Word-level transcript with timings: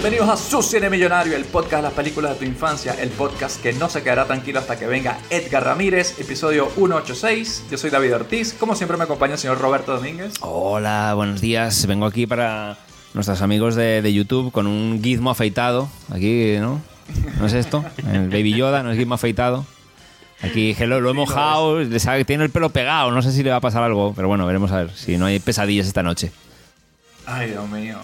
Bienvenidos 0.00 0.28
a 0.28 0.36
Su 0.36 0.62
Cine 0.62 0.90
Millonario, 0.90 1.34
el 1.34 1.44
podcast 1.44 1.76
de 1.76 1.82
las 1.82 1.92
películas 1.92 2.32
de 2.32 2.38
tu 2.38 2.44
infancia, 2.44 2.94
el 3.00 3.08
podcast 3.08 3.60
que 3.60 3.72
no 3.72 3.88
se 3.88 4.02
quedará 4.02 4.26
tranquilo 4.26 4.58
hasta 4.58 4.78
que 4.78 4.86
venga 4.86 5.18
Edgar 5.28 5.64
Ramírez, 5.64 6.20
episodio 6.20 6.68
186. 6.76 7.64
Yo 7.70 7.78
soy 7.78 7.90
David 7.90 8.14
Ortiz, 8.14 8.54
como 8.54 8.76
siempre 8.76 8.96
me 8.96 9.04
acompaña 9.04 9.32
el 9.32 9.38
señor 9.38 9.58
Roberto 9.58 9.96
Domínguez. 9.96 10.34
Hola, 10.40 11.14
buenos 11.14 11.40
días. 11.40 11.86
Vengo 11.86 12.06
aquí 12.06 12.26
para 12.26 12.78
nuestros 13.12 13.42
amigos 13.42 13.74
de, 13.74 14.12
YouTube 14.12 14.52
con 14.52 14.66
un 14.66 15.02
gizmo 15.02 15.30
afeitado. 15.30 15.88
Aquí, 16.12 16.56
¿no? 16.60 16.80
¿No 17.40 17.46
es 17.46 17.54
esto? 17.54 17.84
Baby 18.04 18.54
Yoda, 18.54 18.82
no 18.82 18.92
es 18.92 18.98
gizmo 18.98 19.14
afeitado. 19.14 19.66
Aquí 20.42 20.74
que 20.74 20.86
lo, 20.86 21.00
lo 21.00 21.10
he 21.10 21.14
mojado, 21.14 21.80
le 21.80 21.98
sabe- 21.98 22.24
tiene 22.24 22.44
el 22.44 22.50
pelo 22.50 22.70
pegado, 22.70 23.10
no 23.10 23.22
sé 23.22 23.32
si 23.32 23.42
le 23.42 23.50
va 23.50 23.56
a 23.56 23.60
pasar 23.60 23.82
algo, 23.82 24.12
pero 24.14 24.28
bueno, 24.28 24.46
veremos 24.46 24.70
a 24.70 24.76
ver 24.84 24.90
si 24.94 25.16
no 25.18 25.26
hay 25.26 25.40
pesadillas 25.40 25.86
esta 25.86 26.02
noche. 26.02 26.30
Ay, 27.26 27.50
Dios 27.50 27.68
mío. 27.68 27.98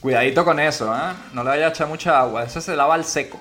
Cuidadito 0.00 0.44
con 0.44 0.60
eso, 0.60 0.94
¿eh? 0.94 1.14
No 1.32 1.42
le 1.42 1.48
vaya 1.48 1.66
a 1.66 1.68
echar 1.70 1.88
mucha 1.88 2.18
agua, 2.20 2.44
eso 2.44 2.60
se 2.60 2.76
lava 2.76 2.94
al 2.94 3.04
seco. 3.06 3.40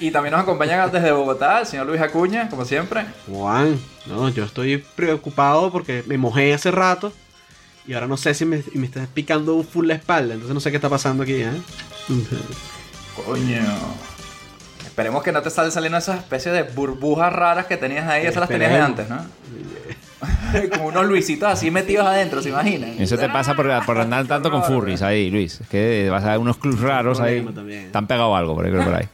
Y 0.00 0.10
también 0.10 0.32
nos 0.32 0.40
acompaña 0.40 0.88
desde 0.88 1.12
Bogotá 1.12 1.60
el 1.60 1.66
señor 1.66 1.86
Luis 1.86 2.00
Acuña, 2.00 2.48
como 2.48 2.64
siempre. 2.64 3.04
Juan, 3.30 3.78
no, 4.06 4.30
yo 4.30 4.44
estoy 4.44 4.78
preocupado 4.78 5.70
porque 5.70 6.02
me 6.06 6.16
mojé 6.16 6.54
hace 6.54 6.70
rato 6.70 7.12
y 7.86 7.92
ahora 7.92 8.06
no 8.06 8.16
sé 8.16 8.32
si 8.32 8.46
me, 8.46 8.62
me 8.72 8.86
está 8.86 9.06
picando 9.12 9.62
full 9.62 9.86
la 9.86 9.94
espalda, 9.94 10.32
entonces 10.32 10.54
no 10.54 10.60
sé 10.60 10.70
qué 10.70 10.76
está 10.76 10.88
pasando 10.88 11.22
aquí, 11.24 11.34
¿eh? 11.34 11.52
Coño. 13.14 13.62
Esperemos 14.96 15.22
que 15.22 15.30
no 15.30 15.42
te 15.42 15.50
salen 15.50 15.70
saliendo 15.70 15.98
esas 15.98 16.20
especies 16.20 16.54
de 16.54 16.62
burbujas 16.62 17.30
raras 17.30 17.66
que 17.66 17.76
tenías 17.76 18.08
ahí. 18.08 18.22
Esas 18.22 18.40
las 18.40 18.48
tenías 18.48 18.72
de 18.72 18.78
antes, 18.78 19.06
¿no? 19.10 19.18
Como 20.72 20.86
unos 20.86 21.04
luisitos 21.04 21.46
así 21.46 21.70
metidos 21.70 22.06
adentro, 22.06 22.40
¿se 22.40 22.48
imaginan? 22.48 22.94
Eso 22.98 23.18
te 23.18 23.28
pasa 23.28 23.52
por, 23.52 23.68
por 23.84 24.00
andar 24.00 24.26
tanto 24.26 24.50
con 24.50 24.64
furries 24.64 25.02
ahí, 25.02 25.28
Luis. 25.30 25.60
Es 25.60 25.68
que 25.68 26.08
vas 26.10 26.24
a 26.24 26.30
ver 26.30 26.38
unos 26.38 26.56
clubs 26.56 26.80
raros 26.80 27.20
ahí. 27.20 27.42
también. 27.54 27.92
Te 27.92 27.98
han 27.98 28.06
pegado 28.06 28.34
algo 28.34 28.54
por 28.54 28.64
ahí, 28.64 28.70
creo, 28.72 28.84
por 28.84 28.94
ahí. 28.94 29.08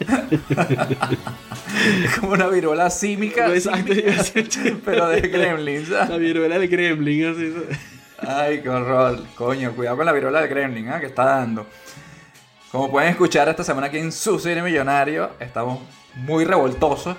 Es 2.02 2.18
como 2.18 2.32
una 2.32 2.46
viruela 2.46 2.88
símica, 2.88 3.54
Exacto, 3.54 3.92
iba 3.92 4.14
a 4.14 4.16
decir, 4.16 4.80
pero 4.82 5.08
de 5.08 5.20
gremlins. 5.20 5.90
La 5.90 6.06
¿sabes? 6.06 6.20
viruela 6.20 6.58
del 6.58 6.68
gremlin, 6.68 7.26
así. 7.26 7.52
Ay, 8.26 8.60
qué 8.62 8.70
horror. 8.70 9.22
Coño, 9.34 9.72
cuidado 9.72 9.98
con 9.98 10.06
la 10.06 10.12
viruela 10.12 10.40
del 10.40 10.48
gremlin, 10.48 10.88
¿ah? 10.88 11.00
Que 11.00 11.06
está 11.06 11.24
dando. 11.26 11.66
Como 12.72 12.88
pueden 12.88 13.10
escuchar 13.10 13.48
esta 13.48 13.64
semana 13.64 13.88
aquí 13.88 13.98
en 13.98 14.12
Su 14.12 14.38
Cine 14.38 14.62
Millonario, 14.62 15.30
estamos 15.40 15.80
muy 16.14 16.44
revoltosos 16.44 17.16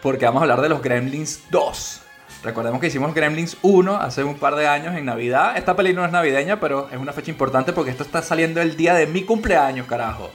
porque 0.00 0.24
vamos 0.24 0.40
a 0.40 0.44
hablar 0.44 0.60
de 0.60 0.68
los 0.68 0.80
Gremlins 0.80 1.42
2. 1.50 2.02
Recordemos 2.44 2.80
que 2.80 2.86
hicimos 2.86 3.12
Gremlins 3.12 3.56
1 3.62 3.96
hace 3.96 4.22
un 4.22 4.36
par 4.36 4.54
de 4.54 4.68
años 4.68 4.94
en 4.94 5.06
Navidad. 5.06 5.56
Esta 5.56 5.74
película 5.74 6.02
no 6.02 6.06
es 6.06 6.12
navideña, 6.12 6.60
pero 6.60 6.88
es 6.88 6.98
una 6.98 7.12
fecha 7.12 7.32
importante 7.32 7.72
porque 7.72 7.90
esto 7.90 8.04
está 8.04 8.22
saliendo 8.22 8.62
el 8.62 8.76
día 8.76 8.94
de 8.94 9.08
mi 9.08 9.24
cumpleaños, 9.24 9.88
carajo. 9.88 10.30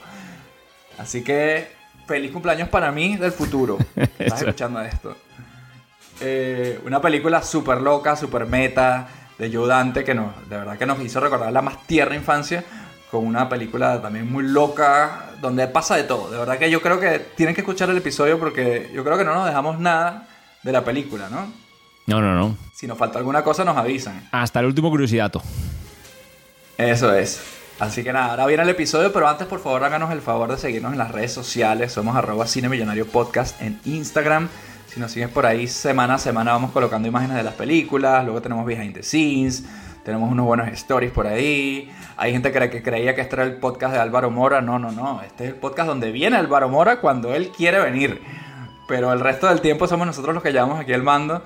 Así 0.98 1.24
que 1.24 1.72
feliz 2.06 2.30
cumpleaños 2.30 2.68
para 2.68 2.92
mí 2.92 3.16
del 3.16 3.32
futuro. 3.32 3.78
Estás 4.18 4.42
escuchando 4.42 4.82
esto. 4.82 5.16
Eh, 6.20 6.78
una 6.84 7.00
película 7.00 7.42
súper 7.42 7.80
loca, 7.80 8.14
súper 8.16 8.44
meta, 8.44 9.08
de 9.38 9.50
Joe 9.52 9.66
Dante, 9.66 10.04
que 10.04 10.14
nos, 10.14 10.48
de 10.48 10.56
verdad 10.56 10.78
que 10.78 10.86
nos 10.86 11.00
hizo 11.00 11.20
recordar 11.20 11.52
la 11.52 11.62
más 11.62 11.86
tierna 11.86 12.16
infancia, 12.16 12.64
con 13.16 13.26
una 13.26 13.48
película 13.48 14.00
también 14.00 14.30
muy 14.30 14.44
loca, 14.44 15.30
donde 15.40 15.66
pasa 15.68 15.96
de 15.96 16.04
todo. 16.04 16.30
De 16.30 16.38
verdad 16.38 16.58
que 16.58 16.70
yo 16.70 16.80
creo 16.80 17.00
que 17.00 17.18
tienen 17.18 17.54
que 17.54 17.62
escuchar 17.62 17.90
el 17.90 17.96
episodio 17.96 18.38
porque 18.38 18.90
yo 18.94 19.04
creo 19.04 19.18
que 19.18 19.24
no 19.24 19.34
nos 19.34 19.46
dejamos 19.46 19.78
nada 19.78 20.28
de 20.62 20.72
la 20.72 20.84
película, 20.84 21.28
¿no? 21.30 21.52
No, 22.06 22.20
no, 22.20 22.34
no. 22.34 22.56
Si 22.74 22.86
nos 22.86 22.98
falta 22.98 23.18
alguna 23.18 23.42
cosa, 23.42 23.64
nos 23.64 23.76
avisan. 23.76 24.28
Hasta 24.30 24.60
el 24.60 24.66
último 24.66 24.90
curiosidato. 24.90 25.42
Eso 26.78 27.14
es. 27.14 27.40
Así 27.78 28.02
que 28.02 28.12
nada, 28.12 28.30
ahora 28.30 28.46
viene 28.46 28.62
el 28.62 28.68
episodio, 28.70 29.12
pero 29.12 29.28
antes 29.28 29.46
por 29.46 29.60
favor 29.60 29.84
háganos 29.84 30.10
el 30.10 30.22
favor 30.22 30.50
de 30.50 30.56
seguirnos 30.56 30.92
en 30.92 30.98
las 30.98 31.10
redes 31.10 31.32
sociales. 31.32 31.92
Somos 31.92 32.16
arroba 32.16 32.46
Cine 32.46 32.68
Millonario 32.68 33.06
Podcast 33.06 33.60
en 33.60 33.78
Instagram. 33.84 34.48
Si 34.86 34.98
nos 35.00 35.10
siguen 35.10 35.30
por 35.30 35.44
ahí 35.44 35.66
semana 35.68 36.14
a 36.14 36.18
semana 36.18 36.52
vamos 36.52 36.70
colocando 36.70 37.06
imágenes 37.06 37.36
de 37.36 37.42
las 37.42 37.54
películas. 37.54 38.24
Luego 38.24 38.40
tenemos 38.40 38.64
behind 38.64 38.94
the 38.94 39.02
scenes. 39.02 39.64
Tenemos 40.04 40.30
unos 40.30 40.46
buenos 40.46 40.68
stories 40.68 41.10
por 41.10 41.26
ahí. 41.26 41.92
Hay 42.18 42.32
gente 42.32 42.50
que, 42.50 42.82
creía 42.82 43.14
que 43.14 43.20
este 43.20 43.36
era 43.36 43.44
el 43.44 43.56
podcast 43.56 43.92
de 43.92 44.00
Álvaro 44.00 44.30
Mora. 44.30 44.62
No, 44.62 44.78
no, 44.78 44.90
no. 44.90 45.20
Este 45.20 45.44
es 45.44 45.50
el 45.50 45.56
podcast 45.56 45.88
donde 45.88 46.12
viene 46.12 46.36
Álvaro 46.36 46.68
Mora 46.70 47.00
cuando 47.00 47.34
él 47.34 47.50
quiere 47.54 47.78
venir. 47.78 48.22
Pero 48.88 49.12
el 49.12 49.20
resto 49.20 49.48
del 49.48 49.60
tiempo 49.60 49.86
somos 49.86 50.06
nosotros 50.06 50.34
los 50.34 50.42
que 50.42 50.50
llevamos 50.50 50.80
aquí 50.80 50.92
el 50.92 51.02
mando. 51.02 51.42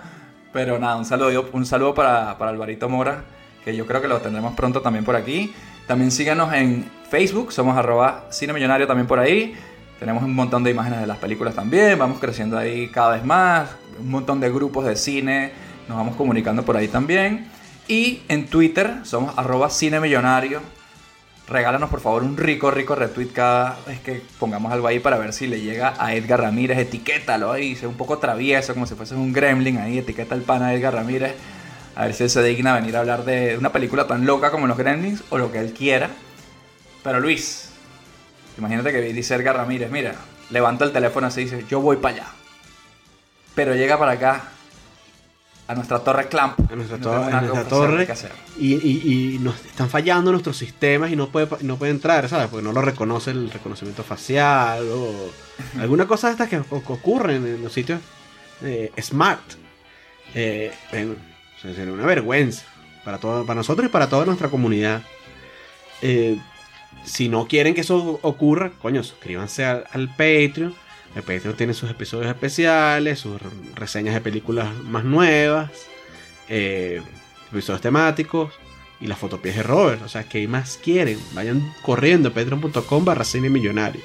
Pero 0.52 0.78
nada, 0.78 0.96
un 0.96 1.04
saludo, 1.04 1.48
un 1.52 1.66
saludo 1.66 1.94
para, 1.94 2.38
para 2.38 2.52
Alvarito 2.52 2.88
Mora, 2.88 3.24
que 3.64 3.74
yo 3.74 3.86
creo 3.86 4.00
que 4.00 4.08
lo 4.08 4.18
tendremos 4.18 4.54
pronto 4.54 4.80
también 4.80 5.04
por 5.04 5.16
aquí. 5.16 5.52
También 5.88 6.12
síganos 6.12 6.52
en 6.52 6.88
Facebook, 7.08 7.52
somos 7.52 7.76
arroba 7.76 8.26
Cine 8.30 8.52
Millonario 8.52 8.86
también 8.86 9.08
por 9.08 9.18
ahí. 9.18 9.56
Tenemos 9.98 10.22
un 10.22 10.34
montón 10.34 10.62
de 10.62 10.70
imágenes 10.70 11.00
de 11.00 11.06
las 11.06 11.18
películas 11.18 11.54
también, 11.54 11.98
vamos 11.98 12.20
creciendo 12.20 12.56
ahí 12.56 12.88
cada 12.88 13.14
vez 13.14 13.24
más. 13.24 13.70
Un 13.98 14.10
montón 14.10 14.38
de 14.40 14.50
grupos 14.50 14.84
de 14.84 14.94
cine, 14.94 15.52
nos 15.88 15.98
vamos 15.98 16.14
comunicando 16.14 16.64
por 16.64 16.76
ahí 16.76 16.88
también. 16.88 17.50
Y 17.90 18.22
en 18.28 18.46
Twitter 18.46 19.00
somos 19.02 19.36
arroba 19.36 19.68
Cine 19.68 19.98
Millonario. 19.98 20.60
Regálanos 21.48 21.90
por 21.90 21.98
favor 21.98 22.22
un 22.22 22.36
rico, 22.36 22.70
rico 22.70 22.94
retweet 22.94 23.32
cada 23.32 23.78
vez 23.84 23.98
que 23.98 24.22
pongamos 24.38 24.70
algo 24.70 24.86
ahí 24.86 25.00
para 25.00 25.18
ver 25.18 25.32
si 25.32 25.48
le 25.48 25.60
llega 25.60 25.94
a 25.98 26.14
Edgar 26.14 26.40
Ramírez. 26.40 26.78
Etiquétalo 26.78 27.50
ahí, 27.50 27.74
sea 27.74 27.88
un 27.88 27.96
poco 27.96 28.18
travieso, 28.18 28.74
como 28.74 28.86
si 28.86 28.94
fuese 28.94 29.16
un 29.16 29.32
gremlin 29.32 29.78
ahí. 29.78 29.98
Etiqueta 29.98 30.36
el 30.36 30.42
pana 30.42 30.72
Edgar 30.72 30.94
Ramírez. 30.94 31.34
A 31.96 32.04
ver 32.04 32.14
si 32.14 32.28
se 32.28 32.40
digna 32.44 32.76
venir 32.76 32.96
a 32.96 33.00
hablar 33.00 33.24
de 33.24 33.58
una 33.58 33.72
película 33.72 34.06
tan 34.06 34.24
loca 34.24 34.52
como 34.52 34.68
Los 34.68 34.78
Gremlins 34.78 35.24
o 35.30 35.38
lo 35.38 35.50
que 35.50 35.58
él 35.58 35.72
quiera. 35.72 36.10
Pero 37.02 37.18
Luis, 37.18 37.70
imagínate 38.56 38.92
que 38.92 39.00
dice 39.00 39.34
Edgar 39.34 39.56
Ramírez, 39.56 39.90
mira, 39.90 40.14
levanta 40.50 40.84
el 40.84 40.92
teléfono 40.92 41.26
así 41.26 41.40
y 41.40 41.44
dice, 41.46 41.64
yo 41.68 41.80
voy 41.80 41.96
para 41.96 42.14
allá. 42.14 42.26
Pero 43.56 43.74
llega 43.74 43.98
para 43.98 44.12
acá, 44.12 44.44
a 45.70 45.74
nuestra 45.74 46.00
torre 46.00 46.28
Clamp. 46.28 46.58
A 46.70 46.74
nuestra, 46.76 46.98
no 46.98 47.04
torre, 47.04 47.32
a 47.32 47.40
nuestra 47.42 48.30
y, 48.58 48.74
y- 48.74 49.34
y 49.34 49.38
nos 49.38 49.54
están 49.64 49.88
fallando 49.88 50.32
nuestros 50.32 50.56
sistemas 50.56 51.12
y 51.12 51.16
no 51.16 51.28
puede, 51.28 51.46
no 51.62 51.76
puede 51.76 51.92
entrar, 51.92 52.28
¿sabes? 52.28 52.48
Porque 52.48 52.64
no 52.64 52.72
lo 52.72 52.82
reconoce 52.82 53.30
el 53.30 53.50
reconocimiento 53.50 54.02
facial 54.02 54.84
o 54.92 55.30
alguna 55.80 56.06
cosa 56.06 56.26
de 56.26 56.32
estas 56.32 56.48
que, 56.48 56.58
ocurren 56.70 57.46
en 57.46 57.62
los 57.62 57.72
sitios 57.72 58.00
eh, 58.62 58.90
smart. 59.00 59.40
Eh, 60.34 60.72
bueno, 60.90 61.14
sería 61.62 61.92
una 61.92 62.04
vergüenza 62.06 62.64
para, 63.04 63.18
todo, 63.18 63.46
para 63.46 63.58
nosotros 63.58 63.86
y 63.86 63.90
para 63.92 64.08
toda 64.08 64.26
nuestra 64.26 64.48
comunidad. 64.48 65.02
Eh, 66.02 66.38
si 67.04 67.28
no 67.28 67.46
quieren 67.46 67.74
que 67.74 67.82
eso 67.82 68.18
ocurra, 68.22 68.72
coño, 68.82 69.02
suscríbanse 69.04 69.64
al, 69.64 69.84
al 69.92 70.08
Patreon. 70.08 70.74
El 71.14 71.22
Patreon 71.22 71.56
tiene 71.56 71.74
sus 71.74 71.90
episodios 71.90 72.28
especiales, 72.28 73.18
sus 73.18 73.40
re- 73.40 73.48
reseñas 73.74 74.14
de 74.14 74.20
películas 74.20 74.72
más 74.84 75.04
nuevas, 75.04 75.70
eh, 76.48 77.02
episodios 77.50 77.80
temáticos 77.80 78.52
y 79.00 79.06
las 79.06 79.18
fotopies 79.18 79.56
de 79.56 79.62
Robert. 79.64 80.02
O 80.02 80.08
sea, 80.08 80.24
¿qué 80.24 80.46
más 80.46 80.78
quieren? 80.82 81.18
Vayan 81.34 81.72
corriendo 81.82 82.28
a 82.28 82.32
patreon.com 82.32 83.04
barra 83.04 83.24
cine 83.24 83.50
millonario. 83.50 84.00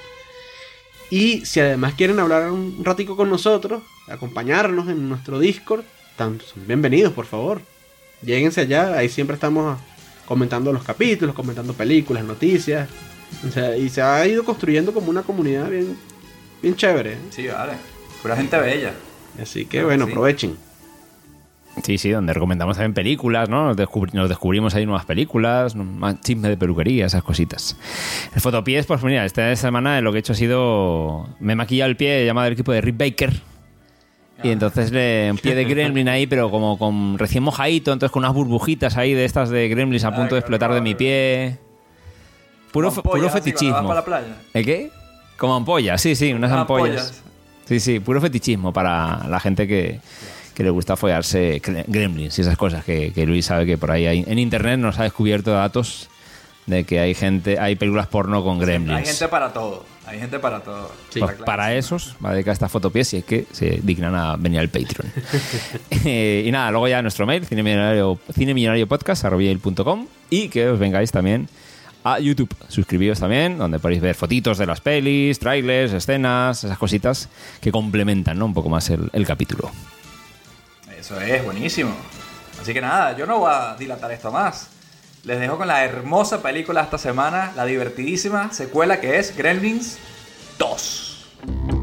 Y 1.12 1.46
si 1.46 1.60
además 1.60 1.94
quieren 1.94 2.20
hablar 2.20 2.52
un 2.52 2.84
ratico 2.84 3.16
con 3.16 3.30
nosotros, 3.30 3.84
acompañarnos 4.08 4.90
en 4.90 5.08
nuestro 5.08 5.38
Discord, 5.38 5.84
tan, 6.16 6.40
bienvenidos, 6.66 7.14
por 7.14 7.28
favor. 7.28 7.62
Lléguense 8.24 8.62
allá, 8.62 8.98
ahí 8.98 9.10
siempre 9.10 9.36
estamos 9.36 9.78
comentando 10.26 10.74
los 10.74 10.84
capítulos, 10.84 11.36
comentando 11.36 11.74
películas, 11.74 12.24
noticias. 12.24 12.90
O 13.48 13.52
sea, 13.52 13.78
y 13.78 13.90
se 13.90 14.02
ha 14.02 14.26
ido 14.28 14.44
construyendo 14.44 14.92
como 14.94 15.12
una 15.12 15.22
comunidad 15.22 15.70
bien, 15.70 15.96
bien 16.66 16.76
chévere. 16.76 17.18
Sí, 17.30 17.48
vale. 17.48 17.74
Pura 18.22 18.36
gente 18.36 18.58
bella. 18.58 18.94
Así 19.42 19.66
que 19.66 19.70
Claro, 19.78 19.88
bueno, 19.88 20.06
sí. 20.06 20.12
aprovechen. 20.12 20.58
Sí, 21.84 21.97
sí, 21.97 22.09
donde 22.09 22.34
recomendamos 22.34 22.78
también 22.78 22.94
películas, 22.94 23.50
¿no? 23.50 23.66
Nos, 23.66 23.76
descubri- 23.78 24.14
nos 24.14 24.29
descubrimos 24.29 24.73
ahí 24.76 24.85
nuevas 24.85 25.06
películas, 25.06 25.76
más 25.76 26.22
chisme 26.22 26.47
de 26.50 26.56
peluquería, 26.58 27.06
esas 27.06 27.22
cositas. 27.22 27.76
El 28.34 28.40
fotopiés, 28.41 28.85
pues 28.85 29.03
mira, 29.03 29.26
esta 29.26 29.53
semana 29.58 30.00
lo 30.02 30.12
que 30.12 30.17
he 30.17 30.22
hecho 30.22 30.32
ha 30.34 30.35
sido. 30.38 31.28
Me 31.40 31.53
he 31.53 31.56
maquillado 31.56 31.90
el 31.91 31.97
pie 31.97 32.26
llamado 32.26 32.46
del 32.46 32.53
equipo 32.53 32.72
de 32.72 32.82
Rick 32.82 32.97
Baker. 32.97 33.34
Y 34.44 34.50
entonces 34.52 34.91
le, 34.91 35.29
un 35.32 35.38
pie 35.38 35.53
de 35.53 35.66
gremlin 35.66 36.08
ahí, 36.09 36.28
pero 36.28 36.50
como 36.50 36.78
con 36.79 37.17
recién 37.20 37.44
mojadito, 37.44 37.91
entonces 37.94 38.12
con 38.12 38.22
unas 38.23 38.34
burbujitas 38.34 38.96
ahí 38.97 39.14
de 39.14 39.26
estas 39.26 39.50
de 39.50 39.67
gremlins 39.67 40.06
a 40.06 40.09
Ay, 40.09 40.16
punto 40.16 40.35
de 40.35 40.40
explotar 40.40 40.73
de 40.73 40.82
mi 40.82 40.96
pie. 40.96 41.58
Puro, 42.72 42.91
puro 42.91 43.29
fetichismo. 43.29 43.94
¿El 44.53 44.66
qué? 44.66 44.91
Como 45.37 45.55
ampollas, 45.55 46.02
sí, 46.02 46.16
sí, 46.16 46.34
unas 46.34 46.52
ampollas. 46.52 47.02
Ampollas. 47.02 47.23
Sí, 47.66 47.79
sí, 47.79 47.99
puro 47.99 48.22
fetichismo 48.22 48.72
para 48.72 49.28
la 49.28 49.40
gente 49.40 49.67
que, 49.67 49.99
que 50.53 50.64
le 50.64 50.70
gusta 50.70 50.96
follarse 50.96 51.61
gremlins 51.87 52.37
y 52.37 52.41
esas 52.41 52.58
cosas 52.58 52.85
que, 52.85 53.11
que 53.11 53.26
Luis 53.26 53.46
sabe 53.46 53.66
que 53.66 53.78
por 53.78 53.91
ahí 53.91 54.05
hay. 54.05 54.23
En 54.28 54.40
internet 54.40 54.79
nos 54.79 54.99
ha 54.99 55.03
descubierto 55.03 55.52
datos 55.52 56.09
de 56.66 56.84
que 56.84 56.99
hay 56.99 57.14
gente, 57.14 57.59
hay 57.59 57.76
películas 57.76 58.08
porno 58.08 58.43
con 58.43 58.59
gremlins. 58.59 58.99
Hay 58.99 59.05
gente 59.05 59.28
para 59.28 59.52
todo. 59.52 59.85
Hay 60.08 60.20
gente 60.20 60.37
para 60.37 60.61
todo. 60.61 60.91
Sí. 61.09 61.20
Claro. 61.20 61.46
para 61.46 61.73
esos 61.73 62.16
va 62.23 62.29
a 62.29 62.34
dedicar 62.34 62.53
esta 62.53 62.70
fotopies 62.70 63.08
si 63.08 63.17
es 63.17 63.26
que 63.26 63.47
se 63.52 63.79
dignan 63.81 64.14
a 64.16 64.35
venir 64.38 64.59
al 64.59 64.70
Patreon. 64.70 65.11
Eh, 66.08 66.43
y 66.46 66.52
nada, 66.52 66.70
luego 66.70 66.88
ya 66.88 67.02
nuestro 67.02 67.26
mail, 67.26 67.47
cinemillonario, 67.47 68.20
cinemillonariopodcast.com 68.31 70.08
y 70.29 70.49
que 70.49 70.70
os 70.70 70.78
vengáis 70.78 71.11
también 71.11 71.49
a 72.05 72.19
YouTube. 72.19 72.55
Suscribíos 72.69 73.19
también, 73.19 73.57
donde 73.57 73.79
podéis 73.79 73.99
ver 73.99 74.16
fotitos 74.16 74.59
de 74.59 74.67
las 74.67 74.79
pelis, 74.79 75.40
trailers, 75.40 75.91
escenas, 75.91 76.63
esas 76.63 76.78
cositas 76.78 77.28
que 77.59 77.72
complementan 77.72 78.37
¿no? 78.37 78.46
un 78.46 78.53
poco 78.53 78.69
más 78.69 78.90
el, 78.91 79.25
capítulo. 79.25 79.72
Eso 80.97 81.19
es, 81.19 81.43
buenísimo. 81.43 81.96
Así 82.61 82.73
que 82.73 82.79
nada, 82.79 83.17
yo 83.17 83.25
no 83.25 83.40
voy 83.40 83.52
a 83.52 83.75
dilatar 83.75 84.11
esto 84.11 84.31
más. 84.31 84.69
Les 85.23 85.40
dejo 85.40 85.57
con 85.57 85.67
la 85.67 85.84
hermosa 85.84 86.43
película 86.43 86.81
esta 86.81 86.99
semana, 86.99 87.52
la 87.55 87.66
divertidísima 87.66 88.53
secuela 88.53 89.02
que 89.02 89.17
es 89.17 89.35
Gremlins 89.35 89.97
2. 90.59 91.75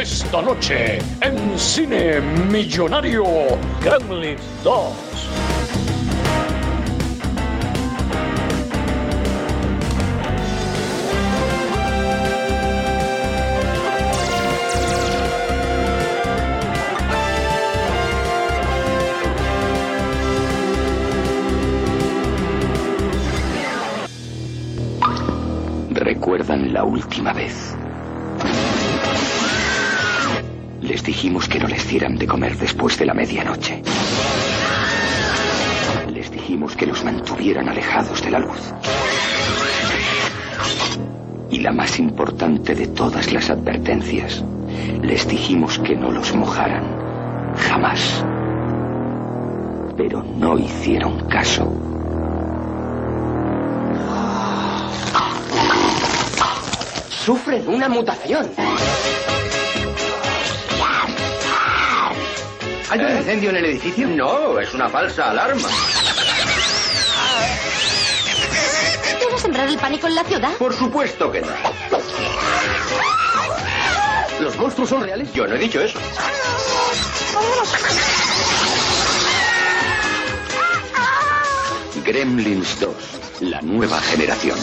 Esta 0.00 0.40
noche 0.40 0.96
en 1.20 1.58
Cine 1.58 2.22
Millonario 2.50 3.22
Gremlins 3.82 4.40
2. 4.64 4.92
¿Recuerdan 25.90 26.72
la 26.72 26.84
última 26.84 27.34
vez? 27.34 27.76
Les 30.90 31.04
dijimos 31.04 31.48
que 31.48 31.60
no 31.60 31.68
les 31.68 31.88
dieran 31.88 32.16
de 32.16 32.26
comer 32.26 32.56
después 32.58 32.98
de 32.98 33.06
la 33.06 33.14
medianoche. 33.14 33.80
Les 36.12 36.28
dijimos 36.32 36.74
que 36.74 36.84
los 36.84 37.04
mantuvieran 37.04 37.68
alejados 37.68 38.20
de 38.24 38.30
la 38.32 38.40
luz. 38.40 38.74
Y 41.48 41.60
la 41.60 41.70
más 41.70 41.96
importante 42.00 42.74
de 42.74 42.88
todas 42.88 43.32
las 43.32 43.50
advertencias, 43.50 44.44
les 45.00 45.28
dijimos 45.28 45.78
que 45.78 45.94
no 45.94 46.10
los 46.10 46.34
mojaran. 46.34 46.82
Jamás. 47.56 48.24
Pero 49.96 50.24
no 50.24 50.58
hicieron 50.58 51.20
caso. 51.28 51.72
Sufren 57.10 57.68
una 57.68 57.88
mutación. 57.88 58.50
¿Hay 62.90 62.98
un 62.98 63.16
incendio 63.18 63.50
en 63.50 63.56
el 63.56 63.64
edificio? 63.66 64.08
No, 64.08 64.58
es 64.58 64.74
una 64.74 64.88
falsa 64.88 65.30
alarma. 65.30 65.68
¿Quieres 69.18 69.40
sembrar 69.40 69.68
el 69.68 69.78
pánico 69.78 70.08
en 70.08 70.14
la 70.16 70.24
ciudad? 70.24 70.52
Por 70.58 70.74
supuesto 70.74 71.30
que 71.30 71.40
no. 71.40 71.48
¿Los 74.40 74.56
monstruos 74.56 74.88
son 74.88 75.04
reales? 75.04 75.32
Yo 75.32 75.46
no 75.46 75.54
he 75.54 75.58
dicho 75.58 75.80
eso. 75.80 76.00
Gremlins 82.04 82.80
2, 82.80 82.94
la 83.42 83.62
nueva 83.62 84.00
generación. 84.00 84.58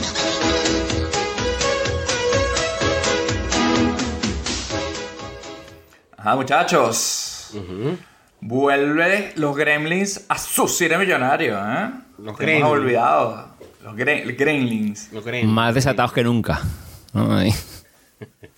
Ajá, 6.18 6.36
muchachos. 6.36 7.52
Vuelve 8.40 9.34
los 9.36 9.56
Gremlins 9.56 10.22
a 10.30 10.38
su 10.38 10.68
cine 10.68 10.98
millonario, 10.98 11.58
¿eh? 11.58 11.90
Los 12.20 12.38
Te 12.38 12.44
Gremlins. 12.44 12.60
hemos 12.66 12.72
olvidado. 12.72 13.48
Los 13.84 13.96
Gre- 13.96 14.38
Gremlins. 14.38 15.10
Más 15.46 15.74
desatados 15.76 16.14
que 16.14 16.24
nunca. 16.24 16.62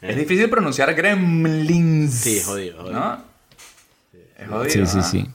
Es 0.01 0.15
difícil 0.15 0.49
pronunciar 0.49 0.93
Gremlins. 0.93 2.13
Sí, 2.13 2.41
jodido, 2.43 2.81
jodido. 2.81 2.99
¿No? 2.99 3.17
Es 4.37 4.47
jodido. 4.47 4.85
Sí, 4.85 5.01
sí, 5.01 5.01
sí. 5.03 5.25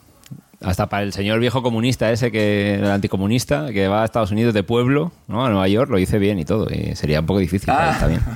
Hasta 0.61 0.88
para 0.88 1.02
el 1.02 1.12
señor 1.12 1.40
viejo 1.40 1.62
comunista 1.62 2.11
ese, 2.11 2.31
que 2.32 2.75
el 2.76 2.87
anticomunista, 2.87 3.70
que 3.73 3.87
va 3.88 4.02
a 4.02 4.05
Estados 4.06 4.31
Unidos 4.31 4.55
de 4.55 4.62
pueblo, 4.62 5.12
¿no? 5.29 5.44
A 5.44 5.50
Nueva 5.50 5.69
York, 5.69 5.90
lo 5.90 5.99
hice 5.99 6.19
bien 6.19 6.38
y 6.38 6.44
todo. 6.47 6.69
Y 6.70 6.97
sería 6.97 7.20
un 7.20 7.26
poco 7.26 7.40
difícil, 7.40 7.67
pero 7.67 7.79
Ah. 7.79 7.90
está 7.93 8.06
bien. 8.06 8.20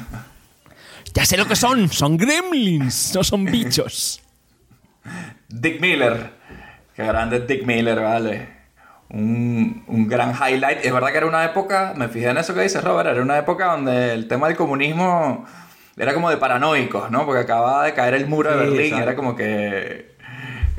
Ya 1.15 1.25
sé 1.25 1.37
lo 1.39 1.47
que 1.47 1.57
son, 1.57 1.89
son 1.89 2.17
gremlins, 2.19 3.13
no 3.15 3.25
son 3.25 3.45
bichos. 3.47 4.21
Dick 5.49 5.81
Miller. 5.81 6.31
Qué 6.95 7.05
grande 7.05 7.41
Dick 7.41 7.65
Miller, 7.65 8.01
vale. 8.01 8.49
Un, 9.11 9.85
un 9.87 10.07
gran 10.09 10.33
highlight. 10.35 10.85
Es 10.85 10.93
verdad 10.93 11.11
que 11.11 11.17
era 11.19 11.27
una 11.27 11.45
época, 11.45 11.95
me 11.97 12.09
fijé 12.09 12.29
en 12.29 12.39
eso 12.39 12.55
que 12.55 12.61
dice 12.63 12.81
Robert, 12.81 13.09
era 13.11 13.23
una 13.23 13.39
época 13.39 13.67
donde 13.73 14.13
el 14.13 14.29
tema 14.29 14.49
del 14.49 14.57
comunismo 14.57 15.47
era 15.97 16.13
como 16.15 16.29
de 16.31 16.37
paranoicos, 16.37 17.11
¿no? 17.11 17.25
Porque 17.25 17.41
acababa 17.43 17.85
de 17.85 17.95
caer 17.95 18.15
el 18.15 18.27
muro 18.27 18.51
de 18.51 18.57
Sí, 18.57 18.61
Berlín 18.71 18.81
exacto. 18.87 19.03
era 19.05 19.17
como 19.17 19.35
que 19.35 20.15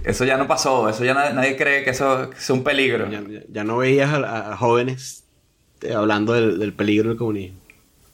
eso 0.04 0.26
ya 0.26 0.38
no 0.38 0.48
pasó, 0.48 0.88
eso 0.90 1.04
ya 1.04 1.14
nadie, 1.14 1.34
nadie 1.34 1.58
cree 1.58 1.84
que 1.84 1.90
eso 1.90 2.32
es 2.32 2.50
un 2.52 2.64
peligro. 2.64 3.10
Ya, 3.10 3.22
ya- 3.28 3.42
ya 3.50 3.64
no 3.64 3.78
veías 3.78 4.14
a, 4.14 4.54
a 4.54 4.58
jóvenes 4.58 5.24
eh, 5.82 5.94
hablando 5.94 6.34
del, 6.34 6.60
del 6.60 6.74
peligro 6.74 7.10
del 7.10 7.18
comunismo. 7.18 7.58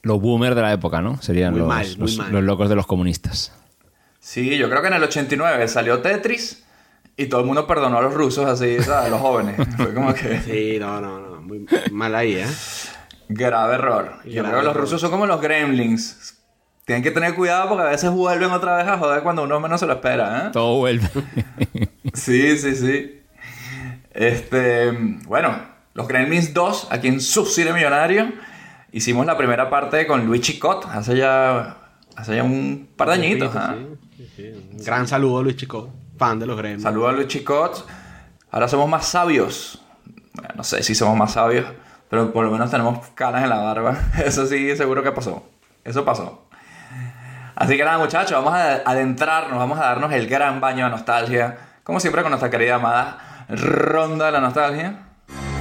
Los 0.02 0.22
boomers 0.22 0.56
de 0.56 0.62
la 0.62 0.72
época, 0.72 1.02
¿no? 1.02 1.22
Serían 1.22 1.52
Muy 1.52 1.60
los, 1.60 1.68
mal, 1.68 1.86
muy 1.98 1.98
los- 2.08 2.18
mal. 2.18 2.32
los 2.32 2.44
locos 2.44 2.70
de 2.70 2.76
los 2.76 2.88
comunistas. 2.88 3.52
Sí, 4.26 4.58
yo 4.58 4.68
creo 4.72 4.82
que 4.82 4.88
en 4.88 4.96
el 4.96 5.04
89 5.04 5.68
salió 5.68 6.02
Tetris 6.02 6.64
y 7.16 7.28
todo 7.28 7.42
el 7.42 7.46
mundo 7.46 7.68
perdonó 7.68 8.00
a 8.00 8.02
los 8.02 8.12
rusos 8.16 8.48
así, 8.48 8.82
¿sabes? 8.82 9.12
Los 9.12 9.22
jóvenes. 9.22 9.56
Fue 9.78 9.94
como 9.94 10.16
que 10.16 10.40
Sí, 10.42 10.80
no, 10.80 11.00
no, 11.00 11.20
no. 11.20 11.42
Muy 11.42 11.68
mal 11.92 12.16
ahí, 12.16 12.34
¿eh? 12.38 12.48
grave 13.30 13.76
error. 13.76 14.14
Yo 14.26 14.42
Grave 14.42 14.48
creo 14.50 14.60
que 14.62 14.66
los 14.66 14.72
error. 14.72 14.82
rusos 14.82 15.00
son 15.00 15.12
como 15.12 15.28
los 15.28 15.40
gremlins. 15.40 16.40
Tienen 16.86 17.04
que 17.04 17.12
tener 17.12 17.36
cuidado 17.36 17.70
porque 17.70 17.84
a 17.84 17.90
veces 17.92 18.10
vuelven 18.10 18.50
otra 18.50 18.78
vez 18.78 18.88
a 18.88 18.98
joder 18.98 19.22
cuando 19.22 19.44
uno 19.44 19.60
menos 19.60 19.80
se 19.80 19.86
lo 19.86 19.94
espera, 19.94 20.48
¿eh? 20.48 20.50
Todo 20.52 20.78
vuelve. 20.78 21.08
Sí, 22.16 22.58
sí, 22.58 22.76
sí. 22.76 23.22
Este, 24.12 24.90
bueno, 25.28 25.56
los 25.94 26.08
Gremlins 26.08 26.52
2, 26.52 26.88
aquí 26.90 27.10
en 27.10 27.22
su 27.22 27.46
cine 27.46 27.74
millonario, 27.74 28.32
hicimos 28.92 29.28
la 29.28 29.38
primera 29.38 29.70
parte 29.70 30.08
con 30.08 30.26
Luis 30.26 30.42
Chicot, 30.42 30.86
hace 30.86 31.16
ya, 31.16 31.78
hace 32.16 32.38
ya 32.38 32.44
un 32.44 32.88
par 32.96 33.10
de 33.10 33.14
añitos, 33.16 33.56
¿ah? 33.56 33.76
sí, 33.78 34.05
sí. 34.36 34.70
Un 34.72 34.84
gran 34.84 35.08
saludo 35.08 35.40
a 35.40 35.44
Luis 35.44 35.56
Chico, 35.56 35.90
fan 36.18 36.40
de 36.40 36.46
los 36.46 36.58
gremios. 36.58 36.84
Saludos 36.84 37.10
a 37.10 37.12
Luis 37.14 37.28
Chicot. 37.28 37.86
Ahora 38.52 38.68
somos 38.68 38.88
más 38.90 39.08
sabios. 39.08 39.82
Bueno, 40.34 40.54
no 40.56 40.64
sé 40.64 40.84
si 40.84 40.96
somos 40.96 41.18
más 41.18 41.34
sabios, 41.34 41.66
pero 42.10 42.32
por 42.32 42.46
lo 42.46 42.52
menos 42.52 42.70
tenemos 42.70 43.08
canas 43.16 43.44
en 43.44 43.50
la 43.50 43.58
barba. 43.58 43.98
Eso 44.26 44.46
sí, 44.46 44.76
seguro 44.76 45.04
que 45.04 45.12
pasó. 45.12 45.44
Eso 45.84 46.04
pasó. 46.04 46.48
Así 47.56 47.78
que 47.78 47.86
nada, 47.86 47.98
muchachos, 47.98 48.32
vamos 48.32 48.54
a 48.54 48.82
adentrarnos, 48.86 49.58
vamos 49.58 49.80
a 49.80 49.84
darnos 49.84 50.12
el 50.12 50.28
gran 50.28 50.60
baño 50.60 50.86
de 50.86 50.92
nostalgia. 50.92 51.58
Como 51.84 52.00
siempre, 52.00 52.22
con 52.22 52.32
nuestra 52.32 52.50
querida 52.50 52.76
amada 52.76 53.46
Ronda 53.48 54.26
de 54.26 54.32
la 54.32 54.42
Nostalgia. 54.42 55.00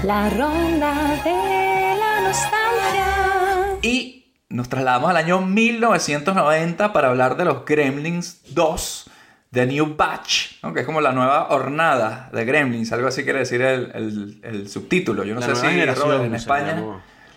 La 0.05 0.29
ronda 0.31 0.95
de 1.23 1.97
la 1.99 2.21
nostalgia. 2.23 3.79
Y 3.83 4.24
nos 4.55 4.69
trasladamos 4.69 5.11
al 5.11 5.17
año 5.17 5.41
1990 5.41 6.93
para 6.93 7.09
hablar 7.09 7.37
de 7.37 7.45
los 7.45 7.65
Gremlins 7.65 8.41
2, 8.55 9.11
The 9.53 9.67
New 9.67 9.97
Batch, 9.97 10.63
¿no? 10.63 10.73
que 10.73 10.81
es 10.81 10.87
como 10.87 11.01
la 11.01 11.13
nueva 11.13 11.49
hornada 11.51 12.29
de 12.33 12.45
Gremlins, 12.45 12.93
algo 12.93 13.09
así 13.09 13.25
quiere 13.25 13.41
decir 13.41 13.61
el, 13.63 13.91
el- 13.95 14.41
el 14.43 14.69
subtítulo. 14.69 15.25
Yo 15.25 15.35
no 15.35 15.41
La 15.41 15.47
sé 15.47 15.57
si 15.57 15.85
Robert, 15.85 16.25
en 16.25 16.35
España. 16.35 16.83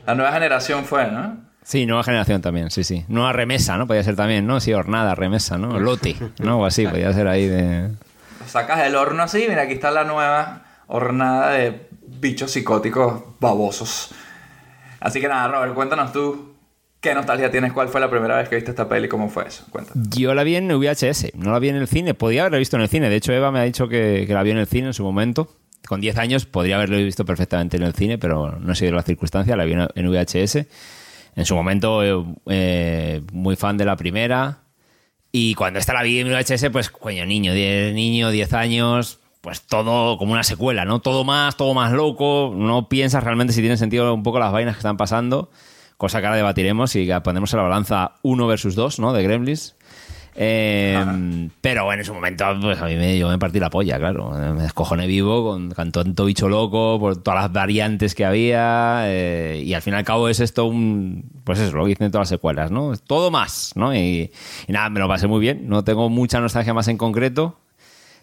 La 0.05 0.15
nueva 0.15 0.31
generación 0.31 0.85
fue, 0.85 1.07
¿no? 1.11 1.37
Sí, 1.63 1.85
nueva 1.85 2.03
generación 2.03 2.41
también, 2.41 2.71
sí, 2.71 2.83
sí. 2.83 3.03
Nueva 3.09 3.33
remesa, 3.33 3.77
¿no? 3.77 3.87
Podía 3.87 4.03
ser 4.03 4.15
también, 4.15 4.47
¿no? 4.47 4.59
Sí, 4.61 4.73
hornada, 4.73 5.15
remesa, 5.15 5.57
¿no? 5.57 5.79
Lote, 5.81 6.15
¿no? 6.39 6.59
O 6.61 6.65
así, 6.65 6.87
podía 6.87 7.11
ser 7.13 7.27
ahí 7.27 7.47
de... 7.47 7.89
Lo 8.39 8.47
sacas 8.47 8.79
del 8.79 8.95
horno 8.95 9.23
así, 9.23 9.45
mira, 9.49 9.63
aquí 9.63 9.73
está 9.73 9.91
la 9.91 10.03
nueva 10.05 10.61
hornada 10.87 11.51
de 11.51 11.89
bichos 12.07 12.51
psicóticos 12.51 13.23
babosos. 13.39 14.11
Así 14.99 15.19
que 15.19 15.27
nada, 15.27 15.47
Robert, 15.49 15.73
cuéntanos 15.73 16.13
tú 16.13 16.55
qué 17.07 17.15
nostalgia 17.15 17.49
tienes, 17.49 17.71
cuál 17.71 17.87
fue 17.87 18.01
la 18.01 18.09
primera 18.09 18.35
vez 18.35 18.49
que 18.49 18.55
viste 18.55 18.71
esta 18.71 18.89
peli, 18.89 19.07
cómo 19.07 19.29
fue 19.29 19.47
eso. 19.47 19.63
Cuéntanos. 19.69 20.09
Yo 20.09 20.33
la 20.33 20.43
vi 20.43 20.57
en 20.57 20.67
VHS, 20.67 21.35
no 21.35 21.51
la 21.51 21.59
vi 21.59 21.69
en 21.69 21.77
el 21.77 21.87
cine. 21.87 22.13
Podía 22.13 22.41
haberla 22.41 22.57
visto 22.57 22.75
en 22.75 22.81
el 22.81 22.89
cine. 22.89 23.09
De 23.09 23.15
hecho, 23.15 23.31
Eva 23.31 23.49
me 23.51 23.59
ha 23.59 23.63
dicho 23.63 23.87
que, 23.87 24.25
que 24.27 24.33
la 24.33 24.43
vio 24.43 24.51
en 24.51 24.59
el 24.59 24.67
cine 24.67 24.87
en 24.87 24.93
su 24.93 25.03
momento. 25.03 25.49
Con 25.87 26.01
10 26.01 26.17
años 26.17 26.45
podría 26.45 26.75
haberlo 26.75 26.97
visto 26.97 27.23
perfectamente 27.23 27.77
en 27.77 27.83
el 27.83 27.93
cine, 27.93 28.17
pero 28.17 28.59
no 28.59 28.71
ha 28.71 28.75
sido 28.75 28.91
la 28.91 29.03
circunstancia. 29.03 29.55
La 29.55 29.63
vi 29.63 29.73
en 29.73 30.11
VHS. 30.11 30.65
En 31.37 31.45
su 31.45 31.55
momento, 31.55 32.03
eh, 32.03 32.25
eh, 32.47 33.21
muy 33.31 33.55
fan 33.55 33.77
de 33.77 33.85
la 33.85 33.95
primera. 33.95 34.63
Y 35.31 35.53
cuando 35.53 35.79
esta 35.79 35.93
la 35.93 36.03
vi 36.03 36.19
en 36.19 36.27
VHS, 36.27 36.69
pues, 36.71 36.89
coño, 36.89 37.25
niño, 37.25 37.53
10 37.53 37.93
niño, 37.93 38.31
10 38.31 38.53
años, 38.53 39.19
pues 39.39 39.61
todo 39.61 40.17
como 40.17 40.33
una 40.33 40.43
secuela, 40.43 40.83
¿no? 40.83 40.99
Todo 40.99 41.23
más, 41.23 41.55
todo 41.55 41.73
más 41.73 41.93
loco. 41.93 42.53
No 42.53 42.89
piensas 42.89 43.23
realmente 43.23 43.53
si 43.53 43.61
tienen 43.61 43.77
sentido 43.77 44.13
un 44.13 44.23
poco 44.23 44.39
las 44.39 44.51
vainas 44.51 44.75
que 44.75 44.79
están 44.79 44.97
pasando. 44.97 45.49
Cosa 45.97 46.19
que 46.19 46.27
ahora 46.27 46.37
debatiremos 46.37 46.95
y 46.95 47.07
que 47.07 47.19
ponemos 47.21 47.51
en 47.53 47.57
la 47.57 47.63
balanza 47.63 48.11
1 48.21 48.47
versus 48.47 48.75
2, 48.75 48.99
¿no? 48.99 49.13
De 49.13 49.23
Gremlins. 49.23 49.75
Eh, 50.39 51.49
pero 51.61 51.85
bueno, 51.85 52.01
en 52.01 52.05
su 52.05 52.13
momento, 52.13 52.45
pues 52.61 52.79
a 52.79 52.85
mí 52.85 52.95
me, 52.95 53.17
yo 53.17 53.27
me 53.27 53.39
partí 53.39 53.59
la 53.59 53.71
polla, 53.71 53.97
claro. 53.97 54.29
Me 54.53 54.61
descojoné 54.61 55.07
vivo 55.07 55.43
con, 55.43 55.71
con 55.71 55.91
tanto 55.91 56.25
bicho 56.25 56.47
loco, 56.47 56.99
por 56.99 57.23
todas 57.23 57.41
las 57.41 57.51
variantes 57.51 58.13
que 58.13 58.23
había. 58.23 59.01
eh, 59.07 59.63
y 59.65 59.73
al 59.73 59.81
fin 59.81 59.93
y 59.95 59.97
al 59.97 60.03
cabo 60.03 60.29
es 60.29 60.39
esto 60.39 60.65
un. 60.65 61.23
Pues 61.43 61.57
eso, 61.57 61.75
lo 61.75 61.85
que 61.85 61.89
dicen 61.89 62.11
todas 62.11 62.23
las 62.25 62.29
secuelas, 62.29 62.69
¿no? 62.69 62.93
Todo 62.97 63.31
más, 63.31 63.71
¿no? 63.75 63.95
Y, 63.95 64.31
y 64.67 64.71
nada, 64.71 64.89
me 64.91 64.99
lo 64.99 65.07
pasé 65.07 65.25
muy 65.25 65.39
bien. 65.39 65.67
No 65.67 65.83
tengo 65.83 66.07
mucha 66.09 66.39
nostalgia 66.39 66.75
más 66.75 66.87
en 66.87 66.97
concreto. 66.97 67.57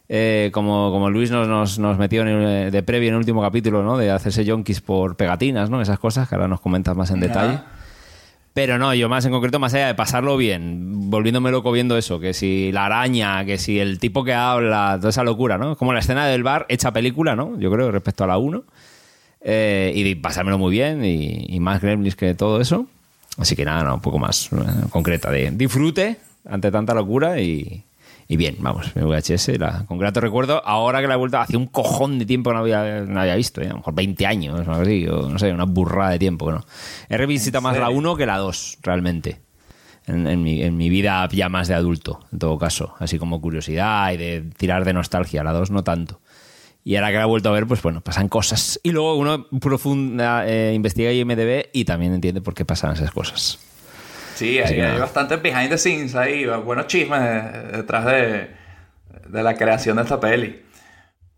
Eh, 0.09 0.51
como, 0.53 0.91
como 0.93 1.09
Luis 1.09 1.31
nos, 1.31 1.49
nos, 1.49 1.79
nos 1.79 1.97
metió 1.99 2.23
en 2.23 2.29
el- 2.29 2.71
de 2.71 2.83
previo 2.83 3.09
en 3.09 3.15
el 3.15 3.19
último 3.21 3.41
capítulo, 3.41 3.83
¿no? 3.83 3.97
De 3.97 4.11
hacerse 4.11 4.45
yonkis 4.45 4.81
por 4.81 5.17
pegatinas, 5.17 5.71
¿no? 5.71 5.81
Esas 5.81 5.99
cosas 5.99 6.29
que 6.29 6.35
ahora 6.35 6.47
nos 6.49 6.61
comentas 6.61 6.95
más 6.97 7.11
en 7.11 7.21
detalle. 7.21 7.59
Pero 8.53 8.79
no, 8.79 8.95
yo 8.95 9.09
más 9.09 9.25
en 9.25 9.33
concreto, 9.33 9.59
más 9.59 9.75
allá 9.75 9.89
de 9.89 9.95
pasarlo 9.95 10.37
bien, 10.37 11.11
volviéndome 11.11 11.51
loco 11.51 11.73
viendo 11.73 11.97
eso, 11.97 12.21
que 12.21 12.33
si 12.35 12.71
la 12.71 12.87
araña, 12.87 13.45
que 13.45 13.59
si 13.59 13.81
el 13.81 13.99
tipo 13.99 14.23
que 14.23 14.33
habla, 14.33 14.95
toda 14.99 15.11
esa 15.11 15.25
locura, 15.25 15.59
¿no? 15.59 15.77
Como 15.77 15.93
la 15.93 15.99
escena 15.99 16.27
del 16.27 16.45
bar 16.45 16.65
hecha 16.69 16.93
película, 16.93 17.35
¿no? 17.35 17.59
Yo 17.59 17.71
creo, 17.73 17.91
respecto 17.91 18.23
a 18.23 18.27
la 18.29 18.39
1. 18.39 18.63
Eh, 19.47 19.93
y 19.95 20.15
pasármelo 20.15 20.57
muy 20.59 20.71
bien 20.71 21.05
y, 21.05 21.47
y 21.49 21.61
más 21.61 21.81
gremlins 21.83 22.15
que 22.17 22.35
todo 22.35 22.61
eso. 22.61 22.87
Así 23.39 23.57
que 23.57 23.65
nada, 23.65 23.83
no, 23.83 23.95
un 23.97 24.01
poco 24.01 24.19
más 24.19 24.51
eh, 24.53 24.57
concreta 24.91 25.31
de 25.31 25.51
disfrute 25.51 26.19
ante 26.49 26.71
tanta 26.71 26.95
locura 26.95 27.41
y, 27.41 27.83
y 28.27 28.37
bien, 28.37 28.57
vamos, 28.61 28.93
VHS, 28.95 29.59
la, 29.59 29.85
con 29.87 29.99
grato 29.99 30.21
recuerdo. 30.21 30.63
Ahora 30.65 31.01
que 31.01 31.09
la 31.09 31.15
he 31.15 31.17
vuelto, 31.17 31.39
hacía 31.39 31.59
un 31.59 31.67
cojón 31.67 32.19
de 32.19 32.27
tiempo 32.27 32.51
que 32.51 32.55
no 32.55 32.61
había, 32.61 33.01
no 33.01 33.21
había 33.21 33.37
visto, 33.37 33.61
¿eh? 33.61 33.67
a 33.67 33.71
lo 33.71 33.77
mejor 33.77 33.95
20 33.95 34.27
años, 34.27 34.61
algo 34.61 34.73
así, 34.73 35.07
o 35.09 35.29
no 35.29 35.39
sé, 35.39 35.53
una 35.53 35.65
burrada 35.65 36.11
de 36.11 36.19
tiempo. 36.19 36.51
¿no? 36.51 36.65
He 37.09 37.17
revisitado 37.17 37.63
más 37.63 37.77
la 37.77 37.91
1 37.91 38.17
que 38.17 38.27
la 38.27 38.39
2, 38.39 38.79
realmente. 38.83 39.43
En, 40.07 40.27
en 40.27 40.43
mi, 40.43 40.63
en 40.63 40.77
mi 40.77 40.91
vida 40.91 41.27
ya 41.33 41.49
más 41.49 41.67
de 41.69 41.75
adulto, 41.75 42.21
en 42.33 42.39
todo 42.39 42.59
caso. 42.59 42.95
Así 42.99 43.19
como 43.19 43.41
curiosidad 43.41 44.13
y 44.13 44.19
de 44.19 44.43
tirar 44.57 44.85
de 44.85 44.93
nostalgia. 44.93 45.43
La 45.43 45.53
2 45.53 45.71
no 45.71 45.83
tanto. 45.83 46.21
Y 46.85 46.97
ahora 46.97 47.09
que 47.11 47.17
la 47.17 47.23
he 47.23 47.27
vuelto 47.27 47.49
a 47.49 47.53
ver, 47.53 47.67
pues 47.67 47.83
bueno, 47.83 48.03
pasan 48.03 48.29
cosas. 48.29 48.79
Y 48.83 48.91
luego 48.91 49.17
uno 49.17 49.47
profunda 49.61 50.47
eh, 50.47 50.75
investiga 50.75 51.11
IMDB 51.13 51.71
y 51.73 51.87
también 51.87 52.13
entiende 52.13 52.43
por 52.43 52.53
qué 52.53 52.67
pasan 52.67 52.93
esas 52.93 53.11
cosas. 53.11 53.59
Sí, 54.35 54.59
hay, 54.59 54.81
hay 54.81 54.99
bastante 54.99 55.37
behind 55.37 55.71
the 55.71 55.79
scenes 55.79 56.15
ahí, 56.15 56.47
buenos 56.65 56.87
chismes 56.87 57.21
de- 57.21 57.77
detrás 57.79 58.05
de, 58.07 58.51
de 59.29 59.43
la 59.43 59.55
creación 59.57 59.97
de 59.97 60.03
esta 60.03 60.19
peli. 60.21 60.63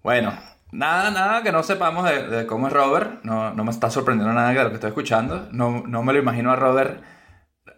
Bueno, 0.03 0.33
nada, 0.73 1.11
nada 1.11 1.43
que 1.43 1.53
no 1.53 1.63
sepamos 1.63 2.09
de, 2.09 2.27
de 2.29 2.47
cómo 2.47 2.69
es 2.69 2.73
Robert. 2.73 3.23
No, 3.25 3.53
no 3.53 3.65
me 3.65 3.71
está 3.71 3.91
sorprendiendo 3.91 4.33
nada 4.35 4.51
de 4.53 4.63
lo 4.63 4.69
que 4.71 4.75
estoy 4.77 4.89
escuchando. 4.89 5.49
No, 5.53 5.83
no 5.87 6.03
me 6.03 6.13
lo 6.13 6.19
imagino 6.19 6.53
a 6.53 6.57
Robert 6.57 7.03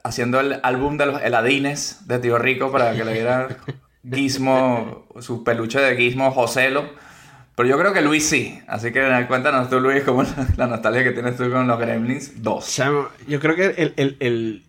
haciendo 0.04 0.40
el 0.40 0.60
álbum 0.62 0.96
de 0.96 1.06
los 1.06 1.22
Eladines 1.22 2.06
de 2.06 2.18
Tío 2.18 2.38
Rico 2.38 2.70
para 2.70 2.94
que 2.94 3.04
le 3.04 3.12
diera 3.14 3.48
Gizmo, 4.10 5.06
su 5.20 5.42
peluche 5.44 5.80
de 5.80 5.96
Gizmo, 5.96 6.30
Joselo. 6.30 6.84
Pero 7.54 7.68
yo 7.68 7.78
creo 7.78 7.92
que 7.92 8.02
Luis 8.02 8.28
sí. 8.28 8.60
Así 8.68 8.92
que 8.92 9.24
cuéntanos 9.26 9.68
tú, 9.68 9.80
Luis, 9.80 10.04
cómo 10.04 10.22
la, 10.22 10.46
la 10.56 10.66
nostalgia 10.68 11.02
que 11.02 11.10
tienes 11.10 11.36
tú 11.36 11.50
con 11.50 11.66
los 11.66 11.78
Gremlins 11.78 12.40
2. 12.42 12.74
Chamo, 12.74 13.08
yo 13.26 13.40
creo 13.40 13.56
que 13.56 13.64
el, 13.82 13.94
el, 13.96 14.16
el, 14.20 14.64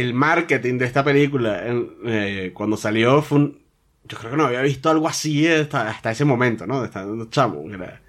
el 0.00 0.14
marketing 0.14 0.78
de 0.78 0.84
esta 0.86 1.04
película, 1.04 1.66
en- 1.66 1.90
eh, 2.06 2.50
cuando 2.54 2.76
salió, 2.76 3.22
fue 3.22 3.38
un. 3.38 3.66
Yo 4.04 4.18
creo 4.18 4.30
que 4.32 4.36
no 4.36 4.46
había 4.46 4.62
visto 4.62 4.90
algo 4.90 5.08
así 5.08 5.46
hasta, 5.48 5.88
hasta 5.90 6.12
ese 6.12 6.24
momento, 6.24 6.66
¿no? 6.66 6.80
De 6.80 6.86
estar 6.86 7.06
chamo. 7.30 7.64
Era, 7.72 8.00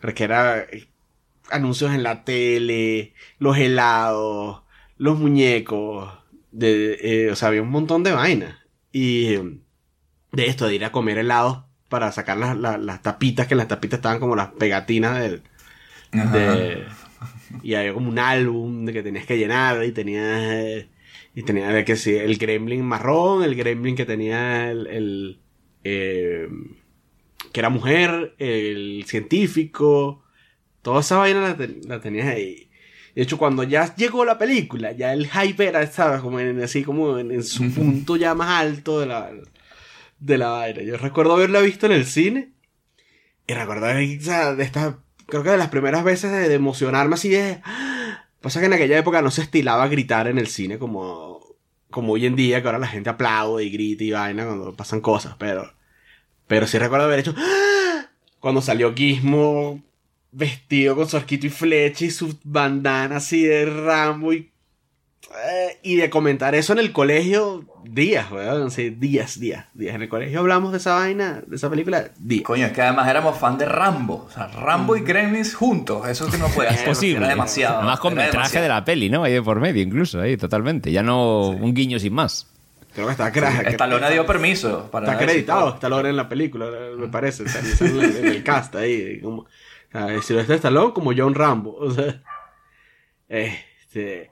creo 0.00 0.14
que 0.14 0.24
era 0.24 0.60
eh, 0.62 0.88
anuncios 1.50 1.92
en 1.94 2.02
la 2.02 2.24
tele, 2.24 3.14
los 3.38 3.56
helados, 3.58 4.62
los 4.98 5.18
muñecos. 5.18 6.12
De, 6.52 6.98
eh, 7.02 7.30
o 7.32 7.36
sea, 7.36 7.48
había 7.48 7.62
un 7.62 7.70
montón 7.70 8.02
de 8.04 8.12
vainas. 8.12 8.56
Y 8.92 9.36
de 10.32 10.46
esto, 10.46 10.66
de 10.66 10.74
ir 10.76 10.84
a 10.84 10.92
comer 10.92 11.18
helados 11.18 11.64
para 11.88 12.10
sacar 12.12 12.36
las, 12.38 12.56
las, 12.56 12.80
las 12.80 13.02
tapitas, 13.02 13.46
que 13.46 13.54
las 13.54 13.68
tapitas 13.68 13.98
estaban 13.98 14.20
como 14.20 14.36
las 14.36 14.48
pegatinas 14.48 15.20
del, 15.20 15.42
de, 16.22 16.96
y 17.62 17.74
había 17.74 17.94
como 17.94 18.08
un 18.10 18.18
álbum 18.18 18.84
de 18.86 18.92
que 18.92 19.02
tenías 19.02 19.26
que 19.26 19.38
llenar 19.38 19.84
y 19.84 19.92
tenías 19.92 20.24
eh, 20.42 20.90
y 21.34 21.42
tenía 21.42 21.68
de 21.70 21.84
que 21.84 21.96
sí, 21.96 22.14
el 22.16 22.36
gremlin 22.38 22.84
marrón 22.84 23.42
el 23.44 23.54
gremlin 23.56 23.96
que 23.96 24.06
tenía 24.06 24.70
el, 24.70 24.86
el, 24.86 25.40
eh, 25.84 26.48
que 27.52 27.60
era 27.60 27.68
mujer 27.70 28.34
el 28.38 29.04
científico 29.06 30.22
toda 30.82 31.00
esa 31.00 31.18
vaina 31.18 31.40
la, 31.40 31.56
te- 31.56 31.80
la 31.86 32.00
tenías 32.00 32.28
ahí 32.28 32.70
de 33.14 33.22
hecho 33.22 33.38
cuando 33.38 33.62
ya 33.62 33.94
llegó 33.96 34.24
la 34.24 34.38
película 34.38 34.92
ya 34.92 35.12
el 35.12 35.28
hype 35.28 35.66
era 35.66 35.86
sabes 35.86 36.20
como 36.20 36.40
en, 36.40 36.62
así 36.62 36.82
como 36.84 37.18
en, 37.18 37.30
en 37.30 37.42
su 37.44 37.70
punto 37.74 38.16
ya 38.16 38.34
más 38.34 38.48
alto 38.60 39.00
de 39.00 39.06
la 39.06 39.30
de 40.20 40.38
la 40.38 40.48
vaina 40.50 40.82
yo 40.82 40.96
recuerdo 40.96 41.34
haberla 41.34 41.60
visto 41.60 41.86
en 41.86 41.92
el 41.92 42.06
cine 42.06 42.52
y 43.46 43.54
recuerdo 43.54 43.86
de 43.86 44.04
estas, 44.62 44.96
creo 45.26 45.42
que 45.42 45.50
de 45.50 45.58
las 45.58 45.68
primeras 45.68 46.02
veces 46.04 46.32
de, 46.32 46.48
de 46.48 46.54
emocionarme 46.54 47.14
así 47.14 47.28
de... 47.28 47.60
¡ah! 47.64 47.93
Pasa 48.44 48.60
que 48.60 48.66
en 48.66 48.74
aquella 48.74 48.98
época 48.98 49.22
no 49.22 49.30
se 49.30 49.40
estilaba 49.40 49.88
gritar 49.88 50.28
en 50.28 50.36
el 50.36 50.48
cine 50.48 50.78
como, 50.78 51.40
como 51.90 52.12
hoy 52.12 52.26
en 52.26 52.36
día, 52.36 52.60
que 52.60 52.68
ahora 52.68 52.78
la 52.78 52.86
gente 52.86 53.08
aplaude 53.08 53.64
y 53.64 53.70
grita 53.70 54.04
y 54.04 54.10
vaina 54.10 54.44
cuando 54.44 54.76
pasan 54.76 55.00
cosas, 55.00 55.34
pero... 55.38 55.72
Pero 56.46 56.66
sí 56.66 56.76
recuerdo 56.76 57.06
haber 57.06 57.20
hecho... 57.20 57.34
¡ah! 57.38 58.10
Cuando 58.40 58.60
salió 58.60 58.94
Gizmo 58.94 59.82
vestido 60.30 60.94
con 60.94 61.08
su 61.08 61.16
arquito 61.16 61.46
y 61.46 61.50
flecha 61.50 62.04
y 62.04 62.10
su 62.10 62.38
bandana 62.44 63.16
así 63.16 63.44
de 63.44 63.64
Rambo 63.64 64.34
y... 64.34 64.52
eh, 65.46 65.78
y 65.82 65.96
de 65.96 66.10
comentar 66.10 66.54
eso 66.54 66.72
en 66.72 66.78
el 66.78 66.92
colegio, 66.92 67.64
días, 67.84 68.30
weón. 68.30 68.70
Sí, 68.70 68.90
días, 68.90 69.38
días, 69.40 69.66
días. 69.74 69.94
En 69.94 70.02
el 70.02 70.08
colegio 70.08 70.40
hablamos 70.40 70.72
de 70.72 70.78
esa 70.78 70.94
vaina, 70.94 71.42
de 71.46 71.56
esa 71.56 71.68
película, 71.70 72.10
días. 72.18 72.44
Coño, 72.44 72.66
es 72.66 72.72
que 72.72 72.82
además 72.82 73.08
éramos 73.08 73.38
fan 73.38 73.58
de 73.58 73.64
Rambo. 73.66 74.26
O 74.26 74.30
sea, 74.30 74.46
Rambo 74.48 74.96
y 74.96 75.00
Gremlins 75.00 75.54
juntos. 75.54 76.06
Eso 76.08 76.30
que 76.30 76.38
no 76.38 76.48
puede 76.48 76.68
Es 76.68 76.74
hacer. 76.76 76.88
posible. 76.88 77.18
Era 77.18 77.28
demasiado. 77.28 77.78
Además 77.78 78.00
con 78.00 78.12
era 78.12 78.22
metraje 78.22 78.38
demasiado. 78.38 78.62
de 78.64 78.68
la 78.68 78.84
peli, 78.84 79.10
¿no? 79.10 79.24
Ahí 79.24 79.32
de 79.32 79.42
por 79.42 79.60
medio, 79.60 79.82
incluso, 79.82 80.20
ahí, 80.20 80.36
totalmente. 80.36 80.92
Ya 80.92 81.02
no 81.02 81.48
un 81.48 81.74
guiño 81.74 81.98
sin 81.98 82.12
más. 82.14 82.46
Creo 82.94 83.06
que 83.06 83.12
está 83.12 83.32
crack. 83.32 83.66
Stallone 83.66 84.10
dio 84.12 84.24
permiso 84.24 84.88
para 84.90 85.06
Está 85.10 85.18
acreditado 85.20 85.74
Stallone 85.74 86.10
en 86.10 86.16
la 86.16 86.28
película, 86.28 86.66
me 86.96 87.08
parece. 87.08 87.42
Está 87.44 87.58
en 87.84 87.98
el, 87.98 88.16
en 88.18 88.26
el 88.26 88.44
cast 88.44 88.76
ahí. 88.76 89.20
Como, 89.20 89.40
o 89.42 89.46
sea, 89.90 90.22
Sylvester 90.22 90.56
Stallone 90.56 90.92
como 90.92 91.10
John 91.16 91.34
Rambo. 91.34 91.74
O 91.76 91.90
sea, 91.90 92.22
este. 93.28 94.30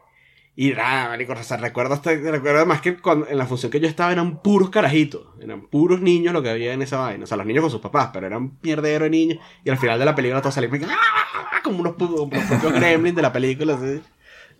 Y 0.54 0.70
nada, 0.72 1.08
marico, 1.08 1.32
o 1.32 1.42
sea, 1.42 1.56
recuerdo, 1.56 1.94
hasta, 1.94 2.10
recuerdo 2.14 2.58
además 2.58 2.82
que 2.82 2.98
cuando, 2.98 3.26
en 3.26 3.38
la 3.38 3.46
función 3.46 3.72
que 3.72 3.80
yo 3.80 3.88
estaba 3.88 4.12
eran 4.12 4.42
puros 4.42 4.68
carajitos. 4.68 5.22
Eran 5.40 5.62
puros 5.62 6.02
niños 6.02 6.34
lo 6.34 6.42
que 6.42 6.50
había 6.50 6.74
en 6.74 6.82
esa 6.82 6.98
vaina. 6.98 7.24
O 7.24 7.26
sea, 7.26 7.38
los 7.38 7.46
niños 7.46 7.62
con 7.62 7.70
sus 7.70 7.80
papás, 7.80 8.10
pero 8.12 8.26
eran 8.26 8.58
mierdero 8.62 9.04
de 9.04 9.10
niños. 9.10 9.38
Y 9.64 9.70
al 9.70 9.78
final 9.78 9.98
de 9.98 10.04
la 10.04 10.14
película 10.14 10.42
todos 10.42 10.54
salían 10.54 10.84
¡ah! 10.84 11.60
como 11.62 11.80
unos, 11.80 11.94
como 11.94 12.28
los 12.30 12.44
propios 12.44 12.74
gremlins 12.74 13.16
de 13.16 13.22
la 13.22 13.32
película. 13.32 13.74
así. 13.74 14.00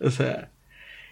O 0.01 0.09
sea, 0.09 0.49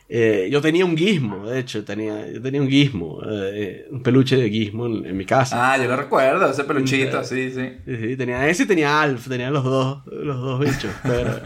eh, 0.10 0.50
yo 0.52 0.62
tenía 0.62 0.84
un 0.84 0.98
gizmo, 0.98 1.46
de 1.46 1.60
hecho, 1.60 1.86
tenía, 1.86 2.30
yo 2.32 2.42
tenía 2.42 2.62
un 2.62 2.68
gizmo, 2.68 3.22
eh, 3.30 3.88
un 3.92 4.02
peluche 4.02 4.36
de 4.36 4.50
gizmo 4.50 4.88
en, 4.88 5.06
en 5.06 5.16
mi 5.16 5.26
casa. 5.26 5.74
Ah, 5.74 5.78
yo 5.78 5.88
lo 5.88 5.96
recuerdo, 5.96 6.50
ese 6.50 6.64
peluchito, 6.64 7.24
sí, 7.24 7.52
sí. 7.52 7.78
Sí, 7.86 7.98
sí, 7.98 8.18
tenía 8.18 8.48
ese 8.50 8.64
y 8.64 8.66
tenía 8.66 9.02
Alf, 9.02 9.30
tenía 9.30 9.52
los 9.52 9.64
dos, 9.64 10.06
los 10.08 10.42
dos 10.42 10.60
bichos, 10.60 10.92
pero... 11.04 11.40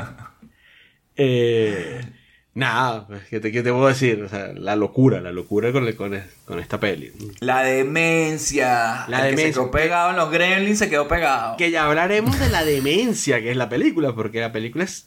nada, 2.55 3.05
pues, 3.07 3.21
¿qué 3.29 3.39
te, 3.39 3.51
qué 3.51 3.62
te 3.62 3.71
puedo 3.71 3.88
decir? 3.88 4.24
O 4.24 4.29
sea, 4.29 4.47
la 4.53 4.75
locura, 4.75 5.21
la 5.21 5.31
locura 5.31 5.71
con, 5.71 5.85
el- 5.88 5.95
con, 5.95 6.13
el- 6.15 6.24
con 6.45 6.57
esta 6.59 6.79
peli. 6.79 7.12
La 7.39 7.62
demencia. 7.62 9.05
La 9.07 9.17
El 9.19 9.35
que 9.35 9.41
demencia. 9.41 9.45
se 9.47 9.51
quedó 9.53 9.71
pegado 9.71 10.09
en 10.09 10.15
los 10.15 10.31
Gremlins 10.31 10.79
se 10.79 10.89
quedó 10.89 11.07
pegado. 11.07 11.57
Que 11.57 11.69
ya 11.69 11.85
hablaremos 11.85 12.39
de 12.39 12.50
la 12.50 12.63
demencia 12.65 13.39
que 13.41 13.51
es 13.51 13.57
la 13.57 13.69
película, 13.69 14.13
porque 14.15 14.39
la 14.41 14.51
película 14.51 14.83
es 14.85 15.05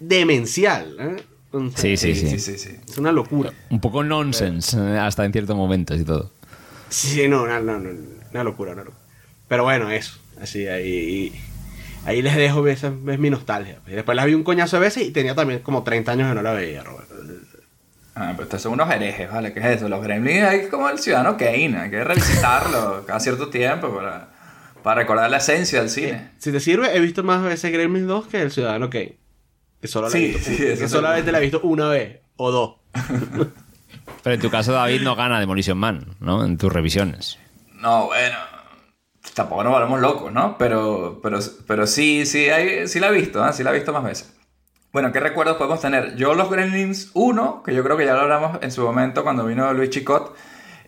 demencial. 0.00 0.96
¿eh? 0.98 1.16
Sí, 1.76 1.96
sí, 1.96 2.14
Sí, 2.14 2.14
sí. 2.14 2.28
sí, 2.30 2.38
sí, 2.38 2.58
sí. 2.58 2.76
Es 2.88 2.98
una 2.98 3.12
locura. 3.12 3.52
Un 3.70 3.80
poco 3.80 4.02
nonsense, 4.02 4.76
eh, 4.78 4.98
hasta 4.98 5.24
en 5.24 5.32
ciertos 5.32 5.56
momentos 5.56 6.00
y 6.00 6.04
todo. 6.04 6.30
Sí, 6.88 7.28
no, 7.28 7.46
no, 7.46 7.60
no, 7.60 7.78
no, 7.78 7.90
una 8.32 8.44
locura, 8.44 8.72
una 8.72 8.84
locura. 8.84 9.02
Pero 9.48 9.64
bueno, 9.64 9.90
eso. 9.90 10.18
Así, 10.40 10.66
ahí. 10.66 11.32
Ahí 12.04 12.20
les 12.20 12.34
dejo, 12.36 12.66
esa 12.66 12.88
es 12.88 13.18
mi 13.18 13.30
nostalgia. 13.30 13.78
Y 13.86 13.92
después 13.92 14.16
la 14.16 14.24
vi 14.24 14.34
un 14.34 14.42
coñazo 14.42 14.76
de 14.76 14.80
veces 14.82 15.04
y 15.06 15.10
tenía 15.12 15.34
también 15.34 15.60
como 15.60 15.84
30 15.84 16.12
años 16.12 16.28
que 16.28 16.34
no 16.34 16.42
la 16.42 16.52
veía, 16.52 16.82
Roberto. 16.82 17.14
Ah, 18.14 18.32
pero 18.32 18.42
estos 18.42 18.60
son 18.60 18.72
unos 18.72 18.90
herejes, 18.90 19.30
¿vale? 19.30 19.52
¿Qué 19.54 19.60
es 19.60 19.66
eso? 19.66 19.88
Los 19.88 20.02
Gremlins 20.02 20.42
hay 20.44 20.68
como 20.68 20.88
el 20.90 20.98
Ciudadano 20.98 21.36
Kane. 21.36 21.78
Hay 21.78 21.90
que 21.90 22.04
revisitarlo 22.04 23.04
cada 23.06 23.20
cierto 23.20 23.48
tiempo 23.48 23.94
para, 23.94 24.28
para 24.82 25.00
recordar 25.00 25.30
la 25.30 25.38
esencia 25.38 25.80
del 25.80 25.88
cine. 25.88 26.30
Si 26.38 26.52
te 26.52 26.60
sirve, 26.60 26.94
he 26.94 27.00
visto 27.00 27.22
más 27.22 27.42
veces 27.42 27.72
Gremlins 27.72 28.06
2 28.06 28.26
que 28.26 28.42
El 28.42 28.50
Ciudadano 28.50 28.90
Kane. 28.90 29.16
Que 29.80 29.88
solo 29.88 30.08
la 30.08 30.16
he 30.16 30.20
Sí, 30.20 30.26
visto, 30.28 30.50
sí, 30.50 30.56
que 30.58 30.72
eso 30.74 30.88
solamente 30.88 31.32
la 31.32 31.38
he 31.38 31.42
visto 31.42 31.60
una 31.62 31.88
vez 31.88 32.18
o 32.36 32.50
dos. 32.50 32.74
Pero 34.22 34.34
en 34.34 34.40
tu 34.40 34.50
caso, 34.50 34.72
David 34.72 35.02
no 35.02 35.16
gana 35.16 35.40
Demolition 35.40 35.78
Man, 35.78 36.06
¿no? 36.20 36.44
En 36.44 36.58
tus 36.58 36.72
revisiones. 36.72 37.38
No, 37.80 38.06
bueno. 38.06 38.36
Tampoco 39.34 39.64
nos 39.64 39.72
volvemos 39.72 40.00
locos, 40.00 40.32
¿no? 40.32 40.56
Pero, 40.58 41.20
pero, 41.22 41.38
pero 41.66 41.86
sí, 41.86 42.26
sí, 42.26 42.50
hay, 42.50 42.88
sí 42.88 43.00
la 43.00 43.08
he 43.08 43.12
visto, 43.12 43.46
¿eh? 43.46 43.52
sí 43.52 43.62
la 43.62 43.70
he 43.70 43.74
visto 43.74 43.92
más 43.92 44.04
veces. 44.04 44.34
Bueno, 44.92 45.10
¿qué 45.10 45.20
recuerdos 45.20 45.56
podemos 45.56 45.80
tener? 45.80 46.16
Yo 46.16 46.34
los 46.34 46.50
Gremlins 46.50 47.10
1, 47.14 47.62
que 47.62 47.74
yo 47.74 47.82
creo 47.82 47.96
que 47.96 48.04
ya 48.04 48.14
lo 48.14 48.20
hablamos 48.20 48.58
en 48.60 48.70
su 48.70 48.82
momento 48.82 49.22
cuando 49.22 49.46
vino 49.46 49.72
Luis 49.72 49.90
Chicot, 49.90 50.36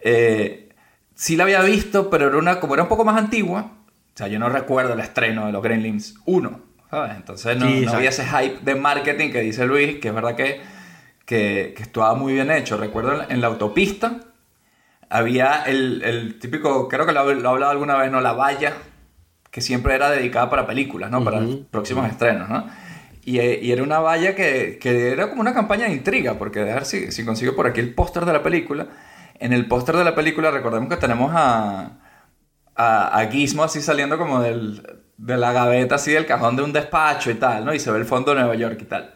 eh, 0.03 0.69
sí 1.15 1.37
la 1.37 1.45
había 1.45 1.63
visto, 1.63 2.11
pero 2.11 2.29
era 2.29 2.37
una, 2.37 2.61
como 2.61 2.75
era 2.75 2.83
un 2.83 2.89
poco 2.89 3.05
más 3.05 3.17
antigua, 3.17 3.71
o 4.15 4.17
sea, 4.17 4.29
yo 4.29 4.39
no 4.39 4.49
recuerdo 4.51 4.93
el 4.93 5.01
estreno 5.01 5.47
de 5.47 5.53
los 5.53 5.63
Gremlins 5.63 6.17
1, 6.27 6.61
¿sabes? 6.91 7.17
Entonces 7.17 7.57
no, 7.57 7.67
Sí, 7.67 7.87
no 7.87 7.93
había 7.93 8.11
ese 8.11 8.27
hype 8.27 8.59
de 8.61 8.75
marketing 8.75 9.33
que 9.33 9.41
dice 9.41 9.65
Luis, 9.65 9.99
que 10.01 10.09
es 10.09 10.15
verdad 10.15 10.37
que, 10.37 10.61
que, 11.25 11.73
que 11.75 11.83
estaba 11.83 12.15
muy 12.15 12.35
bien 12.35 12.51
hecho. 12.51 12.77
Recuerdo 12.77 13.25
en 13.29 13.41
la 13.41 13.47
autopista 13.47 14.21
había 15.11 15.63
el, 15.63 16.03
el 16.03 16.39
típico, 16.39 16.89
creo 16.89 17.07
que 17.07 17.13
lo, 17.13 17.25
lo 17.33 17.49
he 17.49 17.53
hablado 17.53 17.73
alguna 17.73 17.97
vez, 17.97 18.11
¿no? 18.11 18.21
La 18.21 18.33
valla, 18.33 18.75
que 19.51 19.61
siempre 19.61 19.95
era 19.95 20.11
dedicada 20.11 20.51
para 20.51 20.67
películas, 20.67 21.11
¿no? 21.11 21.23
Para 21.23 21.41
próximos 21.71 22.09
estrenos, 22.09 22.49
¿no? 22.49 22.67
Y, 23.25 23.39
eh, 23.39 23.59
y 23.63 23.73
era 23.73 23.83
una 23.83 24.01
valla 24.01 24.35
que, 24.35 24.79
que 24.81 25.13
era 25.13 25.31
como 25.31 25.41
una 25.41 25.55
campaña 25.55 25.87
de 25.87 25.93
intriga, 25.95 26.35
porque 26.35 26.61
a 26.61 26.65
ver 26.65 26.85
si, 26.85 27.11
si 27.11 27.25
consigo 27.25 27.55
por 27.55 27.67
aquí 27.67 27.81
el 27.81 27.95
póster 27.95 28.25
de 28.25 28.33
la 28.33 28.43
película. 28.43 28.89
En 29.39 29.53
el 29.53 29.67
póster 29.67 29.97
de 29.97 30.05
la 30.05 30.15
película 30.15 30.51
recordemos 30.51 30.89
que 30.89 30.97
tenemos 30.97 31.33
a, 31.35 31.99
a, 32.75 33.19
a 33.19 33.31
Gizmo 33.31 33.65
así 33.65 33.81
saliendo 33.81 34.19
como 34.19 34.41
del, 34.41 34.87
de 35.17 35.37
la 35.37 35.53
gaveta, 35.53 35.95
así 35.95 36.13
del 36.13 36.27
cajón 36.27 36.57
de 36.57 36.63
un 36.63 36.73
despacho 36.73 37.31
y 37.31 37.35
tal, 37.35 37.65
¿no? 37.65 37.73
Y 37.73 37.81
se 37.81 37.91
ve 37.91 37.99
el 37.99 38.05
fondo 38.05 38.33
de 38.35 38.41
Nueva 38.41 38.55
York 38.57 38.79
y 38.81 38.85
tal. 38.85 39.15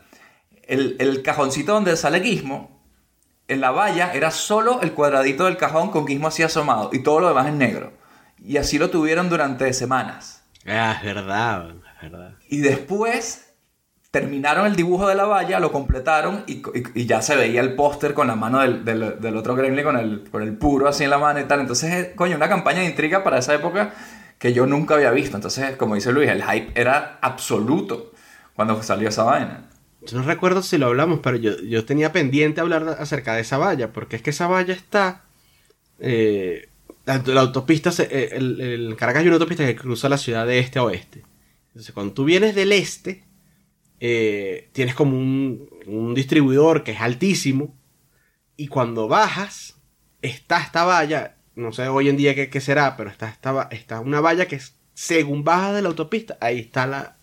El, 0.66 0.96
el 1.00 1.22
cajoncito 1.22 1.72
donde 1.72 1.96
sale 1.96 2.20
Gizmo, 2.20 2.77
en 3.48 3.60
la 3.60 3.70
valla 3.70 4.12
era 4.14 4.30
solo 4.30 4.80
el 4.82 4.92
cuadradito 4.92 5.44
del 5.46 5.56
cajón 5.56 5.90
con 5.90 6.06
Gizmo 6.06 6.28
así 6.28 6.42
asomado 6.42 6.90
y 6.92 7.02
todo 7.02 7.20
lo 7.20 7.28
demás 7.28 7.46
en 7.48 7.58
negro. 7.58 7.92
Y 8.38 8.56
así 8.58 8.78
lo 8.78 8.90
tuvieron 8.90 9.28
durante 9.28 9.72
semanas. 9.72 10.44
Ah, 10.66 10.94
es 10.98 11.02
verdad, 11.04 11.70
es 11.96 12.02
verdad. 12.10 12.34
Y 12.48 12.58
después 12.58 13.46
terminaron 14.10 14.66
el 14.66 14.76
dibujo 14.76 15.06
de 15.08 15.14
la 15.14 15.24
valla, 15.24 15.60
lo 15.60 15.70
completaron 15.72 16.44
y, 16.46 16.54
y- 16.58 16.62
y 16.94 17.06
ya 17.06 17.20
se 17.20 17.36
veía 17.36 17.60
el 17.60 17.74
póster 17.74 18.14
con 18.14 18.26
la 18.28 18.36
mano 18.36 18.60
del, 18.60 18.84
del- 18.84 19.20
del 19.20 19.36
otro 19.36 19.54
gremlin 19.54 19.84
con 19.84 19.96
el, 19.98 20.28
con 20.30 20.42
el 20.42 20.56
puro 20.56 20.88
así 20.88 21.04
en 21.04 21.10
la 21.10 21.18
mano 21.18 21.40
y 21.40 21.44
tal. 21.44 21.60
Entonces, 21.60 21.92
eh, 21.92 22.12
coño, 22.16 22.36
una 22.36 22.48
campaña 22.48 22.80
de 22.80 22.86
intriga 22.86 23.22
para 23.24 23.38
esa 23.38 23.54
época 23.54 23.92
que 24.38 24.52
yo 24.52 24.66
nunca 24.66 24.94
había 24.94 25.10
visto. 25.10 25.36
Entonces, 25.36 25.76
como 25.76 25.94
dice 25.94 26.12
Luis, 26.12 26.28
el 26.30 26.42
hype 26.42 26.72
era 26.80 27.18
absoluto 27.20 28.12
cuando 28.54 28.82
salió 28.82 29.08
esa 29.08 29.24
vaina. 29.24 29.67
Yo 30.10 30.18
no 30.18 30.24
recuerdo 30.24 30.62
si 30.62 30.78
lo 30.78 30.86
hablamos, 30.86 31.20
pero 31.22 31.36
yo, 31.36 31.58
yo 31.60 31.84
tenía 31.84 32.12
pendiente 32.12 32.60
hablar 32.60 32.88
acerca 32.98 33.34
de 33.34 33.42
esa 33.42 33.58
valla, 33.58 33.92
porque 33.92 34.16
es 34.16 34.22
que 34.22 34.30
esa 34.30 34.46
valla 34.46 34.74
está... 34.74 35.24
eh, 35.98 36.68
la, 37.06 37.40
autopista, 37.40 37.90
se- 37.92 38.08
eh, 38.10 38.30
el, 38.36 38.94
Caracas 38.98 39.20
hay 39.22 39.26
una 39.28 39.36
autopista 39.36 39.64
que 39.66 39.76
cruza 39.76 40.08
la 40.08 40.18
ciudad 40.18 40.46
de 40.46 40.58
este 40.58 40.78
a 40.78 40.84
oeste. 40.84 41.24
Entonces, 41.68 41.92
cuando 41.94 42.12
tú 42.14 42.24
vienes 42.24 42.54
del 42.54 42.72
este, 42.72 43.24
eh, 44.00 44.68
tienes 44.72 44.94
como 44.94 45.16
un, 45.18 45.68
un 45.86 46.14
distribuidor 46.14 46.84
que 46.84 46.92
es 46.92 47.00
altísimo, 47.00 47.76
y 48.56 48.68
cuando 48.68 49.08
bajas, 49.08 49.76
está 50.22 50.60
esta 50.60 50.84
valla, 50.84 51.36
no 51.54 51.72
sé 51.72 51.88
hoy 51.88 52.08
en 52.08 52.16
día 52.16 52.34
qué, 52.34 52.50
qué 52.50 52.60
será, 52.60 52.96
pero 52.96 53.10
está, 53.10 53.28
esta 53.28 53.68
está 53.70 54.00
una 54.00 54.20
valla 54.20 54.46
que 54.48 54.60
según 54.94 55.44
bajas 55.44 55.74
de 55.74 55.82
la 55.82 55.88
autopista, 55.88 56.36
ahí 56.40 56.58
está 56.58 56.86
la, 56.86 57.17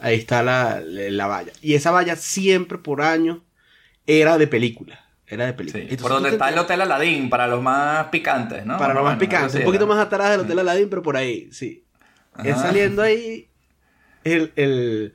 ahí 0.00 0.16
está 0.16 0.42
la, 0.42 0.80
la 0.84 1.26
valla. 1.26 1.52
Y 1.62 1.74
esa 1.74 1.90
valla 1.90 2.16
siempre 2.16 2.78
por 2.78 3.02
año 3.02 3.42
era 4.06 4.38
de 4.38 4.46
película. 4.46 5.00
Era 5.26 5.46
de 5.46 5.52
película. 5.52 5.78
Sí. 5.84 5.88
Entonces, 5.90 6.02
Por 6.02 6.10
donde 6.12 6.30
te- 6.30 6.34
está 6.34 6.48
el 6.48 6.58
Hotel 6.58 6.80
Aladín, 6.80 7.30
para 7.30 7.46
los 7.46 7.62
más 7.62 8.06
picantes, 8.08 8.66
¿no? 8.66 8.78
Para 8.78 8.94
lo 8.94 9.02
más 9.02 9.02
Bueno, 9.02 9.08
algo 9.10 9.20
picante. 9.20 9.46
así 9.46 9.58
Un 9.58 9.64
poquito 9.64 9.86
más 9.86 9.98
atrás 9.98 10.30
del 10.32 10.40
Hotel 10.40 10.58
Aladdin, 10.58 10.88
pero 10.90 11.02
por 11.02 11.16
ahí, 11.16 11.48
sí. 11.52 11.84
Es 12.44 12.56
saliendo 12.58 13.02
ahí 13.02 13.48
el... 14.24 14.52
el- 14.56 15.14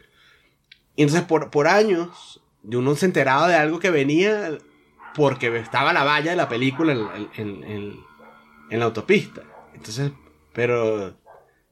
Y 0.96 1.02
entonces 1.04 1.26
por, 1.26 1.50
por 1.52 1.68
años 1.68 2.42
uno 2.64 2.96
se 2.96 3.06
enteraba 3.08 3.48
de 3.50 3.56
algo 3.56 3.80
que 3.80 3.90
venía 3.90 4.58
porque 5.16 5.56
estaba 5.58 5.92
la 5.94 6.04
valla 6.04 6.32
de 6.32 6.38
la 6.38 6.48
película 6.50 6.94
en, 6.94 7.30
en- 7.36 7.64
en- 7.64 8.00
en 8.70 8.80
la 8.80 8.86
autopista. 8.86 9.42
Entonces, 9.74 10.12
pero... 10.54 11.18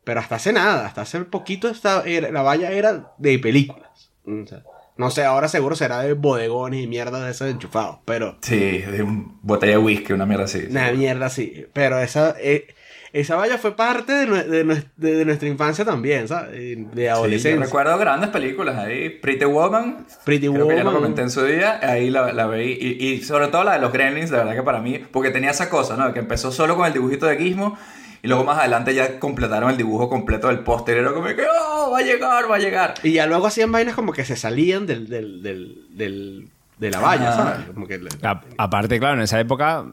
Pero 0.04 0.20
hasta 0.20 0.36
hace 0.36 0.52
nada, 0.54 0.86
hasta 0.86 1.02
hace 1.02 1.20
poquito 1.22 1.70
esta- 1.70 2.04
era- 2.06 2.32
la 2.32 2.42
valla 2.42 2.72
era 2.72 3.14
de 3.18 3.40
películas. 3.40 4.12
O 4.26 4.46
sea, 4.46 4.64
no 4.98 5.10
sé, 5.10 5.24
ahora 5.24 5.48
seguro 5.48 5.76
será 5.76 6.00
de 6.02 6.14
bodegones 6.14 6.82
y 6.84 6.88
mierda 6.88 7.24
de 7.26 7.32
esos 7.32 7.50
enchufados, 7.50 8.00
pero... 8.06 8.38
Sí, 8.42 8.80
de 8.80 9.02
un 9.04 9.40
botella 9.42 9.74
de 9.74 9.78
whisky, 9.80 10.14
una 10.14 10.26
mierda 10.26 10.46
así. 10.46 10.68
Una 10.70 10.92
mierda 10.92 11.26
así. 11.28 11.66
Pero 11.74 12.00
esa, 12.00 12.36
eh, 12.40 12.68
esa 13.12 13.36
valla 13.36 13.58
fue 13.58 13.76
parte 13.76 14.12
de, 14.14 14.26
de 14.44 14.64
de- 14.98 15.16
de 15.16 15.26
nuestra 15.26 15.48
infancia 15.48 15.84
también, 15.86 16.28
¿sabes? 16.28 16.52
De 16.52 16.76
Sí, 16.76 17.02
yo 17.04 17.12
adolescencia. 17.14 17.66
recuerdo 17.66 17.98
grandes 17.98 18.30
películas 18.30 18.76
ahí. 18.78 19.10
Pretty 19.10 19.46
Woman. 19.46 20.06
Pretty 20.26 20.48
Creo 20.50 20.68
que 20.68 20.76
ya 20.76 20.84
lo 20.84 20.90
Woman. 20.92 21.02
comenté 21.02 21.22
en 21.22 21.30
su 21.32 21.44
día. 21.46 21.80
Ahí 21.82 22.10
la, 22.10 22.32
la 22.34 22.46
veí. 22.48 22.78
Y, 22.80 23.06
y 23.08 23.22
sobre 23.24 23.48
todo 23.48 23.64
la 23.64 23.74
de 23.74 23.80
los 23.80 23.92
Gremlins, 23.94 24.30
de 24.32 24.38
verdad 24.38 24.54
que 24.56 24.64
para 24.64 24.80
mí. 24.80 25.00
Porque 25.12 25.32
tenía 25.32 25.52
esa 25.52 25.70
cosa, 25.70 25.96
¿no? 25.98 26.14
Que 26.14 26.20
empezó 26.20 26.52
solo 26.52 26.76
con 26.76 26.86
el 26.88 26.94
dibujito 26.94 27.26
de 27.26 27.38
Gizmo. 27.38 27.78
Y 28.24 28.28
luego 28.30 28.44
más 28.46 28.58
adelante 28.58 28.96
ya 28.96 29.20
completaron 29.20 29.70
el 29.70 29.78
dibujo 29.78 30.10
completo 30.10 30.48
del 30.48 30.60
póster. 30.60 30.98
Era 30.98 31.12
como 31.14 31.28
que, 31.28 31.44
¡oh! 31.44 31.92
Va 31.92 32.00
a 32.00 32.02
llegar, 32.02 32.50
va 32.50 32.56
a 32.56 32.60
llegar. 32.60 32.94
Y 33.04 33.12
ya 33.12 33.26
luego 33.28 33.46
hacían 33.48 33.72
vainas 33.72 33.96
como 33.96 34.14
que 34.14 34.24
se 34.26 34.36
salían 34.38 34.88
del, 34.88 35.08
del, 35.10 35.44
del, 35.44 35.78
del- 35.90 36.48
de 36.80 36.90
la 36.90 37.00
valla, 37.02 37.30
Ah. 37.30 37.36
¿sabes? 37.36 37.70
Como 37.74 37.86
que... 37.86 38.00
A- 38.24 38.42
aparte, 38.58 38.98
claro, 39.00 39.16
en 39.16 39.22
esa 39.22 39.40
época 39.40 39.86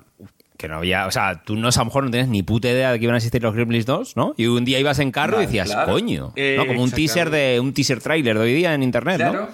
que 0.57 0.69
no 0.69 0.77
había, 0.77 1.07
o 1.07 1.11
sea, 1.11 1.43
tú 1.43 1.57
no 1.57 1.69
a 1.69 1.73
lo 1.77 1.85
mejor 1.87 2.05
no 2.05 2.11
tenías 2.11 2.29
ni 2.29 2.43
puta 2.43 2.69
idea 2.69 2.93
de 2.93 2.99
que 2.99 3.05
iban 3.05 3.15
a 3.15 3.19
existir 3.19 3.43
los 3.43 3.55
Gremlins 3.55 3.87
2, 3.87 4.17
¿no? 4.17 4.35
Y 4.37 4.47
un 4.47 4.65
día 4.65 4.79
ibas 4.79 4.99
en 5.01 5.11
carro 5.11 5.39
y 5.43 5.47
decías, 5.47 5.71
claro. 5.71 5.93
coño, 5.93 6.33
Eh, 6.37 6.55
¿no? 6.59 6.67
Como 6.67 6.83
un 6.83 6.91
teaser 6.91 7.31
de 7.31 7.59
un 7.61 7.73
teaser 7.73 8.01
trailer 8.01 8.37
de 8.37 8.45
hoy 8.45 8.55
día 8.55 8.75
en 8.75 8.83
internet, 8.83 9.17
Claro. 9.17 9.41
¿no? 9.43 9.49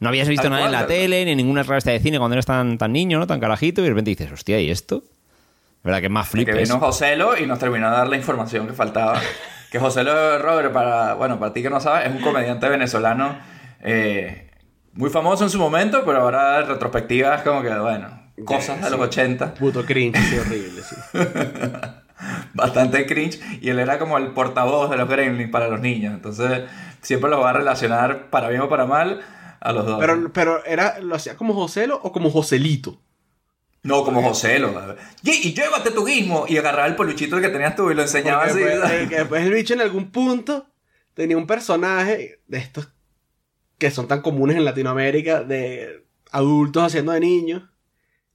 No 0.00 0.08
habías 0.10 0.28
visto 0.28 0.42
Tal 0.42 0.50
nada 0.52 0.66
en 0.66 0.72
la 0.72 0.86
tele 0.86 1.24
ni 1.24 1.30
en 1.30 1.36
ninguna 1.38 1.62
revista 1.62 1.90
de 1.92 2.00
cine 2.00 2.18
cuando 2.18 2.34
eres 2.34 2.44
tan, 2.44 2.76
tan 2.76 2.92
niño, 2.92 3.18
¿no? 3.18 3.26
Tan 3.26 3.40
carajito 3.40 3.80
y 3.80 3.84
de 3.84 3.90
repente 3.90 4.10
dices, 4.10 4.30
hostia, 4.30 4.60
¿y 4.60 4.68
esto? 4.70 5.04
¿Verdad 5.82 6.00
que 6.00 6.06
es 6.06 6.12
más 6.12 6.26
Que 6.26 6.32
flipes? 6.32 6.68
vino 6.68 6.80
Joselo 6.80 7.38
y 7.38 7.46
nos 7.46 7.58
terminó 7.58 7.90
de 7.90 7.96
dar 7.96 8.08
la 8.08 8.16
información 8.16 8.66
que 8.66 8.72
faltaba. 8.72 9.20
que 9.70 9.78
Joselo 9.78 10.38
Robert, 10.38 10.72
para, 10.72 11.14
bueno, 11.14 11.38
para 11.38 11.52
ti 11.52 11.62
que 11.62 11.70
no 11.70 11.80
sabes, 11.80 12.08
es 12.08 12.14
un 12.14 12.20
comediante 12.20 12.68
venezolano 12.68 13.38
eh, 13.80 14.50
muy 14.94 15.10
famoso 15.10 15.44
en 15.44 15.50
su 15.50 15.58
momento, 15.58 16.02
pero 16.04 16.22
ahora 16.22 16.60
en 16.60 16.68
retrospectiva 16.68 17.36
es 17.36 17.42
como 17.42 17.62
que, 17.62 17.74
bueno, 17.78 18.08
cosas 18.44 18.82
de 18.82 18.90
los 18.90 19.00
80. 19.00 19.54
Puto 19.54 19.84
cringe, 19.84 20.16
sí, 20.18 20.38
horrible, 20.38 20.82
sí. 20.82 20.96
bastante 22.54 23.04
cringe 23.06 23.40
y 23.60 23.68
él 23.68 23.78
era 23.78 23.98
como 23.98 24.16
el 24.18 24.28
portavoz 24.28 24.90
de 24.90 24.96
los 24.96 25.08
Gremlins 25.08 25.50
para 25.50 25.68
los 25.68 25.80
niños. 25.80 26.14
Entonces, 26.14 26.62
siempre 27.02 27.30
los 27.30 27.40
va 27.40 27.50
a 27.50 27.52
relacionar 27.52 28.30
para 28.30 28.48
bien 28.48 28.62
o 28.62 28.68
para 28.68 28.86
mal 28.86 29.20
a 29.60 29.72
los 29.72 29.86
dos. 29.86 29.98
Pero, 30.00 30.32
pero 30.32 30.64
era, 30.64 30.98
¿lo 31.00 31.14
hacía 31.14 31.36
como 31.36 31.54
Joselo 31.54 32.00
o 32.02 32.12
como 32.12 32.30
Joselito? 32.30 32.98
No, 33.86 34.04
como 34.04 34.22
José 34.22 34.58
lo. 34.58 34.96
Y, 35.22 35.48
y 35.48 35.54
llévate 35.54 35.90
tu 35.90 36.04
guismo 36.04 36.44
y 36.48 36.56
agarraba 36.56 36.88
el 36.88 36.96
peluchito 36.96 37.40
que 37.40 37.48
tenías 37.48 37.76
tú 37.76 37.90
y 37.90 37.94
lo 37.94 38.02
enseñaba 38.02 38.44
así. 38.44 38.58
después, 38.58 38.80
¿sabes? 38.80 39.12
eh, 39.12 39.16
después 39.16 39.42
el 39.42 39.52
bicho 39.52 39.74
en 39.74 39.80
algún 39.80 40.10
punto 40.10 40.66
tenía 41.14 41.36
un 41.36 41.46
personaje 41.46 42.40
de 42.46 42.58
estos 42.58 42.88
que 43.78 43.90
son 43.90 44.08
tan 44.08 44.22
comunes 44.22 44.56
en 44.56 44.64
Latinoamérica, 44.64 45.42
de 45.42 46.04
adultos 46.30 46.84
haciendo 46.84 47.12
de 47.12 47.20
niños, 47.20 47.62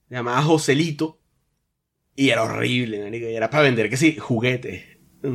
llamaba 0.10 0.42
Joselito, 0.42 1.20
y 2.16 2.30
era 2.30 2.44
horrible, 2.44 3.02
marico, 3.02 3.28
y 3.28 3.36
era 3.36 3.50
para 3.50 3.64
vender, 3.64 3.90
que 3.90 3.98
sí, 3.98 4.18
juguetes. 4.18 4.84
Y 5.24 5.28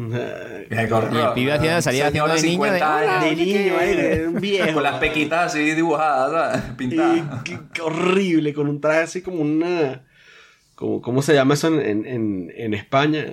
el 0.75 1.33
pibe 1.35 1.53
hacía- 1.53 1.81
salía 1.83 2.09
haciendo 2.09 2.35
de 2.35 2.43
niño 2.43 2.63
de, 2.65 2.79
50 2.79 2.99
años, 2.99 3.25
De 3.25 3.37
niño, 3.37 3.81
era 3.81 4.29
un 4.29 4.41
viejo. 4.41 4.73
Con 4.75 4.83
las 4.83 4.99
pequitas 4.99 5.47
así 5.55 5.61
dibujadas, 5.75 6.31
¿sabes? 6.55 6.71
Y 6.71 6.73
pintadas. 6.77 7.43
qué, 7.45 7.59
qué 7.73 7.83
horrible, 7.83 8.53
con 8.53 8.69
un 8.69 8.81
traje 8.81 9.01
así 9.01 9.23
como 9.23 9.43
una... 9.43 10.03
Como, 10.75 11.01
¿Cómo 11.01 11.23
se 11.23 11.33
llama 11.35 11.55
eso 11.55 11.69
en, 11.69 12.05
en, 12.05 12.53
en 12.55 12.75
España? 12.75 13.25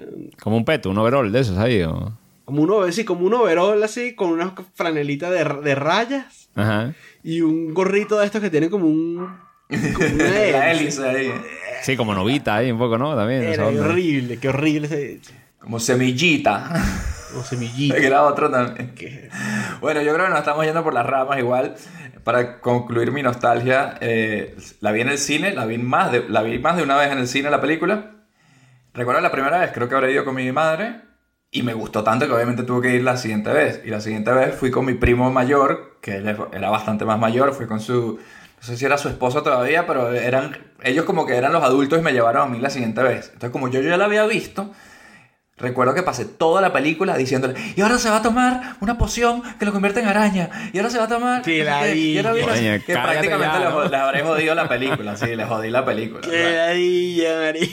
Como 0.42 0.56
un 0.58 0.64
peto, 0.64 0.90
un 0.92 0.98
overall 0.98 1.30
de 1.32 1.40
esos 1.42 1.58
ahí. 1.58 1.82
o- 1.82 2.14
Como 2.46 2.62
un, 2.62 2.70
over- 2.70 2.92
sí, 2.94 3.04
como 3.04 3.26
un 3.26 3.34
overol 3.34 3.82
así, 3.84 4.14
con 4.16 4.30
una 4.30 4.54
franelita 4.76 5.30
de, 5.30 5.44
de 5.62 5.76
rayas 5.76 6.50
Ajá. 6.56 6.94
y 7.24 7.42
un 7.42 7.74
gorrito 7.74 8.20
de 8.20 8.26
estos 8.28 8.42
que 8.42 8.50
tiene 8.50 8.70
como 8.70 8.86
un... 8.86 9.28
Como 9.70 10.16
una 10.16 10.72
hélice. 10.72 11.04
ahí. 11.10 11.34
Sí, 11.82 11.98
como 11.98 12.14
novita 12.14 12.56
ahí 12.58 12.72
un 12.72 12.78
poco, 12.78 12.98
¿no? 12.98 13.14
También. 13.16 13.44
Era 13.44 13.68
horrible, 13.68 14.38
qué 14.38 14.48
horrible 14.50 14.88
ese... 14.88 15.20
Como 15.64 15.80
semillita. 15.80 16.70
Como 17.32 17.44
semillita. 17.44 17.96
que 18.00 18.06
era 18.06 18.24
otro 18.24 18.50
también. 18.52 18.94
que- 18.94 19.30
Bueno, 19.82 20.02
yo 20.02 20.14
creo 20.14 20.26
que 20.26 20.30
nos 20.32 20.40
estamos 20.40 20.66
yendo 20.66 20.84
por 20.84 20.94
las 20.94 21.06
ramas 21.06 21.40
igual. 21.40 21.76
Para 22.24 22.60
concluir 22.60 23.12
mi 23.12 23.22
nostalgia, 23.24 23.96
eh, 24.00 24.56
la 24.80 24.92
vi 24.92 25.02
en 25.02 25.10
el 25.10 25.18
cine, 25.18 25.54
la 25.54 25.66
vi, 25.66 25.78
más 25.78 26.12
de, 26.12 26.26
la 26.30 26.42
vi 26.42 26.58
más 26.60 26.78
de 26.78 26.84
una 26.84 26.96
vez 26.96 27.12
en 27.12 27.18
el 27.18 27.28
cine 27.28 27.50
la 27.50 27.60
película. 27.60 28.12
Recuerdo 28.94 29.22
la 29.22 29.32
primera 29.32 29.60
vez, 29.60 29.72
creo 29.74 29.90
que 29.90 29.96
habré 29.96 30.12
ido 30.14 30.24
con 30.24 30.36
mi 30.36 30.50
madre 30.52 31.02
y 31.52 31.64
me 31.64 31.74
gustó 31.74 32.04
tanto 32.04 32.26
que 32.28 32.32
obviamente 32.34 32.64
tuve 32.64 32.88
que 32.90 32.96
ir 32.96 33.04
la 33.04 33.18
siguiente 33.18 33.52
vez. 33.52 33.82
Y 33.84 33.90
la 33.90 34.00
siguiente 34.02 34.32
vez 34.32 34.56
fui 34.56 34.72
con 34.72 34.86
mi 34.86 34.94
primo 34.94 35.32
mayor, 35.32 35.98
que 36.02 36.18
él 36.18 36.38
era 36.54 36.70
bastante 36.70 37.04
más 37.06 37.20
mayor, 37.20 37.54
fui 37.54 37.66
con 37.68 37.80
su... 37.80 38.20
No 38.58 38.64
sé 38.68 38.78
si 38.78 38.86
era 38.86 38.98
su 38.98 39.10
esposo 39.10 39.44
todavía, 39.44 39.86
pero 39.86 40.14
eran 40.14 40.58
ellos 40.84 41.04
como 41.06 41.26
que 41.26 41.36
eran 41.36 41.52
los 41.52 41.64
adultos 41.64 42.00
y 42.00 42.02
me 42.02 42.14
llevaron 42.14 42.44
a 42.44 42.46
mí 42.52 42.60
la 42.60 42.70
siguiente 42.70 43.04
vez. 43.04 43.26
Entonces 43.34 43.50
como 43.50 43.68
yo 43.68 43.82
ya 43.82 43.98
la 43.98 44.06
había 44.06 44.26
visto, 44.26 44.72
Recuerdo 45.58 45.94
que 45.94 46.02
pasé 46.02 46.26
toda 46.26 46.62
la 46.62 46.74
película 46.74 47.16
diciéndole, 47.16 47.54
y 47.76 47.82
ahora 47.82 47.98
se 48.00 48.10
va 48.10 48.18
a 48.18 48.22
tomar 48.24 48.76
una 48.82 48.98
poción 48.98 49.44
que 49.60 49.66
lo 49.66 49.72
convierte 49.72 50.00
en 50.00 50.08
araña, 50.08 50.50
y 50.74 50.78
ahora 50.80 50.90
se 50.90 50.98
va 50.98 51.04
a 51.04 51.08
tomar... 51.08 51.44
No 51.64 51.68
sé 51.84 51.92
qué". 51.94 51.96
Y 51.96 52.18
ahora 52.18 52.34
viene- 52.34 52.48
Coño, 52.52 52.86
que 52.86 52.94
prácticamente 53.04 53.96
habré 53.96 54.24
jodido 54.24 54.56
la 54.56 54.68
película, 54.68 55.16
sí, 55.16 55.36
le 55.36 55.46
jodí 55.46 55.70
la 55.70 55.86
película. 55.86 56.22
Qué. 56.22 57.68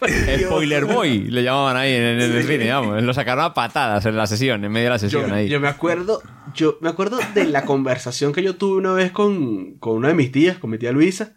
Spoiler 0.46 0.86
Boy, 0.86 1.18
le 1.30 1.42
llamaban 1.42 1.76
ahí 1.76 1.92
en, 1.92 2.02
en 2.02 2.20
el 2.20 2.42
cine, 2.46 2.70
vamos. 2.72 3.02
Lo 3.02 3.12
sacaron 3.12 3.44
a 3.44 3.52
patadas 3.52 4.06
en 4.06 4.16
la 4.16 4.26
sesión, 4.26 4.64
en 4.64 4.72
medio 4.72 4.84
de 4.86 4.90
la 4.90 4.98
sesión 4.98 5.28
Yo, 5.28 5.34
ahí. 5.34 5.46
yo 5.48 5.60
me 5.60 5.68
acuerdo, 5.68 6.22
yo 6.54 6.78
me 6.80 6.88
acuerdo 6.88 7.18
de 7.34 7.44
la 7.44 7.66
conversación 7.66 8.32
que 8.32 8.42
yo 8.42 8.56
tuve 8.56 8.78
una 8.78 8.92
vez 8.94 9.12
con, 9.12 9.74
con 9.74 9.96
una 9.98 10.08
de 10.08 10.14
mis 10.14 10.32
tías, 10.32 10.56
con 10.56 10.70
mi 10.70 10.78
tía 10.78 10.92
Luisa, 10.92 11.34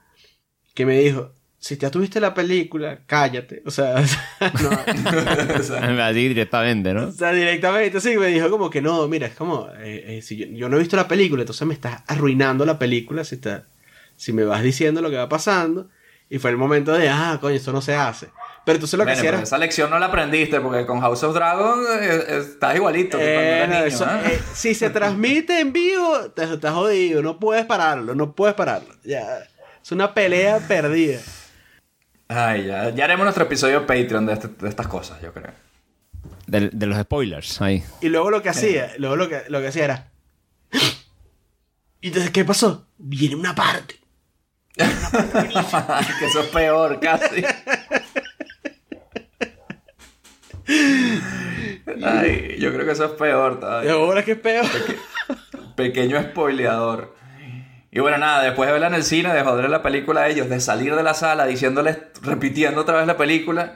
que 0.74 0.86
me 0.86 0.98
dijo, 0.98 1.34
si 1.64 1.78
ya 1.78 1.90
tuviste 1.90 2.20
la 2.20 2.34
película, 2.34 3.00
cállate. 3.06 3.64
O 3.66 3.72
sea, 3.72 3.96
no, 4.62 4.70
O 5.60 5.64
sea, 5.64 6.08
Así 6.08 6.28
directamente, 6.28 6.94
¿no? 6.94 7.08
o 7.08 7.12
sea, 7.14 7.32
directamente 7.32 8.02
sí, 8.02 8.18
me 8.18 8.28
dijo 8.28 8.50
como 8.50 8.70
que 8.70 8.82
no, 8.82 9.08
mira, 9.08 9.28
es 9.28 9.34
como, 9.34 9.70
eh, 9.80 10.18
eh, 10.18 10.22
si 10.22 10.36
yo, 10.36 10.46
yo 10.48 10.68
no 10.68 10.76
he 10.76 10.80
visto 10.82 10.98
la 10.98 11.08
película, 11.08 11.44
entonces 11.44 11.66
me 11.66 11.74
estás 11.74 12.04
arruinando 12.08 12.66
la 12.66 12.78
película 12.78 13.24
si, 13.24 13.36
está, 13.36 13.64
si 14.18 14.34
me 14.34 14.44
vas 14.44 14.62
diciendo 14.62 15.02
lo 15.02 15.10
que 15.10 15.16
va 15.16 15.30
pasando. 15.30 15.88
Y 16.30 16.38
fue 16.38 16.52
el 16.52 16.58
momento 16.58 16.92
de, 16.92 17.08
ah, 17.08 17.38
coño, 17.40 17.56
eso 17.56 17.72
no 17.72 17.82
se 17.82 17.96
hace. 17.96 18.28
Pero 18.66 18.76
entonces 18.76 18.98
lo 18.98 19.06
que 19.06 19.12
bueno, 19.12 19.20
hacía 19.20 19.30
era... 19.30 19.42
esa 19.44 19.58
lección 19.58 19.90
no 19.90 20.00
la 20.00 20.08
aprendiste 20.08 20.60
porque 20.60 20.86
con 20.86 21.00
House 21.00 21.24
of 21.24 21.34
Dragon 21.34 21.80
eh, 22.02 22.40
estás 22.40 22.76
igualito 22.76 23.18
que 23.18 23.24
cuando 23.24 23.42
Eh, 23.42 23.58
eras 23.58 23.70
no, 23.70 23.76
niño, 23.76 23.86
eso, 23.86 24.06
¿eh? 24.06 24.34
eh, 24.34 24.40
si 24.54 24.76
se 24.76 24.90
transmite 24.90 25.62
en 25.62 25.72
vivo, 25.72 26.30
te 26.32 26.44
estás 26.44 26.74
jodido. 26.74 27.22
No 27.22 27.40
puedes 27.40 27.66
pararlo, 27.66 28.16
no 28.16 28.34
puedes 28.34 28.54
pararlo. 28.54 28.94
Ya. 29.06 29.48
Es 29.82 29.92
una 29.94 30.14
pelea 30.14 30.60
perdida. 30.68 31.22
Ay, 32.28 32.66
ya, 32.68 32.90
ya 32.90 33.04
haremos 33.06 33.26
nuestro 33.26 33.44
episodio 33.46 33.86
Patreon 33.86 34.26
de, 34.26 34.34
este- 34.34 34.48
de 34.48 34.70
estas 34.70 34.88
cosas, 34.88 35.22
yo 35.22 35.34
creo. 35.34 35.52
De, 36.48 36.70
de 36.70 36.86
los 36.86 36.98
spoilers, 37.00 37.62
ahí. 37.62 37.84
Y 38.02 38.10
luego 38.10 38.30
lo 38.32 38.42
que 38.42 38.50
hacía, 38.50 38.92
luego 38.98 39.16
lo 39.16 39.30
que, 39.30 39.44
lo 39.50 39.60
que 39.62 39.68
hacía 39.68 39.86
era. 39.86 40.12
¿Y 42.02 42.08
entonces 42.08 42.32
qué 42.32 42.44
pasó? 42.46 42.88
Viene 42.98 43.36
una 43.36 43.54
parte. 43.56 43.96
que 44.76 46.26
eso 46.26 46.40
es 46.42 46.48
peor, 46.52 47.00
casi. 47.00 47.44
Ay, 52.04 52.56
yo 52.60 52.74
creo 52.74 52.86
que 52.86 52.92
eso 52.92 53.06
es 53.06 53.12
peor 53.12 53.54
Y 53.58 53.60
todavía. 53.60 53.92
ahora 53.94 54.24
que 54.26 54.32
es 54.34 54.40
peor. 54.40 54.66
Pequeño 55.76 56.22
spoileador. 56.22 57.16
Y 57.96 58.00
bueno, 58.00 58.18
nada, 58.18 58.42
después 58.42 58.66
de 58.66 58.74
verla 58.74 58.88
en 58.88 58.96
el 58.96 59.04
cine, 59.04 59.32
de 59.32 59.44
joder 59.44 59.70
la 59.70 59.84
película 59.84 60.22
a 60.22 60.28
ellos, 60.28 60.50
de 60.50 60.60
salir 60.60 60.96
de 60.96 61.04
la 61.04 61.14
sala 61.14 61.46
diciéndoles, 61.46 62.00
repitiendo 62.24 62.82
otra 62.82 62.98
vez 62.98 63.06
la 63.06 63.18
película, 63.18 63.76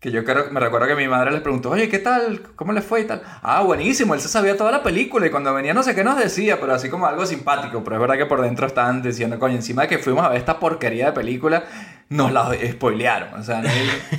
que 0.00 0.10
yo 0.10 0.24
creo, 0.24 0.50
me 0.50 0.60
recuerdo 0.60 0.86
que 0.86 0.94
mi 0.94 1.08
madre 1.08 1.30
les 1.30 1.42
preguntó, 1.42 1.68
oye, 1.68 1.90
¿qué 1.90 1.98
tal? 1.98 2.40
¿Cómo 2.56 2.72
les 2.72 2.82
fue 2.86 3.02
y 3.02 3.04
tal? 3.04 3.20
Ah, 3.42 3.60
buenísimo, 3.60 4.14
él 4.14 4.22
se 4.22 4.28
sabía 4.28 4.56
toda 4.56 4.72
la 4.72 4.82
película 4.82 5.26
y 5.26 5.30
cuando 5.30 5.52
venía 5.52 5.74
no 5.74 5.82
sé 5.82 5.94
qué 5.94 6.02
nos 6.02 6.16
decía, 6.16 6.58
pero 6.58 6.72
así 6.72 6.88
como 6.88 7.04
algo 7.06 7.26
simpático, 7.26 7.84
pero 7.84 7.96
es 7.96 8.00
verdad 8.00 8.16
que 8.16 8.24
por 8.24 8.40
dentro 8.40 8.66
estaban 8.66 9.02
diciendo, 9.02 9.38
coño, 9.38 9.56
encima 9.56 9.82
de 9.82 9.88
que 9.88 9.98
fuimos 9.98 10.24
a 10.24 10.30
ver 10.30 10.38
esta 10.38 10.58
porquería 10.58 11.06
de 11.08 11.12
película, 11.12 11.64
nos 12.08 12.32
la 12.32 12.50
spoilearon, 12.72 13.34
o 13.38 13.42
sea, 13.42 13.60
no, 13.60 13.68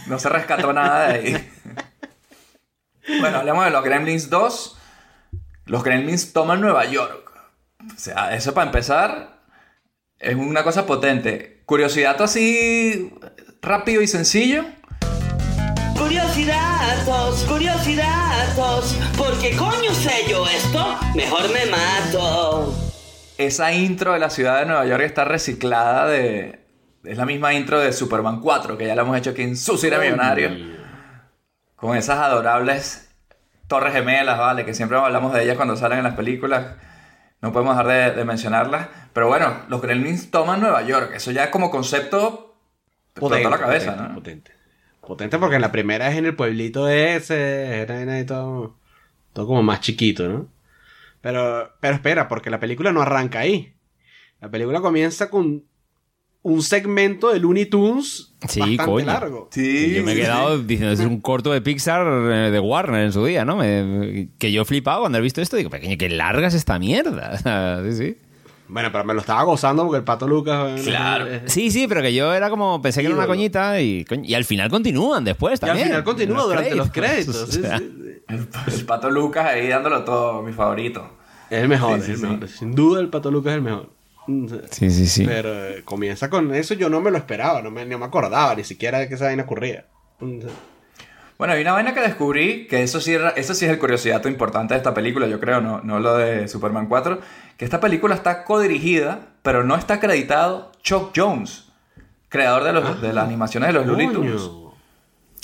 no 0.06 0.20
se 0.20 0.30
rescató 0.30 0.72
nada 0.72 1.08
de 1.08 1.14
ahí. 1.16 1.52
bueno, 3.22 3.40
hablemos 3.40 3.66
de 3.66 3.72
los 3.72 3.84
Gremlins 3.84 4.30
2. 4.30 4.78
Los 5.66 5.84
Gremlins 5.84 6.32
toman 6.32 6.62
Nueva 6.62 6.86
York. 6.86 7.25
O 7.93 8.00
sea, 8.00 8.36
eso 8.36 8.54
para 8.54 8.67
empezar 8.67 9.41
es 10.19 10.36
una 10.36 10.63
cosa 10.63 10.86
potente. 10.86 11.63
Curiosidad 11.65 12.21
así 12.21 13.13
rápido 13.62 14.02
y 14.02 14.08
sencillo. 14.08 14.63
Curiosidades, 15.98 17.43
curiosidades, 17.48 18.50
¿por 19.17 19.39
qué 19.39 19.56
coño 19.56 19.93
sé 19.93 20.26
yo 20.30 20.45
esto? 20.48 20.98
Mejor 21.15 21.52
me 21.52 21.65
mato. 21.65 22.74
Esa 23.38 23.74
intro 23.74 24.13
de 24.13 24.19
la 24.19 24.30
ciudad 24.30 24.60
de 24.60 24.65
Nueva 24.65 24.86
York 24.86 25.04
está 25.04 25.26
reciclada 25.26 26.08
de... 26.08 26.60
Es 27.04 27.17
la 27.17 27.26
misma 27.26 27.54
intro 27.54 27.80
de 27.80 27.93
Superman 27.93 28.39
4, 28.41 28.78
que 28.78 28.88
ya 28.88 28.95
la 28.95 29.04
hemos 29.04 29.17
hecho 29.17 29.32
aquí 29.32 29.43
en 29.43 29.58
Su 29.58 29.78
Cine 29.78 29.98
Millonario. 29.98 30.52
Con 31.76 31.95
esas 31.95 32.19
adorables 32.19 33.10
torres 33.67 33.93
gemelas, 33.93 34.38
¿vale? 34.38 34.65
Que 34.65 34.74
siempre 34.74 34.98
hablamos 34.98 35.34
de 35.34 35.43
ellas 35.43 35.56
cuando 35.56 35.76
salen 35.76 36.00
en 36.00 36.04
las 36.04 36.15
películas. 36.15 36.76
No 37.46 37.54
podemos 37.54 37.78
dejar 37.78 38.12
de, 38.12 38.18
de 38.18 38.26
mencionarlas. 38.26 38.88
Pero 39.14 39.28
bueno, 39.28 39.62
los 39.70 39.80
Gremlins 39.80 40.32
toman 40.32 40.62
Nueva 40.62 40.82
York. 40.82 41.12
Eso 41.14 41.30
ya 41.30 41.52
como 41.52 41.70
concepto... 41.70 42.58
te 43.14 43.20
explotó 43.20 43.52
la 43.52 43.60
cabeza, 43.60 43.92
potente, 43.92 44.10
¿no? 44.10 44.16
potente. 44.16 44.52
Potente 45.00 45.38
porque 45.38 45.58
en 45.58 45.62
la 45.62 45.72
primera 45.72 46.10
es 46.10 46.18
en 46.18 46.26
el 46.26 46.36
pueblito 46.36 46.90
ese, 46.90 47.82
era 47.82 48.00
ahí 48.00 48.26
todo, 48.26 48.80
todo 49.32 49.46
como 49.46 49.62
más 49.62 49.82
chiquito, 49.82 50.28
¿no? 50.28 50.48
Pero, 51.22 51.72
pero 51.80 51.94
espera, 51.94 52.28
porque 52.28 52.50
la 52.50 52.60
película 52.60 52.92
no 52.92 53.04
arranca 53.04 53.42
ahí. 53.42 53.76
La 54.42 54.50
película 54.50 54.82
comienza 54.82 55.30
con 55.30 55.66
un 56.48 56.62
segmento 56.62 57.34
de 57.34 57.40
Looney 57.40 57.66
Tunes 57.66 58.34
Sí, 58.48 58.60
bastante 58.60 58.86
coño. 58.86 59.06
largo. 59.08 59.50
Sí, 59.52 59.96
yo 59.96 60.04
me 60.04 60.12
he 60.12 60.16
quedado 60.16 60.58
sí. 60.60 60.64
diciendo, 60.68 60.94
es 60.94 61.00
un 61.00 61.20
corto 61.20 61.52
de 61.52 61.60
Pixar 61.62 62.06
eh, 62.06 62.52
de 62.52 62.60
Warner 62.60 63.06
en 63.06 63.12
su 63.12 63.26
día, 63.26 63.44
¿no? 63.46 63.56
Me- 63.58 64.30
que 64.38 64.52
yo 64.52 64.62
he 64.62 64.66
flipado 64.66 65.00
cuando 65.00 65.18
he 65.18 65.22
visto 65.22 65.42
esto. 65.42 65.58
Digo, 65.58 65.72
pequeño, 65.72 65.98
qué 65.98 66.08
larga 66.10 66.48
es 66.48 66.54
esta 66.54 66.78
mierda. 66.78 67.82
Sí, 67.90 67.98
sí. 67.98 68.18
Bueno, 68.68 68.90
pero 68.92 69.04
me 69.06 69.14
lo 69.16 69.22
estaba 69.22 69.42
gozando 69.44 69.84
porque 69.84 69.98
el 69.98 70.04
pato 70.04 70.28
Lucas. 70.28 70.80
eh, 70.82 70.84
Claro. 70.84 71.26
eh, 71.28 71.42
Sí, 71.48 71.72
sí, 71.72 71.88
pero 71.88 72.02
que 72.04 72.14
yo 72.14 72.32
era 72.34 72.50
como, 72.52 72.80
pensé 72.82 73.02
que 73.02 73.08
era 73.08 73.16
una 73.16 73.26
coñita 73.28 73.82
y, 73.82 74.06
coño, 74.06 74.24
y 74.26 74.34
al 74.36 74.44
final 74.46 74.70
continúan 74.70 75.24
después 75.24 75.54
Y 75.60 75.66
al 75.66 75.70
también. 75.70 75.88
final 75.88 76.04
continúa 76.04 76.44
durante 76.44 76.76
los 76.76 76.92
créditos. 76.92 77.36
O 77.44 77.48
sí, 77.52 77.62
sea, 77.62 77.80
sí, 77.80 77.92
sí. 78.04 78.10
El, 78.28 78.48
el 78.74 78.86
pato 78.86 79.10
Lucas 79.10 79.46
ahí 79.48 79.68
dándolo 79.68 80.04
todo, 80.04 80.44
mi 80.44 80.52
favorito. 80.54 81.10
Es 81.50 81.62
el 81.64 81.68
mejor, 81.70 82.00
Sí, 82.02 82.06
sí, 82.06 82.12
es 82.12 82.18
el 82.22 82.28
sí. 82.28 82.32
mejor. 82.34 82.48
Sin 82.50 82.72
duda 82.76 83.02
el 83.02 83.10
pato 83.10 83.30
Lucas 83.32 83.52
es 83.54 83.58
el 83.58 83.64
mejor. 83.64 83.90
Sí, 84.72 84.90
sí, 84.90 85.06
sí. 85.08 85.24
Pero 85.26 85.54
eh, 85.70 85.84
comienza 85.84 86.30
con 86.30 86.54
eso, 86.56 86.74
yo 86.74 86.90
no 86.90 87.02
me 87.02 87.12
lo 87.12 87.18
esperaba, 87.18 87.62
no 87.62 87.72
me, 87.72 87.86
no 87.86 87.98
me 88.00 88.06
acordaba 88.06 88.56
ni 88.56 88.64
siquiera 88.64 89.00
de 89.00 89.08
que 89.08 89.16
esa 89.16 89.26
vaina 89.26 89.44
ocurría. 89.44 89.86
Bueno, 91.38 91.54
hay 91.54 91.62
una 91.62 91.74
vaina 91.74 91.94
que 91.94 92.00
descubrí, 92.00 92.66
que 92.68 92.82
eso 92.82 93.02
sí, 93.02 93.12
era- 93.14 93.30
eso 93.32 93.54
sí 93.54 93.66
es 93.66 93.72
el 93.72 93.78
curiosidad 93.78 94.24
importante 94.26 94.74
de 94.74 94.78
esta 94.78 94.94
película, 94.94 95.28
yo 95.28 95.40
creo, 95.40 95.60
no, 95.60 95.82
no 95.82 96.00
lo 96.00 96.16
de 96.16 96.48
Superman 96.48 96.88
4, 96.88 97.20
que 97.58 97.66
esta 97.66 97.82
película 97.82 98.16
está 98.16 98.46
codirigida, 98.46 99.20
pero 99.42 99.64
no 99.66 99.76
está 99.76 99.96
acreditado 99.96 100.72
Chuck 100.82 101.12
Jones, 101.16 101.66
creador 102.30 102.64
de, 102.64 102.72
los, 102.74 103.02
de 103.02 103.12
las 103.14 103.26
animaciones 103.26 103.68
de 103.68 103.74
los 103.74 103.86
Looney 103.86 104.08
Tunes. 104.14 104.42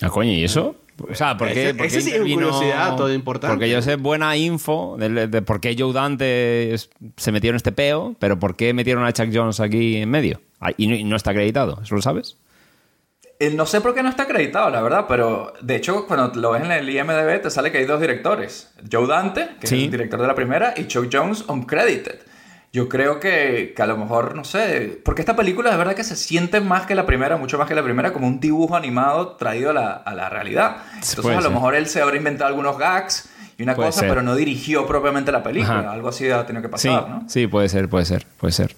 Ah, 0.01 0.09
coño, 0.09 0.31
¿y 0.31 0.43
eso? 0.45 0.75
O 1.09 1.15
sea, 1.15 1.35
¿por 1.37 1.47
qué, 1.51 1.69
Ese- 1.69 1.73
por 1.73 1.81
qué 1.87 1.97
ese 1.97 2.01
sí 2.01 2.11
es 2.11 2.21
curiosidad 2.21 2.95
todo 2.95 3.11
importante. 3.13 3.53
Porque 3.55 3.69
yo 3.69 3.81
sé 3.81 3.95
buena 3.95 4.35
info 4.37 4.97
de, 4.99 5.27
de 5.27 5.41
por 5.41 5.59
qué 5.59 5.75
Joe 5.77 5.93
Dante 5.93 6.73
es- 6.73 6.89
se 7.17 7.31
metió 7.31 7.49
en 7.49 7.55
este 7.55 7.71
peo, 7.71 8.15
pero 8.19 8.37
¿por 8.39 8.55
qué 8.55 8.73
metieron 8.73 9.03
a 9.05 9.11
Chuck 9.13 9.29
Jones 9.33 9.59
aquí 9.59 9.97
en 9.97 10.09
medio? 10.09 10.41
Ah, 10.59 10.71
Y 10.77 10.87
no, 10.87 10.95
y 10.95 11.03
no 11.03 11.15
está 11.15 11.31
acreditado, 11.31 11.79
¿eso 11.81 11.95
lo 11.95 12.01
sabes? 12.01 12.37
Eh, 13.39 13.49
No 13.49 13.65
sé 13.65 13.81
por 13.81 13.95
qué 13.95 14.03
no 14.03 14.09
está 14.09 14.23
acreditado, 14.23 14.69
la 14.69 14.81
verdad, 14.83 15.05
pero 15.07 15.53
de 15.61 15.75
hecho, 15.75 16.05
cuando 16.05 16.39
lo 16.39 16.51
ves 16.51 16.63
en 16.63 16.71
el 16.71 16.87
IMDb, 16.87 17.41
te 17.41 17.49
sale 17.49 17.71
que 17.71 17.79
hay 17.79 17.85
dos 17.85 17.99
directores: 17.99 18.71
Joe 18.91 19.07
Dante, 19.07 19.47
que 19.59 19.65
Sí. 19.65 19.77
es 19.79 19.83
el 19.85 19.91
director 19.91 20.21
de 20.21 20.27
la 20.27 20.35
primera, 20.35 20.75
y 20.77 20.85
Chuck 20.85 21.07
Jones, 21.11 21.45
uncredited. 21.47 22.19
Yo 22.73 22.87
creo 22.87 23.19
que, 23.19 23.73
que 23.75 23.81
a 23.81 23.85
lo 23.85 23.97
mejor, 23.97 24.33
no 24.33 24.45
sé, 24.45 25.01
porque 25.03 25.21
esta 25.21 25.35
película 25.35 25.71
de 25.71 25.77
verdad 25.77 25.93
que 25.93 26.05
se 26.05 26.15
siente 26.15 26.61
más 26.61 26.85
que 26.85 26.95
la 26.95 27.05
primera, 27.05 27.35
mucho 27.35 27.57
más 27.57 27.67
que 27.67 27.75
la 27.75 27.83
primera, 27.83 28.13
como 28.13 28.27
un 28.27 28.39
dibujo 28.39 28.77
animado 28.77 29.35
traído 29.35 29.71
a 29.71 29.73
la, 29.73 29.91
a 29.91 30.13
la 30.15 30.29
realidad. 30.29 30.77
Entonces, 30.93 31.19
puede 31.19 31.35
a 31.35 31.39
lo 31.41 31.47
ser. 31.47 31.51
mejor 31.51 31.75
él 31.75 31.87
se 31.87 32.01
habrá 32.01 32.15
inventado 32.15 32.47
algunos 32.47 32.77
gags 32.77 33.29
y 33.57 33.63
una 33.63 33.75
Puede 33.75 33.89
cosa, 33.89 33.99
ser. 34.01 34.09
pero 34.09 34.21
no 34.23 34.35
dirigió 34.35 34.87
propiamente 34.87 35.33
la 35.33 35.43
película. 35.43 35.79
Ajá. 35.79 35.91
Algo 35.91 36.07
así 36.09 36.29
ha 36.31 36.45
tenido 36.45 36.61
que 36.61 36.77
Sí, 36.79 36.87
pasar, 36.87 37.09
¿no? 37.09 37.23
sí, 37.27 37.45
puede 37.47 37.67
ser, 37.67 37.89
puede 37.89 38.05
ser, 38.05 38.25
puede 38.37 38.53
ser. 38.53 38.73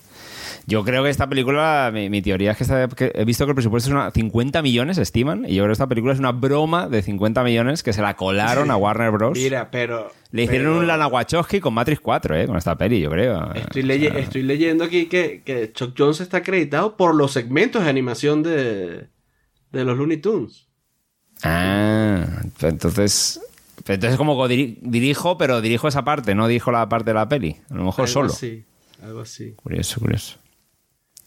Yo 0.66 0.84
creo 0.86 1.04
que 1.04 1.10
esta 1.10 1.28
película, 1.28 1.92
mi, 1.94 2.10
mi 2.10 2.22
teoría 2.22 2.52
es 2.52 2.58
que, 2.58 2.64
esta- 2.64 2.88
que 2.88 3.12
he 3.16 3.26
visto 3.26 3.46
que 3.46 3.52
el 3.52 3.56
presupuesto 3.56 3.90
es 3.90 3.94
una 3.94 4.12
50 4.12 4.62
millones, 4.62 4.98
estiman, 4.98 5.44
y 5.46 5.56
yo 5.56 5.64
creo 5.64 5.68
que 5.68 5.74
esta 5.74 5.88
película 5.88 6.14
es 6.14 6.20
una 6.20 6.32
broma 6.32 6.88
de 6.88 7.02
50 7.02 7.44
millones 7.44 7.84
que 7.84 7.92
se 7.92 8.02
la 8.02 8.16
colaron 8.16 8.72
a 8.72 8.78
Warner 8.78 9.12
Bros. 9.12 9.38
Mira, 9.38 9.70
pero. 9.70 10.12
Le 10.32 10.44
hicieron 10.44 10.68
pero 10.68 10.80
un 10.80 10.88
Lana 10.88 11.08
Wachowski 11.08 11.60
con 11.60 11.74
Matrix 11.74 12.00
4, 12.02 12.36
¿eh? 12.38 12.48
Con 12.48 12.58
esta 12.58 12.76
peli, 12.78 13.02
yo 13.02 13.10
creo. 13.10 13.54
Estoy, 13.54 13.84
leye- 13.84 14.16
estoy 14.18 14.42
leyendo 14.44 14.84
aquí 14.86 15.08
que, 15.08 15.42
que 15.46 15.72
Chuck 15.74 15.94
Jones 15.98 16.22
está 16.22 16.38
acreditado 16.38 16.96
por 16.98 17.14
los 17.14 17.34
segmentos 17.34 17.84
de 17.84 17.90
animación 17.90 18.42
de, 18.42 19.08
de 19.72 19.84
los 19.84 19.98
Looney 19.98 20.18
Tunes. 20.18 20.68
Ah, 21.44 22.26
entonces... 22.62 23.40
Entonces 23.86 24.18
como 24.18 24.36
que 24.48 24.54
diri- 24.54 24.78
dirijo, 24.82 25.38
pero 25.38 25.60
dirijo 25.60 25.88
esa 25.90 26.04
parte, 26.06 26.36
no 26.36 26.48
dirijo 26.48 26.72
la 26.72 26.88
parte 26.88 27.10
de 27.10 27.16
la 27.16 27.28
peli. 27.28 27.58
A 27.70 27.74
lo 27.76 27.84
mejor 27.86 28.08
Algo 28.08 28.30
solo. 28.30 28.34
algo 29.04 29.20
así. 29.22 29.52
Curioso, 29.58 30.00
curioso. 30.00 30.38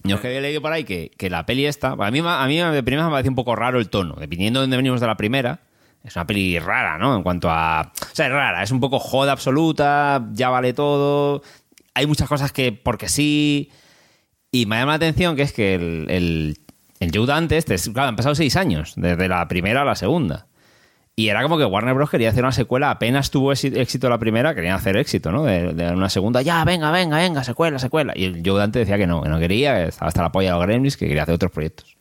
Yo 0.09 0.21
que 0.21 0.29
había 0.29 0.41
leído 0.41 0.61
por 0.63 0.73
ahí 0.73 0.85
que, 0.85 1.11
que 1.17 1.29
la 1.31 1.45
peli 1.47 1.67
esta, 1.67 1.93
a 1.99 2.11
mí, 2.11 2.21
a 2.25 2.47
mí 2.47 2.59
de 2.59 2.83
primera 2.83 3.05
me 3.07 3.11
parece 3.13 3.29
un 3.29 3.35
poco 3.35 3.55
raro 3.57 3.79
el 3.79 3.89
tono, 3.89 4.15
dependiendo 4.19 4.61
de 4.61 4.65
dónde 4.65 4.77
venimos 4.77 5.01
de 5.01 5.07
la 5.07 5.17
primera. 5.17 5.61
Es 6.05 6.15
una 6.15 6.27
peli 6.27 6.59
rara, 6.61 6.99
¿no? 6.99 7.17
En 7.17 7.23
cuanto 7.25 7.51
a... 7.51 7.93
O 8.01 8.15
sea, 8.15 8.27
es 8.27 8.33
rara, 8.33 8.63
es 8.63 8.71
un 8.71 8.79
poco 8.79 8.99
joda 9.01 9.33
absoluta, 9.33 10.25
ya 10.33 10.51
vale 10.51 10.73
todo. 10.73 11.43
Hay 11.95 12.07
muchas 12.07 12.29
cosas 12.29 12.53
que 12.53 12.71
porque 12.73 13.09
sí. 13.09 13.71
Y 14.53 14.67
me 14.67 14.77
llama 14.77 14.93
la 14.93 14.97
atención 14.97 15.35
que 15.35 15.43
es 15.43 15.53
que 15.53 15.75
el, 15.75 16.07
el, 16.09 16.59
el 17.01 17.51
este, 17.51 17.75
es- 17.75 17.89
claro, 17.91 18.09
han 18.11 18.17
pasado 18.17 18.35
seis 18.37 18.55
años, 18.57 18.93
desde 18.97 19.27
la 19.29 19.49
primera 19.49 19.83
a 19.83 19.85
la 19.85 19.97
segunda. 19.97 20.47
Y 21.19 21.29
era 21.31 21.43
como 21.43 21.57
que 21.57 21.65
Warner 21.65 21.95
Bros. 21.95 22.11
quería 22.11 22.29
hacer 22.29 22.45
una 22.45 22.53
secuela, 22.53 22.91
apenas 22.91 23.31
tuvo 23.31 23.51
éxi- 23.51 23.75
éxito 23.75 24.11
la 24.11 24.19
primera, 24.19 24.55
querían 24.55 24.75
hacer 24.75 24.99
éxito, 24.99 25.33
¿no? 25.33 25.45
De, 25.45 25.91
una 25.91 26.11
segunda, 26.11 26.43
ya, 26.43 26.63
venga, 26.67 26.91
venga, 26.91 27.17
venga, 27.17 27.43
secuela, 27.43 27.79
secuela. 27.79 28.13
Y 28.15 28.25
el 28.25 28.43
Joe 28.45 28.59
Dante 28.59 28.81
decía 28.81 28.99
que 28.99 29.07
no, 29.07 29.23
que 29.23 29.31
no 29.31 29.39
quería, 29.39 29.77
que 29.77 29.89
estaba 29.89 30.09
hasta 30.09 30.21
la 30.21 30.31
polla 30.31 30.53
de 30.53 30.59
los 30.59 30.67
Gremlins, 30.67 30.97
que 30.99 31.09
quería 31.09 31.23
hacer 31.23 31.35
otros 31.35 31.51
proyectos. 31.53 31.97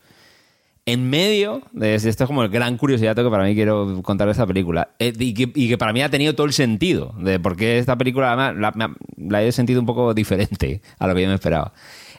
En 0.86 1.10
medio 1.10 1.62
de 1.72 1.96
esto 1.96 2.10
es 2.10 2.28
como 2.28 2.44
el 2.44 2.50
gran 2.50 2.76
curiosidad 2.78 3.16
que 3.16 3.30
para 3.30 3.46
mí 3.46 3.56
quiero 3.56 4.04
contar 4.04 4.28
de 4.28 4.32
esta 4.34 4.46
película. 4.46 4.90
Eh, 5.00 5.14
y, 5.18 5.34
que, 5.34 5.50
y 5.56 5.70
que 5.70 5.78
para 5.78 5.94
mí 5.94 6.02
ha 6.02 6.10
tenido 6.10 6.36
todo 6.36 6.46
el 6.46 6.54
sentido 6.54 7.16
de 7.18 7.40
por 7.40 7.56
qué 7.56 7.80
esta 7.80 7.98
película 7.98 8.34
además, 8.34 8.76
la, 8.76 8.94
la 9.18 9.44
he 9.44 9.52
sentido 9.54 9.80
un 9.80 9.86
poco 9.86 10.14
diferente 10.14 10.82
a 11.00 11.08
lo 11.08 11.16
que 11.16 11.22
yo 11.22 11.30
me 11.30 11.36
esperaba. 11.36 11.72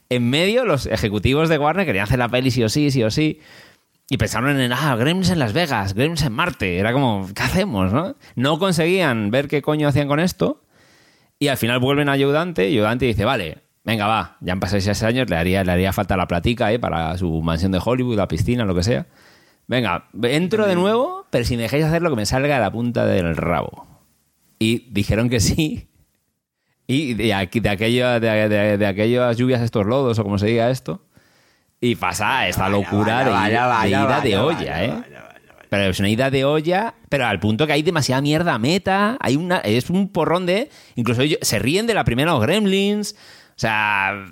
En 0.09 0.31
medio, 0.31 0.65
los 0.65 0.87
ejecutivos 0.87 1.51
de 1.51 1.59
Warner 1.59 1.85
querían 1.85 2.05
hacer 2.05 2.19
la 2.19 2.31
peli 2.31 2.51
sí 2.51 2.65
o 2.65 2.71
sí, 2.71 2.91
sí 2.91 3.03
o 3.05 3.11
sí. 3.11 3.39
Y 4.09 4.19
pensaron 4.19 4.59
en, 4.61 4.73
ah, 4.73 4.95
Gremlins 4.97 5.31
en 5.31 5.39
Las 5.41 5.53
Vegas, 5.53 5.95
Gremlins 5.95 6.23
en 6.23 6.33
Marte. 6.33 6.79
Era 6.79 6.93
como, 6.93 7.29
¿qué 7.35 7.43
hacemos, 7.43 7.93
no? 7.93 8.15
No 8.37 8.59
conseguían 8.59 9.31
ver 9.31 9.49
qué 9.49 9.63
coño 9.63 9.89
hacían 9.89 10.07
con 10.09 10.21
esto. 10.21 10.63
Y 11.39 11.49
al 11.49 11.57
final 11.57 11.81
vuelven 11.81 12.09
a 12.09 12.13
Ayudante 12.13 12.69
y 12.69 12.73
Ayudante 12.75 13.05
dice, 13.07 13.25
vale, 13.25 13.59
venga, 13.85 14.07
va, 14.07 14.37
ya 14.41 14.53
han 14.53 14.61
pasado 14.61 14.81
seis 14.81 15.03
años, 15.03 15.29
le 15.29 15.37
haría, 15.37 15.65
le 15.65 15.73
haría 15.73 15.93
falta 15.93 16.17
la 16.17 16.27
platica 16.29 16.73
¿eh? 16.73 16.79
para 16.79 17.19
su 17.19 17.43
mansión 17.43 17.73
de 17.73 17.81
Hollywood, 17.85 18.17
la 18.17 18.29
piscina, 18.29 18.65
lo 18.65 18.75
que 18.75 18.83
sea. 18.85 19.07
Venga, 19.67 20.09
entro 20.23 20.67
de 20.67 20.77
nuevo, 20.77 21.27
pero 21.31 21.45
si 21.45 21.57
me 21.57 21.65
dejáis 21.65 21.85
hacer 21.85 22.01
lo 22.01 22.11
que 22.11 22.17
me 22.17 22.27
salga 22.27 22.55
de 22.55 22.61
la 22.61 22.71
punta 22.71 23.05
del 23.07 23.37
rabo. 23.37 23.87
Y 24.61 24.89
dijeron 24.93 25.29
que 25.29 25.41
sí. 25.41 25.89
Y 26.87 27.15
de, 27.15 27.35
aquí, 27.35 27.59
de, 27.59 27.69
aquello, 27.69 28.21
de, 28.21 28.49
de- 28.49 28.79
de 28.79 28.87
aquellas 28.87 29.37
lluvias, 29.37 29.61
estos 29.61 29.85
lodos, 29.85 30.19
o 30.21 30.23
como 30.23 30.39
se 30.39 30.47
diga 30.47 30.71
esto. 30.71 31.03
Y 31.81 31.95
pasa 31.97 32.49
esta 32.49 32.69
locura 32.69 33.25
de, 33.25 33.31
vaya, 33.31 33.47
de 33.47 33.51
ida 33.51 33.67
vaya, 33.67 34.21
de 34.23 34.39
olla, 34.39 34.57
vaya, 34.57 34.85
¿eh? 34.85 34.89
vaya, 34.89 35.01
vaya, 35.03 35.21
vaya. 35.57 35.67
Pero 35.69 35.91
es 35.91 35.99
una 36.01 36.09
ida 36.09 36.31
de 36.31 36.45
olla, 36.45 36.95
pero 37.09 37.27
al 37.27 37.39
punto 37.39 37.67
que 37.67 37.73
hay 37.75 37.83
demasiada 37.83 38.23
mierda 38.23 38.59
meta. 38.59 39.17
Hay 39.21 39.37
una, 39.37 39.59
es 39.59 39.91
un 39.91 40.09
porrón 40.11 40.47
de. 40.47 40.71
Incluso 40.95 41.23
ellos 41.23 41.39
se 41.43 41.59
ríen 41.59 41.87
de 41.87 41.95
la 41.95 42.05
primera 42.05 42.33
los 42.33 42.41
Gremlins. 42.41 43.15
O 43.51 43.59
sea. 43.59 44.25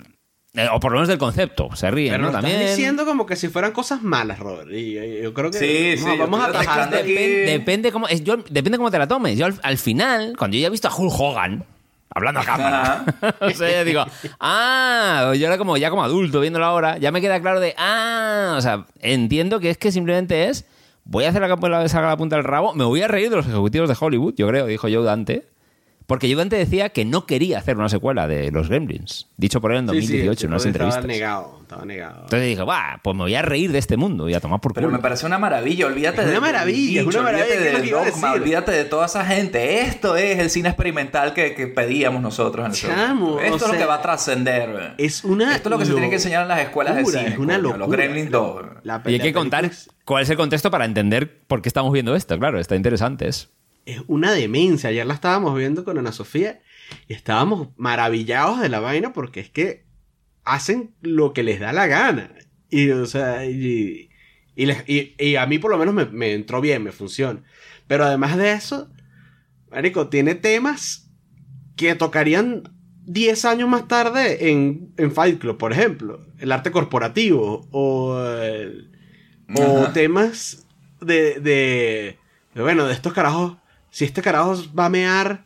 eh, 0.55 0.67
O 0.71 0.79
por 0.79 0.91
lo 0.91 0.97
menos 0.97 1.07
del 1.09 1.17
concepto. 1.19 1.69
Se 1.75 1.91
ríen, 1.91 2.13
Pero 2.13 2.23
¿no? 2.25 2.31
También. 2.31 2.55
estás 2.61 2.77
diciendo 2.77 3.05
como 3.05 3.25
que 3.25 3.35
si 3.35 3.49
fueran 3.49 3.73
cosas 3.73 4.01
malas, 4.01 4.39
Robert. 4.39 4.71
Y 4.71 4.97
eh, 4.97 5.19
yo 5.23 5.33
creo 5.33 5.51
que 5.51 5.59
Sí, 5.59 6.01
vamos, 6.03 6.13
sí, 6.13 6.19
vamos 6.19 6.39
a 6.39 6.45
atajar. 6.45 6.65
mezclando 6.67 6.97
aquí. 6.97 7.13
Depen- 7.15 7.45
depende 7.45 7.91
cómo 7.91 8.07
yo- 8.07 8.37
depende 8.49 8.77
cómo 8.77 8.89
te 8.89 8.97
la 8.97 9.07
tomes. 9.07 9.37
Yo 9.37 9.45
al, 9.45 9.59
al 9.61 9.77
final, 9.77 10.33
cuando 10.37 10.55
yo 10.57 10.61
ya 10.61 10.67
he 10.67 10.71
visto 10.71 10.87
a 10.87 10.95
Hulk 10.95 11.13
Hogan 11.19 11.63
hablando 12.15 12.39
a 12.39 12.45
cámara, 12.45 13.05
o 13.41 13.49
sea, 13.51 13.69
ya 13.69 13.83
digo, 13.83 14.03
ah, 14.39 15.33
yo 15.37 15.47
era 15.47 15.57
como 15.57 15.77
ya 15.77 15.89
como 15.89 16.03
adulto 16.03 16.39
viéndolo 16.39 16.65
ahora, 16.65 16.97
ya 16.97 17.11
me 17.11 17.21
queda 17.21 17.41
claro 17.41 17.59
de, 17.59 17.75
ah, 17.77 18.55
o 18.57 18.61
sea, 18.61 18.85
entiendo 19.01 19.59
que 19.59 19.69
es 19.69 19.77
que 19.77 19.91
simplemente 19.91 20.45
es, 20.45 20.65
voy 21.03 21.25
a 21.25 21.29
hacer 21.29 21.41
la 21.41 21.55
que 21.55 21.69
la 21.69 21.87
salga 21.89 22.07
la 22.07 22.17
punta 22.17 22.37
del 22.37 22.45
rabo, 22.45 22.73
me 22.73 22.85
voy 22.85 23.01
a 23.01 23.07
reír 23.09 23.29
de 23.29 23.35
los 23.35 23.45
ejecutivos 23.45 23.89
de 23.89 23.97
Hollywood, 23.99 24.33
yo 24.37 24.47
creo, 24.47 24.65
dijo 24.65 24.87
Joe 24.89 25.03
Dante. 25.03 25.45
Porque 26.07 26.27
Joe 26.27 26.35
Dante 26.35 26.55
decía 26.55 26.89
que 26.89 27.03
no 27.03 27.25
quería 27.25 27.57
hacer 27.57 27.77
una 27.77 27.89
secuela 27.89 28.27
de 28.27 28.51
Los 28.51 28.69
Gremlins, 28.69 29.27
dicho 29.37 29.59
por 29.59 29.71
él 29.71 29.79
en 29.79 29.89
Sí, 29.89 30.01
sí, 30.01 30.07
2018 30.27 30.45
en 30.45 30.51
unas 30.51 30.65
estaba 30.65 30.69
entrevistas. 30.85 31.05
negado, 31.05 31.57
estaba 31.63 31.85
negado. 31.85 32.15
Entonces 32.25 32.47
dije, 32.47 32.61
va, 32.63 32.99
pues 33.03 33.15
me 33.15 33.23
voy 33.23 33.33
a 33.33 33.41
reír 33.41 33.71
de 33.71 33.79
este 33.79 33.97
mundo 33.97 34.29
y 34.29 34.35
a 34.35 34.39
tomar 34.39 34.61
por 34.61 34.73
Pero 34.73 34.85
culo. 34.87 34.97
me 34.97 35.01
parece 35.01 35.25
una 35.25 35.39
maravilla, 35.39 35.87
olvídate 35.87 36.17
Es 36.21 36.23
una 36.25 36.31
del 36.33 36.41
maravilla, 36.41 37.01
es 37.01 37.07
una 37.07 37.21
maravilla, 37.23 37.43
olvídate 37.45 37.57
¿qué 37.63 37.67
es 37.67 37.73
lo 37.73 37.79
del 37.79 37.81
que 37.81 37.87
iba 37.89 38.01
a 38.01 38.05
dogma, 38.11 38.31
olvídate 38.33 38.71
de 38.71 38.85
toda 38.85 39.05
esa 39.07 39.25
gente. 39.25 39.81
Esto 39.81 40.15
es 40.15 40.37
el 40.37 40.49
cine 40.51 40.69
experimental 40.69 41.33
que, 41.33 41.55
que 41.55 41.65
pedíamos 41.67 42.21
nosotros 42.21 42.65
en 42.65 42.71
el 42.71 42.77
Chamo, 42.77 43.39
Esto 43.39 43.65
es 43.65 43.71
lo 43.71 43.77
que 43.79 43.85
va 43.85 43.95
a 43.95 44.01
trascender. 44.03 44.93
Es 44.99 45.23
una 45.23 45.55
Esto 45.55 45.69
es 45.69 45.71
lo 45.71 45.79
que 45.79 45.85
se 45.85 45.91
tiene 45.93 46.09
que 46.09 46.15
enseñar 46.17 46.43
en 46.43 46.49
las 46.49 46.59
escuelas 46.59 46.95
de 46.97 47.05
cine. 47.05 47.27
Es 47.29 47.37
una 47.39 47.55
coño, 47.55 47.61
locura. 47.63 47.77
Los 47.79 47.89
Gremlins 47.89 48.29
2. 48.29 48.65
La- 48.83 49.01
Y 49.07 49.13
hay 49.13 49.19
que 49.19 49.33
contar 49.33 49.71
cuál 50.05 50.21
es 50.21 50.29
el 50.29 50.37
contexto 50.37 50.69
para 50.69 50.85
entender 50.85 51.39
por 51.47 51.63
qué 51.63 51.69
estamos 51.69 51.91
viendo 51.91 52.15
esto. 52.15 52.37
Claro, 52.37 52.59
está 52.59 52.75
interesante. 52.75 53.27
Es. 53.27 53.49
Es 53.85 54.01
una 54.07 54.31
demencia. 54.31 54.89
Ayer 54.89 55.05
la 55.05 55.13
estábamos 55.13 55.57
viendo 55.57 55.83
con 55.83 55.97
Ana 55.97 56.11
Sofía 56.11 56.61
y 57.07 57.13
estábamos 57.13 57.69
maravillados 57.77 58.59
de 58.61 58.69
la 58.69 58.79
vaina 58.79 59.13
porque 59.13 59.39
es 59.39 59.49
que 59.49 59.85
hacen 60.43 60.93
lo 61.01 61.33
que 61.33 61.43
les 61.43 61.59
da 61.59 61.73
la 61.73 61.87
gana. 61.87 62.31
Y, 62.69 62.89
o 62.89 63.05
sea, 63.05 63.45
y, 63.45 64.09
y, 64.55 64.65
les- 64.65 64.83
y- 64.87 65.15
y 65.19 65.35
a 65.35 65.45
mí 65.45 65.57
por 65.59 65.71
lo 65.71 65.77
menos 65.77 65.93
me, 65.93 66.05
me 66.05 66.33
entró 66.33 66.61
bien, 66.61 66.83
me 66.83 66.91
funciona. 66.91 67.43
Pero 67.87 68.05
además 68.05 68.37
de 68.37 68.53
eso, 68.53 68.89
Marico, 69.71 70.07
tiene 70.09 70.35
temas 70.35 71.09
que 71.75 71.93
tocarían 71.95 72.63
10 73.05 73.45
años 73.45 73.69
más 73.69 73.87
tarde 73.87 74.49
en, 74.49 74.93
en 74.97 75.11
Fight 75.11 75.39
Club, 75.39 75.57
por 75.57 75.71
ejemplo. 75.73 76.25
El 76.39 76.51
arte 76.51 76.71
corporativo 76.71 77.67
o, 77.71 78.19
el- 78.41 78.91
o 79.55 79.91
temas 79.93 80.65
de, 81.01 81.39
de, 81.39 82.17
de, 82.55 82.61
bueno, 82.61 82.85
de 82.87 82.93
estos 82.93 83.13
carajos. 83.13 83.57
Si 83.95 84.03
este 84.03 84.21
carajo 84.21 84.57
va 84.77 84.87
a 84.87 84.89
mear, 84.89 85.45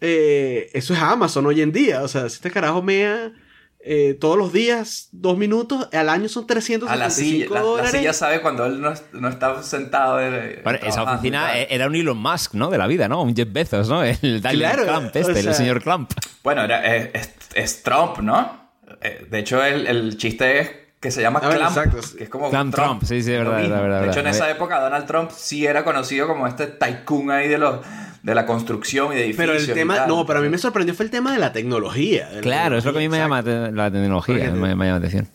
eh, 0.00 0.70
eso 0.74 0.94
es 0.94 1.00
Amazon 1.00 1.44
hoy 1.46 1.60
en 1.60 1.72
día. 1.72 2.02
O 2.02 2.08
sea, 2.08 2.28
si 2.28 2.36
este 2.36 2.50
carajo 2.52 2.82
mea 2.82 3.32
eh, 3.80 4.16
todos 4.20 4.38
los 4.38 4.52
días, 4.52 5.08
dos 5.10 5.36
minutos, 5.36 5.88
al 5.92 6.08
año 6.08 6.28
son 6.28 6.46
375 6.46 6.92
A 6.92 6.96
la 6.96 7.10
silla, 7.10 7.46
la, 7.48 7.54
la 7.54 7.60
dólares. 7.62 7.90
silla 7.90 8.12
sabe 8.12 8.40
cuando 8.42 8.64
él 8.66 8.80
no, 8.80 8.92
no 9.14 9.28
está 9.28 9.60
sentado. 9.64 10.20
eh, 10.20 10.60
Bueno, 10.62 10.78
esa 10.86 11.02
oficina 11.02 11.56
era 11.58 11.88
un 11.88 11.96
Elon 11.96 12.16
Musk, 12.18 12.54
¿no? 12.54 12.70
De 12.70 12.78
la 12.78 12.86
vida, 12.86 13.08
¿no? 13.08 13.22
Un 13.22 13.34
Jeff 13.34 13.48
Bezos, 13.50 13.88
¿no? 13.88 14.04
El 14.04 14.40
Daniel 14.40 14.60
Claro, 14.70 14.84
Clamp, 14.84 15.16
o 15.16 15.18
este, 15.18 15.34
sea- 15.42 15.50
el 15.50 15.56
señor 15.56 15.82
Clamp. 15.82 16.12
Bueno, 16.44 16.62
era, 16.62 16.94
es, 16.96 17.10
es- 17.14 17.30
es 17.54 17.82
Trump, 17.82 18.18
¿no? 18.18 18.70
Eh, 19.00 19.26
De 19.28 19.38
hecho, 19.40 19.64
el, 19.64 19.86
el 19.88 20.16
chiste 20.16 20.60
es 20.60 20.70
que 21.00 21.10
se 21.10 21.22
llama 21.22 21.40
Ah, 21.42 21.48
Clamp, 21.50 21.76
exacto. 21.78 21.98
que 22.18 22.24
es 22.24 22.28
como 22.30 22.50
Clamp 22.50 22.74
Trump, 22.74 23.02
sí, 23.04 23.22
sí, 23.22 23.30
verdad, 23.30 23.62
es 23.64 23.70
verdad, 23.70 24.00
De 24.02 24.08
hecho, 24.08 24.18
en 24.18 24.24
verdad. 24.26 24.40
esa 24.42 24.50
época 24.50 24.80
Donald 24.80 25.06
Trump 25.06 25.30
sí 25.34 25.64
era 25.66 25.82
conocido 25.82 26.26
como 26.26 26.46
este 26.46 26.66
tycoon 26.66 27.30
ahí 27.30 27.48
de 27.48 27.56
los 27.58 27.80
de 28.22 28.34
la 28.34 28.44
construcción 28.44 29.12
y 29.12 29.16
de 29.16 29.24
edificios. 29.24 29.46
Pero 29.46 29.58
el 29.58 29.70
y 29.70 29.72
tema, 29.72 29.96
tal. 29.96 30.08
no, 30.08 30.26
pero 30.26 30.40
a 30.40 30.42
mí 30.42 30.50
me 30.50 30.58
sorprendió 30.58 30.94
fue 30.94 31.06
el 31.06 31.10
tema 31.10 31.32
de 31.32 31.38
la 31.38 31.52
tecnología. 31.52 32.28
de 32.28 32.34
la 32.36 32.40
Claro, 32.42 32.76
es 32.76 32.84
lo 32.84 32.92
que 32.92 32.98
a 32.98 33.00
mí 33.00 33.08
me 33.08 33.16
llama 33.16 33.42
tecnología, 33.42 33.70
te- 33.70 33.76
la 33.76 33.90
tecnología, 33.90 34.50
me, 34.50 34.60
me 34.60 34.68
llama 34.68 34.84
la 34.86 34.94
atención. 34.96 35.28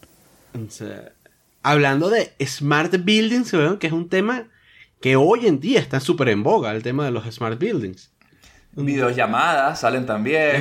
exacto. 0.53 0.65
O 0.67 0.69
sea, 0.71 1.11
hablando 1.63 2.09
de 2.11 2.31
smart 2.45 2.93
buildings, 3.03 3.51
weón, 3.53 3.79
que 3.79 3.87
es 3.87 3.93
un 3.93 4.07
tema 4.07 4.43
que 5.01 5.15
hoy 5.15 5.47
en 5.47 5.59
día 5.59 5.79
está 5.79 5.99
súper 5.99 6.29
en 6.29 6.43
boga, 6.43 6.71
el 6.73 6.83
tema 6.83 7.05
de 7.05 7.11
los 7.11 7.25
smart 7.33 7.59
buildings. 7.59 8.11
Videollamadas 8.73 9.79
salen 9.79 10.01
Las, 10.01 10.07
también. 10.07 10.53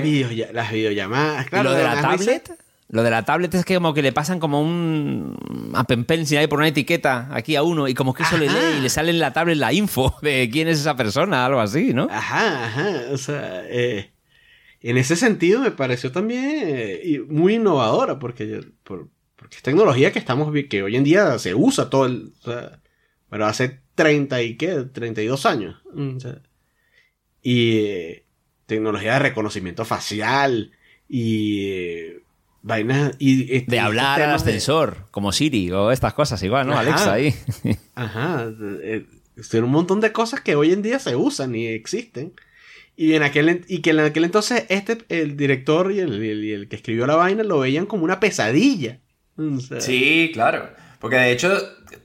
las 0.53 0.71
videollamadas, 0.73 1.47
claro. 1.47 1.69
¿Y 1.71 1.73
lo 1.73 1.79
de 1.79 1.85
la 1.85 2.01
tablet? 2.01 2.51
Lo 2.95 3.03
de 3.03 3.11
la 3.11 3.25
tablet 3.25 3.53
es 3.55 3.65
que 3.65 3.75
como 3.75 3.93
que 3.93 4.03
le 4.03 4.13
pasan 4.13 4.39
como 4.39 4.63
un 4.63 5.37
Apple 5.75 6.05
Pencil 6.05 6.39
ahí 6.39 6.47
por 6.47 6.61
una 6.61 6.69
etiqueta 6.69 7.29
aquí 7.33 7.57
a 7.57 7.65
uno 7.65 7.89
y 7.89 7.95
como 7.95 8.15
que 8.15 8.23
eso 8.23 8.39
le 8.39 8.47
lee 8.47 8.79
y 8.79 8.81
le 8.83 8.89
sale 8.89 9.11
en 9.11 9.19
la 9.19 9.33
tablet 9.33 9.57
la 9.59 9.73
info 9.73 10.15
de 10.23 10.49
quién 10.49 10.69
es 10.69 10.79
esa 10.79 10.95
persona, 10.95 11.45
algo 11.45 11.59
así, 11.61 11.93
¿no? 11.93 12.07
Ajá, 12.09 12.67
ajá. 12.67 12.91
O 13.11 13.19
sea, 13.19 13.65
eh, 13.69 14.13
en 14.81 14.97
ese 14.97 15.17
sentido 15.17 15.61
me 15.61 15.73
pareció 15.73 16.13
también 16.13 16.45
eh, 16.69 17.21
muy 17.29 17.55
innovadora 17.57 18.21
porque, 18.21 18.49
yo- 18.49 18.61
por- 18.85 19.09
porque 19.35 19.57
es 19.57 19.63
tecnología 19.63 20.13
que 20.13 20.21
estamos 20.21 20.53
que 20.71 20.83
hoy 20.85 20.95
en 20.95 21.03
día 21.03 21.37
se 21.41 21.53
usa 21.57 21.91
todo 21.91 22.07
el, 22.07 22.33
o 22.43 22.45
sea, 22.45 22.81
pero 23.29 23.47
hace 23.47 23.81
30 23.97 24.41
y 24.41 24.57
qué, 24.57 24.85
32 24.93 25.47
años. 25.47 25.83
Mm, 25.93 26.17
o 26.17 26.21
sea, 26.21 26.39
y 27.43 27.79
eh, 27.79 28.27
tecnología 28.67 29.15
de 29.15 29.19
reconocimiento 29.19 29.85
facial 29.85 30.71
y 31.09 31.69
eh, 31.71 32.21
vainas 32.65 33.15
y, 33.19 33.55
y 33.57 33.61
De 33.67 33.79
hablar 33.79 34.21
al 34.23 34.31
de- 34.31 34.35
ascensor, 34.35 35.07
como 35.11 35.31
Siri 35.33 35.71
o 35.71 35.93
estas 35.93 36.15
cosas 36.15 36.43
igual, 36.43 36.67
¿no? 36.67 36.73
Ajá. 36.73 36.81
Alexa 36.81 37.13
ahí. 37.13 37.35
Ajá, 37.95 38.47
eh, 38.83 39.07
son 39.43 39.65
un 39.65 39.71
montón 39.71 40.01
de 40.01 40.11
cosas 40.13 40.41
que 40.41 40.57
hoy 40.57 40.73
en 40.73 40.83
día 40.83 40.99
se 40.99 41.15
usan 41.15 41.55
y 41.55 41.67
existen. 41.67 42.33
Y, 42.97 43.15
en 43.15 43.23
aquel, 43.25 43.65
y 43.69 43.81
que 43.81 43.91
en 43.91 44.01
aquel 44.01 44.25
entonces 44.25 44.67
este, 44.69 44.99
el 45.09 45.37
director 45.37 45.93
y 45.93 45.99
el, 46.01 46.23
el- 46.23 46.69
que 46.69 46.77
escribió 46.77 47.07
la 47.07 47.17
vaina 47.17 47.43
lo 47.43 47.59
veían 47.59 47.87
como 47.87 48.05
una 48.05 48.19
pesadilla. 48.21 48.99
O 49.37 49.61
sea, 49.61 49.81
Sí, 49.81 50.31
claro. 50.33 50.69
Porque 51.01 51.17
de 51.17 51.33
hecho, 51.33 51.53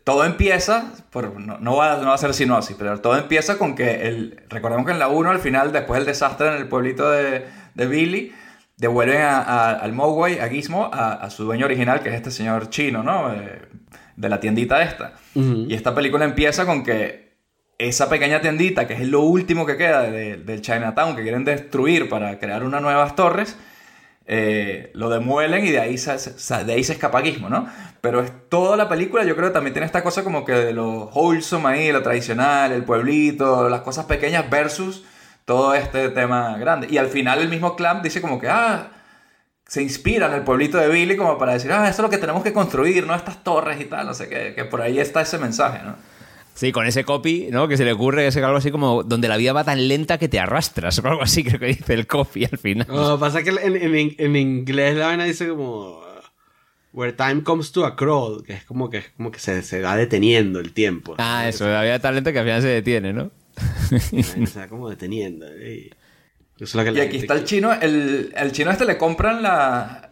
todo 0.04 0.26
empieza, 0.26 0.94
por, 1.12 1.40
no, 1.40 1.58
no, 1.60 1.76
va, 1.78 1.98
no 2.02 2.08
va 2.08 2.16
a 2.16 2.18
ser 2.18 2.34
sinosis, 2.34 2.76
pero 2.78 3.00
todo 3.00 3.16
empieza 3.18 3.58
con 3.58 3.76
que, 3.76 4.08
el, 4.08 4.42
recordemos 4.50 4.86
que 4.86 4.92
en 4.92 5.00
la 5.00 5.08
1 5.08 5.30
al 5.30 5.40
final, 5.40 5.72
después 5.72 6.00
del 6.00 6.08
desastre 6.08 6.48
en 6.50 6.56
el 6.56 6.68
pueblito 6.68 7.10
de, 7.10 7.46
de 7.76 7.88
Billy, 7.88 8.34
devuelven 8.80 9.22
a- 9.22 9.42
a- 9.42 9.72
al 9.76 9.94
Mogwai, 9.94 10.40
a 10.40 10.50
Gizmo, 10.50 10.90
a, 10.92 11.14
a 11.14 11.30
su 11.30 11.44
dueño 11.44 11.66
original, 11.68 12.02
que 12.02 12.10
es 12.10 12.16
este 12.16 12.32
señor 12.32 12.70
chino, 12.72 13.04
¿no? 13.04 13.32
Eh, 13.34 13.62
de 14.16 14.30
la 14.30 14.40
tiendita 14.40 14.82
esta. 14.82 15.14
Ujú. 15.36 15.66
Y 15.70 15.74
esta 15.76 15.94
película 15.94 16.26
empieza 16.26 16.66
con 16.66 16.84
que 16.84 17.30
esa 17.78 18.10
pequeña 18.10 18.42
tiendita, 18.42 18.88
que 18.88 18.94
es 18.96 19.08
lo 19.08 19.22
último 19.22 19.66
que 19.66 19.78
queda 19.78 20.02
de- 20.04 20.38
del 20.38 20.62
Chinatown, 20.62 21.16
que 21.16 21.22
quieren 21.22 21.46
destruir 21.46 22.10
para 22.10 22.38
crear 22.40 22.64
unas 22.64 22.82
nuevas 22.82 23.16
torres, 23.16 23.56
eh, 24.32 24.92
lo 24.94 25.10
demuelen 25.10 25.66
y 25.66 25.72
de 25.72 25.80
ahí 25.80 25.98
se, 25.98 26.20
se- 26.20 26.64
de 26.64 26.74
ahí 26.74 26.84
se 26.84 26.94
escapa 26.94 27.22
Gizmo, 27.22 27.50
¿no? 27.50 27.68
Pero 28.02 28.22
es 28.22 28.32
toda 28.50 28.78
la 28.78 28.88
película, 28.88 29.24
yo 29.24 29.36
creo 29.36 29.48
que 29.48 29.54
también 29.54 29.74
tiene 29.74 29.86
esta 29.88 30.04
cosa 30.04 30.24
como 30.24 30.46
que 30.46 30.52
de 30.54 30.74
lo 30.74 31.06
wholesome 31.14 31.70
ahí, 31.70 31.92
lo 31.92 32.04
tradicional, 32.04 32.72
el 32.72 32.84
pueblito, 32.84 33.68
las 33.70 33.82
cosas 33.82 34.06
pequeñas 34.06 34.50
versus 34.50 35.04
todo 35.50 35.74
este 35.74 36.10
tema 36.10 36.56
grande. 36.60 36.88
Y 36.92 36.98
al 36.98 37.08
final 37.08 37.42
el 37.42 37.50
mismo 37.50 37.76
Clamp 37.76 38.04
dice 38.04 38.22
como 38.22 38.40
que, 38.40 38.48
ah, 38.48 38.92
se 39.68 39.82
inspira 39.82 40.28
en 40.28 40.34
el 40.34 40.44
pueblito 40.44 40.78
de 40.78 40.88
Billy 40.90 41.18
como 41.18 41.40
para 41.40 41.54
decir, 41.54 41.72
ah, 41.72 41.86
eso 41.90 42.02
es 42.02 42.04
lo 42.04 42.10
que 42.12 42.20
tenemos 42.20 42.44
que 42.44 42.54
construir, 42.54 43.08
¿no? 43.08 43.16
Estas 43.16 43.44
torres 43.44 43.82
y 43.82 43.86
tal, 43.86 44.06
no 44.06 44.14
sé 44.14 44.30
qué, 44.30 44.54
que 44.56 44.64
por 44.66 44.80
ahí 44.84 45.00
está 45.00 45.22
ese 45.22 45.40
mensaje, 45.40 45.80
¿no? 45.84 45.96
Sí, 46.54 46.72
con 46.72 46.86
ese 46.86 47.04
copy, 47.04 47.48
¿no? 47.52 47.68
Que 47.68 47.78
se 47.78 47.84
le 47.86 47.94
ocurre 47.94 48.22
que 48.22 48.28
es 48.28 48.38
algo 48.38 48.58
así 48.58 48.70
como 48.70 49.02
donde 49.02 49.28
la 49.28 49.38
vida 49.38 49.52
va 49.54 49.64
tan 49.64 49.88
lenta 49.88 50.20
que 50.20 50.28
te 50.30 50.40
arrastras 50.40 51.00
o 51.00 51.08
algo 51.08 51.24
así, 51.24 51.44
creo 51.46 51.60
que 51.60 51.66
dice 51.66 51.96
el 51.96 52.06
copy 52.06 52.46
al 52.46 52.60
final. 52.60 52.86
No, 52.88 53.18
pasa 53.20 53.42
que 53.42 53.50
en, 53.50 53.76
en- 53.76 54.16
en 54.18 54.36
inglés 54.36 54.96
la 54.98 55.08
vaina 55.08 55.24
dice 55.24 55.50
como. 55.50 56.08
Where 56.92 57.14
time 57.14 57.44
comes 57.44 57.72
to 57.72 57.86
a 57.86 57.96
crawl, 57.96 58.44
que 58.44 58.54
es 58.54 58.64
como 58.66 58.90
que, 58.90 59.04
como 59.16 59.32
que 59.32 59.40
se, 59.40 59.62
se 59.62 59.80
va 59.82 59.96
deteniendo 59.96 60.60
el 60.60 60.74
tiempo. 60.74 61.16
Ah, 61.20 61.48
eso, 61.48 61.68
la 61.68 61.84
vida 61.84 62.00
tan 62.00 62.16
lenta 62.16 62.32
que 62.34 62.40
al 62.40 62.46
final 62.46 62.62
se 62.64 62.68
detiene, 62.70 63.14
¿no? 63.14 63.30
Se 64.46 64.60
va 64.60 64.68
como 64.68 64.90
deteniendo. 64.90 65.46
y- 65.48 65.92
Eso 66.60 66.82
es 66.82 66.92
que 66.92 66.98
Y 66.98 67.02
aquí 67.02 67.18
está 67.18 67.34
el 67.36 67.44
chino, 67.46 67.72
el, 67.74 68.34
el 68.36 68.52
chino 68.52 68.72
este 68.72 68.86
le 68.86 68.98
compran 68.98 69.42
la... 69.42 70.12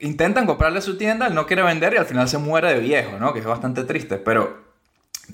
Intentan 0.00 0.46
comprarle 0.46 0.80
su 0.80 0.96
tienda, 0.96 1.26
él 1.26 1.34
no 1.34 1.46
quiere 1.46 1.62
vender 1.62 1.92
y 1.92 1.96
al 1.98 2.06
final 2.06 2.26
se 2.28 2.38
muere 2.38 2.72
de 2.72 2.80
viejo, 2.80 3.18
¿no? 3.18 3.32
Que 3.34 3.40
es 3.40 3.44
bastante 3.44 3.84
triste, 3.84 4.16
pero... 4.16 4.70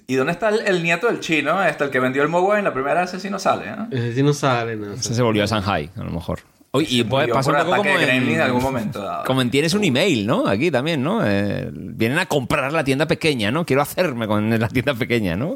¿Y 0.08 0.14
dónde 0.16 0.32
está 0.32 0.50
el, 0.50 0.60
el 0.66 0.82
nieto 0.82 1.06
del 1.06 1.20
chino? 1.20 1.62
Este, 1.64 1.84
el 1.84 1.90
que 1.90 2.00
vendió 2.00 2.22
el 2.22 2.28
Mogwai 2.28 2.58
en 2.58 2.64
la 2.64 2.72
primera 2.74 3.00
vez, 3.00 3.10
ese 3.10 3.20
sí 3.20 3.30
no 3.30 3.38
sale, 3.38 3.70
¿no? 3.74 3.88
Ese 3.90 4.14
sí 4.14 4.22
no 4.22 4.34
sale, 4.34 4.76
no. 4.76 4.92
Ese 4.92 5.14
se 5.14 5.22
volvió 5.22 5.42
a 5.42 5.46
Shanghai, 5.46 5.88
a 5.96 6.02
lo 6.04 6.10
mejor. 6.10 6.40
Oye, 6.72 6.86
y 6.90 7.04
pues, 7.04 7.22
Murió 7.22 7.34
pasa 7.34 7.50
un 7.52 7.56
poco 7.58 7.72
ataque 7.74 7.88
como 7.88 7.98
de 8.06 8.10
en 8.16 8.28
en, 8.28 8.40
algún 8.42 8.62
momento 8.62 9.00
dado. 9.02 9.24
como 9.24 9.40
en 9.40 9.50
tienes 9.50 9.72
un 9.72 9.84
email, 9.84 10.26
¿no? 10.26 10.46
Aquí 10.46 10.70
también, 10.70 11.02
¿no? 11.02 11.20
Eh, 11.26 11.70
vienen 11.72 12.18
a 12.18 12.26
comprar 12.26 12.70
la 12.74 12.84
tienda 12.84 13.06
pequeña, 13.06 13.50
¿no? 13.50 13.64
Quiero 13.64 13.80
hacerme 13.80 14.26
con 14.26 14.50
la 14.60 14.68
tienda 14.68 14.92
pequeña, 14.92 15.36
¿no? 15.36 15.54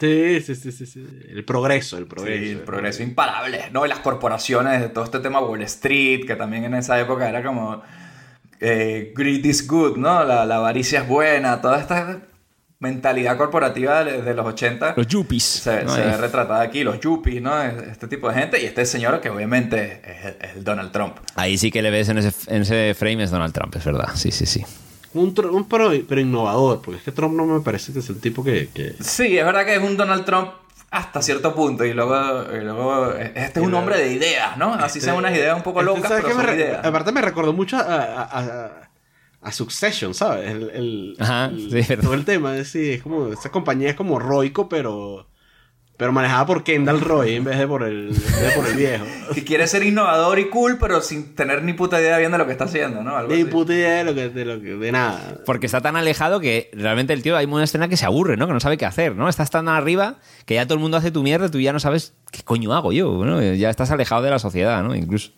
Sí, 0.00 0.40
sí, 0.40 0.54
sí, 0.54 0.72
sí, 0.72 0.86
sí. 0.86 1.06
El 1.28 1.44
progreso, 1.44 1.98
el 1.98 2.06
progreso. 2.06 2.42
Sí, 2.44 2.50
el 2.50 2.60
progreso 2.60 3.02
imparable, 3.02 3.70
¿no? 3.72 3.86
Y 3.86 3.88
las 3.88 4.00
corporaciones 4.00 4.92
todo 4.92 5.04
este 5.04 5.20
tema 5.20 5.40
Wall 5.40 5.62
Street, 5.62 6.26
que 6.26 6.36
también 6.36 6.64
en 6.64 6.74
esa 6.74 6.98
época 7.00 7.28
era 7.28 7.42
como 7.42 7.82
eh, 8.60 9.12
greed 9.16 9.44
is 9.44 9.66
good, 9.66 9.96
¿no? 9.96 10.24
La, 10.24 10.44
la 10.44 10.56
avaricia 10.56 11.00
es 11.00 11.08
buena, 11.08 11.60
toda 11.60 11.80
esta 11.80 12.20
mentalidad 12.80 13.36
corporativa 13.36 14.04
de, 14.04 14.22
de 14.22 14.34
los 14.34 14.46
80 14.46 14.94
Los 14.96 15.06
yuppies. 15.08 15.42
se, 15.42 15.82
¿no? 15.84 15.92
se 15.94 16.00
ve 16.00 16.16
retratada 16.16 16.62
aquí, 16.62 16.84
los 16.84 17.00
yuppies, 17.00 17.42
¿no? 17.42 17.60
Este 17.62 18.06
tipo 18.08 18.28
de 18.28 18.34
gente 18.34 18.62
y 18.62 18.66
este 18.66 18.84
señor 18.86 19.20
que 19.20 19.30
obviamente 19.30 20.00
es, 20.04 20.34
es 20.50 20.56
el 20.56 20.64
Donald 20.64 20.92
Trump. 20.92 21.16
Ahí 21.34 21.58
sí 21.58 21.70
que 21.70 21.82
le 21.82 21.90
ves 21.90 22.08
en 22.08 22.18
ese, 22.18 22.52
en 22.54 22.62
ese 22.62 22.94
frame 22.94 23.24
es 23.24 23.30
Donald 23.30 23.52
Trump, 23.52 23.74
es 23.76 23.84
verdad. 23.84 24.10
Sí, 24.14 24.30
sí, 24.30 24.46
sí. 24.46 24.64
Un, 25.18 25.34
un 25.50 25.68
pro, 25.68 25.90
pero 26.08 26.20
innovador, 26.20 26.80
porque 26.82 26.98
es 26.98 27.02
que 27.04 27.12
Trump 27.12 27.34
no 27.34 27.44
me 27.46 27.60
parece 27.60 27.92
que 27.92 27.98
es 27.98 28.08
el 28.08 28.20
tipo 28.20 28.42
que... 28.44 28.68
que- 28.74 28.94
Sí, 29.00 29.36
es 29.38 29.44
verdad 29.44 29.64
que 29.64 29.74
es 29.76 29.82
un 29.82 29.96
Donald 29.96 30.24
Trump 30.24 30.50
hasta 30.90 31.20
cierto 31.20 31.54
punto 31.54 31.84
y 31.84 31.92
luego, 31.92 32.14
y 32.56 32.60
luego 32.64 33.12
este 33.14 33.60
es 33.60 33.66
un 33.66 33.74
hombre 33.74 33.98
de 33.98 34.12
ideas, 34.12 34.56
¿no? 34.56 34.72
Así 34.72 35.00
sean 35.02 35.16
unas 35.16 35.32
ideas 35.34 35.54
un 35.56 35.62
poco 35.62 35.80
Este, 35.80 35.92
locas, 35.92 36.08
¿sabes 36.08 36.24
pero 36.24 36.36
me 36.38 36.44
son 36.44 36.54
ideas. 36.54 36.84
Aparte 36.86 37.12
me 37.12 37.20
recordó 37.20 37.52
mucho 37.52 37.76
a, 37.76 37.82
a, 37.82 38.22
a- 38.40 38.70
a 39.40 39.52
Succession, 39.52 40.14
¿sabes? 40.14 40.50
El, 40.50 40.70
el- 40.70 41.16
Ajá, 41.18 41.46
el- 41.46 41.84
sí, 41.84 41.96
todo 41.96 42.14
el 42.14 42.24
tema, 42.24 42.56
es, 42.56 42.70
sí, 42.70 42.92
es 42.92 43.02
como, 43.02 43.28
esa 43.32 43.50
compañía 43.50 43.90
es 43.90 43.96
como 43.96 44.18
Roico, 44.18 44.68
pero 44.68 45.26
pero 45.98 46.12
manejada 46.12 46.46
por 46.46 46.62
Kendall 46.62 47.00
Roy 47.00 47.34
en 47.34 47.44
vez 47.44 47.58
de 47.58 47.66
por 47.66 47.82
el, 47.82 48.08
en 48.08 48.14
vez 48.14 48.40
de 48.40 48.50
por 48.52 48.66
el 48.66 48.74
viejo. 48.76 49.04
Que 49.34 49.44
quiere 49.44 49.66
ser 49.66 49.82
innovador 49.82 50.38
y 50.38 50.48
cool, 50.48 50.78
pero 50.78 51.02
sin 51.02 51.34
tener 51.34 51.62
ni 51.64 51.74
puta 51.74 52.00
idea 52.00 52.16
bien 52.16 52.30
de 52.32 52.38
lo 52.38 52.46
que 52.46 52.52
está 52.52 52.64
haciendo, 52.64 53.02
¿no? 53.02 53.16
Algo 53.16 53.34
Ni 53.34 53.42
así. 53.42 53.50
puta 53.50 53.74
idea 53.74 53.96
de 53.96 54.04
lo 54.04 54.14
que, 54.14 54.28
de, 54.30 54.44
lo 54.44 54.60
que, 54.60 54.76
de 54.76 54.92
nada. 54.92 55.20
Porque 55.44 55.66
está 55.66 55.80
tan 55.80 55.96
alejado 55.96 56.40
que 56.40 56.70
realmente 56.72 57.12
el 57.12 57.22
tío 57.22 57.36
hay 57.36 57.46
una 57.46 57.64
escena 57.64 57.88
que 57.88 57.96
se 57.96 58.06
aburre, 58.06 58.36
¿no? 58.36 58.46
Que 58.46 58.52
no 58.52 58.60
sabe 58.60 58.78
qué 58.78 58.86
hacer, 58.86 59.16
¿no? 59.16 59.28
Estás 59.28 59.50
tan 59.50 59.68
arriba 59.68 60.14
que 60.46 60.54
ya 60.54 60.64
todo 60.64 60.74
el 60.74 60.80
mundo 60.80 60.96
hace 60.96 61.10
tu 61.10 61.22
mierda 61.22 61.46
y 61.46 61.50
tú 61.50 61.60
ya 61.60 61.72
no 61.72 61.80
sabes 61.80 62.14
qué 62.30 62.42
coño 62.42 62.72
hago 62.72 62.92
yo, 62.92 63.24
¿no? 63.24 63.42
Ya 63.42 63.68
estás 63.68 63.90
alejado 63.90 64.22
de 64.22 64.30
la 64.30 64.38
sociedad, 64.38 64.82
¿no? 64.82 64.94
Incluso. 64.94 65.32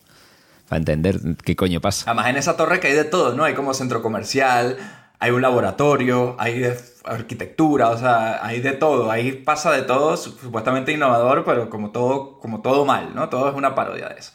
Para 0.69 0.77
entender 0.77 1.19
qué 1.43 1.55
coño 1.57 1.81
pasa. 1.81 2.05
Además, 2.05 2.27
en 2.27 2.37
esa 2.37 2.55
torre 2.55 2.79
que 2.79 2.87
hay 2.87 2.93
de 2.93 3.03
todo, 3.03 3.33
¿no? 3.33 3.43
Hay 3.43 3.55
como 3.55 3.73
centro 3.73 4.01
comercial, 4.01 4.77
hay 5.19 5.31
un 5.31 5.41
laboratorio, 5.41 6.35
hay 6.39 6.59
de 6.59 6.79
arquitectura, 7.03 7.89
o 7.89 7.97
sea, 7.97 8.45
hay 8.45 8.59
de 8.61 8.71
todo. 8.73 9.09
Ahí 9.11 9.31
pasa 9.31 9.71
de 9.71 9.81
todo, 9.83 10.15
su- 10.17 10.31
supuestamente 10.37 10.91
innovador, 10.91 11.43
pero 11.45 11.69
como 11.69 11.91
todo, 11.91 12.39
como 12.39 12.61
todo 12.61 12.85
mal, 12.85 13.15
¿no? 13.15 13.29
Todo 13.29 13.49
es 13.49 13.55
una 13.55 13.73
parodia 13.75 14.09
de 14.09 14.19
eso. 14.19 14.33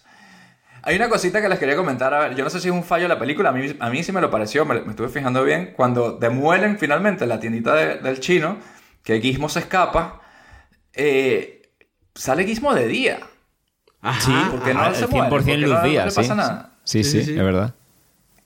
Hay 0.82 0.94
una 0.96 1.08
cosita 1.08 1.42
que 1.42 1.48
les 1.48 1.58
quería 1.58 1.74
comentar, 1.76 2.14
a 2.14 2.20
ver, 2.20 2.34
yo 2.36 2.44
no 2.44 2.50
sé 2.50 2.60
si 2.60 2.68
es 2.68 2.74
un 2.74 2.84
fallo 2.84 3.04
de 3.04 3.08
la 3.08 3.18
película, 3.18 3.48
a 3.48 3.52
mí, 3.52 3.74
a 3.80 3.90
mí 3.90 4.02
sí 4.04 4.12
me 4.12 4.20
lo 4.20 4.30
pareció, 4.30 4.64
me, 4.64 4.80
me 4.82 4.90
estuve 4.90 5.08
fijando 5.08 5.42
bien, 5.42 5.72
cuando 5.76 6.12
demuelen 6.12 6.78
finalmente 6.78 7.26
la 7.26 7.40
tiendita 7.40 7.74
de- 7.74 7.96
del 7.98 8.20
chino, 8.20 8.58
que 9.02 9.20
Gizmo 9.20 9.48
se 9.48 9.58
escapa, 9.60 10.20
eh, 10.92 11.62
sale 12.14 12.44
Gizmo 12.44 12.74
de 12.74 12.86
día. 12.86 13.18
Ajá, 14.00 14.20
Sí, 14.20 14.32
porque 14.50 14.74
no 14.74 14.80
muere, 14.80 14.96
100% 15.06 15.28
porque 15.28 15.56
luz 15.56 15.70
no- 15.70 15.76
no 15.82 15.88
día. 15.88 16.10
Sí, 16.10 16.22
sí, 16.22 16.32
Sí, 16.84 17.04
sí, 17.04 17.24
sí. 17.24 17.30
es 17.38 17.44
verdad. 17.44 17.74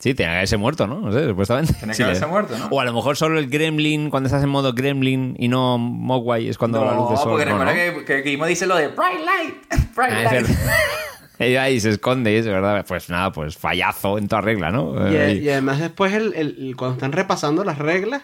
Sí, 0.01 0.15
tenía 0.15 0.31
que 0.33 0.37
haberse 0.39 0.57
muerto, 0.57 0.87
¿no? 0.87 1.01
No 1.01 1.13
sé, 1.13 1.29
supuestamente. 1.29 1.75
Tenía 1.75 1.89
que 1.89 1.95
Sí, 1.95 2.03
haberse 2.03 2.23
le- 2.23 2.27
muerto, 2.29 2.59
¿no? 2.59 2.67
O 2.71 2.81
a 2.81 2.85
lo 2.85 2.93
mejor 2.93 3.17
solo 3.17 3.39
el 3.39 3.49
Gremlin, 3.49 4.11
cuando 4.11 4.27
estás 4.29 4.43
en 4.43 4.49
modo 4.49 4.73
Gremlin 4.73 5.37
y 5.39 5.47
no 5.49 5.77
Mogwai, 5.79 6.49
es 6.49 6.57
cuando 6.59 6.83
la 6.85 6.95
luz 6.95 7.11
de 7.11 7.15
No, 7.17 7.21
sol. 7.21 7.31
porque 7.33 7.45
no, 7.47 7.59
recuerda 7.59 7.93
¿no? 8.01 8.05
que, 8.07 8.23
que 8.23 8.47
dice 8.47 8.67
lo 8.67 8.77
de 8.77 8.89
Bright 8.89 9.21
Light, 9.25 9.55
Bright 9.95 10.13
Ah, 10.27 10.33
Light. 10.33 10.47
Ella 11.39 11.63
ahí 11.63 11.81
se 11.81 11.91
esconde, 11.91 12.37
es 12.39 12.47
verdad. 12.47 12.85
Pues 12.87 13.09
nada, 13.09 13.33
pues 13.33 13.57
fallazo 13.57 14.19
en 14.19 14.29
toda 14.29 14.43
regla, 14.43 14.71
¿no? 14.71 14.95
Y, 15.11 15.15
y 15.39 15.49
además 15.49 15.79
después 15.81 16.13
el, 16.13 16.35
el- 16.35 16.75
cuando 16.77 16.95
están 16.97 17.13
repasando 17.13 17.65
las 17.65 17.79
reglas, 17.79 18.23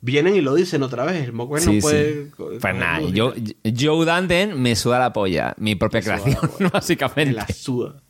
vienen 0.00 0.34
y 0.34 0.40
lo 0.40 0.54
dicen 0.54 0.82
otra 0.82 1.04
vez. 1.04 1.24
El 1.24 1.32
Mogwai 1.32 1.60
Sí, 1.62 1.74
no 1.76 1.80
puede... 1.80 2.24
sí. 2.24 2.30
Pues 2.60 2.74
nada, 2.74 3.00
yo, 3.12 3.34
Joe 3.78 4.04
Danten 4.04 4.60
me 4.60 4.74
suda 4.74 4.98
la 4.98 5.12
polla. 5.12 5.54
Mi 5.58 5.74
propia 5.76 6.02
suda 6.02 6.16
la 6.16 6.22
creación, 6.22 6.50
polla. 6.50 6.56
Me 6.64 6.68
básicamente. 6.70 7.32
la 7.34 7.46
suda. 7.48 8.02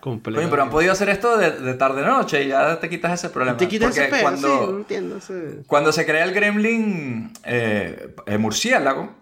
Completo. 0.00 0.48
Pero 0.48 0.62
han 0.62 0.70
podido 0.70 0.92
hacer 0.92 1.08
esto 1.10 1.36
de, 1.36 1.50
de 1.50 1.74
tarde-noche 1.74 2.44
y 2.44 2.48
ya 2.48 2.80
te 2.80 2.88
quitas 2.88 3.12
ese 3.12 3.28
problema. 3.28 3.56
Te 3.58 3.68
quitas 3.68 3.88
Porque 3.88 4.00
ese 4.02 4.10
pedo, 4.10 4.22
cuando, 4.22 4.48
sí, 4.48 4.72
no 4.72 4.76
entiendo. 4.78 5.20
sí. 5.20 5.34
cuando 5.66 5.92
se 5.92 6.06
crea 6.06 6.24
el 6.24 6.32
gremlin 6.32 7.32
eh, 7.44 8.14
eh, 8.26 8.38
murciélago, 8.38 9.14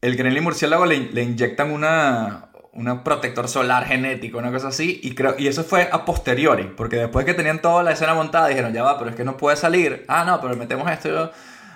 el 0.00 0.16
gremlin 0.16 0.42
murciélago 0.42 0.86
le, 0.86 1.12
le 1.12 1.22
inyectan 1.22 1.70
una, 1.70 2.48
una 2.72 3.02
protector 3.04 3.48
solar 3.48 3.86
genético, 3.86 4.38
una 4.38 4.52
cosa 4.52 4.68
así, 4.68 5.00
y, 5.02 5.14
creo, 5.14 5.34
y 5.38 5.46
eso 5.46 5.64
fue 5.64 5.88
a 5.90 6.04
posteriori, 6.04 6.64
porque 6.76 6.96
después 6.96 7.24
que 7.24 7.34
tenían 7.34 7.60
toda 7.62 7.82
la 7.82 7.92
escena 7.92 8.14
montada, 8.14 8.48
dijeron, 8.48 8.72
ya 8.72 8.82
va, 8.82 8.98
pero 8.98 9.10
es 9.10 9.16
que 9.16 9.24
no 9.24 9.36
puede 9.36 9.56
salir. 9.56 10.04
Ah, 10.08 10.24
no, 10.24 10.40
pero 10.40 10.56
metemos 10.56 10.90
esto 10.90 11.30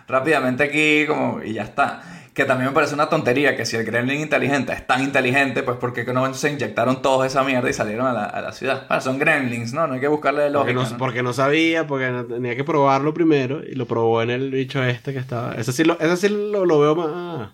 rápidamente 0.08 0.64
aquí 0.64 1.06
como, 1.06 1.42
y 1.42 1.54
ya 1.54 1.62
está. 1.62 2.02
Que 2.34 2.44
también 2.44 2.68
me 2.70 2.74
parece 2.74 2.94
una 2.94 3.08
tontería 3.08 3.56
que 3.56 3.66
si 3.66 3.76
el 3.76 3.84
gremlin 3.84 4.20
inteligente 4.20 4.72
es 4.72 4.86
tan 4.86 5.02
inteligente, 5.02 5.62
pues 5.64 5.78
¿por 5.78 5.92
qué 5.92 6.04
que 6.04 6.12
no 6.12 6.32
se 6.32 6.50
inyectaron 6.50 7.02
toda 7.02 7.26
esa 7.26 7.42
mierda 7.42 7.68
y 7.68 7.72
salieron 7.72 8.06
a 8.06 8.12
la, 8.12 8.24
a 8.24 8.40
la 8.40 8.52
ciudad? 8.52 8.86
Bueno, 8.88 9.00
son 9.00 9.18
gremlins, 9.18 9.72
¿no? 9.72 9.86
No 9.88 9.94
hay 9.94 10.00
que 10.00 10.06
buscarle 10.08 10.50
Porque 10.52 10.72
lógica. 10.72 10.74
no, 10.74 10.90
¿no? 10.90 10.96
porque 10.98 11.22
no 11.24 11.32
sabía, 11.32 11.86
porque 11.88 12.08
no- 12.10 12.24
tenía 12.24 12.54
que 12.54 12.62
probarlo 12.64 13.12
primero 13.12 13.62
y 13.64 13.74
lo 13.74 13.86
probó 13.86 14.22
en 14.22 14.30
el 14.30 14.50
bicho 14.52 14.82
este 14.84 15.12
que 15.12 15.18
estaba. 15.18 15.54
Ese 15.54 15.72
sí 15.72 15.82
lo, 15.84 15.98
ese 15.98 16.16
sí 16.16 16.28
lo, 16.28 16.64
lo 16.64 16.78
veo 16.78 16.94
más. 16.94 17.50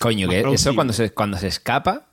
Coño, 0.00 0.28
Más 0.28 0.36
que 0.36 0.52
eso 0.54 0.74
cuando 0.74 0.92
se, 0.92 1.10
cuando 1.10 1.36
se 1.36 1.48
escapa, 1.48 2.06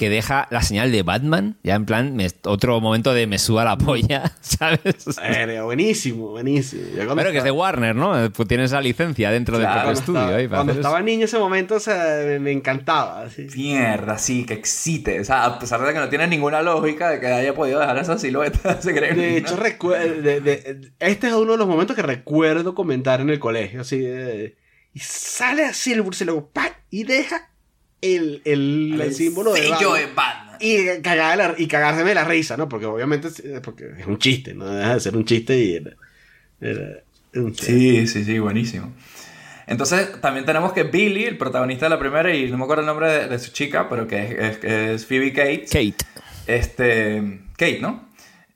que 0.00 0.08
deja 0.08 0.48
la 0.50 0.62
señal 0.62 0.90
de 0.92 1.02
Batman, 1.02 1.58
ya 1.62 1.74
en 1.74 1.84
plan, 1.84 2.16
me- 2.16 2.30
otro 2.46 2.80
momento 2.80 3.12
de 3.12 3.26
me 3.26 3.38
suda 3.38 3.64
la 3.66 3.76
polla, 3.76 4.32
¿sabes? 4.40 5.04
Verga, 5.20 5.64
buenísimo, 5.64 6.28
buenísimo. 6.28 6.82
Pero 7.14 7.30
que 7.32 7.36
es 7.36 7.44
de 7.44 7.50
Warner, 7.50 7.94
¿no? 7.94 8.12
Pues 8.32 8.48
tienes 8.48 8.70
esa 8.70 8.80
licencia 8.80 9.30
dentro 9.30 9.58
Claro, 9.58 9.68
del 9.68 9.82
propio 9.82 9.84
cuando 9.84 10.00
estudio. 10.00 10.20
estaba, 10.20 10.36
ahí, 10.38 10.46
para 10.48 10.56
cuando 10.56 10.72
eso. 10.72 10.80
estaba 10.80 11.00
niño 11.02 11.24
ese 11.26 11.38
momento, 11.38 11.74
o 11.74 11.80
sea, 11.80 12.22
me, 12.24 12.38
me 12.38 12.50
encantaba. 12.50 13.24
así. 13.24 13.46
Mierda, 13.54 14.16
sí, 14.16 14.46
que 14.46 14.54
excite. 14.54 15.20
O 15.20 15.24
sea, 15.24 15.44
a 15.44 15.58
pesar 15.58 15.82
de 15.82 15.92
que 15.92 15.98
no 15.98 16.08
tiene 16.08 16.26
ninguna 16.28 16.62
lógica 16.62 17.10
de 17.10 17.20
que 17.20 17.26
haya 17.26 17.54
podido 17.54 17.78
dejar 17.78 17.98
esa 17.98 18.16
silueta 18.16 18.72
de 18.72 18.80
ese 18.80 18.92
gremlin. 18.94 19.22
De 19.22 19.30
¿no? 19.32 19.36
hecho, 19.66 19.90
de- 20.22 20.40
de- 20.40 20.92
este 20.98 21.26
es 21.26 21.34
uno 21.34 21.52
de 21.52 21.58
los 21.58 21.66
momentos 21.68 21.94
que 21.94 22.00
recuerdo 22.00 22.74
comentar 22.74 23.20
en 23.20 23.28
el 23.28 23.38
colegio. 23.38 23.82
Así, 23.82 23.98
de- 23.98 24.56
y 24.94 24.98
sale 25.00 25.66
así 25.66 25.92
el 25.92 26.02
murciélago 26.02 26.48
¡pa! 26.48 26.70
y 26.88 27.04
deja 27.04 27.49
el, 28.02 28.42
el, 28.44 29.00
el 29.00 29.14
símbolo 29.14 29.52
de 29.52 29.68
Batman. 29.70 29.94
de 29.94 30.06
Batman. 30.14 30.56
Y, 30.60 31.00
cagar 31.02 31.36
la- 31.38 31.54
y 31.56 31.66
cagarse 31.66 32.04
de 32.04 32.14
la 32.14 32.24
risa, 32.24 32.56
¿no? 32.56 32.68
Porque 32.68 32.86
obviamente 32.86 33.28
es, 33.28 33.42
porque 33.62 33.90
es 33.98 34.06
un 34.06 34.18
chiste, 34.18 34.52
no 34.54 34.66
deja 34.66 34.94
de 34.94 35.00
ser 35.00 35.16
un 35.16 35.24
chiste 35.24 35.58
y 35.58 35.74
era, 35.76 35.90
era 36.60 37.02
un 37.34 37.54
Sí, 37.56 38.06
sí, 38.06 38.24
sí, 38.24 38.38
buenísimo. 38.38 38.92
Entonces, 39.66 40.20
también 40.20 40.44
tenemos 40.44 40.72
que 40.72 40.82
Billy, 40.82 41.24
el 41.24 41.38
protagonista 41.38 41.86
de 41.86 41.90
la 41.90 41.98
primera, 41.98 42.34
y 42.34 42.50
no 42.50 42.58
me 42.58 42.64
acuerdo 42.64 42.80
el 42.82 42.86
nombre 42.86 43.08
de, 43.10 43.28
de 43.28 43.38
su 43.38 43.52
chica, 43.52 43.88
pero 43.88 44.06
que 44.06 44.22
es, 44.24 44.30
es- 44.32 44.58
que 44.58 44.94
es 44.94 45.06
Phoebe 45.06 45.32
Cates. 45.32 45.70
Kate. 45.70 45.94
Este, 46.46 47.40
Kate, 47.56 47.78
¿no? 47.80 48.08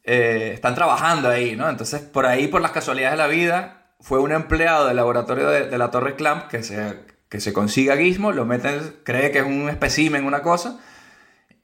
Eh, 0.03 0.51
están 0.55 0.75
trabajando 0.75 1.29
ahí, 1.31 1.57
¿no? 1.57 1.68
Entonces, 1.71 2.01
por 2.01 2.27
ahí, 2.27 2.49
por 2.49 2.61
las 2.61 2.73
casualidades 2.73 3.16
de 3.16 3.23
la 3.23 3.29
vida, 3.29 3.93
fue 4.01 4.18
un 4.18 4.33
empleado 4.33 4.87
del 4.89 4.97
laboratorio 4.97 5.49
de, 5.49 5.68
de 5.68 5.79
la 5.79 5.91
Torre 5.91 6.16
Clamp 6.16 6.49
que 6.49 6.62
se, 6.62 6.97
que 7.35 7.41
se 7.41 7.53
consigue 7.53 7.91
a 7.91 7.97
Gizmo, 7.97 8.30
lo 8.30 8.45
mete, 8.45 8.68
cree 9.03 9.32
que 9.32 9.41
es 9.41 9.45
un 9.45 9.68
espécimen, 9.68 10.24
una 10.24 10.41
cosa, 10.41 10.78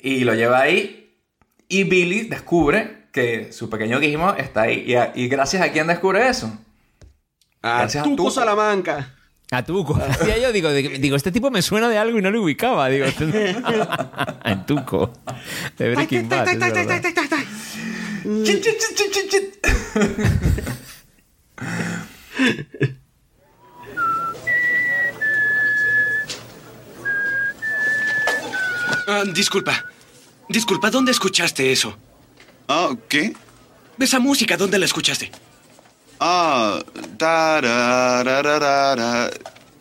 y 0.00 0.24
lo 0.24 0.34
lleva 0.34 0.58
ahí. 0.62 1.14
Y 1.68 1.84
Billy 1.84 2.22
descubre 2.22 3.04
que 3.12 3.52
su 3.52 3.70
pequeño 3.70 4.00
Gizmo 4.00 4.34
está 4.34 4.62
ahí. 4.62 4.82
¿Y, 4.84 4.96
a- 4.96 5.12
y 5.14 5.28
gracias 5.28 5.62
a 5.62 5.70
quién 5.70 5.86
descubre 5.86 6.28
eso? 6.28 6.52
Ah, 7.62 7.82
Gracias 7.82 8.00
a 8.00 8.04
Tuco 8.04 8.16
Tuco. 8.16 8.30
Salamanca. 8.32 9.14
A 9.52 9.62
Tuco. 9.64 9.94
Hacía 10.10 10.38
yo, 10.38 10.50
digo, 10.52 10.72
digo, 10.72 11.14
este 11.14 11.30
tipo 11.30 11.52
me 11.52 11.62
suena 11.62 11.88
de 11.88 11.98
algo 11.98 12.18
y 12.18 12.22
no 12.22 12.32
lo 12.32 12.42
ubicaba. 12.42 12.88
Digo, 12.88 13.06
en 14.44 14.66
Tuco. 14.66 15.12
De 15.78 15.94
Breaking 15.94 16.28
Bad. 16.28 16.48
Ah, 29.10 29.24
disculpa. 29.26 29.86
Disculpa, 30.48 30.88
¿dónde 30.88 31.10
escuchaste 31.10 31.72
eso? 31.72 31.96
Ah, 32.68 32.94
¿qué? 33.08 33.34
Esa 33.98 34.20
música, 34.20 34.56
¿dónde 34.56 34.78
la 34.78 34.84
escuchaste? 34.84 35.32
Ah, 36.20 36.80
tararararara. 37.18 39.30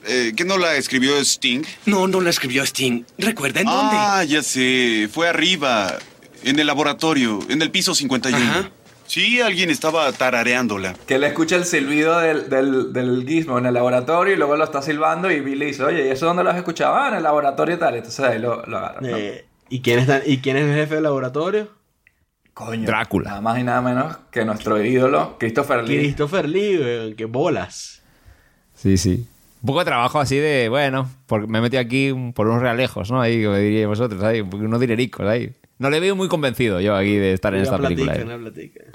Eh, 0.08 0.34
¿Qué 0.36 0.46
no 0.46 0.58
la 0.58 0.78
escribió 0.78 1.16
Sting? 1.20 1.62
No, 1.86 2.08
no 2.08 2.22
la 2.22 2.32
escribió 2.32 2.64
Sting. 2.64 3.04
¿Recuerda 3.20 3.60
en 3.60 3.68
dónde? 3.68 3.96
Ah, 4.00 4.24
ya 4.24 4.42
sé. 4.42 5.08
Fue 5.14 5.30
arriba, 5.30 6.00
en 6.44 6.58
el 6.58 6.66
laboratorio, 6.66 7.40
en 7.50 7.62
el 7.62 7.70
piso 7.70 7.94
51. 7.94 8.44
Ajá. 8.44 8.72
Sí, 9.10 9.42
alguien 9.42 9.72
estaba 9.72 10.12
tarareándola. 10.12 10.94
Que 11.08 11.18
le 11.18 11.26
escucha 11.26 11.56
el 11.56 11.66
silbido 11.66 12.20
del, 12.20 12.48
del, 12.48 12.94
del 12.94 13.26
gizmo 13.28 13.58
en 13.58 13.66
el 13.66 13.74
laboratorio 13.74 14.36
y 14.36 14.38
luego 14.38 14.56
lo 14.56 14.64
está 14.64 14.84
silbando 14.84 15.32
y 15.32 15.40
Billy 15.40 15.66
dice, 15.66 15.84
oye, 15.84 16.06
¿y 16.06 16.10
eso 16.10 16.28
dónde 16.28 16.44
lo 16.44 16.52
has 16.52 16.58
escuchado? 16.58 16.94
Ah, 16.96 17.08
en 17.10 17.16
el 17.16 17.24
laboratorio 17.24 17.76
y 17.76 17.80
tal. 17.80 17.96
Entonces 17.96 18.20
ahí 18.24 18.38
lo, 18.38 18.64
lo 18.68 18.78
agarra. 18.78 19.02
¿no? 19.02 19.18
Eh, 19.18 19.46
¿y, 19.70 19.82
quién 19.82 19.98
está, 19.98 20.22
¿Y 20.24 20.38
quién 20.38 20.58
es 20.58 20.64
el 20.66 20.76
jefe 20.76 20.94
del 20.94 21.06
laboratorio? 21.06 21.70
Coño. 22.54 22.86
Drácula. 22.86 23.30
Nada 23.30 23.42
más 23.42 23.58
y 23.58 23.64
nada 23.64 23.82
menos 23.82 24.18
que 24.32 24.46
nuestro 24.46 24.80
ídolo, 24.84 25.38
Christopher 25.40 25.84
Lee. 25.88 25.98
Christopher 25.98 26.48
Lee, 26.48 27.16
qué 27.18 27.26
bolas. 27.26 28.04
Sí, 28.76 28.96
sí. 28.98 29.28
Un 29.64 29.66
poco 29.66 29.80
de 29.80 29.86
trabajo 29.86 30.20
así 30.20 30.38
de, 30.38 30.70
bueno, 30.70 31.10
porque 31.26 31.48
me 31.48 31.58
he 31.58 31.62
metido 31.62 31.82
aquí 31.82 32.14
por 32.36 32.48
unos 32.48 32.62
realejos, 32.62 33.10
¿no? 33.10 33.20
Ahí, 33.20 33.44
como 33.44 33.56
diríais 33.58 33.88
vosotros, 33.88 34.22
ahí, 34.24 34.42
unos 34.42 34.80
dinericos 34.80 35.26
ahí. 35.26 35.52
No 35.80 35.90
le 35.90 36.02
veo 36.02 36.16
muy 36.16 36.28
convencido 36.28 36.82
yo 36.82 36.96
aquí 36.96 37.16
de 37.16 37.34
estar 37.34 37.54
en 37.54 37.62
Una 37.62 37.64
esta 37.64 37.78
película. 37.78 38.14
platica, 38.14 38.84
eh. 38.84 38.92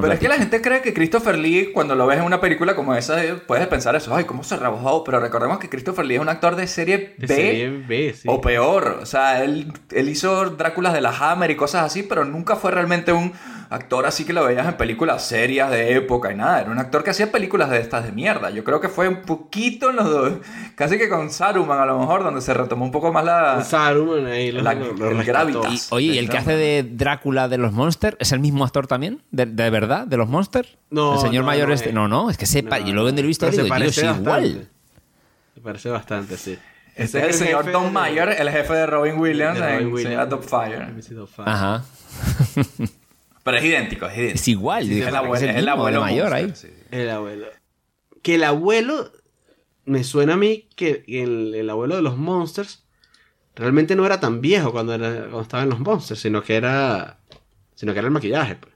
Pero 0.00 0.12
es 0.12 0.18
que 0.18 0.28
la 0.28 0.36
gente 0.36 0.62
cree 0.62 0.80
que 0.80 0.94
Christopher 0.94 1.36
Lee, 1.36 1.70
cuando 1.72 1.94
lo 1.94 2.06
ves 2.06 2.18
en 2.18 2.24
una 2.24 2.40
película 2.40 2.74
como 2.74 2.94
esa, 2.94 3.22
eh, 3.22 3.34
puedes 3.34 3.66
pensar 3.66 3.94
eso, 3.94 4.14
ay, 4.14 4.24
¿cómo 4.24 4.42
se 4.42 4.56
rebajó? 4.56 5.04
Pero 5.04 5.20
recordemos 5.20 5.58
que 5.58 5.68
Christopher 5.68 6.06
Lee 6.06 6.14
es 6.14 6.20
un 6.20 6.30
actor 6.30 6.56
de 6.56 6.66
serie 6.66 7.14
De 7.18 7.26
B 7.26 7.34
serie 7.34 7.68
B, 7.68 8.14
sí. 8.16 8.26
o 8.26 8.40
peor. 8.40 9.00
O 9.02 9.06
sea, 9.06 9.44
él, 9.44 9.70
él 9.90 10.08
hizo 10.08 10.50
Dráculas 10.50 10.94
de 10.94 11.02
la 11.02 11.10
Hammer 11.10 11.50
y 11.50 11.56
cosas 11.56 11.84
así, 11.84 12.02
pero 12.02 12.24
nunca 12.24 12.56
fue 12.56 12.70
realmente 12.70 13.12
un 13.12 13.34
actor 13.72 14.06
así 14.06 14.24
que 14.24 14.32
lo 14.32 14.44
veías 14.44 14.66
en 14.66 14.74
películas 14.76 15.26
serias 15.26 15.70
de 15.70 15.96
época 15.96 16.32
y 16.32 16.36
nada. 16.36 16.60
Era 16.60 16.70
un 16.70 16.78
actor 16.78 17.02
que 17.02 17.10
hacía 17.10 17.32
películas 17.32 17.70
de 17.70 17.80
estas 17.80 18.04
de 18.04 18.12
mierda. 18.12 18.50
Yo 18.50 18.64
creo 18.64 18.80
que 18.80 18.88
fue 18.88 19.08
un 19.08 19.22
poquito 19.22 19.90
en 19.90 19.96
los 19.96 20.04
dos, 20.10 20.32
casi 20.74 20.98
que 20.98 21.08
con 21.08 21.30
Saruman 21.30 21.78
a 21.80 21.86
lo 21.86 21.98
mejor, 21.98 22.22
donde 22.24 22.40
se 22.40 22.52
retomó 22.54 22.84
un 22.84 22.90
poco 22.92 23.12
más 23.12 23.24
la... 23.24 23.64
Saruman 23.64 24.26
ahí 24.26 24.52
lo, 24.52 24.62
La- 24.62 24.74
lo- 24.74 24.92
lo 24.92 25.10
el 25.10 25.24
gravitas. 25.24 25.92
Oye, 25.92 26.06
¿y 26.06 26.18
el 26.18 26.28
que 26.28 26.38
hace 26.38 26.54
de 26.56 26.82
Drácula 26.82 27.48
de 27.48 27.58
los 27.58 27.72
Monsters 27.72 28.16
es 28.20 28.32
el 28.32 28.40
mismo 28.40 28.64
actor 28.64 28.86
también? 28.86 29.22
¿De, 29.30 29.46
de 29.46 29.70
verdad? 29.70 30.06
¿De 30.06 30.16
los 30.16 30.28
Monsters? 30.28 30.76
No, 30.90 31.14
El 31.14 31.20
señor 31.20 31.44
no, 31.44 31.46
mayor 31.50 31.68
no, 31.68 31.74
este. 31.74 31.90
eh. 31.90 31.92
No, 31.92 32.08
no, 32.08 32.30
es 32.30 32.36
que 32.36 32.46
sepa. 32.46 32.78
No, 32.78 32.86
yo 32.86 32.92
luego 32.92 33.06
cuando 33.06 33.22
lo 33.22 33.24
he 33.24 33.28
visto 33.28 33.46
se 33.46 33.52
digo, 33.52 33.62
tío, 33.64 33.74
es 33.86 33.96
parece 33.96 34.20
igual. 34.20 34.68
Se 35.54 35.60
parece 35.60 35.88
bastante, 35.88 36.36
sí. 36.36 36.58
Este 36.94 37.18
Ese 37.18 37.18
es 37.20 37.40
el 37.40 37.46
señor 37.46 37.72
Don 37.72 37.84
de- 37.86 37.90
Mayer, 37.90 38.28
el 38.38 38.50
jefe 38.50 38.74
de 38.74 38.86
Robin 38.86 39.18
Williams 39.18 39.58
de 39.58 39.64
Robin 39.66 39.86
en 39.86 39.92
Williams. 39.94 40.28
Señora. 40.50 40.88
Mrs. 40.94 41.10
Doubtfire. 41.14 41.50
Ajá. 41.50 41.84
Pero 43.44 43.56
es 43.56 43.64
idéntico, 43.64 44.06
es 44.06 44.16
idéntico. 44.16 44.34
Es 44.40 44.48
igual. 44.48 44.84
Sí, 44.86 44.92
es 44.92 44.96
el 44.98 45.04
"Joder, 45.04 45.16
abuelo, 45.16 45.34
es 45.36 45.42
el 45.42 45.48
es 45.50 45.56
el 45.56 45.62
mismo, 45.64 45.72
abuelo 45.72 45.96
de 45.98 46.04
mayor 46.04 46.30
monster, 46.30 46.44
ahí. 46.48 46.52
sí. 46.54 46.84
El 46.90 47.10
abuelo. 47.10 47.46
Que 48.22 48.34
el 48.36 48.44
abuelo. 48.44 49.12
Me 49.84 50.04
suena 50.04 50.34
a 50.34 50.36
mí 50.36 50.68
que 50.76 51.02
el, 51.08 51.54
el 51.56 51.68
abuelo 51.68 51.96
de 51.96 52.02
los 52.02 52.16
Monsters 52.16 52.84
realmente 53.56 53.96
no 53.96 54.06
era 54.06 54.20
tan 54.20 54.40
viejo 54.40 54.70
cuando, 54.70 54.94
era, 54.94 55.22
cuando 55.22 55.40
estaba 55.42 55.64
en 55.64 55.70
los 55.70 55.80
Monsters, 55.80 56.20
sino 56.20 56.42
que 56.42 56.54
era. 56.54 57.18
Sino 57.74 57.92
que 57.92 57.98
era 57.98 58.06
el 58.06 58.14
maquillaje. 58.14 58.54
pues. 58.56 58.72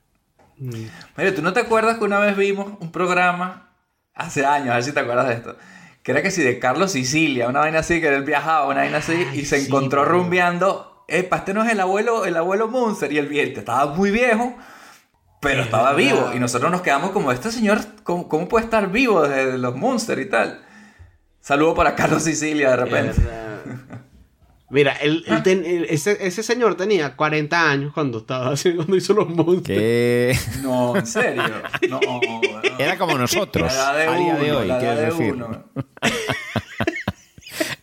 Mire, 0.58 1.32
¿tú 1.32 1.42
no 1.42 1.52
te 1.52 1.60
acuerdas 1.60 1.98
que 1.98 2.04
una 2.04 2.18
vez 2.18 2.36
vimos 2.36 2.72
un 2.80 2.90
programa 2.90 3.70
hace 4.14 4.44
años, 4.46 4.70
a 4.70 4.74
ver 4.74 4.82
si 4.82 4.92
te 4.92 5.00
acuerdas 5.00 5.28
de 5.28 5.34
esto? 5.34 5.56
Que 6.02 6.12
era 6.12 6.22
que 6.22 6.30
si 6.30 6.42
de 6.42 6.58
Carlos 6.58 6.92
Sicilia, 6.92 7.48
una 7.48 7.60
vaina 7.60 7.80
así, 7.80 8.00
que 8.00 8.08
él 8.08 8.24
viajaba, 8.24 8.66
una 8.66 8.76
vaina 8.80 8.98
así, 8.98 9.26
y 9.34 9.44
se 9.44 9.60
sí, 9.60 9.66
encontró 9.66 10.04
rumbeando. 10.04 10.95
Epa, 11.08 11.36
este 11.36 11.54
no 11.54 11.62
es 11.64 11.70
el 11.72 11.80
abuelo, 11.80 12.24
el 12.24 12.36
abuelo 12.36 12.68
Monster. 12.68 13.12
Y 13.12 13.18
el 13.18 13.26
viento 13.28 13.60
estaba 13.60 13.94
muy 13.94 14.10
viejo, 14.10 14.56
pero 15.40 15.60
Es 15.60 15.66
estaba 15.66 15.92
verdad. 15.92 16.14
vivo. 16.14 16.30
Y 16.34 16.38
nosotros 16.40 16.70
nos 16.70 16.82
quedamos 16.82 17.10
como, 17.10 17.30
este 17.32 17.50
señor, 17.52 17.78
¿cómo, 18.02 18.28
cómo 18.28 18.48
puede 18.48 18.64
estar 18.64 18.90
vivo 18.90 19.22
desde 19.22 19.58
los 19.58 19.76
Monster 19.76 20.18
y 20.18 20.28
tal? 20.28 20.62
Saludo 21.40 21.74
para 21.74 21.94
Carlos 21.94 22.22
Sicilia 22.24 22.70
de 22.70 22.76
repente. 22.76 23.22
Mira, 24.68 24.94
él- 24.94 25.22
él 25.28 25.42
ten- 25.44 25.64
él- 25.64 25.86
ese, 25.88 26.18
ese 26.26 26.42
señor 26.42 26.74
tenía 26.76 27.14
40 27.14 27.70
años 27.70 27.92
cuando 27.94 28.18
estaba 28.18 28.52
cuando 28.76 28.96
hizo 28.96 29.12
los 29.14 29.28
Monsters. 29.28 29.64
Que 29.78 30.36
No, 30.62 30.96
en 30.96 31.06
serio. 31.06 31.44
No, 31.88 32.00
era 32.76 32.98
como 32.98 33.16
nosotros. 33.16 33.72
La 33.72 33.78
edad 33.78 33.96
de 33.96 34.06
a 34.08 34.16
día 34.16 34.34
de 34.34 34.50
uno, 34.50 34.58
hoy, 34.58 34.66
la 34.66 34.80
edad 34.80 34.80
quiero 34.80 34.96
de 35.00 35.06
decir. 35.06 35.34
uno. 35.34 35.64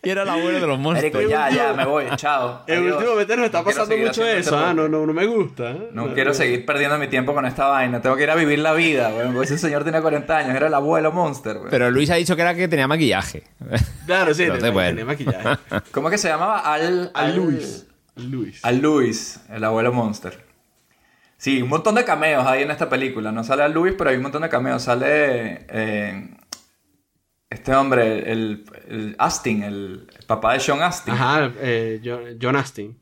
Y 0.02 0.10
era 0.10 0.22
el 0.22 0.28
abuelo 0.28 0.60
de 0.60 0.66
los 0.66 0.78
Marico, 0.78 1.18
monstruos. 1.18 1.28
ya, 1.30 1.50
ya, 1.50 1.72
me 1.72 1.84
voy, 1.84 2.04
chao. 2.16 2.62
Eh, 2.66 2.76
Adiós. 2.76 2.96
últimamente 2.96 3.36
nos 3.36 3.46
está 3.46 3.58
No 3.58 3.64
pasando 3.64 3.96
mucho 3.96 4.26
eso. 4.26 4.56
Ah, 4.58 4.74
no, 4.74 4.88
no, 4.88 5.06
no 5.06 5.12
me 5.12 5.26
gusta. 5.26 5.70
¿eh? 5.70 5.88
No 5.92 6.12
quiero 6.14 6.34
seguir 6.34 6.64
perdiendo 6.66 6.98
mi 6.98 7.08
tiempo 7.08 7.34
con 7.34 7.46
esta 7.46 7.66
vaina. 7.68 8.00
Tengo 8.00 8.16
que 8.16 8.22
ir 8.24 8.30
a 8.30 8.34
vivir 8.34 8.58
la 8.58 8.72
vida, 8.74 9.10
güey. 9.10 9.26
Porque 9.28 9.44
ese 9.46 9.58
señor 9.58 9.84
tenía 9.84 10.02
40 10.02 10.36
años. 10.36 10.54
Era 10.56 10.66
el 10.66 10.74
abuelo 10.74 11.12
monster, 11.12 11.58
güey. 11.58 11.70
Pero 11.70 11.90
Luis 11.90 12.10
ha 12.10 12.14
dicho 12.16 12.36
que 12.36 12.42
era 12.42 12.54
que 12.54 12.68
tenía 12.68 12.86
maquillaje. 12.86 13.44
Claro, 14.06 14.34
sí, 14.34 14.46
tenía, 14.52 14.70
bueno. 14.70 14.88
tenía 14.90 15.04
maquillaje. 15.04 15.58
¿Cómo 15.92 16.10
que 16.10 16.18
se 16.18 16.28
llamaba? 16.28 16.58
Al... 16.60 17.10
A 17.14 17.28
Luis. 17.28 17.86
Luis. 18.16 18.64
Al 18.64 18.78
Luis, 18.80 19.40
el 19.50 19.64
abuelo 19.64 19.92
monster. 19.92 20.38
Sí, 21.36 21.60
un 21.60 21.68
montón 21.68 21.94
de 21.96 22.04
cameos 22.04 22.46
hay 22.46 22.62
en 22.62 22.70
esta 22.70 22.88
película. 22.88 23.30
No 23.32 23.44
sale 23.44 23.64
a 23.64 23.68
Luis, 23.68 23.94
pero 23.98 24.10
hay 24.10 24.16
un 24.16 24.22
montón 24.22 24.42
de 24.42 24.48
cameos. 24.48 24.82
Sale... 24.82 25.66
eh, 25.68 26.28
este 27.54 27.74
hombre, 27.74 28.30
el, 28.30 28.64
el 28.88 29.16
Astin, 29.18 29.62
el 29.62 30.06
papá 30.26 30.52
de 30.54 30.60
Sean 30.60 30.82
Astin. 30.82 31.14
Ajá, 31.14 31.50
eh, 31.60 32.00
John, 32.04 32.20
John 32.40 32.56
Astin. 32.56 32.98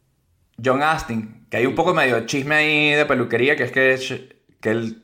John 0.64 0.82
Astin, 0.82 1.46
que 1.50 1.56
hay 1.56 1.66
un 1.66 1.74
poco 1.74 1.92
medio 1.94 2.24
chisme 2.26 2.54
ahí 2.54 2.90
de 2.92 3.04
peluquería, 3.06 3.56
que 3.56 3.64
es 3.64 3.72
que, 3.72 4.42
que 4.60 4.70
el 4.70 5.02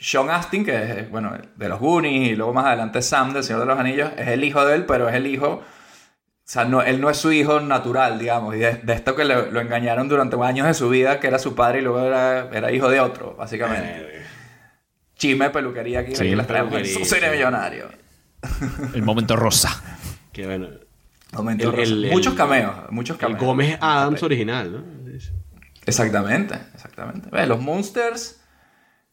Sean 0.00 0.30
Astin, 0.30 0.64
que 0.64 0.74
es, 0.74 1.10
bueno, 1.10 1.32
de 1.56 1.68
los 1.68 1.78
Goonies, 1.78 2.30
y 2.32 2.34
luego 2.36 2.52
más 2.54 2.66
adelante 2.66 3.02
Sam 3.02 3.32
del 3.32 3.44
Señor 3.44 3.60
de 3.60 3.66
los 3.66 3.78
Anillos, 3.78 4.10
es 4.16 4.28
el 4.28 4.42
hijo 4.42 4.64
de 4.64 4.74
él, 4.74 4.86
pero 4.86 5.08
es 5.08 5.14
el 5.14 5.26
hijo, 5.26 5.46
o 5.48 5.62
sea, 6.52 6.64
no, 6.64 6.82
él 6.82 7.00
no 7.00 7.10
es 7.10 7.18
su 7.18 7.30
hijo 7.30 7.60
natural, 7.60 8.18
digamos, 8.18 8.56
y 8.56 8.58
de, 8.58 8.74
de 8.82 8.92
esto 8.94 9.14
que 9.14 9.24
le- 9.24 9.52
lo 9.52 9.60
engañaron 9.60 10.08
durante 10.08 10.36
años 10.42 10.66
de 10.66 10.74
su 10.74 10.88
vida, 10.88 11.20
que 11.20 11.26
era 11.28 11.38
su 11.38 11.54
padre 11.54 11.78
y 11.80 11.82
luego 11.82 12.00
era, 12.00 12.48
era 12.52 12.72
hijo 12.72 12.88
de 12.88 12.98
otro, 13.00 13.36
básicamente. 13.36 14.22
Chisme 15.16 15.44
de 15.44 15.50
peluquería 15.50 16.00
aquí, 16.00 16.16
Sí, 16.16 16.22
aquí 16.22 16.34
les 16.34 16.46
traemos 16.46 16.72
millonario. 17.30 17.99
El 18.94 19.02
momento 19.02 19.36
rosa. 19.36 19.82
Que 20.32 20.46
bueno. 20.46 20.68
Momento 21.32 21.64
El- 21.70 21.76
rosa. 21.76 21.82
el- 21.92 22.10
muchos 22.10 22.32
el- 22.32 22.38
cameos, 22.38 22.74
muchos 22.90 23.16
El 23.16 23.20
cameos. 23.20 23.40
Gómez 23.40 23.78
Adams 23.80 24.22
original, 24.22 24.72
¿no? 24.72 25.10
Exactamente, 25.86 26.54
exactamente. 26.74 27.28
Ve, 27.30 27.46
Los 27.46 27.60
Monsters, 27.60 28.40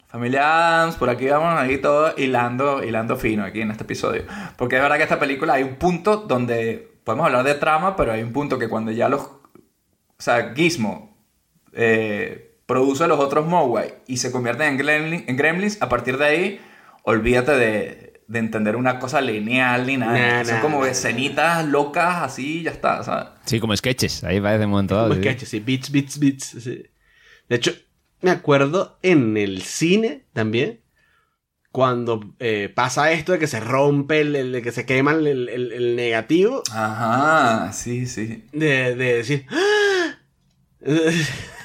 Familia 0.08 0.78
Adams, 0.80 0.96
por 0.96 1.10
aquí 1.10 1.28
vamos 1.28 1.60
ahí 1.60 1.78
todo 1.80 2.14
hilando, 2.18 2.84
hilando 2.84 3.16
fino 3.18 3.44
aquí 3.44 3.62
en 3.62 3.72
este 3.72 3.84
episodio. 3.84 4.24
Porque 4.58 4.76
es 4.78 4.82
verdad 4.82 4.98
que 4.98 5.04
esta 5.04 5.20
película 5.20 5.54
hay 5.54 5.64
un 5.64 5.76
punto 5.76 6.18
donde 6.18 7.00
podemos 7.04 7.26
hablar 7.26 7.44
de 7.46 7.56
trama, 7.56 7.96
pero 7.96 8.12
hay 8.12 8.22
un 8.24 8.34
punto 8.34 8.58
que 8.60 8.68
cuando 8.70 8.92
ya 8.92 9.10
los... 9.10 9.22
O 9.22 9.40
sea, 10.20 10.54
Gizmo 10.56 11.18
eh, 11.74 12.58
produce 12.66 13.08
los 13.08 13.20
otros 13.20 13.46
Mogwai 13.46 13.96
y 14.08 14.18
se 14.18 14.32
convierten 14.32 14.74
en, 14.74 14.80
gremlin- 14.80 15.24
en 15.28 15.38
gremlins, 15.38 15.82
a 15.82 15.90
partir 15.90 16.18
de 16.18 16.26
ahí, 16.26 16.62
olvídate 17.04 17.52
de, 17.54 18.17
de 18.28 18.40
entender 18.40 18.76
una 18.76 19.00
cosa 19.00 19.22
lineal 19.22 19.86
ni 19.88 19.98
nada. 19.98 20.40
Nah, 20.40 20.44
Son 20.46 20.56
nah, 20.56 20.62
como 20.62 20.82
nah, 20.84 20.90
escenitas 20.90 21.66
locas 21.66 22.24
así 22.24 22.64
ya 22.64 22.72
está, 22.72 23.04
¿sabes? 23.04 23.28
Sí, 23.46 23.60
como 23.60 23.76
sketches. 23.76 24.24
Ahí 24.24 24.42
parece 24.42 24.66
un 24.66 24.72
momento 24.72 24.96
dado. 24.96 25.08
Como 25.10 25.22
sí. 25.22 25.28
sketches, 25.28 25.50
sí, 25.50 25.60
beats, 25.60 25.92
beats, 25.92 26.20
beats. 26.20 26.46
sí. 26.60 26.84
De 27.48 27.56
hecho, 27.56 27.72
me 28.22 28.32
acuerdo 28.32 28.98
en 29.02 29.38
el 29.38 29.62
cine 29.62 30.26
también, 30.34 30.82
cuando 31.72 32.34
eh, 32.40 32.72
pasa 32.74 33.12
esto 33.12 33.32
de 33.34 33.40
que 33.40 33.48
se 33.48 33.60
rompe, 33.60 34.22
el, 34.22 34.36
el- 34.36 34.52
de 34.52 34.62
que 34.62 34.72
se 34.72 34.86
quema 34.86 35.12
el, 35.14 35.28
el- 35.28 35.50
el- 35.50 35.72
el 35.72 35.96
negativo, 35.96 36.64
Ajá, 36.72 37.72
sí, 37.72 38.06
sí. 38.08 38.46
de, 38.52 38.96
de 38.96 39.14
decir... 39.18 39.46
¡Ah! 39.50 40.16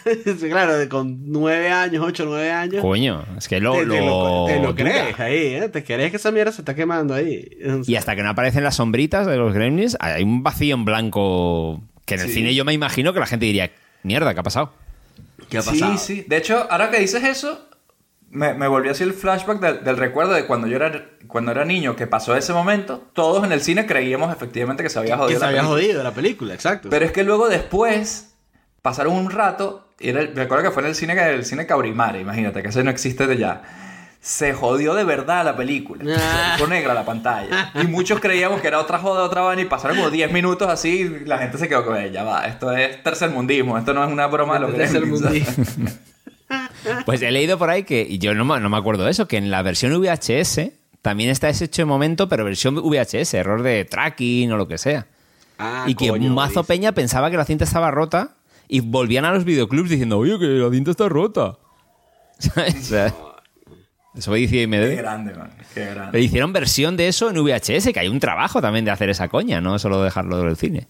Sí, 0.24 0.48
claro, 0.48 0.74
con 0.88 1.30
nueve 1.30 1.70
años, 1.70 2.04
ocho, 2.06 2.24
nueve 2.26 2.50
años. 2.50 2.82
Coño, 2.82 3.24
es 3.38 3.48
que 3.48 3.60
lo, 3.60 3.72
te, 3.74 3.80
te 3.80 3.86
lo, 3.86 4.46
te 4.46 4.56
lo 4.60 4.72
dura. 4.72 4.74
crees 4.74 5.20
ahí, 5.20 5.46
¿eh? 5.54 5.68
Te 5.68 5.84
crees 5.84 6.10
que 6.10 6.16
esa 6.16 6.30
mierda 6.32 6.52
se 6.52 6.62
está 6.62 6.74
quemando 6.74 7.14
ahí. 7.14 7.48
Y 7.86 7.96
hasta 7.96 8.16
que 8.16 8.22
no 8.22 8.30
aparecen 8.30 8.64
las 8.64 8.76
sombritas 8.76 9.26
de 9.26 9.36
los 9.36 9.52
gremlins, 9.54 9.96
hay 10.00 10.22
un 10.22 10.42
vacío 10.42 10.74
en 10.74 10.84
blanco 10.84 11.80
que 12.06 12.14
en 12.14 12.20
el 12.20 12.26
Sí. 12.28 12.34
cine 12.34 12.54
yo 12.54 12.64
me 12.64 12.72
imagino 12.72 13.12
que 13.12 13.20
la 13.20 13.26
gente 13.26 13.46
diría, 13.46 13.70
mierda, 14.02 14.34
¿qué 14.34 14.40
ha 14.40 14.42
pasado? 14.42 14.72
¿Qué 15.48 15.58
ha 15.58 15.62
Sí, 15.62 15.70
pasado? 15.80 15.98
sí. 15.98 16.24
De 16.26 16.36
hecho, 16.36 16.66
ahora 16.70 16.90
que 16.90 16.98
dices 16.98 17.22
eso, 17.22 17.68
me, 18.30 18.54
me 18.54 18.66
volvió 18.66 18.90
así 18.92 19.02
el 19.04 19.12
flashback 19.12 19.60
del, 19.60 19.84
del 19.84 19.96
recuerdo 19.96 20.32
de 20.32 20.46
cuando 20.46 20.66
yo 20.66 20.76
era, 20.76 21.04
cuando 21.28 21.50
era 21.52 21.64
niño, 21.64 21.94
que 21.96 22.06
pasó 22.06 22.34
ese 22.34 22.52
momento. 22.52 23.04
Todos 23.12 23.44
en 23.44 23.52
el 23.52 23.60
cine 23.60 23.86
creíamos 23.86 24.34
efectivamente 24.34 24.82
que 24.82 24.88
se 24.88 24.98
había 24.98 25.14
Que 25.16 25.20
jodido 25.22 25.38
se 25.38 25.44
la 25.44 25.48
había 25.50 25.60
película. 25.60 25.80
jodido 25.82 26.02
la 26.02 26.10
película, 26.14 26.54
exacto. 26.54 26.88
Pero 26.90 27.04
es 27.04 27.12
que 27.12 27.22
luego 27.24 27.48
después, 27.48 28.34
pasaron 28.80 29.12
un 29.14 29.30
rato, 29.30 29.86
era, 30.02 30.20
el- 30.20 30.34
recuerdo 30.34 30.64
que 30.64 30.70
fue 30.70 30.82
en 30.82 30.88
el 30.90 30.94
cine, 30.94 31.14
el 31.34 31.44
cine 31.44 31.66
Caurimare, 31.66 32.20
imagínate, 32.20 32.62
que 32.62 32.68
ese 32.68 32.82
no 32.84 32.90
existe 32.90 33.26
de 33.26 33.36
ya. 33.38 33.62
se 34.20 34.52
jodió 34.52 34.94
de 34.94 35.02
verdad 35.04 35.44
la 35.44 35.56
película. 35.56 36.04
Ah. 36.16 36.54
Se 36.58 36.66
negra 36.68 36.94
la 36.94 37.04
pantalla. 37.04 37.72
Y 37.74 37.86
muchos 37.88 38.20
creíamos 38.20 38.60
que 38.60 38.68
era 38.68 38.78
otra 38.78 38.98
joda, 38.98 39.24
otra 39.24 39.40
vaina, 39.42 39.62
y 39.62 39.64
pasaron 39.64 39.96
como 39.96 40.10
10 40.10 40.30
minutos 40.32 40.68
así, 40.68 41.00
y 41.22 41.24
la 41.26 41.38
gente 41.38 41.58
se 41.58 41.68
quedó 41.68 41.84
con 41.84 41.96
ella. 41.96 42.22
Va, 42.22 42.46
esto 42.46 42.70
es 42.72 43.02
tercermundismo, 43.02 43.76
esto 43.78 43.92
no 43.94 44.04
es 44.04 44.12
una 44.12 44.26
broma 44.28 44.54
de 44.54 44.60
los 44.60 44.72
gremlins. 44.72 45.20
Tercermundismo. 45.22 45.90
Pues 47.06 47.22
he 47.22 47.30
leído 47.30 47.58
por 47.58 47.70
ahí 47.70 47.84
que, 47.84 48.06
y 48.08 48.18
yo 48.18 48.34
no, 48.34 48.44
me- 48.44 48.60
no 48.60 48.68
me 48.68 48.76
acuerdo 48.76 49.04
de 49.04 49.10
eso, 49.10 49.26
que 49.26 49.36
en 49.38 49.50
la 49.50 49.62
versión 49.62 49.92
VHS 49.98 50.70
también 51.00 51.30
está 51.30 51.48
ese 51.48 51.64
hecho 51.64 51.82
de 51.82 51.86
momento, 51.86 52.28
pero 52.28 52.44
versión 52.44 52.74
VHS, 52.74 53.34
error 53.34 53.62
de 53.62 53.84
tracking 53.84 54.52
o 54.52 54.56
lo 54.56 54.68
que 54.68 54.78
sea. 54.78 55.06
Ah, 55.58 55.84
y 55.86 55.94
que 55.94 56.10
un 56.10 56.34
mazo 56.34 56.60
dice. 56.60 56.68
peña 56.74 56.92
pensaba 56.92 57.30
que 57.30 57.36
la 57.36 57.44
cinta 57.44 57.64
estaba 57.64 57.90
rota 57.90 58.30
y 58.74 58.80
volvían 58.80 59.24
a 59.24 59.32
los 59.32 59.44
videoclubs 59.44 59.90
diciendo, 59.90 60.18
oye, 60.18 60.38
que 60.38 60.46
la 60.46 60.70
cinta 60.70 60.90
está 60.90 61.08
rota. 61.08 61.58
¿Sabes? 62.38 62.74
O 62.76 62.82
sea, 62.82 63.14
eso 64.14 64.32
dice 64.34 64.54
Qué 64.56 64.62
IMDb. 64.62 64.96
grande, 64.96 65.34
man. 65.34 65.50
Qué 65.74 65.80
Le 65.80 65.90
grande. 65.94 66.20
hicieron 66.20 66.52
versión 66.52 66.96
de 66.96 67.08
eso 67.08 67.30
en 67.30 67.36
VHS, 67.42 67.92
que 67.92 68.00
hay 68.00 68.08
un 68.08 68.18
trabajo 68.20 68.60
también 68.62 68.84
de 68.84 68.90
hacer 68.90 69.10
esa 69.10 69.28
coña, 69.28 69.60
no 69.60 69.78
solo 69.78 70.02
dejarlo 70.02 70.38
del 70.42 70.56
cine. 70.56 70.88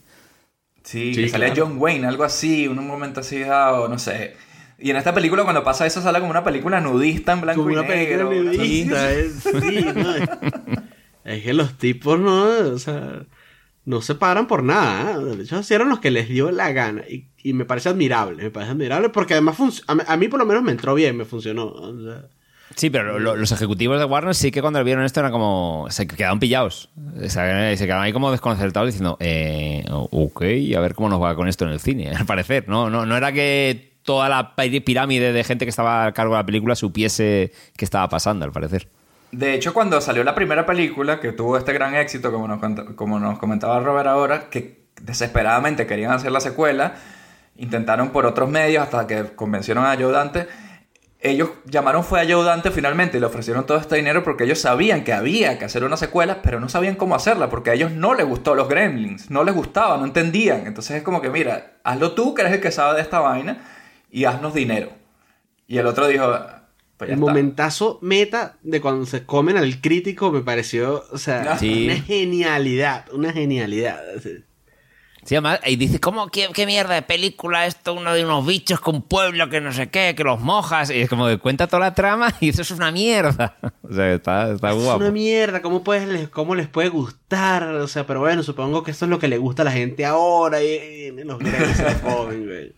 Sí, 0.85 1.15
Sí, 1.15 1.29
salía 1.29 1.53
claro. 1.53 1.67
John 1.69 1.77
Wayne, 1.79 2.07
algo 2.07 2.25
así, 2.25 2.67
un 2.69 2.87
momento 2.87 3.21
así 3.21 3.41
dado, 3.41 3.89
no 3.89 3.99
sé. 3.99 4.37
Y 4.79 4.91
en 4.91 4.97
esta 4.97 5.15
película, 5.15 5.45
cuando 5.45 5.63
pasa 5.63 5.87
eso, 5.87 6.03
sale 6.03 6.19
como 6.19 6.31
una 6.31 6.43
película 6.43 6.81
nudista 6.81 7.33
en 7.33 7.41
blanco 7.43 7.63
Como 7.63 7.71
y 7.73 7.79
una 7.79 7.87
película 7.87 8.25
negro. 8.25 8.43
nudista, 8.53 9.11
es, 9.13 9.33
sí, 9.43 9.87
¿no? 9.95 10.15
Es- 10.17 10.29
Es 11.25 11.43
que 11.45 11.53
los 11.55 11.79
tipos 11.79 12.19
no, 12.19 12.47
o 12.75 12.79
sea, 12.81 13.23
no 13.85 14.01
se 14.01 14.15
paran 14.15 14.47
por 14.47 14.63
nada. 14.63 15.13
¿eh? 15.21 15.37
De 15.37 15.43
hecho, 15.45 15.59
hicieron 15.61 15.89
los 15.89 15.99
que 16.01 16.11
les 16.11 16.29
dio 16.29 16.51
la 16.51 16.73
gana. 16.73 17.03
Y, 17.09 17.27
y 17.43 17.53
me 17.53 17.65
parece 17.65 17.89
admirable, 17.89 18.43
me 18.45 18.51
parece 18.51 18.73
admirable 18.73 19.09
porque 19.09 19.35
además 19.35 19.57
a, 19.87 20.13
a 20.13 20.17
mí 20.17 20.29
por 20.29 20.39
lo 20.39 20.47
menos 20.47 20.63
me 20.63 20.73
entró 20.73 20.95
bien, 20.95 21.17
me 21.17 21.25
funcionó. 21.25 21.75
Sí, 22.75 22.89
pero 22.89 23.19
lo- 23.19 23.37
los 23.37 23.53
ejecutivos 23.53 23.99
de 23.99 24.05
Warner 24.07 24.35
sí 24.35 24.51
que 24.51 24.63
cuando 24.63 24.83
vieron 24.83 25.05
esto 25.05 25.21
eran 25.21 25.31
como. 25.33 25.87
Se 25.91 26.07
quedaron 26.07 26.39
pillados. 26.41 26.89
O 27.23 27.29
sea, 27.29 27.77
se 27.77 27.85
quedaron 27.85 28.03
ahí 28.05 28.13
como 28.15 28.31
desconcertados 28.31 28.89
diciendo, 28.89 29.19
eh, 29.21 29.85
ok, 29.91 30.43
a 30.77 30.81
ver 30.81 30.95
cómo 30.95 31.11
nos 31.11 31.21
va 31.21 31.35
con 31.37 31.49
esto 31.49 31.67
en 31.67 31.73
el 31.73 31.81
cine. 31.81 32.09
Al 32.17 32.25
parecer, 32.25 32.65
no, 32.69 32.89
no, 32.89 33.05
no 33.05 33.17
era 33.17 33.31
que 33.33 33.93
toda 34.05 34.29
la 34.31 34.57
pi- 34.57 34.81
pirámide 34.81 35.33
de 35.35 35.45
gente 35.45 35.67
que 35.67 35.71
estaba 35.71 36.07
a 36.07 36.13
cargo 36.13 36.33
de 36.35 36.41
la 36.41 36.47
película 36.47 36.75
supiese 36.75 37.53
qué 37.77 37.85
estaba 37.85 38.09
pasando, 38.09 38.45
al 38.47 38.53
parecer. 38.53 38.89
De 39.33 39.55
hecho, 39.55 39.73
cuando 39.73 39.99
salió 40.03 40.25
la 40.25 40.35
primera 40.35 40.67
película, 40.67 41.19
que 41.19 41.33
tuvo 41.33 41.57
este 41.57 41.73
gran 41.73 41.95
éxito, 41.95 42.31
como 42.31 42.47
nos, 42.47 42.61
como 42.95 43.19
nos 43.19 43.39
comentaba 43.39 43.81
Robert 43.81 44.07
ahora, 44.07 44.51
que 44.51 44.85
desesperadamente 45.01 45.87
querían 45.87 46.13
hacer 46.13 46.31
la 46.33 46.41
secuela, 46.41 46.97
intentaron 47.57 48.11
por 48.11 48.27
otros 48.27 48.51
medios 48.51 48.83
hasta 48.83 49.07
que 49.07 49.35
convencieron 49.35 49.87
a 49.87 49.97
Joe 49.97 50.13
Dante. 50.13 50.49
Ellos 51.19 51.49
llamaron 51.65 52.05
fue 52.05 52.21
a 52.21 52.31
Joe 52.31 52.45
Dante 52.45 52.71
finalmente 52.71 53.17
y 53.17 53.21
le 53.21 53.27
ofrecieron 53.27 53.65
todo 53.65 53.79
este 53.79 53.97
dinero 53.97 54.23
porque 54.23 54.45
ellos 54.45 54.59
sabían 54.59 55.03
que 55.03 55.15
había 55.15 55.59
que 55.59 55.65
hacer 55.65 55.85
una 55.85 55.97
secuela, 55.97 56.43
pero 56.43 56.61
no 56.61 56.69
sabían 56.69 56.97
cómo 56.97 57.15
hacerla 57.15 57.49
porque 57.49 57.71
a 57.71 57.75
ellos 57.75 57.93
no 57.93 58.13
les 58.13 58.27
gustó 58.27 58.55
los 58.55 58.69
Gremlins, 58.69 59.31
no 59.31 59.45
les 59.45 59.55
gustaba, 59.55 59.97
no 59.97 60.05
entendían. 60.05 60.67
Entonces 60.67 60.99
es 60.99 61.03
como 61.03 61.23
que, 61.23 61.31
mira, 61.31 61.79
hazlo 61.85 62.13
tú, 62.13 62.35
que 62.35 62.43
eres 62.43 62.55
el 62.55 62.61
que 62.61 62.71
sabe 62.71 62.97
de 62.97 63.03
esta 63.03 63.21
vaina, 63.21 63.63
y 64.11 64.27
haznos 64.27 64.53
dinero. 64.53 64.91
Y 65.67 65.79
el 65.79 65.87
otro 65.87 66.07
dijo, 66.07 66.29
pues 67.07 67.11
el 67.11 67.15
está. 67.15 67.27
momentazo 67.31 67.99
meta 68.03 68.57
de 68.63 68.81
cuando 68.81 69.07
se 69.07 69.25
comen 69.25 69.57
al 69.57 69.81
crítico 69.81 70.31
me 70.33 70.41
pareció, 70.43 71.05
o 71.13 71.19
sea, 71.19 71.59
Sí. 71.59 71.85
una 71.87 71.97
genialidad, 72.03 73.07
una 73.13 73.33
genialidad. 73.33 74.01
Sí, 75.25 75.37
además, 75.37 75.61
y 75.65 75.77
dice, 75.77 76.01
¿cómo? 76.01 76.31
¿Qué, 76.31 76.49
qué 76.53 76.67
mierda 76.67 76.95
de 76.95 77.03
película 77.03 77.65
esto? 77.67 77.95
Uno 77.95 78.13
de 78.13 78.25
unos 78.25 78.45
bichos 78.45 78.81
con 78.81 78.97
un 78.97 79.03
pueblo 79.03 79.49
que 79.49 79.61
no 79.61 79.73
sé 79.73 79.89
qué, 79.89 80.15
que 80.17 80.25
los 80.25 80.41
mojas. 80.41 80.91
Y 80.91 81.01
es 81.01 81.09
como 81.09 81.29
que 81.29 81.39
cuenta 81.39 81.69
toda 81.69 81.79
la 81.79 81.95
trama 81.95 82.35
y 82.41 82.49
eso 82.49 82.63
es 82.63 82.71
una 82.73 82.91
mierda. 82.91 83.57
O 83.89 83.95
sea, 83.95 84.13
está, 84.15 84.51
está 84.53 84.71
Es 84.71 84.83
guapo. 84.83 84.99
una 85.01 85.11
mierda, 85.13 85.61
¿cómo, 85.63 85.85
puedes, 85.85 86.09
les- 86.09 86.29
¿cómo 86.29 86.55
les 86.57 86.67
puede 86.67 86.89
gustar? 86.89 87.63
O 87.75 87.87
sea, 87.87 88.05
pero 88.07 88.19
bueno, 88.21 88.43
supongo 88.43 88.83
que 88.83 88.91
esto 88.91 89.05
es 89.05 89.11
lo 89.11 89.19
que 89.21 89.29
le 89.29 89.37
gusta 89.39 89.63
a 89.63 89.65
la 89.67 89.71
gente 89.73 90.05
ahora 90.07 90.61
y, 90.63 90.67
y 90.69 91.11
los 91.25 91.39
grandes 91.39 91.77
se 91.77 92.01
comen, 92.01 92.45
güey. 92.47 92.73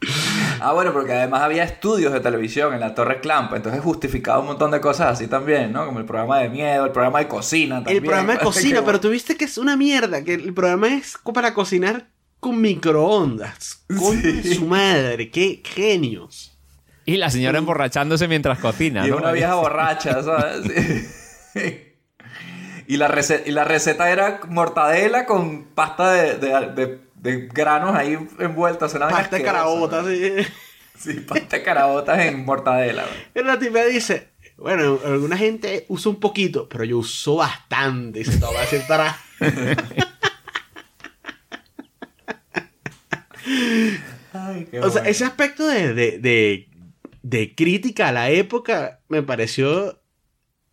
Ah, 0.62 0.72
bueno, 0.74 0.92
porque 0.92 1.12
además 1.14 1.40
había 1.40 1.64
estudios 1.64 2.12
de 2.12 2.20
televisión 2.20 2.74
en 2.74 2.80
la 2.80 2.94
Torre 2.94 3.20
Clamp, 3.20 3.54
entonces 3.54 3.80
justificaba 3.80 4.40
un 4.40 4.46
montón 4.46 4.70
de 4.72 4.78
cosas 4.80 5.12
así 5.12 5.26
también, 5.26 5.72
¿no? 5.72 5.86
Como 5.86 6.00
el 6.00 6.04
programa 6.04 6.38
de 6.40 6.50
miedo, 6.50 6.84
el 6.84 6.92
programa 6.92 7.20
de 7.20 7.28
cocina 7.28 7.76
también. 7.76 7.96
El 7.96 8.02
programa 8.02 8.34
de 8.34 8.38
cocina, 8.40 8.82
pero 8.84 9.00
tú 9.00 9.08
viste 9.08 9.36
que 9.38 9.46
es 9.46 9.56
una 9.56 9.74
mierda, 9.78 10.22
que 10.22 10.34
el 10.34 10.52
programa 10.52 10.88
es 10.88 11.16
para 11.32 11.54
cocinar 11.54 12.08
con 12.40 12.60
microondas. 12.60 13.84
Con 13.88 14.22
su 14.44 14.66
madre, 14.66 15.30
qué 15.30 15.62
genios. 15.64 16.58
Y 17.06 17.16
la 17.16 17.30
señora 17.30 17.56
emborrachándose 17.58 18.28
mientras 18.28 18.58
cocina, 18.58 19.06
Y 19.06 19.10
¿no? 19.10 19.16
una 19.16 19.32
vieja 19.32 19.54
borracha, 19.56 20.22
¿sabes? 20.22 20.66
Sí. 21.54 21.86
Y 22.86 22.96
la, 22.98 23.08
receta, 23.08 23.48
y 23.48 23.52
la 23.52 23.64
receta 23.64 24.10
era 24.10 24.40
mortadela 24.48 25.24
con 25.24 25.64
pasta 25.74 26.12
de, 26.12 26.34
de- 26.36 26.72
de- 26.74 27.00
de 27.20 27.48
granos 27.48 27.94
ahí 27.94 28.18
envueltas. 28.38 28.94
una 28.94 29.06
vaina 29.06 29.20
Pasta 29.20 29.36
de 29.36 29.42
carabotas, 29.42 30.06
sí. 30.06 30.32
Sí, 30.98 31.14
pasta 31.20 31.56
de 31.56 31.62
carabotas 31.62 32.18
en 32.20 32.44
mortadela. 32.44 33.06
Y 33.34 33.42
la 33.42 33.58
tipa 33.58 33.84
dice, 33.84 34.28
bueno, 34.56 34.98
alguna 35.04 35.36
gente 35.38 35.86
usa 35.88 36.10
un 36.10 36.20
poquito, 36.20 36.68
pero 36.68 36.84
yo 36.84 36.98
uso 36.98 37.36
bastante. 37.36 38.20
Y 38.20 38.24
se 38.24 38.38
toma 38.38 38.60
así 38.60 38.78
para... 38.86 39.18
Ay, 44.32 44.68
qué 44.70 44.80
O 44.80 44.90
sea, 44.90 45.04
ese 45.04 45.24
aspecto 45.24 45.66
de, 45.66 45.94
de, 45.94 46.18
de, 46.18 46.68
de 47.22 47.54
crítica 47.54 48.08
a 48.08 48.12
la 48.12 48.30
época 48.30 49.00
me 49.08 49.22
pareció 49.22 50.02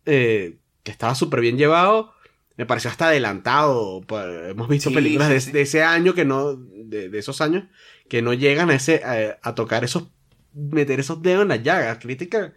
eh, 0.04 0.58
que 0.82 0.90
estaba 0.90 1.14
súper 1.14 1.40
bien 1.40 1.56
llevado. 1.56 2.12
Me 2.58 2.66
pareció 2.66 2.90
hasta 2.90 3.08
adelantado. 3.08 4.02
hemos 4.50 4.68
visto 4.68 4.90
Sí, 4.90 4.94
películas 4.94 5.28
sí, 5.28 5.34
de, 5.34 5.40
sí. 5.40 5.52
de 5.52 5.60
ese 5.62 5.82
año 5.82 6.12
que 6.14 6.26
no, 6.26 6.56
de, 6.56 7.08
de 7.08 7.18
esos 7.18 7.40
años, 7.40 7.64
que 8.10 8.20
no 8.20 8.34
llegan 8.34 8.68
a 8.68 8.74
ese, 8.74 9.02
a, 9.04 9.38
a 9.48 9.54
tocar 9.54 9.84
esos, 9.84 10.10
meter 10.52 11.00
esos 11.00 11.22
dedos 11.22 11.42
en 11.42 11.48
las 11.48 11.62
llagas. 11.62 11.98
Críticas 11.98 12.52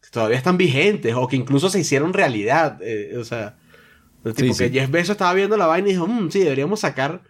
que 0.00 0.10
todavía 0.10 0.38
están 0.38 0.56
vigentes 0.56 1.14
o 1.16 1.28
que 1.28 1.36
incluso 1.36 1.68
se 1.68 1.80
hicieron 1.80 2.12
realidad. 2.14 2.78
eh, 2.82 3.16
o 3.18 3.24
sea, 3.24 3.58
tipo 4.36 4.54
que. 4.56 4.70
Jeff 4.70 4.90
Bezos 4.90 5.10
estaba 5.10 5.34
viendo 5.34 5.56
la 5.56 5.66
vaina 5.66 5.88
y 5.88 5.92
dijo, 5.92 6.06
"Mm, 6.06 6.30
sí, 6.30 6.40
deberíamos 6.40 6.80
sacar. 6.80 7.22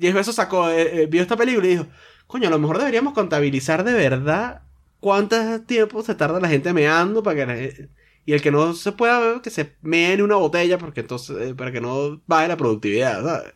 Jeff 0.00 0.14
Bezos 0.14 0.34
sacó, 0.36 0.70
eh, 0.70 1.02
eh, 1.02 1.06
vio 1.06 1.22
esta 1.22 1.36
película 1.36 1.66
y 1.66 1.70
dijo, 1.70 1.86
coño, 2.26 2.48
a 2.48 2.50
lo 2.50 2.58
mejor 2.58 2.78
deberíamos 2.78 3.12
contabilizar 3.14 3.84
de 3.84 3.92
verdad 3.94 4.62
cuánto 5.00 5.62
tiempo 5.62 6.02
se 6.02 6.14
tarda 6.14 6.40
la 6.40 6.48
gente 6.48 6.72
meando 6.72 7.22
para 7.22 7.36
que 7.36 7.46
la 7.46 7.56
gen- 7.56 7.90
y 8.24 8.32
el 8.34 8.42
que 8.42 8.50
no 8.50 8.72
se 8.74 8.92
pueda 8.92 9.40
que 9.42 9.50
se 9.50 9.74
mee 9.82 10.12
en 10.12 10.22
una 10.22 10.36
botella 10.36 10.78
porque 10.78 11.00
entonces 11.00 11.36
eh, 11.50 11.54
para 11.54 11.72
que 11.72 11.80
no 11.80 12.20
baje 12.26 12.48
la 12.48 12.56
productividad, 12.56 13.22
¿sabes? 13.24 13.54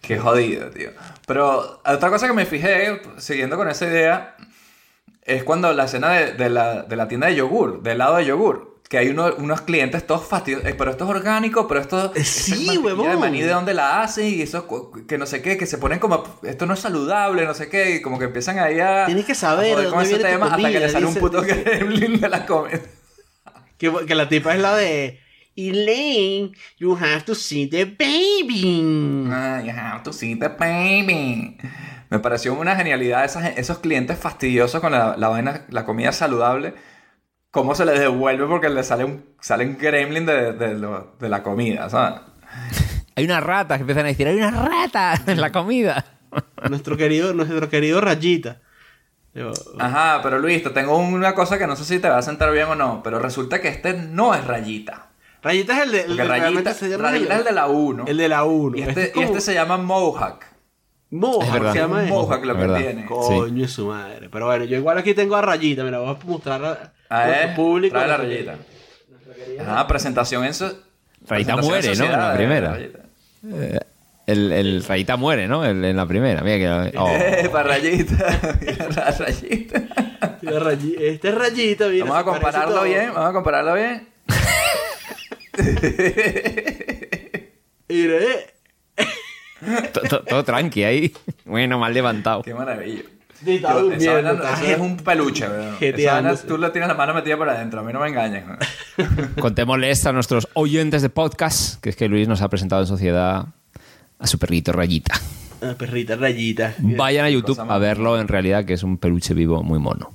Qué 0.00 0.18
jodido, 0.18 0.70
tío. 0.70 0.90
Pero 1.26 1.80
otra 1.84 2.10
cosa 2.10 2.26
que 2.28 2.32
me 2.32 2.46
fijé, 2.46 3.00
siguiendo 3.18 3.56
con 3.56 3.68
esa 3.68 3.86
idea, 3.86 4.36
es 5.22 5.42
cuando 5.42 5.72
la 5.72 5.84
escena 5.86 6.10
de, 6.12 6.32
de 6.34 6.48
la, 6.50 6.82
de 6.82 6.96
la 6.96 7.08
tienda 7.08 7.26
de 7.26 7.34
yogur, 7.36 7.82
del 7.82 7.98
lado 7.98 8.16
de 8.16 8.24
yogur, 8.26 8.76
que 8.88 8.98
hay 8.98 9.08
uno- 9.08 9.34
unos 9.38 9.62
clientes 9.62 10.06
todos 10.06 10.24
fastidiosos, 10.24 10.70
pero 10.78 10.92
esto 10.92 11.02
es 11.04 11.10
orgánico, 11.10 11.66
pero 11.66 11.80
esto 11.80 12.12
Eh, 12.14 12.22
sí, 12.22 12.78
huevón. 12.78 13.10
de 13.10 13.16
maní 13.16 13.42
de 13.42 13.48
dónde 13.48 13.74
la 13.74 14.02
hacen 14.02 14.26
y 14.28 14.42
eso 14.42 14.68
que 15.08 15.18
no 15.18 15.26
sé 15.26 15.42
qué, 15.42 15.56
que 15.56 15.66
se 15.66 15.78
ponen 15.78 15.98
como 15.98 16.22
esto 16.44 16.66
no 16.66 16.74
es 16.74 16.80
saludable, 16.80 17.44
no 17.44 17.54
sé 17.54 17.68
qué, 17.68 17.96
y 17.96 18.02
como 18.02 18.20
que 18.20 18.26
empiezan 18.26 18.60
ahí 18.60 18.78
a 18.78 19.06
Tienes 19.06 19.24
que 19.24 19.34
saber 19.34 19.72
a 19.72 19.74
joder 19.74 19.86
de 19.86 19.92
con 19.92 20.02
ese 20.02 20.18
tema 20.18 20.46
hasta 20.54 20.70
que 20.70 20.78
le 20.80 20.88
sale 20.88 21.06
un 21.06 21.14
puto 21.16 21.42
dice- 21.42 21.62
gremlin 21.64 22.20
de 22.20 22.28
la 22.28 22.46
comida. 22.46 22.78
Que, 23.78 23.92
que 24.06 24.14
la 24.14 24.28
tipa 24.28 24.54
es 24.54 24.60
la 24.60 24.74
de 24.76 25.20
Elaine, 25.56 26.52
you 26.78 26.96
have 26.96 27.22
to 27.22 27.34
see 27.34 27.66
the 27.66 27.84
baby. 27.84 29.26
Ah, 29.30 29.62
you 29.64 29.70
have 29.72 30.02
to 30.02 30.12
see 30.12 30.34
the 30.36 30.48
baby. 30.48 31.56
Me 32.10 32.18
pareció 32.18 32.54
una 32.54 32.76
genialidad 32.76 33.24
esas- 33.24 33.56
esos 33.56 33.78
clientes 33.78 34.18
fastidiosos 34.18 34.80
con 34.80 34.92
la, 34.92 35.16
la 35.16 35.28
vaina, 35.28 35.66
la 35.70 35.84
comida 35.84 36.12
saludable. 36.12 36.74
Cómo 37.50 37.74
se 37.74 37.86
les 37.86 37.98
devuelve 37.98 38.46
porque 38.46 38.68
le 38.68 38.82
sale 38.84 39.04
un, 39.04 39.24
sale 39.40 39.64
un 39.66 39.78
gremlin 39.78 40.26
de, 40.26 40.52
de 40.52 40.74
lo- 40.74 41.16
de 41.18 41.28
la 41.28 41.42
comida, 41.42 41.88
¿sabes? 41.88 42.20
Hay 43.16 43.24
unas 43.24 43.42
ratas 43.42 43.78
que 43.78 43.82
empiezan 43.82 44.04
a 44.04 44.08
decir, 44.08 44.28
hay 44.28 44.36
unas 44.36 44.54
ratas 44.62 45.26
en 45.26 45.40
la 45.40 45.50
comida. 45.52 46.04
nuestro 46.68 46.96
querido, 46.98 47.32
nuestro 47.32 47.68
querido 47.70 48.00
Rayita. 48.02 48.60
Yo- 49.36 49.52
Ajá, 49.78 50.20
pero 50.22 50.38
Luis, 50.38 50.62
te 50.62 50.70
tengo 50.70 50.96
una 50.96 51.34
cosa 51.34 51.58
que 51.58 51.66
no 51.66 51.76
sé 51.76 51.84
si 51.84 51.98
te 51.98 52.08
va 52.08 52.18
a 52.18 52.22
sentar 52.22 52.50
bien 52.52 52.66
o 52.68 52.74
no, 52.74 53.02
pero 53.02 53.18
resulta 53.18 53.60
que 53.60 53.68
este 53.68 53.92
no 53.92 54.34
es 54.34 54.44
Rayita. 54.46 55.08
Rayita 55.42 55.76
es 55.76 55.82
el 55.84 55.92
de, 55.92 56.00
el 56.02 56.28
Rayita, 56.28 56.72
se 56.74 56.88
llama 56.88 57.10
Rayita 57.10 57.34
es 57.34 57.38
el 57.40 57.44
de 57.44 57.52
la 57.52 57.66
1. 57.66 58.04
El 58.08 58.16
de 58.16 58.28
la 58.28 58.44
1. 58.44 58.78
Y 58.78 58.82
este, 58.82 59.12
y 59.14 59.20
este 59.22 59.40
se 59.40 59.54
llama 59.54 59.76
Mohawk. 59.76 60.44
Mohawk, 61.10 61.72
se 61.72 61.78
llama. 61.78 62.02
Mohawk 62.02 62.44
lo 62.44 62.56
que 62.56 62.66
tiene. 62.82 63.06
Coño 63.06 63.64
es 63.64 63.72
su 63.72 63.86
madre. 63.86 64.28
Pero 64.28 64.46
bueno, 64.46 64.64
yo 64.64 64.76
igual 64.76 64.98
aquí 64.98 65.14
tengo 65.14 65.36
a 65.36 65.42
Rayita. 65.42 65.84
Mira, 65.84 65.98
voy 66.00 66.16
a 66.20 66.26
mostrar 66.26 66.64
a, 66.64 66.92
A 67.10 67.26
nuestro 67.26 67.46
ver, 67.46 67.54
público. 67.56 67.94
trae 67.96 68.08
la 68.08 68.18
nuestra- 68.18 68.54
rayita. 69.36 69.62
Ajá, 69.62 69.86
presentación 69.86 70.44
en 70.44 70.54
su... 70.54 70.64
Rayita 71.28 71.56
presentación 71.56 71.64
muere, 71.66 71.86
¿no? 71.86 71.92
En 71.92 71.96
sociedad 71.98 72.28
la 72.30 72.34
primera. 72.36 72.72
Rayita. 72.72 72.98
El, 74.26 74.50
el 74.52 74.82
Rayita 74.84 75.16
muere, 75.16 75.46
¿no? 75.46 75.64
El- 75.64 75.84
en 75.84 75.96
la 75.96 76.04
primera. 76.06 76.42
Mira 76.42 76.56
que... 76.90 76.98
oh. 76.98 77.08
Eh, 77.10 77.48
para 77.52 77.68
rayita. 77.68 78.58
Mira 78.60 80.54
la 80.54 80.58
rayita. 80.60 81.00
Este 81.02 81.30
rayito, 81.30 81.88
mira. 81.88 82.04
Vamos 82.06 82.20
a 82.20 82.24
compararlo 82.24 82.74
todo. 82.74 82.84
bien, 82.84 83.12
vamos 83.14 83.30
a 83.30 83.32
compararlo 83.32 83.74
bien. 83.74 84.08
Mira, 87.88 88.14
eh. 88.16 88.46
To- 89.92 90.00
to- 90.02 90.22
Todo 90.24 90.44
tranqui 90.44 90.84
ahí. 90.84 91.12
Bueno, 91.44 91.78
mal 91.78 91.94
levantado. 91.94 92.42
Qué 92.42 92.52
maravilla. 92.54 93.02
Sí, 93.44 93.56
está 93.56 93.72
Yo- 93.74 93.78
esa 93.78 93.82
durmiendo, 93.82 94.12
vaina- 94.14 94.32
está 94.32 94.52
eso 94.64 94.72
es 94.72 94.78
un 94.80 94.96
peluche, 94.96 95.46
jeteándose. 95.78 96.46
tú 96.46 96.56
le 96.58 96.70
tienes 96.70 96.88
la 96.88 96.94
mano 96.94 97.12
metida 97.14 97.36
por 97.36 97.48
adentro, 97.48 97.80
a 97.80 97.82
mí 97.82 97.92
no 97.92 98.00
me 98.00 98.08
engañes. 98.08 98.44
weón. 98.46 98.58
Contémosles 99.38 100.06
a 100.06 100.12
nuestros 100.12 100.48
oyentes 100.54 101.02
de 101.02 101.10
podcast 101.10 101.80
que 101.82 101.90
es 101.90 101.96
que 101.96 102.08
Luis 102.08 102.28
nos 102.28 102.40
ha 102.42 102.48
presentado 102.48 102.80
en 102.82 102.88
sociedad 102.88 103.46
a 104.18 104.26
su 104.26 104.38
perrito 104.38 104.72
Rayita. 104.72 105.20
Ah, 105.62 105.74
perrita 105.78 106.16
rayita. 106.16 106.74
Vayan 106.78 107.24
a 107.24 107.30
YouTube 107.30 107.58
a 107.58 107.78
verlo 107.78 108.20
en 108.20 108.28
realidad, 108.28 108.64
que 108.64 108.74
es 108.74 108.82
un 108.82 108.98
peluche 108.98 109.34
vivo 109.34 109.62
muy 109.62 109.78
mono. 109.78 110.12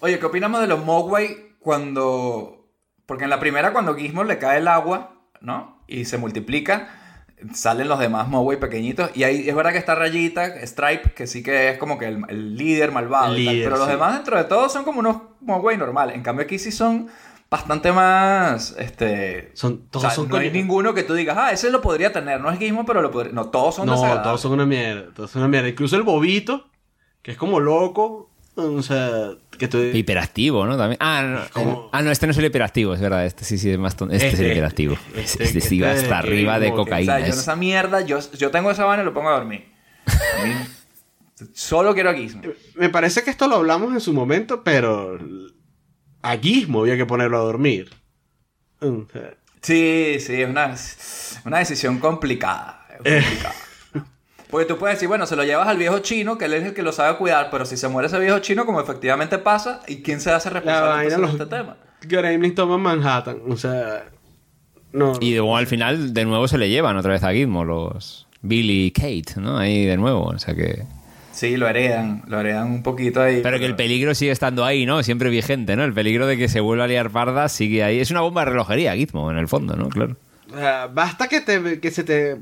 Oye, 0.00 0.18
¿qué 0.18 0.26
opinamos 0.26 0.60
de 0.60 0.66
los 0.66 0.84
Mogwai 0.84 1.54
cuando... 1.58 2.68
Porque 3.06 3.24
en 3.24 3.30
la 3.30 3.40
primera 3.40 3.72
cuando 3.72 3.94
Gizmo 3.94 4.24
le 4.24 4.38
cae 4.38 4.58
el 4.58 4.68
agua, 4.68 5.14
¿no? 5.40 5.82
Y 5.86 6.04
se 6.04 6.18
multiplica, 6.18 6.88
salen 7.54 7.88
los 7.88 7.98
demás 7.98 8.28
Mogwai 8.28 8.60
pequeñitos. 8.60 9.10
Y 9.14 9.24
ahí 9.24 9.48
es 9.48 9.54
verdad 9.54 9.72
que 9.72 9.78
está 9.78 9.94
Rayita, 9.94 10.66
Stripe, 10.66 11.12
que 11.14 11.26
sí 11.26 11.42
que 11.42 11.70
es 11.70 11.78
como 11.78 11.98
que 11.98 12.06
el, 12.06 12.22
el 12.28 12.56
líder 12.56 12.92
malvado. 12.92 13.36
y 13.36 13.46
tal, 13.46 13.60
pero 13.64 13.76
los 13.78 13.88
demás 13.88 14.14
dentro 14.14 14.36
de 14.36 14.44
todo 14.44 14.68
son 14.68 14.84
como 14.84 15.00
unos 15.00 15.22
Mogwai 15.40 15.76
normales. 15.78 16.16
En 16.16 16.22
cambio 16.22 16.44
aquí 16.44 16.58
sí 16.58 16.70
son 16.70 17.08
bastante 17.56 17.92
más... 17.92 18.74
Este, 18.78 19.50
Son, 19.54 19.72
o 19.74 19.76
todos 19.90 20.02
sea, 20.02 20.10
son 20.14 20.28
no 20.28 20.36
hay 20.36 20.50
ninguno 20.50 20.92
que 20.94 21.02
tú 21.04 21.14
digas, 21.14 21.36
ah, 21.38 21.52
ese 21.52 21.70
lo 21.70 21.80
podría 21.80 22.12
tener. 22.12 22.40
No 22.40 22.50
es 22.50 22.58
Gizmo, 22.58 22.84
pero 22.84 23.00
lo 23.02 23.10
podría... 23.10 23.32
No, 23.32 23.46
todos 23.50 23.76
son 23.76 23.86
No, 23.86 23.94
todos 24.22 24.40
son 24.40 24.52
una 24.52 24.66
mierda. 24.66 25.12
Todos 25.14 25.30
son 25.30 25.42
una 25.42 25.48
mierda. 25.48 25.68
Incluso 25.68 25.96
el 25.96 26.02
bobito, 26.02 26.68
que 27.22 27.30
es 27.32 27.36
como 27.36 27.60
loco. 27.60 28.30
O 28.56 28.82
sea, 28.82 29.30
que 29.58 29.66
tú. 29.66 29.78
Hiperactivo, 29.78 30.64
¿no? 30.64 30.76
También. 30.76 30.96
Ah, 31.00 31.48
no, 31.56 31.88
ah, 31.90 32.02
no, 32.02 32.10
este 32.12 32.26
no 32.26 32.30
es 32.30 32.38
el 32.38 32.44
hiperactivo, 32.44 32.94
es 32.94 33.00
verdad. 33.00 33.26
Este 33.26 33.44
sí, 33.44 33.58
sí, 33.58 33.68
es 33.70 33.78
más 33.78 33.96
ton- 33.96 34.12
Este, 34.12 34.28
es 34.28 34.34
el 34.34 34.40
Este, 34.42 34.52
hiperactivo. 34.52 34.96
este, 35.16 35.42
Este, 35.44 35.60
sí 35.60 35.80
va 35.80 35.90
este, 35.90 36.04
hasta 36.04 36.18
arriba 36.18 36.60
de 36.60 36.66
que, 36.66 36.72
O 36.72 36.76
cocaína. 36.76 37.14
sea, 37.14 37.18
yo 37.20 37.26
en 37.26 37.32
es- 37.32 37.38
esa 37.38 37.56
mierda, 37.56 38.00
yo, 38.02 38.18
yo 38.38 38.50
tengo 38.52 38.70
esa 38.70 38.84
vaina 38.84 39.02
y 39.02 39.06
lo 39.06 39.12
pongo 39.12 39.30
a 39.30 39.32
dormir. 39.38 39.64
A 40.06 40.44
mí- 40.44 40.54
solo 41.52 41.94
quiero 41.94 42.10
a 42.10 42.14
Gizmo. 42.14 42.42
Me 42.76 42.90
parece 42.90 43.24
que 43.24 43.30
esto 43.30 43.48
lo 43.48 43.56
hablamos 43.56 43.92
en 43.92 44.00
su 44.00 44.12
momento, 44.12 44.62
pero. 44.62 45.18
A 46.24 46.38
Gizmo 46.38 46.80
había 46.80 46.96
que 46.96 47.04
ponerlo 47.04 47.36
a 47.36 47.40
dormir. 47.40 47.90
Sí, 49.60 50.16
sí, 50.20 50.42
es 50.42 50.48
una, 50.48 50.74
una 51.44 51.58
decisión 51.58 51.98
complicada. 51.98 52.86
Eh. 53.04 53.20
complicada. 53.22 53.54
Porque 54.50 54.66
tú 54.66 54.78
puedes 54.78 54.96
decir, 54.96 55.08
bueno, 55.08 55.26
se 55.26 55.36
lo 55.36 55.44
llevas 55.44 55.68
al 55.68 55.76
viejo 55.76 55.98
chino, 55.98 56.38
que 56.38 56.46
él 56.46 56.54
es 56.54 56.64
el 56.64 56.72
que 56.72 56.82
lo 56.82 56.92
sabe 56.92 57.18
cuidar, 57.18 57.50
pero 57.50 57.66
si 57.66 57.76
se 57.76 57.88
muere 57.88 58.08
ese 58.08 58.18
viejo 58.18 58.38
chino, 58.38 58.64
como 58.64 58.80
efectivamente 58.80 59.36
pasa, 59.36 59.82
¿y 59.86 60.00
quién 60.00 60.20
se 60.20 60.30
hace 60.30 60.48
responsable 60.48 61.10
de 61.10 61.18
los 61.18 61.32
este 61.32 61.46
tema? 61.46 61.76
Gremlins 62.02 62.54
toman 62.54 62.80
Manhattan. 62.80 63.40
O 63.48 63.56
sea. 63.56 64.04
No. 64.92 65.14
Y 65.20 65.34
luego 65.34 65.58
al 65.58 65.66
final 65.66 66.14
de 66.14 66.24
nuevo 66.24 66.48
se 66.48 66.56
le 66.56 66.70
llevan 66.70 66.96
otra 66.96 67.12
vez 67.12 67.22
a 67.22 67.32
Gizmo 67.32 67.64
los 67.64 68.26
Billy 68.40 68.86
y 68.86 68.90
Kate, 68.92 69.40
¿no? 69.40 69.58
Ahí 69.58 69.84
de 69.84 69.96
nuevo, 69.98 70.24
o 70.26 70.38
sea 70.38 70.54
que... 70.54 70.84
Sí, 71.34 71.56
lo 71.56 71.68
heredan, 71.68 72.22
lo 72.28 72.38
heredan 72.40 72.70
un 72.70 72.82
poquito 72.82 73.20
ahí. 73.20 73.40
Pero 73.42 73.58
que 73.58 73.66
el 73.66 73.74
peligro 73.76 74.14
sigue 74.14 74.30
estando 74.30 74.64
ahí, 74.64 74.86
¿no? 74.86 75.02
Siempre 75.02 75.30
vigente, 75.30 75.74
¿no? 75.76 75.82
El 75.84 75.92
peligro 75.92 76.26
de 76.26 76.36
que 76.36 76.48
se 76.48 76.60
vuelva 76.60 76.84
a 76.84 76.86
liar 76.86 77.10
parda 77.10 77.48
sigue 77.48 77.82
ahí. 77.82 77.98
Es 77.98 78.10
una 78.10 78.20
bomba 78.20 78.42
de 78.44 78.50
relojería, 78.52 78.94
Gizmo, 78.94 79.30
en 79.30 79.38
el 79.38 79.48
fondo, 79.48 79.74
¿no? 79.76 79.88
Claro. 79.88 80.16
O 80.52 80.56
sea, 80.56 80.86
basta 80.86 81.26
que, 81.28 81.40
te, 81.40 81.80
que 81.80 81.90
se 81.90 82.04
te 82.04 82.36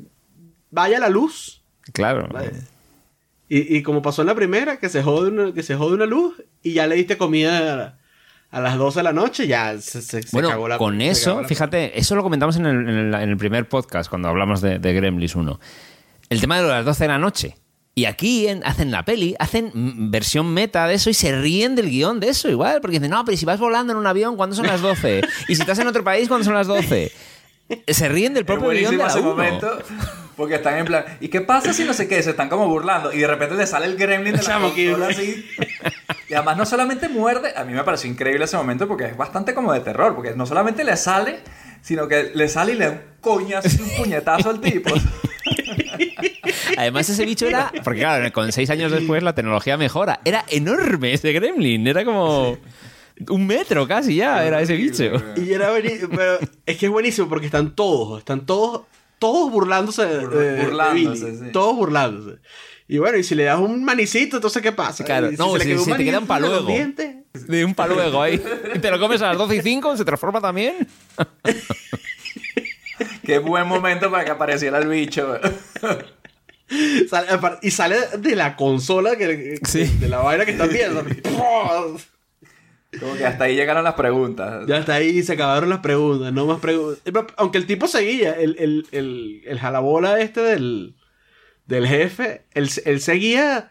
vaya 0.71 0.99
la 0.99 1.09
luz. 1.09 1.63
Claro. 1.93 2.29
Y, 3.49 3.77
y 3.77 3.83
como 3.83 4.03
pasó 4.03 4.23
en 4.23 4.29
la 4.29 4.35
primera, 4.35 4.77
que 4.79 4.89
se 4.89 5.03
jode 5.03 5.31
una, 5.31 5.53
que 5.53 5.63
se 5.63 5.75
jode 5.75 5.95
una 5.95 6.07
luz 6.07 6.43
y 6.63 6.73
ya 6.75 6.87
le 6.87 6.95
diste 6.97 7.17
comida 7.19 7.97
a, 8.51 8.57
a 8.57 8.61
las 8.61 8.77
12 8.79 8.99
de 9.01 9.03
la 9.05 9.13
noche, 9.13 9.47
ya 9.47 9.79
se, 9.81 10.01
se, 10.03 10.23
se 10.23 10.29
Bueno, 10.33 10.49
cagó 10.51 10.69
la 10.69 10.79
con 10.79 11.01
eso, 11.01 11.41
la- 11.43 11.49
fíjate, 11.49 11.99
eso 11.99 12.15
lo 12.15 12.23
comentamos 12.23 12.57
en 12.57 12.67
el, 12.67 12.77
en 12.89 12.89
el- 12.89 13.15
en 13.15 13.29
el 13.31 13.37
primer 13.37 13.69
podcast, 13.69 14.09
cuando 14.11 14.29
hablamos 14.29 14.61
de, 14.61 14.79
de 14.79 14.93
Gremlins 14.93 15.35
1. 15.35 15.61
El 16.31 16.41
tema 16.41 16.61
de 16.61 16.67
las 16.69 16.85
12 16.85 17.05
de 17.05 17.09
la 17.09 17.19
noche. 17.19 17.57
Y 17.95 18.07
aquí 18.07 18.49
en- 18.49 18.65
hacen 18.65 18.91
la 18.91 19.05
peli, 19.05 19.35
hacen 19.39 19.71
versión 20.11 20.53
meta 20.55 20.87
de 20.87 20.95
eso 20.95 21.11
y 21.11 21.15
se 21.15 21.39
ríen 21.39 21.75
del 21.75 21.91
guion 21.91 22.21
de 22.21 22.31
eso 22.31 22.49
igual, 22.49 22.81
porque 22.81 22.99
dicen, 22.99 23.11
no, 23.11 23.23
pero 23.25 23.37
si 23.37 23.45
vas 23.45 23.61
volando 23.61 23.93
en 23.93 23.99
un 23.99 24.07
avión, 24.07 24.37
¿cuándo 24.37 24.57
son 24.57 24.67
las 24.67 24.81
12? 24.81 25.21
Y 25.49 25.55
si 25.55 25.61
estás 25.61 25.79
en 25.79 25.87
otro 25.89 26.03
país, 26.03 26.27
¿cuándo 26.29 26.45
son 26.45 26.55
las 26.55 26.67
12? 26.67 27.13
Se 27.89 28.09
ríen 28.09 28.33
del 28.35 28.45
propio 28.47 28.71
guion 28.71 28.93
de 28.93 28.97
la 29.03 29.09
ese 29.09 29.21
uno. 29.21 29.31
momento, 29.31 29.79
porque 30.37 30.55
están 30.57 30.79
en 30.79 30.87
plan, 30.87 31.05
¿y 31.21 31.29
qué 31.29 31.43
pasa 31.43 31.73
si 31.75 31.85
no 31.85 31.93
sé 31.93 32.09
qué? 32.09 32.23
Se 32.23 32.31
están 32.31 32.49
como 32.49 32.67
burlando, 32.67 33.13
y 33.13 33.19
de 33.19 33.27
repente 33.27 33.55
le 33.57 33.67
sale 33.67 33.85
el 33.87 33.97
gremlin 33.97 34.35
de 34.37 34.43
la 34.43 34.59
consola 34.59 35.09
así. 35.09 35.45
Y 36.31 36.35
además 36.35 36.57
no 36.57 36.65
solamente 36.67 37.09
muerde, 37.11 37.53
a 37.57 37.65
mí 37.65 37.75
me 37.75 37.85
pareció 37.85 38.11
increíble 38.11 38.45
ese 38.47 38.57
momento 38.57 38.89
porque 38.89 39.05
es 39.05 39.17
bastante 39.19 39.53
como 39.53 39.71
de 39.73 39.81
terror, 39.81 40.15
porque 40.15 40.33
no 40.35 40.47
solamente 40.47 40.83
le 40.83 40.97
sale, 40.97 41.41
sino 41.83 42.09
que 42.09 42.31
le 42.35 42.49
sale 42.49 42.73
y 42.73 42.77
le 42.77 42.85
da 42.87 42.91
un 42.93 43.01
coñazo 43.21 43.69
y 43.69 43.83
un 43.83 43.91
puñetazo 43.99 44.49
al 44.51 44.61
tipo. 44.63 44.91
Además, 46.77 47.09
ese 47.09 47.25
bicho 47.25 47.47
era. 47.47 47.73
Porque, 47.85 48.01
claro, 48.01 48.33
con 48.33 48.51
seis 48.53 48.71
años 48.71 48.91
después 48.93 49.23
la 49.23 49.35
tecnología 49.35 49.77
mejora. 49.77 50.21
Era 50.25 50.45
enorme 50.49 51.13
ese 51.15 51.33
gremlin. 51.33 51.87
Era 51.87 52.05
como. 52.05 52.59
Un 53.29 53.47
metro 53.47 53.87
casi 53.87 54.17
ya, 54.17 54.45
era 54.45 54.61
ese 54.63 54.75
bicho. 54.75 55.05
Y 55.37 55.53
era 55.53 55.71
buenísimo, 55.71 56.09
pero 56.17 56.39
es 56.67 56.77
que 56.77 56.87
es 56.87 56.93
buenísimo 56.93 57.29
porque 57.29 57.47
están 57.47 57.75
todos, 57.77 58.19
están 58.19 58.47
todos, 58.47 58.83
todos 59.19 59.51
burlándose 59.53 60.05
de, 60.07 60.21
Bur- 60.27 60.31
de- 60.31 60.53
de 60.53 60.65
burlándose, 60.65 61.25
Billy. 61.27 61.39
sí. 61.47 61.53
Todos 61.53 61.77
burlándose. 61.77 62.41
Y 62.89 62.99
bueno, 62.99 63.19
y 63.19 63.23
si 63.23 63.35
le 63.37 63.45
das 63.45 63.61
un 63.61 63.85
manicito, 63.85 64.37
entonces 64.39 64.61
¿qué 64.61 64.73
pasa? 64.73 65.05
Claro, 65.05 65.31
Y 65.31 65.37
no, 65.37 65.57
le 65.57 65.65
si- 65.65 65.73
un 65.75 65.85
si 65.85 65.93
te 65.93 66.05
queda 66.05 66.19
un 66.19 66.27
paluego. 66.27 66.67
dientes, 66.67 67.17
De 67.47 67.65
un 67.65 67.75
paluego 67.75 68.21
ahí. 68.23 68.43
Y 68.75 68.79
te 68.81 68.91
lo 68.91 68.99
comes 68.99 69.23
a 69.23 69.29
las 69.29 69.39
12 69.39 69.57
y 69.57 69.63
5, 69.63 69.97
se 69.97 70.05
transforma 70.05 70.41
también. 70.41 70.89
Qué 73.25 73.39
buen 73.39 73.67
momento 73.67 74.11
para 74.11 74.25
que 74.25 74.31
apareciera 74.31 74.79
el 74.79 74.89
bicho. 74.89 75.39
y 77.63 77.71
sale 77.71 77.97
de 78.19 78.37
la 78.37 78.57
consola, 78.57 79.17
que, 79.17 79.59
Sí. 79.65 79.85
de 79.85 80.09
la 80.09 80.19
vaina 80.19 80.45
que 80.45 80.53
están 80.53 80.69
viendo. 80.71 81.05
Como 83.01 83.15
que 83.17 83.25
hasta 83.25 83.45
ahí 83.45 83.57
llegaron 83.57 83.85
las 83.85 83.95
preguntas. 83.95 84.67
Ya 84.67 84.77
hasta 84.79 84.95
ahí 84.95 85.23
se 85.23 85.33
acabaron 85.33 85.71
las 85.71 85.79
preguntas, 85.79 86.33
no 86.33 86.47
más 86.47 86.61
preguntas. 86.61 87.01
Aunque 87.37 87.59
el 87.59 87.67
tipo 87.67 87.87
seguía, 87.89 88.33
el, 88.33 88.57
el, 88.59 88.87
el, 88.93 89.43
el 89.47 89.59
jalabola 89.59 90.21
este 90.21 90.41
del, 90.43 90.95
del 91.67 91.87
jefe, 91.87 92.45
él, 92.53 92.69
él 92.85 93.01
seguía, 93.01 93.71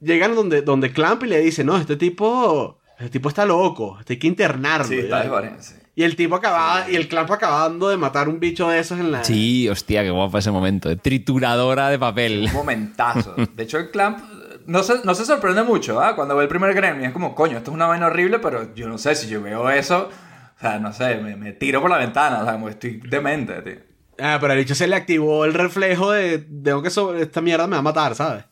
llegan 0.00 0.34
donde, 0.36 0.62
donde 0.62 0.92
Clamp 0.92 1.24
y 1.24 1.26
le 1.28 1.40
dice, 1.40 1.64
no, 1.64 1.76
este 1.76 1.96
tipo, 1.96 2.80
este 2.98 3.10
tipo 3.10 3.28
está 3.28 3.44
loco, 3.46 3.96
este 3.98 4.12
hay 4.12 4.18
que 4.20 4.26
internarlo. 4.28 4.86
Sí, 4.86 4.96
ya". 5.08 5.22
está. 5.24 5.56
Y 5.94 6.04
el 6.04 6.16
tipo 6.16 6.36
acababa, 6.36 6.90
y 6.90 6.96
el 6.96 7.06
Clamp 7.06 7.30
acabando 7.30 7.88
de 7.90 7.98
matar 7.98 8.28
un 8.28 8.40
bicho 8.40 8.68
de 8.68 8.78
esos 8.78 8.98
en 8.98 9.12
la... 9.12 9.24
Sí, 9.24 9.68
hostia, 9.68 10.02
qué 10.02 10.10
guapo 10.10 10.38
ese 10.38 10.50
momento. 10.50 10.96
Trituradora 10.96 11.90
de 11.90 11.98
papel. 11.98 12.44
Un 12.48 12.52
momentazo. 12.54 13.34
De 13.54 13.62
hecho, 13.64 13.78
el 13.78 13.90
Clamp 13.90 14.18
no 14.66 14.82
se, 14.82 14.94
no 15.04 15.14
se 15.14 15.26
sorprende 15.26 15.62
mucho, 15.64 16.00
¿ah? 16.00 16.16
Cuando 16.16 16.34
ve 16.34 16.44
el 16.44 16.48
primer 16.48 16.72
Gremlin 16.72 17.06
es 17.06 17.12
como, 17.12 17.34
coño, 17.34 17.58
esto 17.58 17.70
es 17.70 17.74
una 17.74 17.86
vaina 17.86 18.06
horrible, 18.06 18.38
pero 18.38 18.74
yo 18.74 18.88
no 18.88 18.96
sé, 18.96 19.14
si 19.14 19.28
yo 19.28 19.42
veo 19.42 19.68
eso, 19.68 20.08
o 20.56 20.60
sea, 20.60 20.78
no 20.78 20.94
sé, 20.94 21.16
me, 21.16 21.36
me 21.36 21.52
tiro 21.52 21.82
por 21.82 21.90
la 21.90 21.98
ventana, 21.98 22.40
o 22.40 22.44
sea, 22.44 22.54
como 22.54 22.70
estoy 22.70 23.00
demente, 23.08 23.60
tío. 23.60 23.80
Ah, 24.18 24.38
pero 24.40 24.52
al 24.54 24.58
bicho 24.60 24.74
se 24.74 24.86
le 24.86 24.96
activó 24.96 25.44
el 25.44 25.52
reflejo 25.52 26.12
de, 26.12 26.38
tengo 26.38 26.82
que 26.82 26.90
sobre, 26.90 27.20
esta 27.22 27.40
mierda 27.42 27.66
me 27.66 27.72
va 27.72 27.80
a 27.80 27.82
matar, 27.82 28.14
¿sabes? 28.14 28.44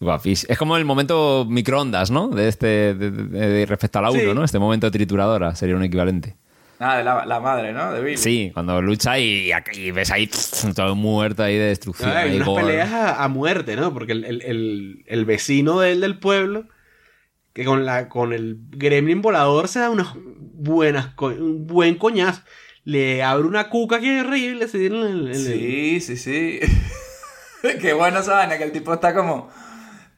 Guapís. 0.00 0.44
Es 0.48 0.56
como 0.58 0.76
el 0.76 0.84
momento 0.84 1.44
microondas, 1.48 2.10
¿no? 2.10 2.28
De 2.28 2.46
este. 2.48 2.94
de- 2.94 3.10
de- 3.10 3.48
de- 3.48 3.66
respecto 3.66 3.98
a 3.98 4.02
la 4.02 4.10
1, 4.10 4.20
Sí. 4.20 4.26
¿no? 4.34 4.44
Este 4.44 4.58
momento 4.60 4.90
trituradora 4.92 5.54
sería 5.56 5.74
un 5.74 5.82
equivalente. 5.82 6.36
Ah, 6.80 6.96
de 6.98 7.04
la, 7.04 7.26
la 7.26 7.40
madre, 7.40 7.72
¿no? 7.72 7.92
De 7.92 8.00
Billy. 8.02 8.16
Sí, 8.16 8.50
cuando 8.54 8.80
lucha 8.80 9.18
y, 9.18 9.50
y 9.74 9.90
ves 9.90 10.10
ahí 10.12 10.30
todo 10.76 10.94
muerto 10.94 11.42
ahí 11.42 11.56
de 11.56 11.64
destrucción. 11.66 12.10
Hay 12.10 12.30
ahí 12.30 12.36
unas 12.36 12.46
gore. 12.48 12.64
peleas 12.66 12.92
a, 12.92 13.24
a 13.24 13.28
muerte, 13.28 13.74
¿no? 13.76 13.92
Porque 13.92 14.12
el, 14.12 14.24
el- 14.24 14.42
el- 14.42 15.04
el 15.06 15.24
vecino 15.24 15.80
de 15.80 15.92
él 15.92 16.00
del 16.00 16.18
pueblo, 16.18 16.66
que 17.52 17.64
con, 17.64 17.84
la, 17.84 18.08
con 18.08 18.32
el 18.32 18.58
gremlin 18.70 19.20
volador 19.22 19.66
se 19.68 19.80
da 19.80 19.90
unas 19.90 20.08
buenas, 20.14 21.06
co- 21.14 21.28
un 21.28 21.66
buen 21.66 21.96
coñazo. 21.96 22.42
Le 22.84 23.22
abre 23.24 23.46
una 23.46 23.68
cuca 23.70 23.98
que 24.00 24.18
es 24.20 24.24
horrible. 24.24 24.64
así 24.66 24.86
en 24.86 24.94
el- 24.94 25.06
en 25.22 25.28
el- 25.28 25.34
Sí, 25.36 26.00
sí, 26.00 26.16
sí. 26.16 26.60
Qué 27.80 27.92
bueno 27.92 28.20
vaina, 28.24 28.56
que 28.56 28.62
el 28.64 28.72
tipo 28.72 28.94
está 28.94 29.12
como 29.14 29.50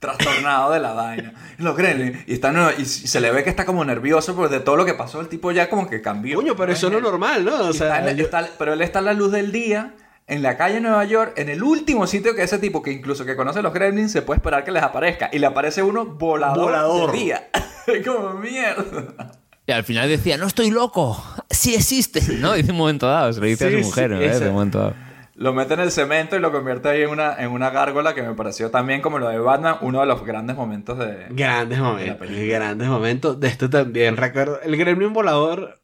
trastornado 0.01 0.73
de 0.73 0.81
la 0.81 0.93
vaina. 0.95 1.33
Los 1.59 1.77
Gremlins, 1.77 2.19
y, 2.27 2.33
está, 2.33 2.51
no- 2.51 2.73
y 2.77 2.85
se 2.85 3.21
le 3.21 3.31
ve 3.31 3.45
que 3.45 3.51
está 3.51 3.65
como 3.65 3.85
nervioso 3.85 4.35
porque 4.35 4.55
de 4.55 4.61
todo 4.61 4.75
lo 4.77 4.85
que 4.85 4.95
pasó, 4.95 5.21
el 5.21 5.29
tipo 5.29 5.53
ya 5.53 5.71
como 5.71 5.89
que 5.89 6.01
cambió. 6.03 6.37
Coño, 6.39 6.57
pero 6.57 6.73
eso 6.73 6.91
no 6.91 6.97
es 6.97 7.03
normal, 7.05 7.45
¿no? 7.45 7.55
O 7.57 7.71
está 7.71 8.01
sea, 8.01 8.11
en- 8.11 8.17
yo- 8.17 8.25
está- 8.25 8.49
pero 8.59 8.73
él 8.73 8.83
está 8.83 8.99
a 8.99 9.03
la 9.03 9.13
luz 9.13 9.31
del 9.31 9.53
día, 9.53 9.95
en 10.27 10.43
la 10.43 10.57
calle 10.57 10.75
de 10.77 10.81
Nueva 10.81 11.05
York, 11.05 11.35
en 11.37 11.49
el 11.49 11.63
último 11.63 12.07
sitio 12.07 12.35
que 12.35 12.43
ese 12.43 12.59
tipo, 12.59 12.83
que 12.83 12.93
incluso 12.93 13.25
que 13.27 13.37
conoce 13.37 13.59
a 13.59 13.63
los 13.63 13.73
Gremlins, 13.75 14.11
se 14.13 14.23
puede 14.23 14.39
esperar 14.39 14.65
que 14.65 14.71
les 14.73 14.83
aparezca. 14.83 15.29
Y 15.33 15.39
le 15.39 15.47
aparece 15.47 15.83
uno 15.83 16.05
volador, 16.07 16.59
Volador. 16.67 17.13
día. 17.13 17.49
Es 17.87 18.07
como 18.07 18.35
mierda. 18.35 19.33
Y 19.67 19.73
al 19.73 19.85
final 19.85 20.09
decía, 20.09 20.37
no 20.37 20.47
estoy 20.47 20.71
loco, 20.71 21.23
sí 21.51 21.75
existe, 21.75 22.21
¿no? 22.39 22.53
Dice 22.55 22.71
un 22.73 22.79
momento 22.79 23.07
dado, 23.07 23.33
se 23.33 23.41
lo 23.41 23.47
dice 23.47 23.67
a 23.67 23.71
Sí, 23.71 23.81
su 23.81 23.87
mujer, 23.87 24.11
sí, 24.11 24.15
¿no? 24.17 24.21
¿Eh? 24.23 24.39
De 24.41 24.49
un 24.49 24.55
momento 24.55 24.79
dado. 24.79 24.95
Lo 25.41 25.55
mete 25.55 25.73
en 25.73 25.81
el 25.81 25.91
cemento 25.91 26.37
y 26.37 26.39
lo 26.39 26.53
convierte 26.53 26.91
ahí 26.91 27.01
en 27.01 27.09
una, 27.09 27.35
en 27.43 27.51
una 27.51 27.71
gárgola 27.71 28.15
que 28.15 28.23
me 28.23 28.35
pareció 28.35 28.71
también, 28.71 29.01
como 29.01 29.19
lo 29.19 29.31
de 29.31 29.39
Batman, 29.39 29.79
uno 29.81 30.01
de 30.01 30.07
los 30.07 30.23
grandes 30.23 30.55
momentos 30.55 30.99
de... 30.99 31.29
Grandes 31.31 31.79
momentos, 31.79 32.29
grandes 32.29 32.89
momentos. 32.89 33.41
De 33.41 33.49
esto 33.49 33.71
también 33.71 34.19
recuerdo. 34.19 34.61
El 34.61 34.77
gremlin 34.77 35.15
volador 35.15 35.81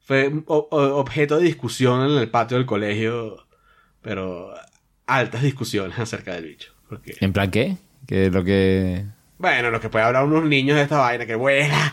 fue 0.00 0.30
objeto 0.48 1.38
de 1.38 1.44
discusión 1.44 2.10
en 2.10 2.18
el 2.18 2.28
patio 2.28 2.58
del 2.58 2.66
colegio, 2.66 3.46
pero 4.02 4.52
altas 5.06 5.40
discusiones 5.40 5.98
acerca 5.98 6.34
del 6.34 6.44
bicho. 6.44 6.74
Porque, 6.86 7.16
¿En 7.20 7.32
plan 7.32 7.50
qué? 7.50 7.78
Que 8.06 8.26
es 8.26 8.32
lo 8.34 8.44
que... 8.44 9.06
bueno, 9.38 9.70
lo 9.70 9.80
que 9.80 9.88
puede 9.88 10.04
hablar 10.04 10.24
unos 10.24 10.44
niños 10.44 10.76
de 10.76 10.82
esta 10.84 10.98
vaina, 10.98 11.26
que 11.26 11.34
vuela 11.34 11.92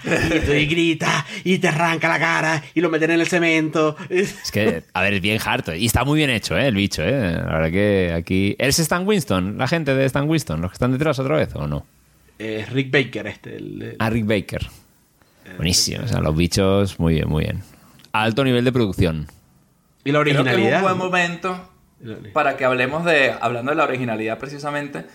y, 0.56 0.66
grita 0.68 1.26
y 1.44 1.58
te 1.58 1.68
arranca 1.70 2.08
la 2.08 2.20
cara 2.20 2.64
y 2.74 2.82
lo 2.82 2.90
meten 2.90 3.12
en 3.12 3.20
el 3.20 3.28
cemento. 3.28 3.96
Es 4.10 4.52
que, 4.52 4.84
a 4.94 5.02
ver, 5.02 5.14
es 5.16 5.22
bien 5.22 5.40
harto. 5.44 5.74
Y 5.74 5.86
está 5.88 6.04
muy 6.06 6.18
bien 6.18 6.30
hecho, 6.30 6.58
¿eh? 6.58 6.68
El 6.68 6.76
bicho, 6.76 7.04
¿eh? 7.04 7.32
La 7.34 7.44
verdad 7.58 7.72
que 7.72 8.14
aquí... 8.16 8.56
¿Es 8.60 8.80
Stan 8.80 9.06
Winston? 9.08 9.58
¿La 9.58 9.68
gente 9.68 9.94
de 9.96 10.06
Stan 10.06 10.30
Winston? 10.30 10.62
¿Los 10.62 10.72
que 10.72 10.76
están 10.76 10.92
detrás 10.92 11.18
otra 11.20 11.36
vez 11.38 11.50
o 11.56 11.68
no? 11.68 11.86
Es 12.40 12.70
Rick 12.72 12.92
Baker 12.92 13.28
este. 13.28 13.56
el- 13.58 13.82
el- 13.82 13.96
Ah, 14.00 14.10
Rick 14.10 14.26
Baker. 14.26 14.68
Buenísimo. 15.58 16.04
O 16.06 16.08
sea, 16.08 16.20
los 16.22 16.36
bichos, 16.36 17.00
muy 17.00 17.16
bien, 17.16 17.28
muy 17.28 17.44
bien. 17.44 17.62
Alto 18.14 18.44
nivel 18.44 18.64
de 18.64 18.72
producción. 18.72 19.28
y 20.04 20.12
la 20.12 20.22
Creo 20.22 20.24
que 20.24 20.32
es 20.32 20.38
originalidad. 20.40 20.78
un 20.78 20.84
buen 20.84 20.98
momento 20.98 21.70
para 22.34 22.58
que 22.58 22.66
hablemos 22.66 23.06
de, 23.06 23.32
hablando 23.42 23.72
de 23.72 23.76
la 23.78 23.84
originalidad 23.84 24.40
precisamente, 24.40 25.06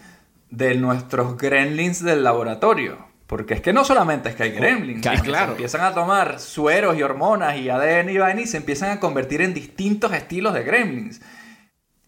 de 0.51 0.75
nuestros 0.75 1.37
gremlins 1.37 2.03
del 2.03 2.23
laboratorio. 2.25 3.07
Porque 3.27 3.55
es 3.55 3.61
que 3.61 3.73
no 3.73 3.85
solamente 3.85 4.29
es 4.29 4.37
que 4.37 4.45
hay 4.45 4.53
gremlins, 4.53 5.05
claro, 5.25 5.53
empiezan 5.53 5.81
a 5.81 5.93
tomar 5.93 6.39
sueros 6.39 6.97
y 6.97 7.03
hormonas 7.03 7.57
y 7.57 7.69
ADN 7.69 8.11
y 8.11 8.19
vaina 8.19 8.41
y 8.43 8.47
se 8.47 8.57
empiezan 8.59 8.91
a 8.91 9.01
convertir 9.01 9.41
en 9.43 9.53
distintos 9.53 10.13
estilos 10.13 10.55
de 10.55 10.63
gremlins. 10.63 11.21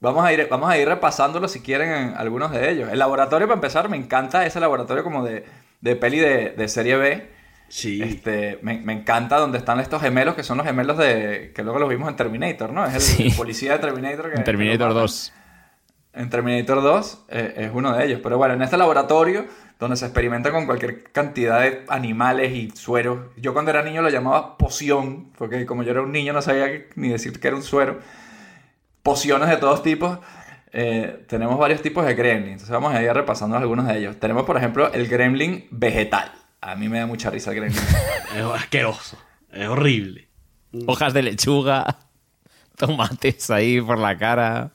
Vamos 0.00 0.24
a 0.24 0.32
ir, 0.32 0.46
vamos 0.48 0.70
a 0.70 0.78
ir 0.78 0.86
repasándolos 0.86 1.50
si 1.50 1.60
quieren 1.60 1.90
en 1.90 2.14
algunos 2.16 2.52
de 2.52 2.70
ellos. 2.70 2.88
El 2.92 3.00
laboratorio, 3.00 3.48
para 3.48 3.56
empezar, 3.56 3.88
me 3.88 3.96
encanta 3.96 4.46
ese 4.46 4.60
laboratorio 4.60 5.02
como 5.02 5.24
de, 5.24 5.44
de 5.80 5.96
peli 5.96 6.20
de, 6.20 6.50
de 6.50 6.68
serie 6.68 6.94
B. 6.96 7.30
Sí. 7.68 8.00
Este, 8.00 8.60
me, 8.62 8.78
me 8.80 8.92
encanta 8.92 9.38
donde 9.38 9.58
están 9.58 9.80
estos 9.80 10.00
gemelos 10.00 10.36
que 10.36 10.44
son 10.44 10.56
los 10.58 10.66
gemelos 10.66 10.96
de. 10.98 11.52
que 11.52 11.64
luego 11.64 11.80
los 11.80 11.88
vimos 11.88 12.08
en 12.08 12.14
Terminator, 12.14 12.72
¿no? 12.72 12.86
Es 12.86 12.94
el, 12.94 13.00
Sí. 13.00 13.26
el 13.26 13.34
policía 13.34 13.72
de 13.72 13.78
Terminator 13.80 14.30
que. 14.30 14.36
En 14.38 14.44
Terminator 14.44 14.78
que 14.78 14.84
lo 14.84 14.88
matan. 14.94 15.02
2. 15.02 15.32
En 16.12 16.30
Terminator 16.30 16.82
2 16.82 17.24
eh, 17.28 17.54
es 17.56 17.70
uno 17.72 17.94
de 17.96 18.04
ellos. 18.06 18.20
Pero 18.22 18.38
bueno, 18.38 18.54
en 18.54 18.62
este 18.62 18.76
laboratorio 18.76 19.46
donde 19.78 19.96
se 19.96 20.06
experimenta 20.06 20.50
con 20.50 20.66
cualquier 20.66 21.04
cantidad 21.12 21.60
de 21.60 21.84
animales 21.88 22.50
y 22.52 22.70
sueros. 22.72 23.20
Yo 23.36 23.52
cuando 23.52 23.70
era 23.70 23.82
niño 23.82 24.02
lo 24.02 24.08
llamaba 24.10 24.56
poción, 24.58 25.30
porque 25.38 25.64
como 25.66 25.84
yo 25.84 25.92
era 25.92 26.02
un 26.02 26.10
niño 26.10 26.32
no 26.32 26.42
sabía 26.42 26.66
que- 26.66 26.88
ni 26.96 27.08
decir 27.10 27.38
que 27.38 27.46
era 27.46 27.56
un 27.56 27.62
suero. 27.62 28.00
Pociones 29.02 29.48
de 29.48 29.56
todos 29.56 29.82
tipos. 29.82 30.18
Eh, 30.72 31.24
tenemos 31.28 31.56
varios 31.58 31.80
tipos 31.80 32.04
de 32.04 32.14
gremlins. 32.14 32.52
Entonces 32.62 32.70
vamos 32.70 32.92
a 32.94 33.02
ir 33.02 33.12
repasando 33.12 33.56
algunos 33.56 33.86
de 33.86 33.98
ellos. 33.98 34.16
Tenemos, 34.18 34.42
por 34.44 34.56
ejemplo, 34.56 34.92
el 34.92 35.06
gremlin 35.08 35.66
vegetal. 35.70 36.32
A 36.60 36.74
mí 36.74 36.88
me 36.88 36.98
da 36.98 37.06
mucha 37.06 37.30
risa 37.30 37.50
el 37.52 37.56
gremlin. 37.56 37.80
Es 38.36 38.44
asqueroso. 38.44 39.16
Es 39.52 39.68
horrible. 39.68 40.28
Hojas 40.86 41.14
de 41.14 41.22
lechuga. 41.22 41.98
Tomates 42.76 43.48
ahí 43.50 43.80
por 43.80 43.98
la 43.98 44.18
cara. 44.18 44.72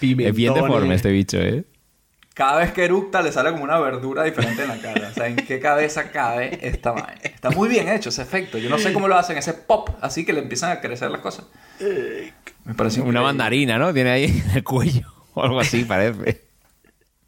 Es 0.00 0.34
bien 0.34 0.54
deforme 0.54 0.94
este 0.94 1.10
bicho, 1.10 1.38
¿eh? 1.40 1.64
Cada 2.34 2.58
vez 2.58 2.72
que 2.72 2.84
eructa 2.84 3.22
le 3.22 3.32
sale 3.32 3.50
como 3.52 3.64
una 3.64 3.78
verdura 3.78 4.22
diferente 4.22 4.62
en 4.62 4.68
la 4.68 4.76
cara. 4.78 5.08
O 5.08 5.14
sea, 5.14 5.26
¿en 5.26 5.36
qué 5.36 5.58
cabeza 5.58 6.10
cabe 6.10 6.58
esta 6.60 6.90
vaina? 6.92 7.14
Está 7.22 7.48
muy 7.50 7.66
bien 7.68 7.88
hecho 7.88 8.10
ese 8.10 8.20
efecto. 8.20 8.58
Yo 8.58 8.68
no 8.68 8.76
sé 8.78 8.92
cómo 8.92 9.08
lo 9.08 9.16
hacen, 9.16 9.38
ese 9.38 9.54
pop, 9.54 9.88
así 10.02 10.26
que 10.26 10.34
le 10.34 10.40
empiezan 10.40 10.70
a 10.70 10.80
crecer 10.82 11.10
las 11.10 11.22
cosas. 11.22 11.46
Me 11.80 12.74
parece 12.74 13.00
Una 13.00 13.08
increíble. 13.08 13.20
mandarina, 13.20 13.78
¿no? 13.78 13.94
Tiene 13.94 14.10
ahí 14.10 14.24
en 14.44 14.56
el 14.56 14.64
cuello. 14.64 15.12
O 15.38 15.42
algo 15.42 15.60
así, 15.60 15.84
parece. 15.84 16.44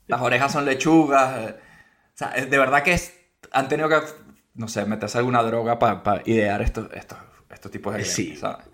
Las 0.07 0.23
orejas 0.23 0.51
son 0.53 0.65
lechugas. 0.65 1.51
eh. 1.51 1.55
O 2.15 2.17
sea, 2.19 2.29
de 2.31 2.59
verdad 2.59 2.83
que 2.83 2.93
es- 2.95 3.13
han 3.53 3.69
tenido 3.69 3.89
que, 3.91 3.97
no 4.55 4.67
sé, 4.69 4.85
meterse 4.87 5.19
alguna 5.19 5.43
droga 5.43 5.79
para 5.79 6.23
idear 6.25 6.63
estos, 6.63 6.89
estos, 6.95 7.19
estos 7.51 7.71
tipos 7.71 7.93
de 7.95 7.99
gremlins, 8.01 8.15
Sí. 8.17 8.37
¿sabes? 8.37 8.65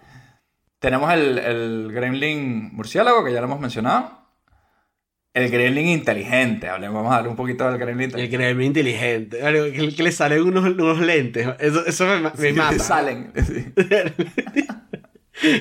Tenemos 0.85 1.11
el, 1.15 1.39
el 1.39 1.93
gremlin 1.95 2.69
murciélago, 2.75 3.25
que 3.25 3.33
ya 3.33 3.41
lo 3.41 3.47
hemos 3.47 3.59
mencionado. 3.59 4.19
El 5.33 5.51
gremlin 5.51 5.89
inteligente. 5.89 6.69
Hablemos, 6.69 6.97
vamos 6.97 7.11
a 7.11 7.15
darle 7.17 7.31
un 7.31 7.37
poquito 7.37 7.65
del 7.65 7.79
gremlin 7.79 8.11
El 8.11 8.21
inteligente. 8.21 8.37
gremlin 8.37 8.67
inteligente. 8.67 9.39
Que, 9.39 9.95
que 9.97 10.03
le 10.03 10.13
salen 10.13 10.43
unos, 10.43 10.63
unos 10.63 11.01
lentes. 11.01 11.49
Eso, 11.59 11.87
eso 11.87 12.05
me, 12.07 12.31
me 12.37 12.53
mata. 12.53 12.79
Salen. 12.81 13.33
sí. 13.47 13.73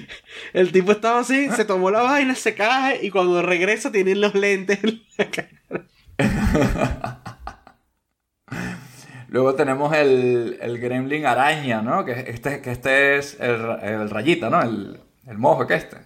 El 0.52 0.74
tipo 0.74 0.92
estaba 0.92 1.22
así, 1.22 1.50
se 1.52 1.64
tomó 1.64 1.90
la 1.90 2.02
vaina, 2.02 2.36
se 2.36 2.54
cae 2.54 3.00
y 3.02 3.10
cuando 3.10 3.42
regresa 3.42 3.94
tienen 3.94 4.20
los 4.20 4.36
lentes 4.36 4.84
en 4.84 5.02
la 5.18 5.32
cara. 5.32 5.50
Luego 9.30 9.56
tenemos 9.56 9.96
el, 9.96 10.58
el 10.62 10.80
gremlin 10.80 11.26
araña, 11.26 11.82
¿no? 11.82 12.04
Que 12.06 12.12
este, 12.28 12.62
que 12.62 12.72
este 12.72 13.18
es 13.18 13.40
el, 13.40 13.62
el 13.82 14.10
rayita, 14.10 14.50
¿no? 14.52 14.62
El, 14.62 15.00
el 15.28 15.38
mojo 15.38 15.68
que 15.68 15.76
este. 15.76 15.98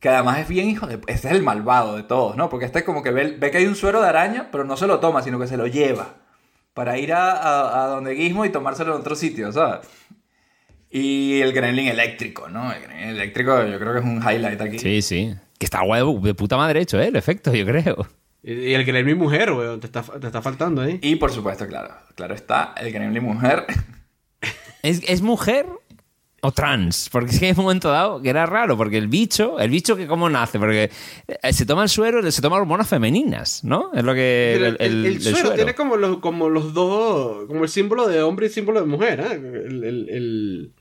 Que 0.00 0.08
además 0.08 0.40
es 0.40 0.48
bien 0.48 0.68
hijo 0.68 0.86
de... 0.86 0.94
Este 1.06 1.28
es 1.28 1.34
el 1.34 1.42
malvado 1.42 1.96
de 1.96 2.02
todos, 2.02 2.36
¿no? 2.36 2.48
Porque 2.48 2.66
este 2.66 2.82
como 2.84 3.02
que 3.02 3.12
ve, 3.12 3.36
ve 3.38 3.50
que 3.50 3.58
hay 3.58 3.66
un 3.66 3.76
suero 3.76 4.02
de 4.02 4.08
araña, 4.08 4.48
pero 4.50 4.64
no 4.64 4.76
se 4.76 4.86
lo 4.86 4.98
toma, 4.98 5.22
sino 5.22 5.38
que 5.38 5.46
se 5.46 5.56
lo 5.56 5.66
lleva. 5.66 6.16
Para 6.74 6.98
ir 6.98 7.12
a, 7.12 7.32
a, 7.32 7.84
a 7.84 7.86
donde 7.88 8.16
Gizmo 8.16 8.44
y 8.44 8.50
tomárselo 8.50 8.94
en 8.94 9.00
otro 9.00 9.14
sitio, 9.14 9.52
¿sabes? 9.52 9.86
Y 10.90 11.40
el 11.40 11.52
gremlin 11.52 11.88
eléctrico, 11.88 12.48
¿no? 12.48 12.70
El 12.72 12.82
gremlin 12.82 13.08
eléctrico 13.08 13.64
yo 13.64 13.78
creo 13.78 13.92
que 13.94 13.98
es 14.00 14.04
un 14.04 14.18
highlight 14.18 14.60
aquí. 14.60 14.78
Sí, 14.78 15.00
sí. 15.00 15.34
Que 15.58 15.64
está 15.64 15.82
guay 15.82 16.02
de 16.20 16.34
puta 16.34 16.56
madre 16.56 16.80
hecho, 16.80 17.00
¿eh? 17.00 17.06
El 17.06 17.16
efecto, 17.16 17.54
yo 17.54 17.64
creo. 17.64 18.06
Y, 18.42 18.74
el 18.74 18.84
gremlin 18.84 19.16
mujer, 19.16 19.52
weón, 19.52 19.80
te 19.80 19.86
está, 19.86 20.02
te 20.02 20.26
está 20.26 20.42
faltando 20.42 20.82
ahí. 20.82 20.98
Y 21.00 21.16
por 21.16 21.30
supuesto, 21.30 21.66
claro, 21.66 21.94
claro 22.14 22.34
está, 22.34 22.74
el 22.76 22.92
gremlin 22.92 23.22
mujer. 23.22 23.64
¿Es, 24.82 25.00
es 25.06 25.22
mujer 25.22 25.64
o 26.44 26.50
trans? 26.52 27.08
Porque 27.10 27.30
es 27.30 27.38
que 27.38 27.46
hay 27.46 27.52
un 27.52 27.58
momento 27.58 27.88
dado 27.90 28.20
que 28.20 28.28
era 28.28 28.46
raro, 28.46 28.76
porque 28.76 28.98
el 28.98 29.06
bicho, 29.08 29.58
el 29.60 29.70
bicho 29.70 29.96
que 29.96 30.06
cómo 30.06 30.28
nace, 30.28 30.58
porque 30.58 30.90
eh, 31.28 31.52
se 31.52 31.64
toma 31.64 31.84
el 31.84 31.88
suero, 31.88 32.28
se 32.30 32.42
toma 32.42 32.56
hormonas 32.56 32.88
femeninas, 32.88 33.62
¿no? 33.64 33.90
Es 33.94 34.02
lo 34.02 34.12
que... 34.12 34.54
El, 34.56 34.64
el- 34.64 34.76
el 34.80 35.06
el 35.06 35.22
suero, 35.22 35.38
suero. 35.38 35.54
tiene 35.54 35.74
como 35.74 35.96
los, 35.96 36.18
como 36.18 36.48
los 36.48 36.74
dos, 36.74 37.46
como 37.46 37.62
el 37.62 37.68
símbolo 37.68 38.08
de 38.08 38.22
hombre 38.22 38.46
y 38.46 38.48
el 38.48 38.52
símbolo 38.54 38.80
de 38.80 38.86
mujer, 38.86 39.20
¿eh? 39.20 39.32
El, 39.34 39.84
el- 39.84 40.08
el- 40.10 40.72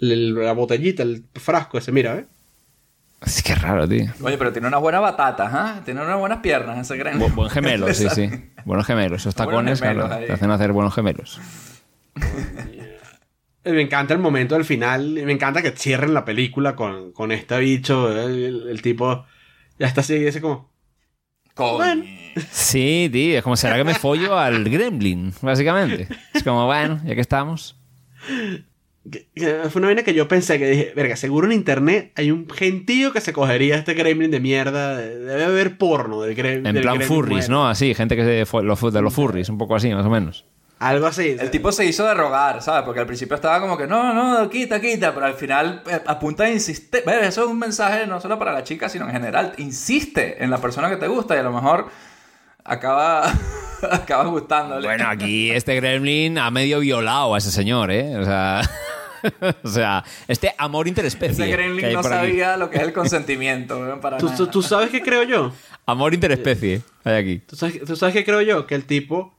el- 0.00 0.34
la 0.34 0.52
botellita, 0.54 1.02
el 1.04 1.24
frasco 1.34 1.78
ese, 1.78 1.92
mira, 1.92 2.16
¿eh? 2.16 2.26
Es 3.24 3.42
que 3.42 3.54
raro, 3.54 3.86
tío. 3.86 4.06
Oye, 4.22 4.38
pero 4.38 4.50
tiene 4.50 4.66
unas 4.66 4.80
buenas 4.80 5.02
batatas, 5.02 5.50
¿ah? 5.52 5.82
Tiene 5.84 6.00
unas 6.02 6.18
buenas 6.18 6.38
piernas 6.38 6.78
ese 6.78 6.96
gremlin. 6.96 7.28
Bu- 7.28 7.34
buen 7.34 7.50
gemelo, 7.50 7.92
sí, 7.94 8.08
sí. 8.08 8.28
Buenos 8.64 8.86
gemelos. 8.86 9.20
Esos 9.20 9.34
Buenos 9.34 9.52
tacones, 9.52 9.78
gemelos 9.80 10.06
claro, 10.06 10.20
ahí. 10.22 10.26
te 10.26 10.32
hacen 10.32 10.50
hacer 10.50 10.72
buenos 10.72 10.94
gemelos. 10.94 11.38
Eh, 13.64 13.72
Me 13.72 13.82
encanta 13.82 14.14
el 14.14 14.20
momento 14.20 14.54
del 14.54 14.64
final. 14.64 15.10
Me 15.24 15.32
encanta 15.32 15.62
que 15.62 15.70
cierren 15.72 16.14
la 16.14 16.24
película 16.24 16.74
con, 16.76 17.12
con 17.12 17.32
este 17.32 17.58
bicho. 17.58 18.10
El, 18.10 18.68
el 18.68 18.82
tipo 18.82 19.24
ya 19.78 19.86
está 19.86 20.00
así, 20.00 20.14
ese 20.14 20.40
como. 20.40 20.70
Coño. 21.54 22.04
Sí, 22.50 23.08
tío. 23.12 23.38
Es 23.38 23.42
como, 23.42 23.56
¿será 23.56 23.76
que 23.76 23.84
me 23.84 23.94
follo 23.94 24.38
al 24.38 24.64
gremlin? 24.64 25.32
Básicamente. 25.42 26.08
Es 26.32 26.42
como, 26.42 26.64
bueno, 26.66 27.00
ya 27.04 27.14
que 27.14 27.20
estamos. 27.20 27.76
que- 29.10 29.26
que 29.34 29.54
Fue 29.70 29.80
una 29.80 29.88
vaina 29.88 30.02
que 30.04 30.14
yo 30.14 30.28
pensé 30.28 30.58
que 30.58 30.70
dije, 30.70 30.92
verga, 30.94 31.16
seguro 31.16 31.46
en 31.46 31.52
internet 31.52 32.12
hay 32.16 32.30
un 32.30 32.48
gentío 32.48 33.12
que 33.12 33.20
se 33.20 33.32
cogería 33.32 33.76
este 33.76 33.94
gremlin 33.94 34.30
de 34.30 34.40
mierda. 34.40 34.96
Debe 34.96 35.44
haber 35.44 35.76
porno 35.76 36.22
del, 36.22 36.36
grem- 36.36 36.58
En 36.66 36.74
del 36.74 36.82
plan 36.82 36.96
gremlin 36.98 37.08
furries. 37.08 37.48
¿no? 37.48 37.68
Así, 37.68 37.94
gente 37.94 38.16
que 38.16 38.46
se 38.46 38.62
los, 38.62 38.92
de 38.92 39.02
los 39.02 39.12
furries, 39.14 39.48
un 39.48 39.58
poco 39.58 39.74
así, 39.76 39.90
más 39.92 40.06
o 40.06 40.10
menos. 40.10 40.44
Algo 40.80 41.06
así. 41.06 41.36
El 41.38 41.50
tipo 41.50 41.70
se 41.72 41.84
hizo 41.84 42.06
de 42.06 42.14
rogar, 42.14 42.62
¿sabes? 42.62 42.82
Porque 42.84 43.00
al 43.00 43.06
principio 43.06 43.34
estaba 43.36 43.60
como 43.60 43.76
que, 43.76 43.86
no, 43.86 44.14
no, 44.14 44.48
quita, 44.48 44.80
quita, 44.80 45.12
pero 45.14 45.26
al 45.26 45.34
final 45.34 45.82
eh, 45.86 46.00
a 46.06 46.18
punta 46.18 46.44
de 46.44 46.52
insistir. 46.54 47.02
Eso 47.06 47.44
es 47.44 47.48
un 47.50 47.58
mensaje 47.58 48.06
no 48.06 48.18
solo 48.20 48.38
para 48.38 48.52
la 48.52 48.64
chica, 48.64 48.88
sino 48.88 49.04
en 49.04 49.12
general. 49.12 49.52
Insiste 49.58 50.42
en 50.42 50.50
la 50.50 50.56
persona 50.58 50.88
que 50.88 50.96
te 50.96 51.06
gusta 51.06 51.36
y 51.36 51.38
a 51.38 51.42
lo 51.42 51.52
mejor 51.52 51.88
acaba, 52.64 53.30
acaba 53.90 54.24
gustándole. 54.24 54.86
Bueno, 54.86 55.04
aquí 55.08 55.50
este 55.50 55.74
gremlin 55.76 56.38
ha 56.38 56.50
medio 56.50 56.80
violado 56.80 57.34
a 57.34 57.38
ese 57.38 57.50
señor, 57.50 57.90
¿eh? 57.90 58.16
O 58.16 58.24
sea, 58.24 58.62
o 59.62 59.68
sea 59.68 60.02
este 60.28 60.54
amor 60.56 60.88
interespecie. 60.88 61.32
Ese 61.32 61.44
que 61.44 61.52
gremlin 61.52 61.84
hay 61.84 61.94
no 61.94 62.00
por 62.00 62.12
aquí. 62.12 62.26
sabía 62.28 62.56
lo 62.56 62.70
que 62.70 62.78
es 62.78 62.82
el 62.84 62.94
consentimiento, 62.94 63.98
para 64.00 64.16
¿Tú, 64.16 64.26
nada. 64.26 64.36
tú- 64.38 64.46
tú 64.46 64.62
sabes 64.62 64.88
qué 64.90 65.02
creo 65.02 65.24
yo? 65.24 65.52
Amor 65.84 66.14
interespecie 66.14 66.80
hay 67.04 67.14
aquí. 67.16 67.38
¿Tú 67.46 67.54
sabes, 67.56 67.80
tú 67.84 67.96
sabes 67.96 68.14
qué 68.14 68.24
creo 68.24 68.40
yo? 68.40 68.66
Que 68.66 68.74
el 68.76 68.84
tipo 68.86 69.34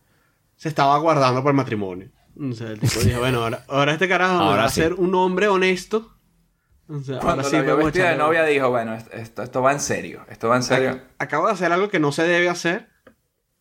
se 0.62 0.70
estaba 0.70 0.96
guardando 1.00 1.42
para 1.42 1.50
el 1.52 1.56
matrimonio. 1.58 2.10
O 2.40 2.54
sea, 2.54 2.68
el 2.70 2.80
tipo 2.80 3.00
dijo, 3.00 3.20
bueno, 3.20 3.40
ahora, 3.42 3.66
ahora 3.68 3.94
este 3.94 4.08
carajo 4.08 4.36
Ahora 4.36 4.64
va 4.64 4.70
sí. 4.70 4.82
a 4.82 4.84
ser 4.84 4.94
un 4.94 5.16
hombre 5.16 5.48
honesto. 5.48 6.14
O 6.88 7.00
sea, 7.00 7.18
Cuando 7.18 7.44
ahora 7.44 7.44
sí 7.44 7.62
vio 7.66 8.04
de 8.04 8.16
novia 8.16 8.44
dijo, 8.46 8.70
bueno, 8.70 8.94
esto, 8.94 9.42
esto, 9.42 9.62
va 9.64 9.72
en 9.72 9.80
serio, 9.80 10.24
esto 10.30 10.50
va 10.50 10.58
en 10.58 10.64
serio. 10.64 11.02
Acabo 11.18 11.48
de 11.48 11.54
hacer 11.54 11.72
algo 11.72 11.90
que 11.90 12.00
no 12.00 12.12
se 12.12 12.24
debe 12.28 12.48
hacer. 12.48 12.90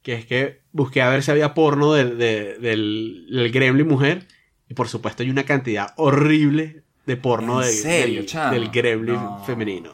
Que 0.02 0.12
es 0.12 0.26
que 0.26 0.60
busqué 0.72 1.00
a 1.00 1.08
ver 1.08 1.22
si 1.22 1.30
había 1.30 1.54
porno 1.54 1.94
del, 1.94 2.18
de- 2.18 2.58
del, 2.58 3.26
del 3.30 3.50
gremlin 3.50 3.88
mujer. 3.88 4.26
Y 4.68 4.74
por 4.74 4.88
supuesto 4.88 5.22
hay 5.22 5.30
una 5.30 5.44
cantidad 5.44 5.94
horrible 5.96 6.84
de 7.06 7.16
porno 7.16 7.62
¿En 7.62 7.66
de- 7.68 7.72
serio, 7.72 8.16
del, 8.16 8.26
chamo? 8.26 8.52
del 8.52 8.68
gremlin 8.70 9.14
No. 9.14 9.42
femenino. 9.46 9.92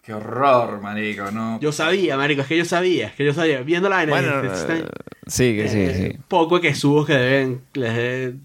Qué 0.00 0.14
horror, 0.14 0.80
marico, 0.80 1.30
no. 1.32 1.58
Yo 1.60 1.72
sabía, 1.72 2.16
marico, 2.16 2.42
es 2.42 2.46
que 2.48 2.56
yo 2.56 2.64
sabía, 2.64 3.08
es 3.08 3.14
que 3.14 3.24
yo 3.24 3.34
sabía. 3.34 3.62
Viendo 3.62 3.88
la 3.88 3.96
vaina, 3.96 4.12
Bueno, 4.12 4.42
dije, 4.42 4.54
"Está- 4.54 4.76
eh, 4.78 4.84
sí, 5.30 5.56
que 5.56 5.68
sí, 5.68 5.78
eh, 5.80 6.10
sí. 6.12 6.18
Poco 6.28 6.60
que 6.60 6.74
subo 6.74 7.04
que 7.04 7.14
deben 7.14 7.62
les 7.74 7.94
deben 7.94 8.42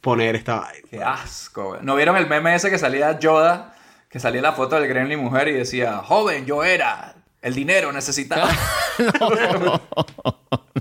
poner 0.00 0.36
esta 0.36 0.60
vaina. 0.60 0.88
Qué 0.90 1.02
asco, 1.02 1.68
güey. 1.70 1.80
¿No 1.82 1.96
vieron 1.96 2.16
el 2.16 2.28
meme 2.28 2.54
ese 2.54 2.70
que 2.70 2.78
salía 2.78 3.18
Yoda? 3.18 3.74
Que 4.10 4.20
salía 4.20 4.40
la 4.42 4.52
foto 4.52 4.76
del 4.78 4.88
Gremlin 4.88 5.18
mujer 5.18 5.48
y 5.48 5.52
decía, 5.52 5.98
joven, 5.98 6.46
yo 6.46 6.62
era. 6.64 7.14
El 7.42 7.54
dinero 7.54 7.92
necesitaba. 7.92 8.48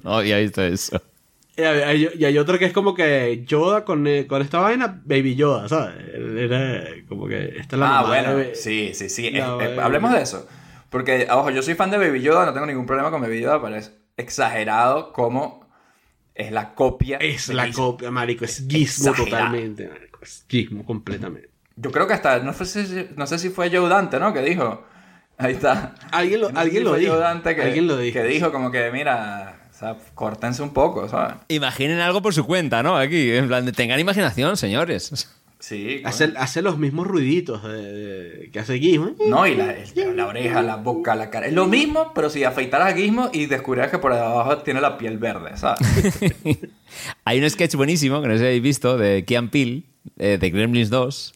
No 0.03 0.17
había 0.17 0.37
visto 0.37 0.61
eso. 0.63 1.01
Y 1.57 1.61
hay, 1.63 1.81
hay- 1.81 2.09
y 2.19 2.25
hay 2.25 2.37
otro 2.37 2.59
que 2.59 2.65
es 2.65 2.73
como 2.73 2.93
que 2.93 3.43
Yoda 3.47 3.85
con, 3.85 4.05
eh, 4.07 4.27
con 4.27 4.41
esta 4.41 4.59
vaina, 4.59 5.01
Baby 5.05 5.35
Yoda, 5.35 5.67
¿sabes? 5.69 5.95
Era 6.13 6.83
como 7.07 7.27
que 7.27 7.55
esta 7.57 7.75
es 7.75 7.79
la 7.79 7.87
ah, 7.99 8.01
mamá 8.01 8.15
de 8.15 8.21
bueno. 8.21 8.37
Baby- 8.37 8.55
Sí, 8.55 8.91
sí, 8.93 9.09
sí. 9.09 9.27
Eh, 9.27 9.37
eh, 9.37 9.77
hablemos 9.81 10.11
de 10.11 10.21
eso. 10.21 10.47
Porque, 10.89 11.27
ojo, 11.31 11.49
yo 11.49 11.61
soy 11.63 11.73
fan 11.73 11.89
de 11.91 11.97
Baby 11.97 12.21
Yoda, 12.21 12.45
no 12.45 12.53
tengo 12.53 12.65
ningún 12.67 12.85
problema 12.85 13.09
con 13.09 13.21
Baby 13.21 13.41
Yoda, 13.41 13.61
pero 13.61 13.75
es 13.77 13.93
exagerado 14.17 15.11
como 15.13 15.65
es 16.33 16.51
la 16.51 16.73
copia. 16.73 17.17
Es 17.17 17.49
la 17.49 17.67
Gizmo. 17.67 17.91
copia, 17.91 18.11
marico, 18.11 18.45
es 18.45 18.65
Gizmo 18.67 19.11
Exagerado. 19.11 19.25
totalmente, 19.25 19.87
marico, 19.87 20.19
es 20.21 20.45
Gizmo 20.47 20.85
completamente. 20.85 21.49
Yo 21.77 21.91
creo 21.91 22.07
que 22.07 22.13
hasta, 22.13 22.39
no, 22.39 22.53
fue 22.53 22.65
no 23.15 23.27
sé 23.27 23.39
si 23.39 23.49
fue 23.49 23.69
Joe 23.69 23.89
Dante, 23.89 24.19
¿no? 24.19 24.33
Que 24.33 24.41
dijo, 24.41 24.85
ahí 25.37 25.53
está. 25.53 25.95
Alguien 26.11 26.41
lo, 26.41 26.47
Yo 26.47 26.53
no 26.53 26.59
sé 26.59 26.63
alguien 26.65 26.83
si 26.83 26.89
lo 26.89 26.95
dijo. 26.95 27.13
Joe 27.13 27.21
Dante 27.21 27.55
que, 27.55 27.61
alguien 27.61 27.87
lo 27.87 27.97
dijo. 27.97 28.19
que 28.19 28.23
dijo 28.25 28.51
como 28.51 28.71
que, 28.71 28.91
mira, 28.91 29.59
o 29.69 29.73
sea, 29.73 29.97
córtense 30.13 30.61
un 30.63 30.73
poco, 30.73 31.09
¿sabes? 31.09 31.35
Imaginen 31.49 31.99
algo 31.99 32.21
por 32.21 32.33
su 32.33 32.45
cuenta, 32.45 32.81
¿no? 32.81 32.95
Aquí, 32.97 33.31
en 33.31 33.47
plan, 33.47 33.65
de, 33.65 33.73
tengan 33.73 33.99
imaginación, 33.99 34.55
señores. 34.55 35.29
Sí. 35.67 36.01
Hace, 36.05 36.31
hace 36.37 36.61
los 36.61 36.77
mismos 36.77 37.07
ruiditos 37.07 37.63
de, 37.63 37.81
de- 37.81 38.51
que 38.51 38.59
hace 38.59 38.77
Gizmo. 38.77 39.15
No, 39.27 39.47
y 39.47 39.55
la, 39.55 39.71
el- 39.73 40.15
la 40.15 40.27
oreja, 40.27 40.61
la 40.61 40.75
boca, 40.75 41.15
la 41.15 41.31
cara. 41.31 41.47
Es 41.47 41.53
lo 41.53 41.65
mismo, 41.65 42.11
pero 42.13 42.29
si 42.29 42.43
afeitaras 42.43 42.93
a 42.93 42.95
Gizmo 42.95 43.31
y 43.33 43.47
descubrieras 43.47 43.89
que 43.89 43.97
por 43.97 44.13
debajo 44.13 44.59
tiene 44.59 44.79
la 44.79 44.97
piel 44.99 45.17
verde, 45.17 45.57
¿sabes? 45.57 45.79
Hay 47.25 47.39
un 47.41 47.49
sketch 47.49 47.73
buenísimo, 47.75 48.21
que 48.21 48.27
no 48.27 48.33
sé 48.35 48.39
si 48.41 48.45
habéis 48.45 48.61
visto, 48.61 48.95
de 48.97 49.25
Kean 49.25 49.49
Peele, 49.49 49.83
eh, 50.19 50.37
de 50.39 50.49
Gremlins 50.51 50.91
2, 50.91 51.33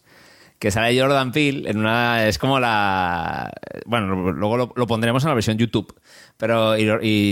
que 0.59 0.69
sale 0.69 0.99
Jordan 0.99 1.31
Peele 1.31 1.67
en 1.67 1.79
una... 1.79 2.27
Es 2.27 2.37
como 2.37 2.59
la... 2.59 3.51
Bueno, 3.87 4.31
luego 4.31 4.57
lo, 4.57 4.73
lo 4.75 4.85
pondremos 4.85 5.23
en 5.23 5.29
la 5.29 5.33
versión 5.35 5.57
YouTube, 5.57 5.95
pero 6.37 6.77
y, 6.77 6.87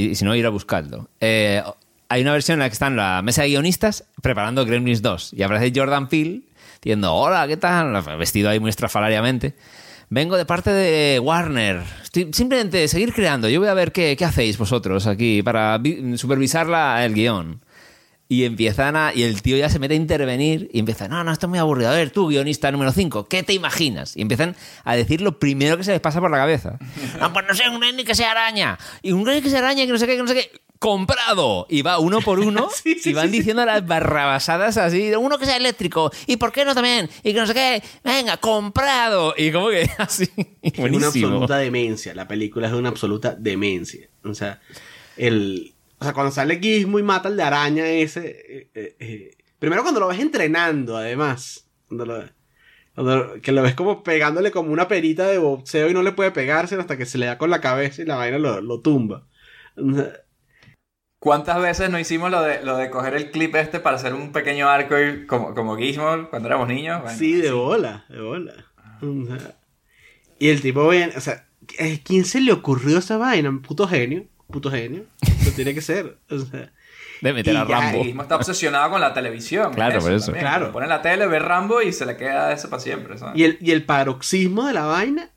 y 0.10 0.16
si 0.16 0.26
no, 0.26 0.36
ir 0.36 0.48
a 0.48 0.50
buscarlo. 0.50 1.10
Eh, 1.22 1.62
hay 2.10 2.22
una 2.24 2.32
versión 2.32 2.56
en 2.56 2.60
la 2.62 2.70
que 2.70 2.74
están 2.74 2.96
la 2.96 3.22
mesa 3.22 3.44
de 3.44 3.50
guionistas 3.50 4.06
preparando 4.22 4.66
Gremlins 4.66 5.04
2 5.04 5.34
y 5.34 5.44
aparece 5.44 5.72
Jordan 5.80 6.08
Peele 6.10 6.42
diciendo, 6.82 7.14
hola, 7.14 7.48
¿qué 7.48 7.58
tal? 7.58 8.02
Vestido 8.18 8.50
ahí 8.50 8.60
muy 8.60 8.70
estrafalariamente. 8.70 9.56
Vengo 10.10 10.38
de 10.38 10.46
parte 10.46 10.72
de 10.72 11.20
Warner. 11.20 11.82
Simplemente 12.32 12.88
seguir 12.88 13.14
creando. 13.14 13.50
Yo 13.50 13.60
voy 13.60 13.70
a 13.70 13.74
ver 13.74 13.92
qué, 13.92 14.16
qué 14.18 14.24
hacéis 14.26 14.58
vosotros 14.58 15.06
aquí 15.06 15.44
para 15.44 15.78
vi- 15.78 16.18
supervisar 16.18 16.68
la- 16.68 17.04
el 17.06 17.14
guion. 17.14 17.62
Y 18.30 18.44
empiezan 18.44 18.96
a. 18.96 19.14
Y 19.14 19.24
el 19.24 19.42
tío 19.42 19.56
ya 19.58 19.70
se 19.70 19.80
mete 19.80 19.94
a 19.94 19.98
intervenir 19.98 20.70
y 20.74 20.80
empieza. 20.80 21.08
No, 21.08 21.24
no, 21.24 21.32
esto 21.32 21.46
es 21.46 21.50
muy 21.50 21.60
aburrido. 21.60 21.90
A 21.90 21.94
ver, 21.94 22.12
tú, 22.12 22.28
guionista 22.28 22.72
número 22.72 22.92
5, 22.92 23.28
¿qué 23.30 23.44
te 23.44 23.54
imaginas? 23.54 24.18
Y 24.18 24.22
empiezan 24.22 24.56
a 24.84 24.96
decir 24.96 25.22
lo 25.22 25.40
primero 25.40 25.78
que 25.78 25.84
se 25.84 25.92
les 25.92 26.02
pasa 26.02 26.20
por 26.20 26.32
la 26.32 26.38
cabeza. 26.38 26.78
No, 27.20 27.34
pues 27.34 27.46
no 27.48 27.56
sé, 27.56 27.68
un 27.70 27.80
nene 27.80 28.04
que 28.04 28.14
se 28.14 28.26
araña. 28.26 28.78
Y 29.02 29.12
un 29.12 29.24
nene 29.24 29.42
que 29.42 29.50
se 29.50 29.58
araña, 29.58 29.86
que 29.86 29.92
no 29.92 29.98
sé 29.98 30.06
qué, 30.06 30.16
que 30.16 30.22
no 30.22 30.28
sé 30.28 30.36
qué. 30.36 30.52
¡Comprado! 30.80 31.66
Y 31.70 31.82
va 31.82 31.98
uno 31.98 32.22
por 32.22 32.40
uno 32.40 32.70
y 32.86 33.14
van 33.14 33.32
diciendo 33.32 33.66
las 33.66 33.86
barrabasadas 33.86 34.78
así. 34.78 35.12
Uno 35.16 35.40
que 35.40 35.46
sea 35.46 35.58
eléctrico. 35.58 36.12
¿Y 36.28 36.38
por 36.38 36.52
qué 36.52 36.66
no 36.66 36.76
también? 36.76 37.10
Y 37.24 37.34
que 37.34 37.40
no 37.40 37.48
sé 37.48 37.54
qué. 37.54 37.82
Venga, 38.04 38.38
comprado. 38.38 39.34
Y 39.38 39.52
como 39.52 39.70
que 39.70 39.90
así. 39.98 40.30
Es 40.62 40.78
una 40.78 41.08
absoluta 41.08 41.58
demencia. 41.58 42.14
La 42.14 42.28
película 42.28 42.68
es 42.68 42.74
una 42.74 42.90
absoluta 42.90 43.34
demencia. 43.34 44.08
O 44.24 44.34
sea, 44.34 44.62
el. 45.16 45.74
O 46.00 46.04
sea, 46.04 46.14
cuando 46.14 46.32
sale 46.32 46.60
Gizmo 46.60 47.00
y 47.00 47.04
mata 47.04 47.28
al 47.30 47.38
de 47.38 47.44
araña 47.44 47.88
ese. 47.88 48.28
eh, 48.28 48.70
eh, 48.76 48.96
eh, 49.00 49.38
primero 49.60 49.82
cuando 49.82 50.00
lo 50.00 50.08
ves 50.08 50.20
entrenando, 50.20 50.96
además. 50.98 51.68
Cuando 51.88 52.06
lo- 52.06 52.24
cuando- 52.94 53.42
que 53.42 53.52
lo 53.52 53.62
ves 53.64 53.74
como 53.76 54.04
pegándole 54.04 54.52
como 54.52 54.72
una 54.72 54.88
perita 54.88 55.26
de 55.28 55.38
boxeo 55.38 55.90
y 55.90 55.94
no 55.94 56.04
le 56.04 56.12
puede 56.12 56.32
pegarse 56.32 56.76
hasta 56.76 56.98
que 56.98 57.06
se 57.06 57.18
le 57.18 57.26
da 57.28 57.38
con 57.38 57.50
la 57.50 57.62
cabeza 57.62 58.02
y 58.02 58.06
la 58.06 58.16
vaina 58.16 58.38
lo, 58.38 58.60
lo 58.62 58.82
tumba. 58.82 59.28
¿Cuántas 61.20 61.60
veces 61.62 61.90
no 61.90 62.00
hicimos 62.00 62.30
lo 62.30 62.42
de, 62.42 62.64
lo 62.64 62.78
de 62.78 62.90
coger 62.92 63.16
el 63.16 63.32
clip 63.32 63.56
este 63.56 63.80
para 63.80 63.96
hacer 63.96 64.14
un 64.14 64.32
pequeño 64.32 64.70
arco 64.70 64.96
y- 65.00 65.26
como, 65.26 65.54
como 65.56 65.76
Gizmo 65.78 66.30
cuando 66.30 66.48
éramos 66.48 66.68
niños? 66.68 67.02
Bueno, 67.02 67.18
sí, 67.18 67.34
de 67.34 67.52
bola, 67.52 68.06
de 68.10 68.22
bola. 68.22 68.54
Y 70.40 70.50
el 70.50 70.62
tipo, 70.62 70.88
ven, 70.88 71.12
o 71.16 71.20
sea, 71.22 71.48
¿a 71.80 72.04
¿quién 72.04 72.24
se 72.26 72.40
le 72.42 72.52
ocurrió 72.52 73.00
esa 73.00 73.18
vaina? 73.18 73.60
Puto 73.68 73.88
genio, 73.88 74.26
puto 74.52 74.70
genio. 74.70 75.06
Tiene 75.58 75.74
que 75.74 75.82
ser. 75.82 76.18
O 76.30 76.40
sea, 76.40 76.72
De 77.22 77.34
meter 77.34 77.54
y 77.54 77.58
a 77.58 77.68
ya, 77.68 77.80
Rambo. 77.80 78.04
Gizmo 78.04 78.22
está 78.22 78.36
obsesionado 78.38 78.90
con 78.92 79.02
la 79.02 79.14
televisión. 79.14 79.74
Claro, 79.74 80.00
por 80.00 80.14
eso. 80.14 80.28
también. 80.28 80.46
Claro. 80.46 80.72
Pone 80.72 80.88
la 80.88 81.02
tele, 81.02 81.28
ve 81.28 81.40
Rambo 81.40 81.82
y 81.82 81.92
se 81.92 82.06
le 82.06 82.16
queda 82.16 82.54
eso 82.54 82.70
para 82.70 82.82
siempre. 82.82 83.18
¿sabes? 83.18 83.38
Y 83.38 83.44
el, 83.44 83.58
y 83.60 83.72
el 83.72 83.84
paroxismo 83.84 84.66
de 84.68 84.74
la 84.74 84.86
vaina 84.86 85.32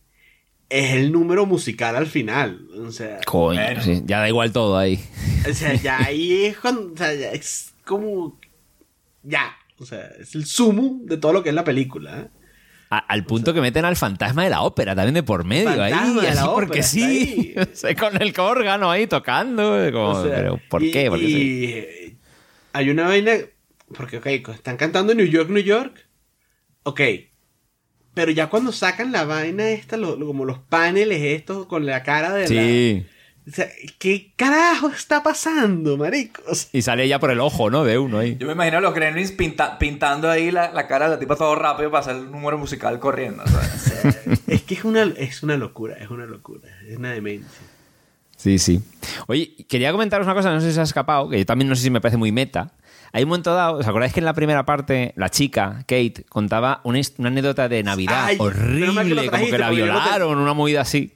es 0.68 0.92
el 0.94 1.10
número 1.10 1.46
musical 1.46 1.96
al 1.96 2.06
final. 2.06 2.68
O 2.86 2.92
sea, 2.92 3.18
Coño, 3.26 3.60
Bueno. 3.60 3.82
sí, 3.82 4.02
ya 4.06 4.20
da 4.20 4.28
igual 4.28 4.52
todo 4.52 4.78
ahí. 4.78 5.02
o 5.48 5.52
sea, 5.52 5.74
ya 5.74 5.98
ahí 6.06 6.44
es 6.46 6.58
cuando. 6.58 6.92
O 6.92 6.96
sea, 6.96 7.12
ya 7.14 7.30
es 7.32 7.72
como. 7.84 8.38
Ya. 9.22 9.56
O 9.78 9.86
sea, 9.86 10.08
es 10.20 10.34
el 10.34 10.44
sumo 10.46 11.00
de 11.04 11.16
todo 11.16 11.32
lo 11.32 11.42
que 11.42 11.48
es 11.48 11.54
la 11.54 11.64
película. 11.64 12.20
¿eh? 12.20 12.28
A- 12.92 12.98
al 12.98 13.24
punto 13.24 13.54
que 13.54 13.60
meten 13.60 13.84
al 13.84 13.94
fantasma 13.96 14.42
de 14.44 14.50
la 14.50 14.62
ópera 14.62 14.96
también 14.96 15.14
de 15.14 15.22
por 15.22 15.44
medio 15.44 15.80
ahí, 15.80 15.92
de 15.92 16.22
la 16.22 16.28
así 16.30 16.38
ópera, 16.40 16.52
porque 16.52 16.82
sí, 16.82 17.54
ahí. 17.84 17.94
Con 17.98 18.20
el 18.20 18.34
órgano 18.38 18.90
ahí 18.90 19.06
tocando, 19.06 19.78
como, 19.92 20.08
O 20.08 20.24
sea, 20.24 20.34
pero 20.36 20.60
¿por 20.68 20.82
y- 20.82 20.90
qué? 20.90 21.06
Y, 21.06 22.18
hay 22.72 22.90
una 22.90 23.06
vaina. 23.06 23.32
Porque, 23.96 24.18
ok, 24.18 24.26
están 24.54 24.76
cantando 24.76 25.14
New 25.14 25.26
York, 25.26 25.50
New 25.50 25.62
York. 25.62 26.08
Ok. 26.84 27.00
Pero 28.14 28.30
ya 28.32 28.48
cuando 28.48 28.72
sacan 28.72 29.12
la 29.12 29.24
vaina 29.24 29.70
esta, 29.70 29.96
lo- 29.96 30.16
lo- 30.16 30.26
como 30.26 30.44
los 30.44 30.58
paneles 30.58 31.22
estos 31.22 31.66
con 31.66 31.86
la 31.86 32.02
cara 32.02 32.32
de 32.32 32.46
Sí. 32.48 32.54
la. 33.04 33.19
O 33.50 33.52
sea, 33.52 33.68
¿qué 33.98 34.30
carajo 34.36 34.88
está 34.88 35.22
pasando, 35.22 35.96
maricos? 35.96 36.68
Y 36.72 36.82
sale 36.82 37.08
ya 37.08 37.18
por 37.18 37.30
el 37.30 37.40
ojo, 37.40 37.68
¿no? 37.70 37.84
De 37.84 37.98
uno 37.98 38.18
ahí. 38.20 38.36
Yo 38.38 38.46
me 38.46 38.52
imagino 38.52 38.78
a 38.78 38.80
los 38.80 38.94
Gremlins 38.94 39.32
pinta- 39.32 39.78
pintando 39.78 40.30
ahí 40.30 40.50
la, 40.50 40.70
la 40.70 40.86
cara 40.86 41.06
de 41.06 41.16
la 41.16 41.18
tipa 41.18 41.34
todo 41.36 41.54
rápido 41.56 41.90
para 41.90 42.02
hacer 42.02 42.16
el 42.16 42.30
número 42.30 42.58
musical 42.58 42.98
corriendo. 43.00 43.42
¿sabes? 43.46 44.18
Es 44.46 44.62
que 44.62 44.74
es 44.74 44.84
una, 44.84 45.02
es 45.02 45.42
una 45.42 45.56
locura, 45.56 45.96
es 45.98 46.10
una 46.10 46.26
locura, 46.26 46.68
es 46.88 46.96
una 46.96 47.10
demencia. 47.12 47.60
Sí, 48.36 48.58
sí. 48.58 48.80
Oye, 49.26 49.54
quería 49.68 49.92
comentaros 49.92 50.26
una 50.26 50.34
cosa, 50.34 50.52
no 50.52 50.60
sé 50.60 50.68
si 50.68 50.74
se 50.74 50.80
ha 50.80 50.84
escapado, 50.84 51.28
que 51.28 51.38
yo 51.38 51.46
también 51.46 51.68
no 51.68 51.74
sé 51.76 51.82
si 51.82 51.90
me 51.90 52.00
parece 52.00 52.16
muy 52.16 52.32
meta. 52.32 52.72
Hay 53.12 53.24
un 53.24 53.28
momento 53.30 53.52
dado, 53.54 53.78
¿os 53.78 53.86
acordáis 53.86 54.12
que 54.12 54.20
en 54.20 54.24
la 54.24 54.34
primera 54.34 54.64
parte 54.64 55.12
la 55.16 55.28
chica, 55.28 55.78
Kate, 55.80 56.24
contaba 56.28 56.80
una, 56.84 57.00
una 57.18 57.28
anécdota 57.28 57.68
de 57.68 57.82
Navidad 57.82 58.24
Ay, 58.26 58.36
que 58.36 58.42
horrible, 58.42 58.86
como 58.86 59.44
que 59.46 59.58
la 59.58 59.66
no 59.66 59.70
te- 59.70 59.74
violaron, 59.76 60.38
una 60.38 60.54
movida 60.54 60.82
así? 60.82 61.12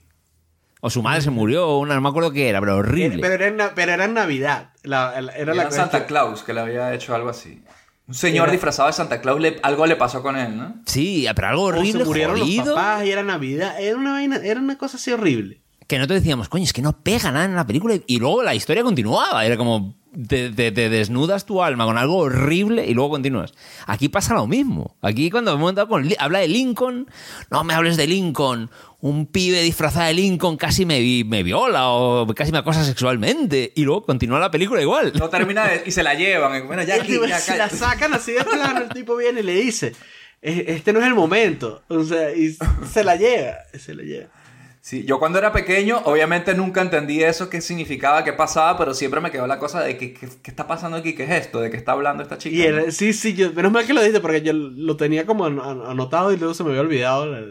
O 0.87 0.91
su 0.91 1.03
madre 1.03 1.23
se 1.23 1.31
murió, 1.31 1.79
una, 1.79 1.95
no 1.95 2.03
me 2.03 2.11
acuerdo 2.11 2.31
qué 2.31 2.47
era, 2.51 2.61
pero 2.61 2.77
horrible. 2.77 3.23
Pero 3.23 3.33
era, 3.43 3.47
en 3.47 3.75
pero 3.75 3.93
era 3.93 4.05
en 4.05 4.13
Navidad. 4.13 4.69
La- 4.83 5.19
la- 5.23 5.33
era 5.35 5.55
la 5.55 5.71
Santa 5.71 6.05
Claus 6.05 6.43
que 6.43 6.53
le 6.53 6.61
había 6.61 6.93
hecho 6.93 7.15
algo 7.15 7.31
así. 7.31 7.63
Un 8.07 8.13
señor 8.13 8.49
Era- 8.49 8.53
disfrazado 8.53 8.89
de 8.89 8.93
Santa 8.93 9.23
Claus, 9.23 9.41
le- 9.41 9.59
algo 9.63 9.87
le 9.87 9.97
pasó 9.97 10.23
con 10.23 10.37
él, 10.37 10.59
¿no? 10.59 10.75
Sí, 10.85 11.27
pero 11.35 11.49
algo 11.49 11.63
O 11.63 11.67
horrible, 11.69 12.01
se 12.01 12.05
murieron 12.05 12.39
los 12.39 12.47
jodido. 12.47 12.75
papás 12.75 13.03
y 13.07 13.11
era 13.13 13.23
Navidad. 13.23 13.81
Era 13.81 13.97
una 13.97 14.13
vaina, 14.13 14.37
era 14.45 14.61
una 14.61 14.77
cosa 14.77 14.99
así 14.99 15.11
horrible. 15.11 15.63
Que 15.87 15.99
nosotros 15.99 16.21
decíamos, 16.21 16.49
coño, 16.49 16.65
es 16.65 16.73
que 16.73 16.83
no 16.83 17.03
pega 17.03 17.31
nada 17.31 17.45
en 17.45 17.55
la 17.57 17.67
película. 17.67 17.95
Y 18.07 18.19
luego 18.19 18.43
la 18.43 18.55
historia 18.55 18.83
continuaba. 18.83 19.45
Era 19.45 19.57
como, 19.57 19.97
te, 20.29 20.51
te- 20.51 20.73
te 20.73 20.89
desnudas 20.89 21.45
tu 21.45 21.63
alma 21.63 21.85
con 21.85 21.99
algo 21.99 22.17
horrible 22.19 22.87
y 22.87 22.95
luego 22.95 23.11
continúas. 23.11 23.53
Aquí 23.87 24.09
pasa 24.09 24.35
lo 24.35 24.47
mismo. 24.47 24.97
Aquí 25.03 25.31
cuando 25.31 25.53
hemos 25.53 25.75
dado 25.75 25.89
con... 25.89 26.09
Habla 26.19 26.39
de 26.41 26.49
Lincoln, 26.49 27.09
no 27.51 27.65
me 27.65 27.75
hables 27.75 27.97
de 27.97 28.07
Lincoln. 28.07 28.71
Un 29.01 29.27
pibe 29.27 29.61
disfrazado 29.61 30.07
de 30.07 30.15
Lincoln 30.15 30.57
casi 30.57 30.87
me, 30.87 30.99
me 31.27 31.43
viola 31.43 31.89
o 31.91 32.27
casi 32.35 32.51
me 32.53 32.59
acosa 32.59 32.83
sexualmente. 32.85 33.73
Y 33.77 33.85
luego 33.85 34.05
continúa 34.07 34.39
la 34.41 34.51
película 34.51 34.81
igual. 34.81 35.13
No 35.19 35.29
termina 35.29 35.67
de- 35.67 35.83
y 35.85 35.91
se 35.91 36.03
la 36.03 36.15
llevan. 36.15 36.67
Bueno, 36.67 36.83
ya 36.85 36.95
aquí, 37.03 37.19
ya 37.29 37.39
se 37.39 37.59
la 37.59 37.69
sacan 37.69 38.15
así 38.15 38.33
de 38.33 38.43
plano, 38.45 38.81
el 38.81 38.89
tipo 38.89 39.17
viene 39.17 39.41
y 39.41 39.43
le 39.43 39.55
dice, 39.57 39.93
"E- 40.41 40.65
este 40.69 40.95
no 40.95 41.01
es 41.01 41.07
el 41.07 41.15
momento. 41.15 41.83
O 41.89 42.03
sea, 42.05 42.35
y 42.35 42.57
se 42.91 43.05
la 43.05 43.17
lleva, 43.17 43.57
se 43.79 43.95
la 43.95 44.03
lleva. 44.05 44.29
Sí, 44.85 45.07
yo 45.07 45.19
cuando 45.19 45.39
era 45.39 45.51
pequeño, 45.51 46.03
obviamente 46.05 46.53
nunca 46.55 46.83
entendí 46.83 47.23
eso, 47.23 47.49
qué 47.49 47.63
significaba, 47.63 48.23
qué 48.23 48.35
pasaba, 48.35 48.77
pero 48.77 48.93
siempre 48.93 49.19
me 49.23 49.31
quedó 49.31 49.47
la 49.47 49.59
cosa 49.59 49.81
de 49.81 49.97
que, 49.97 50.13
qué 50.13 50.29
está 50.45 50.67
pasando 50.67 50.99
aquí, 50.99 51.15
qué 51.15 51.25
es 51.25 51.31
esto, 51.31 51.63
de 51.63 51.71
qué 51.71 51.79
está 51.79 51.93
hablando 51.93 52.23
esta 52.23 52.37
chica. 52.37 52.55
Y 52.87 52.93
sí, 52.93 53.15
sí, 53.15 53.33
yo, 53.33 53.51
menos 53.55 53.73
mal 53.73 53.87
que 53.87 53.95
lo 53.95 54.01
dijiste 54.03 54.21
porque 54.21 54.43
yo 54.43 54.53
lo 54.53 54.95
tenía 54.99 55.25
como 55.25 55.47
an- 55.47 55.59
an- 55.59 55.81
anotado 55.87 56.35
y 56.35 56.37
luego 56.37 56.53
se 56.53 56.65
me 56.65 56.69
había 56.69 56.83
olvidado 56.83 57.33
de, 57.33 57.47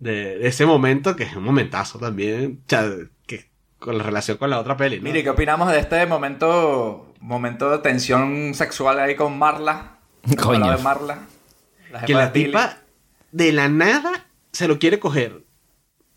de- 0.00 0.38
de 0.38 0.48
ese 0.48 0.66
momento, 0.66 1.14
que 1.14 1.22
es 1.22 1.36
un 1.36 1.44
momentazo 1.44 2.00
también, 2.00 2.62
o 2.66 2.68
sea, 2.68 2.90
que, 3.28 3.48
con 3.78 3.96
la 3.96 4.02
relación 4.02 4.36
con 4.36 4.50
la 4.50 4.58
otra 4.58 4.76
peli. 4.76 4.96
¿no? 4.96 5.04
Mire, 5.04 5.22
¿qué 5.22 5.30
opinamos 5.30 5.70
de 5.70 5.78
este 5.78 6.04
momento, 6.06 7.14
momento 7.20 7.70
de 7.70 7.78
tensión 7.78 8.54
sexual 8.54 8.98
ahí 8.98 9.14
con 9.14 9.38
Marla? 9.38 9.98
Coño. 10.36 10.64
Hablaba 10.64 10.76
de 10.78 10.82
Marla. 10.82 11.18
La 11.92 12.04
que 12.04 12.12
la 12.14 12.32
tipa 12.32 12.78
de 13.30 13.52
la 13.52 13.68
nada 13.68 14.26
se 14.50 14.66
lo 14.66 14.80
quiere 14.80 14.98
coger. 14.98 15.43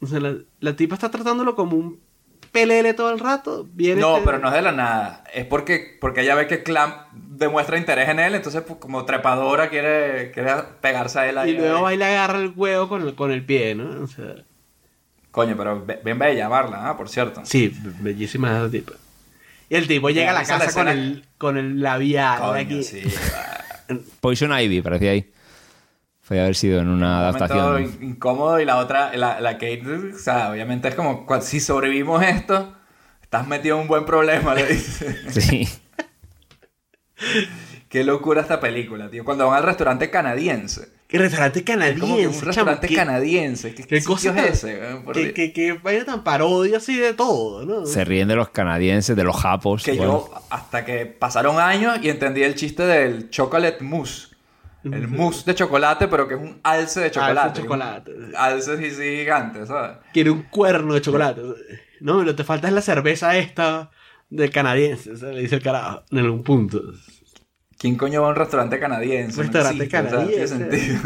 O 0.02 0.08
sea, 0.08 0.20
la, 0.20 0.36
la 0.60 0.76
tipa 0.76 0.96
está 0.96 1.10
tratándolo 1.10 1.56
como 1.56 1.76
un 1.76 2.00
pelele 2.52 2.94
todo 2.94 3.12
el 3.12 3.20
rato. 3.20 3.68
Viene 3.74 4.02
No, 4.02 4.14
este- 4.18 4.26
pero 4.26 4.40
no 4.40 4.48
es 4.48 4.54
de 4.54 4.62
la 4.62 4.72
nada. 4.72 5.24
Es 5.34 5.46
porque, 5.46 5.98
porque 6.00 6.22
ella 6.22 6.36
ve 6.36 6.48
que 6.48 6.64
Clamp 6.64 6.96
demuestra 7.14 7.78
interés 7.78 8.10
en 8.10 8.20
él, 8.20 8.36
entonces 8.36 8.62
pues, 8.62 8.80
como 8.80 9.06
trepadora 9.06 9.70
quiere, 9.70 10.32
quiere 10.32 10.52
pegarse 10.82 11.20
a 11.20 11.30
él 11.30 11.38
ahí. 11.38 11.52
Y 11.52 11.54
luego 11.58 11.82
va 11.84 11.94
y 11.94 11.98
le 11.98 12.06
agarra 12.06 12.40
el 12.40 12.54
huevo 12.56 12.88
con 12.90 13.02
el, 13.04 13.16
con 13.16 13.32
el 13.32 13.44
pie, 13.46 13.76
¿no? 13.76 14.04
O 14.04 14.08
sea, 14.08 14.36
Coño, 15.32 15.56
pero 15.56 15.86
bien 16.04 16.18
bella 16.18 16.50
Marla, 16.50 16.90
¿ah? 16.90 16.98
por 16.98 17.10
cierto. 17.10 17.42
sí, 17.46 17.72
bellísima 18.00 18.58
esa 18.58 18.72
tipa. 18.72 18.94
Y 19.70 19.76
el 19.76 19.86
tipo 19.88 20.10
llega 20.10 20.32
a 20.32 20.34
la 20.34 20.42
es 20.42 20.50
la 20.50 20.58
casa 20.60 20.74
con 20.74 20.88
el, 20.88 21.26
con 21.38 21.58
el 21.58 21.82
labial 21.82 22.40
Coño, 22.40 22.52
aquí. 22.54 22.84
sí. 22.84 23.02
Poison 24.22 24.58
Ivy, 24.58 24.82
parecía 24.82 25.12
ahí. 25.12 25.30
Fue 26.28 26.42
haber 26.42 26.56
sido 26.56 26.82
en 26.82 26.90
una 26.90 27.20
Un 27.20 27.26
momento 27.28 27.54
adaptación. 27.54 27.84
in- 28.02 28.10
incómodo 28.10 28.60
y 28.60 28.66
la 28.66 28.78
otra, 28.78 29.16
la, 29.16 29.40
la 29.40 29.54
Kate, 29.54 29.84
o 30.14 30.20
sea, 30.20 30.52
obviamente 30.52 30.90
es 30.90 30.96
como, 30.96 31.26
si 31.42 31.60
sobrevivimos 31.62 32.22
esto, 32.22 32.74
estás 33.22 33.48
metido 33.48 33.78
en 33.78 33.84
un 33.84 33.88
buen 33.88 34.06
problema, 34.06 34.54
le 34.54 34.66
dice. 34.68 35.16
Sí. 35.32 35.70
Qué 37.90 38.04
locura 38.04 38.42
esta 38.42 38.60
película, 38.60 39.10
tío. 39.10 39.24
Cuando 39.24 39.48
van 39.48 39.58
al 39.60 39.64
restaurante 39.64 40.10
canadiense. 40.10 40.90
¿Qué 41.08 41.18
restaurante 41.18 41.60
Es 41.60 41.66
como 41.66 41.78
que 41.78 41.86
canadiense? 41.96 42.40
un 42.40 42.46
restaurante 42.46 42.88
chamo, 42.90 42.98
canadiense. 42.98 43.74
¿Qué, 43.74 43.84
¿Qué 43.86 44.04
cosa 44.04 44.36
tan- 44.36 44.44
es 44.46 44.64
ese? 44.66 44.82
Que, 45.14 45.34
que, 45.34 45.54
que 45.54 45.72
vaina 45.74 46.04
tan 46.04 46.22
parodia 46.26 46.78
así 46.78 46.98
de 46.98 47.14
todo, 47.14 47.66
¿no? 47.66 47.86
Se 47.86 48.04
ríen 48.04 48.28
de 48.28 48.36
los 48.36 48.50
canadienses, 48.50 49.16
de 49.16 49.24
los 49.24 49.38
japos. 49.38 49.84
Que 49.84 49.94
bueno. 49.94 50.28
yo, 50.30 50.42
hasta 50.50 50.84
que 50.84 51.06
pasaron 51.06 51.60
años 51.62 51.98
y 52.04 52.10
entendí 52.10 52.44
el 52.44 52.56
chiste 52.56 52.84
del 52.84 53.30
chocolate 53.30 53.82
mousse. 53.86 54.36
El 54.84 55.08
mousse 55.08 55.44
de 55.46 55.56
chocolate, 55.56 56.08
pero 56.08 56.28
que 56.28 56.36
es 56.36 56.40
un 56.40 56.60
alce 56.64 57.02
de 57.02 57.12
chocolate. 57.12 57.62
chocolate. 57.62 58.14
Un 58.14 58.36
Alce 58.36 58.72
así, 58.74 58.92
sí, 58.92 59.18
gigante, 59.18 59.66
¿sabes? 59.66 59.98
Quiere 60.14 60.30
un 60.30 60.44
cuerno 60.44 60.94
de 60.94 61.02
chocolate. 61.02 61.42
No, 62.00 62.20
lo 62.24 62.32
que 62.32 62.34
te 62.38 62.44
falta 62.44 62.68
es 62.68 62.74
la 62.74 62.82
cerveza 62.82 63.38
esta 63.38 63.90
del 64.30 64.50
canadiense, 64.52 65.14
le 65.14 65.42
dice 65.42 65.56
el 65.56 65.64
carajo, 65.64 66.04
en 66.12 66.20
algún 66.20 66.44
punto. 66.44 66.82
¿Quién 67.78 67.96
coño 67.96 68.22
va 68.22 68.28
a 68.28 68.32
un 68.32 68.36
restaurante 68.36 68.80
canadiense? 68.80 69.38
No 69.38 69.44
Restaurante 69.44 69.84
existe, 69.84 70.08
o 70.08 70.10
sea, 70.10 70.20
no 70.20 70.28
tiene 70.28 70.46
canadiense. 70.48 70.98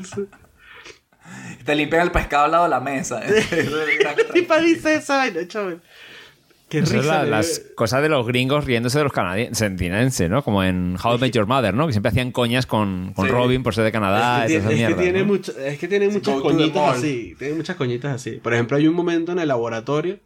sentido. 0.00 0.28
Te 1.64 1.74
limpian 1.74 2.02
el 2.02 2.10
pescado 2.10 2.44
al 2.46 2.50
lado 2.50 2.64
de 2.64 2.70
la 2.70 2.80
mesa. 2.80 3.20
¿Qué 3.20 4.24
tipa 4.32 4.60
dice 4.60 4.94
esa 4.94 5.18
vaina, 5.18 5.46
chaval? 5.46 5.80
Qué 6.70 6.78
Eso 6.78 6.94
es 6.96 7.02
risa. 7.02 7.24
la- 7.24 7.38
las 7.38 7.62
cosas 7.74 8.00
de 8.00 8.08
los 8.08 8.26
gringos 8.26 8.64
riéndose 8.64 8.96
de 8.98 9.04
los 9.04 9.12
canadienses, 9.12 10.30
¿no? 10.30 10.42
Como 10.44 10.62
en 10.62 10.96
How 11.02 11.16
I 11.16 11.18
Met 11.18 11.32
Your 11.34 11.46
Mother, 11.46 11.74
¿no? 11.74 11.86
Que 11.86 11.92
siempre 11.92 12.10
hacían 12.10 12.30
coñas 12.32 12.64
con, 12.64 13.12
con 13.14 13.26
Sí. 13.26 13.32
Robin 13.32 13.62
por 13.64 13.74
ser 13.74 13.84
de 13.84 13.92
Canadá 13.92 14.46
es 14.46 14.52
y 14.52 14.54
que, 14.54 14.60
tiene, 14.60 14.82
es 14.82 14.88
que 14.88 14.94
tiene 15.02 15.18
¿no? 15.20 15.24
mucho- 15.26 15.58
es 15.58 15.78
que 15.78 15.88
tiene 15.88 16.08
muchas 16.08 16.34
Go 16.36 16.42
to 16.42 16.48
coñitas 16.56 16.96
así. 16.98 17.34
Tiene 17.38 17.54
muchas 17.54 17.76
coñitas 17.76 18.14
así. 18.14 18.30
Por 18.42 18.54
ejemplo, 18.54 18.76
hay 18.76 18.86
un 18.86 18.94
momento 18.94 19.32
en 19.32 19.40
el 19.40 19.48
laboratorio 19.48 20.20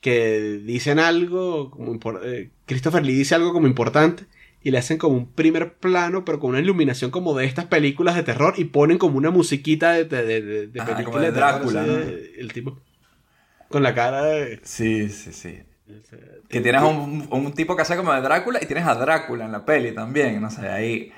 que 0.00 0.60
dicen 0.64 0.98
algo 0.98 1.70
como 1.70 1.98
eh, 2.24 2.50
Christopher 2.66 3.04
Lee 3.04 3.14
dice 3.14 3.34
algo 3.34 3.52
como 3.52 3.66
importante 3.66 4.24
y 4.62 4.70
le 4.70 4.78
hacen 4.78 4.98
como 4.98 5.16
un 5.16 5.30
primer 5.32 5.74
plano, 5.74 6.24
pero 6.24 6.38
con 6.38 6.50
una 6.50 6.60
iluminación 6.60 7.10
como 7.10 7.36
de 7.36 7.44
estas 7.46 7.66
películas 7.66 8.14
de 8.14 8.22
terror 8.22 8.54
y 8.56 8.64
ponen 8.64 8.98
como 8.98 9.18
una 9.18 9.30
musiquita 9.30 9.92
de, 9.92 10.04
de, 10.04 10.66
de, 10.68 10.80
Ah, 10.80 10.84
película 10.86 11.04
como 11.04 11.18
de 11.18 11.32
terror, 11.32 11.50
Drácula, 11.50 11.80
así 11.82 11.90
¿no? 11.90 11.96
de- 11.96 12.32
el 12.38 12.52
tipo 12.52 12.78
con 13.70 13.82
la 13.82 13.94
cara 13.94 14.22
de... 14.22 14.60
Sí, 14.64 15.08
sí, 15.08 15.32
sí. 15.32 15.62
Que 16.48 16.60
tienes 16.60 16.82
un, 16.82 17.26
un 17.30 17.52
tipo 17.52 17.74
que 17.76 17.82
hace 17.82 17.96
como 17.96 18.12
de 18.12 18.20
Drácula 18.20 18.58
y 18.62 18.66
tienes 18.66 18.86
a 18.86 18.94
Drácula 18.94 19.44
en 19.46 19.52
la 19.52 19.64
peli 19.64 19.92
también, 19.94 20.40
no 20.40 20.50
sé, 20.50 20.68
ahí... 20.68 21.12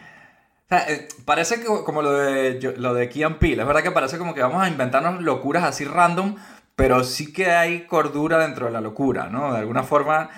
O 0.64 0.68
sea, 0.68 0.86
eh, 0.90 1.08
parece 1.26 1.60
que 1.60 1.66
como 1.66 2.00
lo 2.02 2.12
de, 2.12 2.58
yo- 2.60 2.72
lo 2.76 2.94
de 2.94 3.08
Key 3.08 3.22
and 3.24 3.36
Peele, 3.36 3.62
es 3.62 3.66
verdad 3.66 3.82
que 3.82 3.90
parece 3.90 4.16
como 4.16 4.34
que 4.34 4.40
vamos 4.40 4.62
a 4.62 4.68
inventarnos 4.68 5.20
locuras 5.22 5.64
así 5.64 5.84
random, 5.84 6.36
pero 6.76 7.04
sí 7.04 7.32
que 7.32 7.50
hay 7.50 7.86
cordura 7.86 8.38
dentro 8.38 8.66
de 8.66 8.72
la 8.72 8.80
locura, 8.80 9.28
¿no? 9.28 9.52
De 9.52 9.58
alguna 9.58 9.82
forma... 9.82 10.30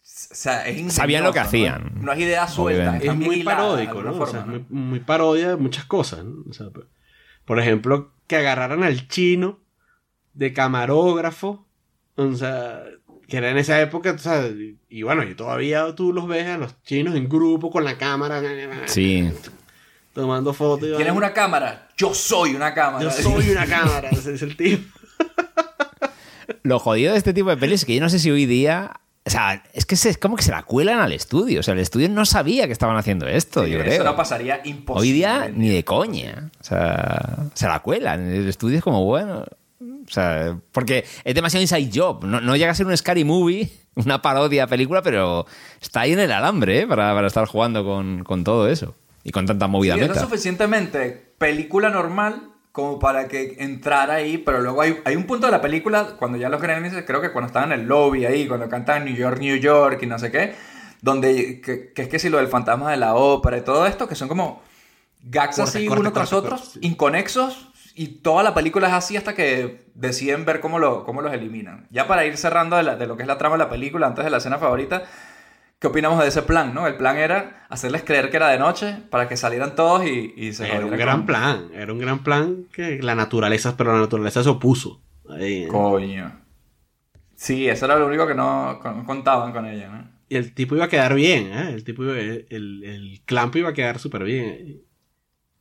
O 0.00 0.36
sea, 0.36 0.66
es 0.68 0.92
Sabían 0.92 1.24
lo 1.24 1.32
que 1.32 1.40
ingenioso, 1.40 1.70
¿no? 1.80 1.86
hacían. 1.88 2.04
No, 2.04 2.12
es 2.12 2.18
idea 2.20 2.46
suelta. 2.46 2.98
Es 2.98 3.14
muy 3.16 3.42
paródico, 3.42 3.98
alguna 3.98 4.10
¿no? 4.10 4.16
forma, 4.16 4.24
o 4.24 4.30
sea, 4.32 4.40
es 4.40 4.46
¿no? 4.46 4.52
muy, 4.52 4.64
muy 4.90 5.00
parodia 5.00 5.48
de 5.48 5.56
muchas 5.56 5.86
cosas, 5.86 6.24
¿no? 6.24 6.44
O 6.48 6.52
sea, 6.52 6.70
por- 6.70 6.88
por 7.44 7.58
ejemplo, 7.58 8.12
que 8.28 8.36
agarraran 8.36 8.84
al 8.84 9.08
chino 9.08 9.58
de 10.34 10.52
camarógrafo, 10.52 11.66
o 12.16 12.32
sea, 12.34 12.82
que 13.28 13.36
era 13.38 13.50
en 13.50 13.58
esa 13.58 13.80
época, 13.80 14.12
o 14.12 14.18
sea, 14.18 14.46
y, 14.88 15.02
bueno, 15.02 15.22
y 15.24 15.34
todavía 15.34 15.94
tú 15.94 16.12
los 16.12 16.26
ves 16.28 16.46
a 16.46 16.58
los 16.58 16.80
chinos 16.82 17.14
en 17.14 17.28
grupo 17.28 17.70
con 17.70 17.84
la 17.84 17.96
cámara, 17.96 18.42
Sí. 18.86 19.30
tomando 20.12 20.52
fotos. 20.52 20.80
¿Tienes 20.88 20.98
vaina. 20.98 21.12
una 21.14 21.32
cámara? 21.32 21.88
Yo 21.96 22.12
soy 22.14 22.54
una 22.54 22.74
cámara. 22.74 23.02
Yo 23.04 23.10
soy 23.10 23.50
una 23.50 23.66
cámara, 23.66 24.10
ese 24.10 24.34
es 24.34 24.42
el 24.42 24.56
tipo. 24.56 24.82
Lo 26.62 26.78
jodido 26.78 27.12
de 27.12 27.18
este 27.18 27.32
tipo 27.32 27.50
de 27.50 27.56
pelis 27.56 27.80
es 27.80 27.84
que 27.86 27.94
yo 27.94 28.00
no 28.00 28.08
sé 28.08 28.18
si 28.18 28.30
hoy 28.30 28.46
día. 28.46 29.00
O 29.26 29.30
sea, 29.30 29.62
es 29.72 29.86
que 29.86 29.96
se- 29.96 30.10
es 30.10 30.18
como 30.18 30.36
que 30.36 30.42
se 30.42 30.50
la 30.50 30.62
cuelan 30.64 30.98
al 30.98 31.12
estudio. 31.12 31.60
O 31.60 31.62
sea, 31.62 31.72
el 31.72 31.80
estudio 31.80 32.10
no 32.10 32.26
sabía 32.26 32.66
que 32.66 32.72
estaban 32.74 32.96
haciendo 32.96 33.26
esto, 33.26 33.64
Sí, 33.64 33.70
yo 33.70 33.78
Eso 33.78 33.86
creo. 33.86 34.04
no 34.04 34.16
pasaría 34.16 34.60
imposible. 34.64 35.00
Hoy 35.08 35.12
día 35.12 35.50
ni 35.54 35.68
de 35.70 35.82
coña. 35.84 36.50
O 36.60 36.64
sea, 36.64 37.36
se 37.54 37.66
la 37.66 37.80
cuelan. 37.80 38.30
El 38.30 38.46
estudio 38.48 38.76
es 38.78 38.84
como, 38.84 39.02
bueno. 39.04 39.44
O 40.06 40.10
sea, 40.10 40.58
porque 40.72 41.04
es 41.24 41.34
demasiado 41.34 41.62
inside 41.62 41.90
job. 41.92 42.24
No, 42.24 42.40
no 42.40 42.56
llega 42.56 42.72
a 42.72 42.74
ser 42.74 42.86
un 42.86 42.96
scary 42.96 43.24
movie, 43.24 43.70
una 43.94 44.22
parodia 44.22 44.66
película, 44.66 45.02
pero 45.02 45.46
está 45.80 46.02
ahí 46.02 46.12
en 46.12 46.20
el 46.20 46.32
alambre 46.32 46.80
¿eh? 46.80 46.86
para, 46.86 47.14
para 47.14 47.26
estar 47.26 47.46
jugando 47.46 47.84
con, 47.84 48.24
con 48.24 48.44
todo 48.44 48.68
eso. 48.68 48.94
Y 49.22 49.30
con 49.30 49.46
tanta 49.46 49.66
movida 49.68 49.94
Sí, 49.94 50.00
es 50.00 50.08
lo 50.08 50.14
suficientemente 50.16 51.34
película 51.38 51.88
normal 51.88 52.50
como 52.72 52.98
para 52.98 53.28
que 53.28 53.54
entrara 53.60 54.14
ahí, 54.14 54.36
pero 54.36 54.60
luego 54.60 54.82
hay, 54.82 55.00
hay 55.04 55.14
un 55.14 55.24
punto 55.26 55.46
de 55.46 55.52
la 55.52 55.60
película, 55.60 56.16
cuando 56.18 56.38
ya 56.38 56.48
los 56.48 56.60
Gremlins, 56.60 56.94
creo 57.06 57.20
que 57.20 57.30
cuando 57.30 57.46
estaban 57.46 57.70
en 57.70 57.80
el 57.82 57.86
lobby 57.86 58.26
ahí, 58.26 58.48
cuando 58.48 58.68
cantan 58.68 59.04
New 59.04 59.14
York, 59.14 59.38
New 59.38 59.56
York 59.56 60.00
y 60.02 60.06
no 60.06 60.18
sé 60.18 60.32
qué, 60.32 60.54
donde, 61.00 61.60
que, 61.60 61.92
que 61.92 62.02
es 62.02 62.08
que 62.08 62.18
si 62.18 62.28
lo 62.28 62.38
del 62.38 62.48
fantasma 62.48 62.90
de 62.90 62.96
la 62.96 63.14
ópera 63.14 63.58
y 63.58 63.60
todo 63.60 63.86
esto, 63.86 64.08
que 64.08 64.16
son 64.16 64.26
como 64.26 64.60
gags 65.22 65.54
Corte, 65.56 65.78
así 65.78 65.86
corte, 65.86 66.00
uno 66.00 66.12
tras 66.12 66.30
corte, 66.30 66.46
otro, 66.46 66.56
corte, 66.58 66.72
sí. 66.72 66.78
inconexos, 66.82 67.68
y 67.94 68.08
toda 68.22 68.42
la 68.42 68.54
película 68.54 68.88
es 68.88 68.94
así 68.94 69.16
hasta 69.16 69.34
que 69.34 69.86
deciden 69.94 70.44
ver 70.44 70.60
cómo, 70.60 70.78
lo, 70.78 71.04
cómo 71.04 71.22
los 71.22 71.32
eliminan. 71.32 71.86
Ya 71.90 72.06
para 72.06 72.24
ir 72.26 72.36
cerrando 72.36 72.76
de, 72.76 72.82
la- 72.82 72.96
de 72.96 73.06
lo 73.06 73.16
que 73.16 73.22
es 73.22 73.28
la 73.28 73.38
trama 73.38 73.56
de 73.56 73.64
la 73.64 73.70
película, 73.70 74.06
antes 74.06 74.24
de 74.24 74.30
la 74.30 74.38
escena 74.38 74.58
favorita, 74.58 75.04
¿Qué 75.80 75.88
opinamos 75.88 76.18
de 76.20 76.28
ese 76.28 76.42
plan, 76.42 76.72
no? 76.72 76.86
El 76.86 76.96
plan 76.96 77.18
era 77.18 77.66
hacerles 77.68 78.04
creer 78.04 78.30
que 78.30 78.38
era 78.38 78.48
de 78.48 78.58
noche 78.58 78.96
para 79.10 79.28
que 79.28 79.36
salieran 79.36 79.74
todos 79.74 80.06
y, 80.06 80.32
y 80.36 80.52
se 80.54 80.66
Era 80.66 80.86
un 80.86 80.92
gran 80.92 81.18
con- 81.18 81.26
plan, 81.26 81.70
era 81.74 81.92
un 81.92 81.98
gran 81.98 82.22
plan 82.22 82.64
que 82.72 83.02
la 83.02 83.14
naturaleza, 83.14 83.76
pero 83.76 83.92
la 83.92 84.00
naturaleza 84.00 84.42
se 84.42 84.48
opuso. 84.48 85.02
Ahí, 85.28 85.64
¿eh? 85.64 85.68
Coño. 85.68 86.40
Sí, 87.34 87.68
eso 87.68 87.84
era 87.84 87.96
lo 87.98 88.06
único 88.06 88.26
que 88.26 88.34
no 88.34 88.78
con- 88.80 89.04
contaban 89.04 89.52
con 89.52 89.66
ella, 89.66 89.88
¿no? 89.88 90.08
Y 90.28 90.36
el 90.36 90.54
tipo 90.54 90.74
iba 90.74 90.86
a 90.86 90.88
quedar 90.88 91.14
bien, 91.14 91.48
¿eh? 91.52 91.70
El 91.74 91.84
tipo 91.84 92.02
iba, 92.02 92.14
el, 92.18 92.46
el 92.50 93.20
clamp 93.26 93.54
iba 93.56 93.70
a 93.70 93.74
quedar 93.74 93.98
súper 93.98 94.24
bien. 94.24 94.80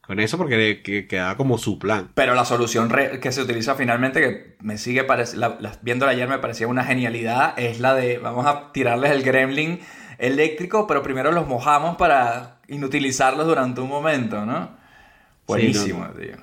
Con 0.05 0.19
eso 0.19 0.37
porque 0.37 0.81
que, 0.83 1.07
quedaba 1.07 1.37
como 1.37 1.57
su 1.57 1.79
plan. 1.79 2.11
Pero 2.13 2.35
la 2.35 2.43
solución 2.43 2.89
re- 2.89 3.19
que 3.21 3.31
se 3.31 3.41
utiliza 3.41 3.75
finalmente, 3.75 4.19
que 4.19 4.57
me 4.59 4.77
sigue 4.77 5.05
la- 5.07 5.57
la- 5.59 5.79
viéndola 5.81 6.11
ayer 6.11 6.27
me 6.27 6.39
parecía 6.39 6.67
una 6.67 6.83
genialidad, 6.83 7.57
es 7.57 7.79
la 7.79 7.95
de 7.95 8.17
vamos 8.17 8.45
a 8.45 8.71
tirarles 8.73 9.11
el 9.11 9.23
gremlin 9.23 9.79
eléctrico, 10.17 10.87
pero 10.87 11.03
primero 11.03 11.31
los 11.31 11.47
mojamos 11.47 11.95
para 11.95 12.59
inutilizarlos 12.67 13.47
durante 13.47 13.79
un 13.79 13.87
momento, 13.89 14.45
¿no? 14.45 14.75
Buenísimo, 15.47 16.05
no, 16.05 16.13
tío. 16.13 16.35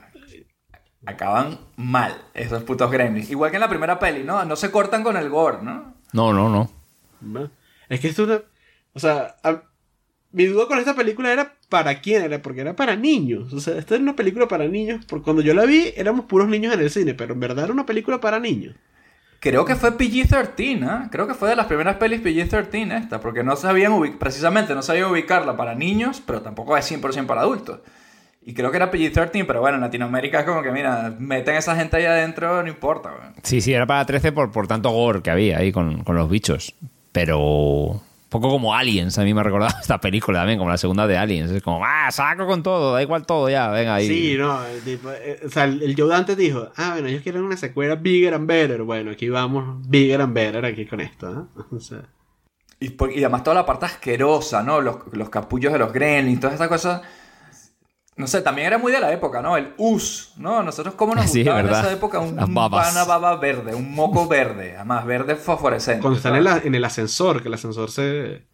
Acaban 1.06 1.58
mal 1.76 2.14
esos 2.34 2.62
putos 2.62 2.90
gremlins. 2.90 3.30
Igual 3.30 3.50
que 3.50 3.56
en 3.56 3.62
la 3.62 3.68
primera 3.68 3.98
peli, 3.98 4.22
¿no? 4.22 4.44
No 4.44 4.56
se 4.56 4.70
cortan 4.70 5.02
con 5.02 5.16
el 5.16 5.28
gore, 5.30 5.58
¿no? 5.62 5.94
No, 6.12 6.32
no, 6.32 6.48
no. 6.48 7.50
Es 7.88 8.00
que 8.00 8.08
esto 8.08 8.22
es 8.24 8.28
una... 8.28 8.40
O 8.94 8.98
sea, 9.00 9.36
a- 9.42 9.62
mi 10.32 10.44
duda 10.46 10.66
con 10.66 10.78
esta 10.78 10.94
película 10.94 11.32
era 11.32 11.54
para 11.70 12.00
quién 12.02 12.22
era, 12.22 12.42
porque 12.42 12.60
era 12.60 12.76
para 12.76 12.96
niños. 12.96 13.50
O 13.54 13.60
sea, 13.60 13.78
esta 13.78 13.94
es 13.94 14.00
una 14.02 14.14
película 14.14 14.46
para 14.46 14.68
niños, 14.68 15.06
porque 15.08 15.24
cuando 15.24 15.40
yo 15.40 15.54
la 15.54 15.64
vi 15.64 15.92
éramos 15.96 16.26
puros 16.26 16.48
niños 16.48 16.74
en 16.74 16.80
el 16.80 16.90
cine, 16.90 17.14
pero 17.14 17.32
en 17.32 17.40
verdad 17.40 17.64
era 17.64 17.72
una 17.72 17.86
película 17.86 18.20
para 18.20 18.38
niños. 18.38 18.74
Creo 19.38 19.64
que 19.64 19.74
fue 19.74 19.96
PG-13, 19.96 20.82
¿ah? 20.84 21.08
Creo 21.10 21.26
que 21.26 21.32
fue 21.32 21.48
de 21.48 21.56
las 21.56 21.64
primeras 21.64 21.96
pelis 21.96 22.20
PG-13 22.22 23.02
esta, 23.04 23.20
porque 23.22 23.42
no 23.42 23.56
sabían 23.56 23.92
ubic- 23.92 24.18
precisamente 24.18 24.74
no 24.74 24.82
sabían 24.82 25.10
ubicarla 25.10 25.56
para 25.56 25.74
niños, 25.74 26.22
pero 26.26 26.42
tampoco 26.42 26.76
es 26.76 26.84
100% 26.92 27.24
para 27.24 27.40
adultos. 27.40 27.80
Y 28.44 28.52
creo 28.52 28.70
que 28.70 28.76
era 28.76 28.90
PG-13, 28.90 29.44
pero 29.46 29.60
bueno, 29.60 29.76
en 29.76 29.80
Latinoamérica 29.82 30.40
es 30.40 30.44
como 30.46 30.62
que, 30.62 30.70
mira, 30.72 31.14
meten 31.18 31.54
a 31.54 31.58
esa 31.58 31.74
gente 31.76 31.96
ahí 31.96 32.04
adentro, 32.04 32.62
no 32.62 32.68
importa, 32.68 33.10
güey. 33.10 33.30
Sí, 33.42 33.60
sí, 33.62 33.72
era 33.72 33.86
para 33.86 34.04
13 34.04 34.32
por, 34.32 34.50
por 34.50 34.66
tanto 34.66 34.90
gore 34.90 35.22
que 35.22 35.30
había 35.30 35.56
ahí 35.58 35.72
con, 35.72 36.04
con 36.04 36.16
los 36.16 36.28
bichos. 36.28 36.74
Pero. 37.12 38.02
Poco 38.30 38.48
como 38.48 38.74
Aliens, 38.74 39.18
a 39.18 39.24
mí 39.24 39.34
me 39.34 39.40
ha 39.40 39.44
recordado 39.44 39.74
esta 39.82 40.00
película 40.00 40.38
también, 40.38 40.58
como 40.58 40.70
la 40.70 40.78
segunda 40.78 41.06
de 41.06 41.18
Aliens. 41.18 41.50
Es 41.50 41.62
como, 41.62 41.84
ah, 41.84 42.10
saco 42.10 42.46
con 42.46 42.62
todo, 42.62 42.94
da 42.94 43.02
igual 43.02 43.26
todo 43.26 43.50
ya, 43.50 43.68
venga 43.68 43.96
ahí. 43.96 44.06
Sí, 44.06 44.36
no, 44.38 44.64
el 44.64 44.80
tipo, 44.82 45.10
eh, 45.10 45.40
o 45.44 45.50
sea, 45.50 45.64
el, 45.64 45.82
el 45.82 45.94
Joe 45.94 46.08
Dante 46.08 46.36
dijo, 46.36 46.68
ah, 46.76 46.90
bueno, 46.92 47.08
ellos 47.08 47.22
quieren 47.22 47.42
una 47.42 47.56
secuela 47.58 47.96
bigger 47.96 48.32
and 48.34 48.46
better. 48.46 48.82
Bueno, 48.82 49.10
aquí 49.10 49.28
vamos, 49.28 49.86
bigger 49.88 50.22
and 50.22 50.32
better 50.32 50.64
aquí 50.64 50.86
con 50.86 51.00
esto, 51.00 51.28
¿no? 51.30 51.48
O 51.76 51.80
sea, 51.80 52.02
Y, 52.78 52.90
por- 52.90 53.10
y 53.12 53.18
además 53.18 53.42
toda 53.42 53.56
la 53.56 53.66
parte 53.66 53.86
asquerosa, 53.86 54.62
¿no? 54.62 54.80
Los, 54.80 54.96
los 55.12 55.28
capullos 55.28 55.72
de 55.72 55.78
los 55.80 55.92
gremlins, 55.92 56.40
todas 56.40 56.54
estas 56.54 56.68
cosas. 56.68 57.02
No 58.20 58.26
sé, 58.26 58.42
también 58.42 58.66
era 58.68 58.78
muy 58.78 58.92
de 58.92 59.00
la 59.00 59.12
época, 59.12 59.42
¿no? 59.42 59.56
El 59.56 59.72
us, 59.78 60.32
¿no? 60.36 60.62
Nosotros 60.62 60.94
cómo 60.94 61.14
nos 61.14 61.24
Sí, 61.30 61.38
gustaba 61.40 61.60
en 61.60 61.68
esa 61.68 61.92
época 61.92 62.18
un, 62.20 62.36
Las 62.36 62.48
un 62.48 62.54
babas. 62.54 62.88
pana 62.88 63.04
baba 63.04 63.36
verde, 63.36 63.74
un 63.74 63.92
moco 63.94 64.28
verde, 64.28 64.76
además 64.76 65.04
verde 65.06 65.36
fosforescente. 65.36 66.00
Cuando 66.02 66.18
están 66.18 66.36
en, 66.36 66.44
la- 66.44 66.58
en 66.62 66.74
el 66.74 66.84
ascensor, 66.84 67.42
que 67.42 67.48
el 67.48 67.54
ascensor 67.54 67.90
se. 67.90 68.46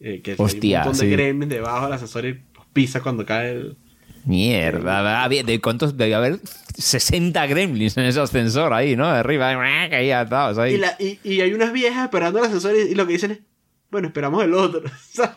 eh, 0.00 0.20
que 0.22 0.34
Hostia, 0.36 0.80
hay 0.80 0.82
un 0.82 0.88
montón 0.88 1.00
sí. 1.00 1.06
de 1.06 1.12
gremlins 1.16 1.50
debajo 1.50 1.84
del 1.84 1.92
ascensor 1.94 2.24
y 2.26 2.34
los 2.54 2.66
pisa 2.72 3.00
cuando 3.00 3.24
cae 3.24 3.52
el. 3.52 3.78
Mierda, 4.24 5.24
había- 5.24 5.42
¿de 5.42 5.60
cuántos? 5.62 5.96
Debía 5.96 6.18
haber 6.18 6.40
60 6.76 7.46
gremlins 7.46 7.96
en 7.96 8.04
ese 8.04 8.20
ascensor 8.20 8.72
ahí, 8.74 8.94
¿no? 8.94 9.10
De 9.10 9.18
arriba, 9.18 9.48
ahí 9.48 10.10
atados 10.10 10.58
ahí. 10.58 10.74
Y, 10.74 10.76
la- 10.76 10.96
y- 10.98 11.18
y 11.24 11.40
hay 11.40 11.52
unas 11.54 11.72
viejas 11.72 12.04
esperando 12.04 12.38
el 12.38 12.44
ascensor 12.44 12.74
y, 12.76 12.92
y 12.92 12.94
lo 12.94 13.06
que 13.06 13.14
dicen 13.14 13.30
es: 13.30 13.40
Bueno, 13.90 14.08
esperamos 14.08 14.44
el 14.44 14.52
otro. 14.54 14.82
¿sabes? 15.12 15.36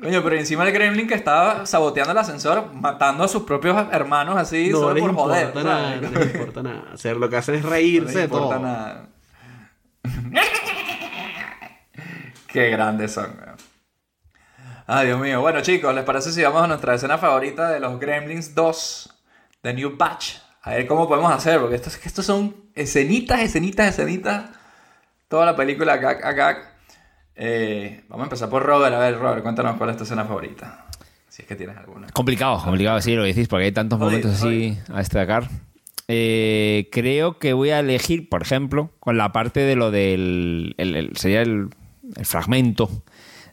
Coño, 0.00 0.22
pero 0.22 0.36
encima 0.36 0.64
el 0.66 0.72
gremlin 0.72 1.06
que 1.06 1.14
estaba 1.14 1.64
saboteando 1.66 2.12
el 2.12 2.18
ascensor, 2.18 2.72
matando 2.74 3.24
a 3.24 3.28
sus 3.28 3.42
propios 3.44 3.86
hermanos 3.92 4.36
así, 4.36 4.70
no 4.70 4.78
solo 4.78 4.94
les 4.94 5.00
por 5.02 5.10
importa 5.10 5.34
joder. 5.52 5.64
nada, 5.64 5.96
no 5.96 6.10
les 6.10 6.34
importa 6.34 6.62
nada. 6.62 6.96
Sea, 6.96 7.14
lo 7.14 7.28
que 7.28 7.36
hacen 7.36 7.54
es 7.56 7.62
No 7.62 7.70
reírse 7.70 8.04
les 8.06 8.14
de 8.14 8.22
importa 8.24 8.48
todo. 8.56 8.60
nada. 8.60 9.08
Qué 12.48 12.68
grandes 12.70 13.12
son, 13.12 13.34
weón. 13.40 13.56
Ay, 14.86 15.06
Dios 15.06 15.20
mío. 15.20 15.40
Bueno, 15.40 15.60
chicos, 15.62 15.94
¿les 15.94 16.04
parece 16.04 16.32
si 16.32 16.42
vamos 16.42 16.62
a 16.62 16.66
nuestra 16.66 16.94
escena 16.94 17.16
favorita 17.16 17.70
de 17.70 17.80
los 17.80 17.98
Gremlins 17.98 18.54
2? 18.54 19.08
The 19.62 19.72
New 19.74 19.96
Batch. 19.96 20.36
A 20.62 20.70
ver 20.72 20.86
cómo 20.86 21.08
podemos 21.08 21.32
hacer, 21.32 21.60
porque 21.60 21.76
estos, 21.76 21.98
estos 22.04 22.26
son 22.26 22.54
escenitas, 22.74 23.40
escenitas, 23.40 23.88
escenitas. 23.88 24.50
Toda 25.28 25.46
la 25.46 25.56
película 25.56 25.96
gag, 25.96 26.24
a 26.24 26.32
gag. 26.32 26.71
Eh, 27.36 28.02
vamos 28.08 28.24
a 28.24 28.26
empezar 28.26 28.48
por 28.48 28.62
Robert. 28.62 28.94
A 28.94 28.98
ver, 28.98 29.18
Robert, 29.18 29.42
cuéntanos 29.42 29.76
cuál 29.76 29.90
es 29.90 29.96
tu 29.96 30.04
escena 30.04 30.24
favorita. 30.24 30.86
Si 31.28 31.42
es 31.42 31.48
que 31.48 31.56
tienes 31.56 31.76
alguna. 31.76 32.08
Complicado, 32.12 32.62
complicado, 32.62 33.00
sí, 33.00 33.14
lo 33.14 33.22
decís, 33.22 33.48
porque 33.48 33.64
hay 33.66 33.72
tantos 33.72 33.98
momentos 33.98 34.32
así 34.32 34.76
a 34.92 34.98
destacar. 34.98 35.48
Eh, 36.08 36.88
creo 36.92 37.38
que 37.38 37.54
voy 37.54 37.70
a 37.70 37.78
elegir, 37.80 38.28
por 38.28 38.42
ejemplo, 38.42 38.90
con 39.00 39.16
la 39.16 39.32
parte 39.32 39.60
de 39.60 39.76
lo 39.76 39.90
del. 39.90 40.74
el- 40.76 40.94
el- 40.96 41.16
sería 41.16 41.40
el, 41.42 41.68
el 42.16 42.26
fragmento, 42.26 42.90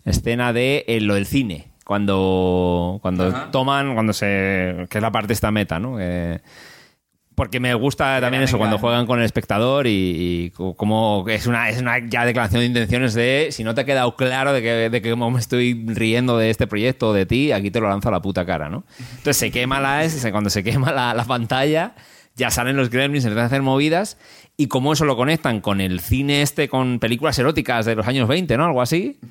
escena 0.04 0.52
de 0.52 0.84
eh, 0.88 1.00
lo 1.00 1.14
del 1.16 1.26
cine. 1.26 1.68
Cuando, 1.86 3.00
cuando 3.02 3.28
Ajá. 3.30 3.50
toman, 3.52 3.94
cuando 3.94 4.12
se. 4.14 4.86
que 4.90 4.98
es 4.98 5.02
la 5.02 5.12
parte 5.12 5.32
esta 5.34 5.52
meta, 5.52 5.80
¿no? 5.80 5.98
Eh, 6.00 6.42
porque 7.40 7.62
me 7.62 7.74
gusta 7.74 8.20
también 8.20 8.44
eso, 8.44 8.58
cuando 8.58 8.78
juegan 8.78 9.06
con 9.06 9.20
el 9.20 9.24
espectador 9.26 9.88
y, 9.88 9.92
y 9.92 10.50
co- 10.50 10.74
como 10.76 11.24
es 11.30 11.48
una, 11.48 11.70
es 11.70 11.80
una 11.80 11.98
ya 12.06 12.26
declaración 12.26 12.60
de 12.60 12.66
intenciones 12.66 13.14
de 13.14 13.48
si 13.52 13.64
no 13.64 13.74
te 13.74 13.80
ha 13.82 13.86
quedado 13.86 14.14
claro 14.18 14.52
de 14.52 14.62
que, 14.62 14.90
de 14.90 15.02
que 15.02 15.16
me 15.16 15.40
estoy 15.40 15.86
riendo 15.88 16.38
de 16.38 16.50
este 16.50 16.68
proyecto 16.68 17.08
o 17.10 17.14
de 17.14 17.26
ti, 17.26 17.54
aquí 17.54 17.72
te 17.72 17.80
lo 17.80 17.88
lanzo 17.88 18.10
a 18.10 18.12
la 18.12 18.22
puta 18.22 18.46
cara, 18.46 18.68
¿no? 18.68 18.84
Entonces 19.12 19.38
se 19.38 19.52
quema 19.52 19.80
la 19.80 20.06
cuando 20.32 20.50
se 20.50 20.66
quema 20.66 20.92
la, 20.92 21.14
la 21.14 21.24
pantalla, 21.24 21.96
ya 22.36 22.52
salen 22.52 22.76
los 22.76 22.90
gremlins, 22.90 23.24
empiezan 23.24 23.44
a 23.44 23.48
hacer 23.48 23.62
movidas 23.62 24.18
y 24.58 24.68
como 24.68 24.92
eso 24.92 25.06
lo 25.06 25.16
conectan 25.16 25.62
con 25.62 25.80
el 25.80 26.02
cine 26.02 26.42
este, 26.42 26.68
con 26.68 27.00
películas 27.00 27.40
eróticas 27.40 27.86
de 27.86 27.96
los 27.96 28.06
años 28.06 28.28
20, 28.28 28.58
¿no? 28.58 28.66
Algo 28.66 28.82
así. 28.82 29.18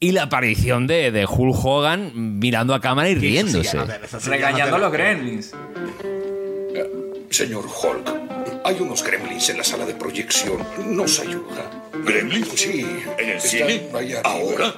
Y 0.00 0.12
la 0.12 0.24
aparición 0.24 0.86
de, 0.86 1.10
de 1.12 1.24
Hulk 1.24 1.64
Hogan 1.64 2.38
mirando 2.38 2.74
a 2.74 2.80
cámara 2.80 3.08
y 3.08 3.14
riéndose. 3.14 3.78
Regañando 4.26 4.76
a 4.76 4.78
los 4.78 4.92
Gremlins. 4.92 5.52
Señor 7.30 7.66
Hulk, 7.66 8.64
hay 8.64 8.76
unos 8.80 9.02
gremlins 9.02 9.48
en 9.48 9.58
la 9.58 9.64
sala 9.64 9.84
de 9.84 9.94
proyección. 9.94 10.66
¿Nos 10.86 11.20
ayuda? 11.20 11.90
¿Gremlins? 12.04 12.48
Sí. 12.54 12.86
¿En 13.18 13.28
el 13.28 13.40
cine? 13.40 13.88
¿Ahora? 14.24 14.74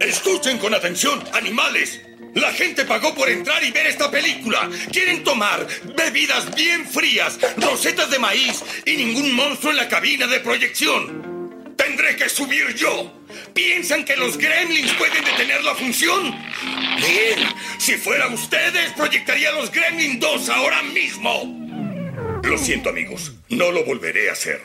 Escuchen 0.00 0.58
con 0.58 0.74
atención, 0.74 1.22
animales. 1.32 2.00
La 2.34 2.52
gente 2.52 2.84
pagó 2.84 3.14
por 3.14 3.28
entrar 3.30 3.64
y 3.64 3.70
ver 3.70 3.86
esta 3.86 4.10
película. 4.10 4.68
Quieren 4.92 5.24
tomar 5.24 5.66
bebidas 5.96 6.54
bien 6.54 6.86
frías, 6.86 7.38
rosetas 7.56 8.10
de 8.10 8.18
maíz 8.18 8.62
y 8.84 8.96
ningún 8.96 9.32
monstruo 9.32 9.70
en 9.72 9.78
la 9.78 9.88
cabina 9.88 10.26
de 10.26 10.40
proyección. 10.40 11.35
Tendré 11.76 12.16
que 12.16 12.28
subir 12.28 12.74
yo. 12.74 13.12
¿Piensan 13.54 14.04
que 14.04 14.16
los 14.16 14.36
gremlins 14.38 14.92
pueden 14.94 15.24
detener 15.24 15.62
la 15.64 15.74
función? 15.74 16.34
Bien, 16.96 17.48
si 17.78 17.94
fuera 17.94 18.28
ustedes, 18.28 18.92
proyectaría 18.92 19.52
los 19.52 19.70
Gremlin 19.70 20.18
2 20.18 20.48
ahora 20.48 20.82
mismo. 20.82 22.40
Lo 22.42 22.56
siento, 22.58 22.90
amigos. 22.90 23.32
No 23.48 23.70
lo 23.70 23.84
volveré 23.84 24.30
a 24.30 24.32
hacer. 24.32 24.60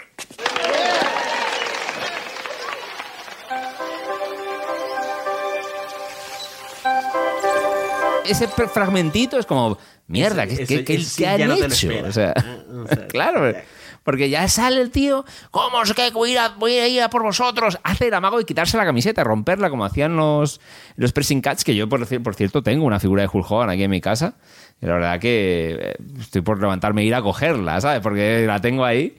ese 8.25 8.47
fragmentito 8.47 9.37
es 9.39 9.45
como, 9.45 9.77
mierda, 10.07 10.47
¿qué, 10.47 10.65
qué- 10.65 10.83
qué- 10.85 10.93
eso 10.95 11.09
sí 11.09 11.23
qué 11.23 11.27
han 11.29 11.51
hecho? 11.51 11.89
O 12.05 12.11
sea, 12.11 12.33
Ah, 12.35 12.57
o 12.83 12.87
sea, 12.87 13.07
claro, 13.07 13.51
ya. 13.51 13.63
Porque 14.03 14.29
ya 14.29 14.47
sale 14.47 14.81
el 14.81 14.91
tío, 14.91 15.25
¿cómo 15.51 15.81
es 15.83 15.93
que 15.93 16.09
voy 16.11 16.29
a, 16.29 16.33
ir 16.33 16.39
a, 16.39 16.49
voy 16.49 16.73
a 16.73 16.87
ir 16.87 17.01
a 17.01 17.09
por 17.09 17.23
vosotros? 17.23 17.77
Hace 17.83 18.07
el 18.07 18.13
amago 18.13 18.39
y 18.41 18.45
quitarse 18.45 18.77
la 18.77 18.85
camiseta, 18.85 19.23
romperla 19.23 19.69
como 19.69 19.85
hacían 19.85 20.15
los, 20.15 20.59
los 20.95 21.11
pressing 21.11 21.41
cats, 21.41 21.63
que 21.63 21.75
yo, 21.75 21.87
por 21.87 22.05
cierto, 22.35 22.63
tengo 22.63 22.85
una 22.85 22.99
figura 22.99 23.21
de 23.23 23.29
Hulk 23.31 23.49
Hogan 23.49 23.69
aquí 23.69 23.83
en 23.83 23.91
mi 23.91 24.01
casa. 24.01 24.35
Y 24.81 24.87
la 24.87 24.93
verdad 24.93 25.19
que 25.19 25.77
eh, 25.79 25.95
estoy 26.19 26.41
por 26.41 26.59
levantarme 26.59 27.03
e 27.03 27.05
ir 27.05 27.15
a 27.15 27.21
cogerla, 27.21 27.79
¿sabes? 27.79 28.01
Porque 28.01 28.45
la 28.47 28.59
tengo 28.59 28.83
ahí. 28.83 29.15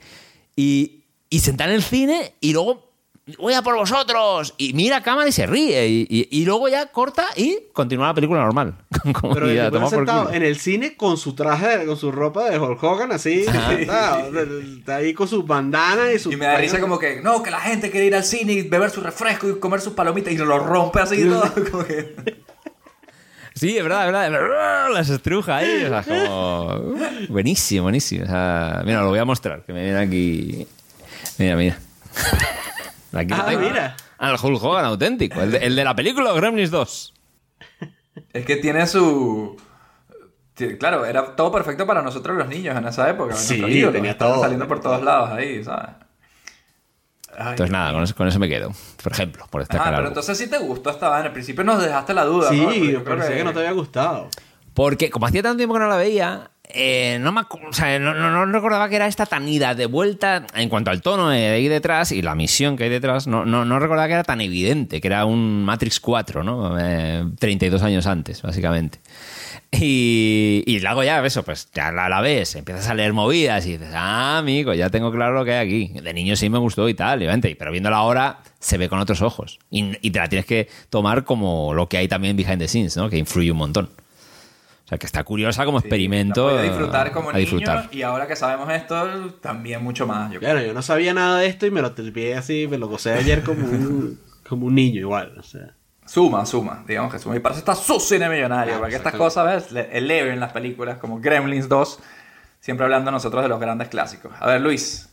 Y, 0.55 1.03
y 1.29 1.39
sentar 1.39 1.69
en 1.69 1.75
el 1.75 1.83
cine 1.83 2.33
y 2.41 2.53
luego 2.53 2.92
voy 3.37 3.53
a 3.53 3.61
por 3.61 3.75
vosotros. 3.75 4.53
Y 4.57 4.73
mira 4.73 4.97
a 4.97 5.03
cámara 5.03 5.27
y 5.29 5.31
se 5.31 5.45
ríe. 5.45 5.87
Y, 5.87 6.07
y- 6.09 6.27
y 6.29 6.45
luego 6.45 6.67
ya 6.67 6.87
corta 6.87 7.25
y 7.35 7.57
continúa 7.73 8.07
la 8.07 8.13
película 8.13 8.41
normal. 8.41 8.75
Como 9.19 9.33
Pero 9.33 9.51
ya, 9.51 9.67
el 9.67 9.87
sentado 9.87 10.31
en 10.33 10.43
el 10.43 10.57
cine 10.59 10.95
con 10.95 11.17
su 11.17 11.33
traje, 11.33 11.85
con 11.85 11.97
su 11.97 12.11
ropa 12.11 12.49
de 12.49 12.59
Hulk 12.59 12.83
Hogan, 12.83 13.11
así, 13.11 13.43
sentado, 13.69 14.29
está 14.77 14.97
ahí 14.97 15.13
con 15.13 15.27
sus 15.27 15.45
bandanas 15.45 16.09
y 16.15 16.19
su. 16.19 16.31
Y 16.31 16.35
me 16.35 16.45
da 16.45 16.57
risa 16.57 16.79
como 16.79 16.99
que, 16.99 17.21
no, 17.21 17.41
que 17.43 17.51
la 17.51 17.59
gente 17.61 17.89
quiere 17.91 18.07
ir 18.07 18.15
al 18.15 18.23
cine 18.23 18.53
y 18.53 18.61
beber 18.63 18.89
su 18.89 19.01
refresco 19.01 19.49
y 19.49 19.59
comer 19.59 19.81
sus 19.81 19.93
palomitas 19.93 20.33
y 20.33 20.37
lo 20.37 20.59
rompe 20.59 20.99
así 20.99 21.21
y 21.21 21.25
todo. 21.29 21.43
Como 21.71 21.83
que... 21.85 22.43
Sí, 23.55 23.77
es 23.77 23.83
verdad, 23.83 24.25
es 24.25 24.31
verdad. 24.31 24.87
Las 24.91 25.09
estruja 25.09 25.57
ahí. 25.57 25.83
O 25.85 25.87
sea, 25.89 26.03
como... 26.03 26.95
Buenísimo, 27.29 27.83
buenísimo. 27.83 28.23
O 28.23 28.27
sea, 28.27 28.81
mira, 28.83 29.01
lo 29.03 29.09
voy 29.09 29.19
a 29.19 29.25
mostrar. 29.25 29.63
Que 29.63 29.71
me 29.73 29.83
viene 29.83 29.99
aquí. 29.99 30.67
Mira, 31.37 31.55
mira. 31.55 31.77
Aquí 33.13 33.33
Ah, 33.33 33.45
tengo. 33.47 33.61
mira. 33.61 33.95
Al 34.17 34.35
Hulk 34.41 34.63
Hogan 34.63 34.85
auténtico. 34.85 35.41
El 35.41 35.51
de, 35.51 35.57
el 35.59 35.75
de 35.75 35.83
la 35.83 35.95
película 35.95 36.31
Gremlins 36.33 36.71
2. 36.71 37.13
Es 38.33 38.45
que 38.45 38.55
tiene 38.57 38.85
su... 38.87 39.55
Claro, 40.79 41.03
era 41.05 41.35
todo 41.35 41.51
perfecto 41.51 41.85
para 41.87 42.01
nosotros 42.03 42.37
los 42.37 42.47
niños 42.47 42.77
en 42.77 42.85
esa 42.87 43.09
época. 43.09 43.35
Sí, 43.35 43.55
ídolos, 43.55 43.93
tenía 43.93 44.17
todo. 44.17 44.39
saliendo 44.39 44.67
por 44.67 44.79
todos 44.81 45.01
lados 45.03 45.31
ahí, 45.31 45.63
¿sabes? 45.63 45.89
Ay, 47.35 47.51
Entonces, 47.51 47.71
nada, 47.71 47.91
con 47.93 48.03
eso, 48.03 48.15
con 48.15 48.27
eso 48.27 48.37
me 48.37 48.47
quedo. 48.47 48.71
Por 49.01 49.11
ejemplo, 49.11 49.47
por 49.49 49.61
Ah, 49.61 49.63
destacar 49.63 49.85
pero 49.87 49.97
algo. 49.97 50.07
entonces 50.09 50.37
sí 50.37 50.47
te 50.47 50.59
gustó 50.59 50.91
esta 50.91 51.09
vaina. 51.09 51.27
Al 51.27 51.33
principio 51.33 51.63
nos 51.63 51.81
dejaste 51.81 52.13
la 52.13 52.25
duda, 52.25 52.49
Sí, 52.49 52.61
¿no? 52.61 52.71
Yo 52.73 53.03
parecía 53.03 53.35
que 53.37 53.43
no 53.43 53.51
te 53.53 53.59
había 53.59 53.71
gustado. 53.71 54.29
Porque 54.75 55.09
como 55.09 55.25
hacía 55.25 55.41
tanto 55.41 55.57
tiempo 55.57 55.73
que 55.73 55.79
no 55.79 55.87
la 55.87 55.97
veía, 55.97 56.51
eh, 56.73 57.17
no, 57.21 57.31
me, 57.31 57.41
o 57.41 57.99
no, 57.99 58.13
no- 58.13 58.45
recordaba 58.47 58.89
que 58.89 58.95
era 58.95 59.07
esta 59.07 59.25
tan 59.25 59.47
ida 59.47 59.75
de 59.75 59.85
vuelta 59.85 60.45
en 60.55 60.69
cuanto 60.69 60.91
al 60.91 61.01
tono 61.01 61.29
de 61.29 61.47
ahí 61.49 61.67
detrás 61.67 62.11
y 62.11 62.21
la 62.21 62.35
misión 62.35 62.75
que 62.75 62.85
hay 62.85 62.89
detrás. 62.89 63.27
No, 63.27 63.45
no, 63.45 63.63
no 63.65 63.79
recordaba 63.79 64.07
que 64.07 64.13
era 64.13 64.23
tan 64.23 64.41
evidente, 64.41 64.99
que 64.99 65.07
era 65.07 65.25
un 65.25 65.63
Matrix 65.63 65.99
4, 65.99 66.43
¿no? 66.43 66.77
Eh, 66.79 67.23
32 67.39 67.81
años 67.83 68.07
antes, 68.07 68.41
básicamente. 68.41 68.99
Y, 69.71 70.63
y 70.67 70.79
luego 70.81 71.03
ya, 71.03 71.25
eso, 71.25 71.43
pues 71.43 71.69
ya 71.73 71.91
la, 71.91 72.07
la 72.07 72.21
ves, 72.21 72.55
empiezas 72.55 72.87
a 72.89 72.93
leer 72.93 73.13
movidas 73.13 73.65
y 73.65 73.73
dices, 73.73 73.89
ah, 73.95 74.37
amigo, 74.37 74.73
ya 74.73 74.89
tengo 74.89 75.11
claro 75.11 75.33
lo 75.33 75.45
que 75.45 75.53
hay 75.53 75.65
aquí. 75.65 75.99
De 75.99 76.13
niño 76.13 76.35
sí 76.35 76.49
me 76.49 76.59
gustó 76.59 76.87
y 76.89 76.93
tal, 76.93 77.19
obviamente, 77.19 77.55
pero 77.57 77.71
viéndola 77.71 77.97
ahora 77.97 78.39
se 78.59 78.77
ve 78.77 78.87
con 78.89 78.99
otros 78.99 79.21
ojos. 79.21 79.59
Y, 79.71 79.97
y 80.05 80.11
te 80.11 80.19
la 80.19 80.29
tienes 80.29 80.45
que 80.45 80.69
tomar 80.89 81.23
como 81.23 81.73
lo 81.73 81.89
que 81.89 81.97
hay 81.97 82.07
también 82.07 82.37
behind 82.37 82.59
the 82.59 82.67
scenes, 82.67 82.95
¿no? 82.97 83.09
Que 83.09 83.17
influye 83.17 83.51
un 83.51 83.57
montón. 83.57 83.89
O 84.83 84.87
sea, 84.87 84.97
que 84.97 85.05
está 85.05 85.23
curiosa 85.23 85.63
como 85.65 85.79
experimento. 85.79 86.51
La 86.55 86.61
disfrutar 86.61 87.11
como 87.13 87.29
a 87.29 87.33
niño 87.33 87.39
disfrutar. 87.41 87.89
y 87.91 88.01
ahora 88.01 88.27
que 88.27 88.35
sabemos 88.35 88.69
esto, 88.71 89.31
también 89.41 89.81
mucho 89.83 90.05
más. 90.05 90.31
Yo 90.31 90.39
Claro, 90.39 90.61
yo 90.61 90.73
no 90.73 90.81
sabía 90.81 91.13
nada 91.13 91.39
de 91.39 91.47
esto 91.47 91.65
y 91.65 91.71
me 91.71 91.81
lo 91.81 91.93
tripié 91.93 92.35
así, 92.35 92.67
me 92.69 92.77
lo 92.77 92.87
gocé 92.87 93.13
ayer 93.13 93.43
como 93.43 93.65
un, 93.65 94.19
como 94.47 94.65
un 94.67 94.75
niño 94.75 94.99
igual. 94.99 95.35
O 95.39 95.43
sea. 95.43 95.75
Suma, 96.05 96.45
suma, 96.45 96.83
digamos 96.85 97.13
que 97.13 97.19
suma. 97.19 97.37
Y 97.37 97.39
para 97.39 97.55
eso 97.55 97.59
está 97.59 97.75
su 97.75 97.97
cine 98.01 98.27
millonario, 98.27 98.75
Ah, 98.75 98.79
porque 98.79 98.95
estas 98.95 99.15
cosas, 99.15 99.45
¿ves? 99.45 99.71
Le- 99.71 99.97
Eleven 99.97 100.39
las 100.41 100.51
películas 100.51 100.97
como 100.97 101.21
Gremlins 101.21 101.69
2, 101.69 101.99
siempre 102.59 102.83
hablando 102.83 103.09
nosotros 103.09 103.41
de 103.41 103.47
los 103.47 103.59
grandes 103.61 103.87
clásicos. 103.87 104.33
A 104.37 104.47
ver, 104.47 104.59
Luis, 104.59 105.09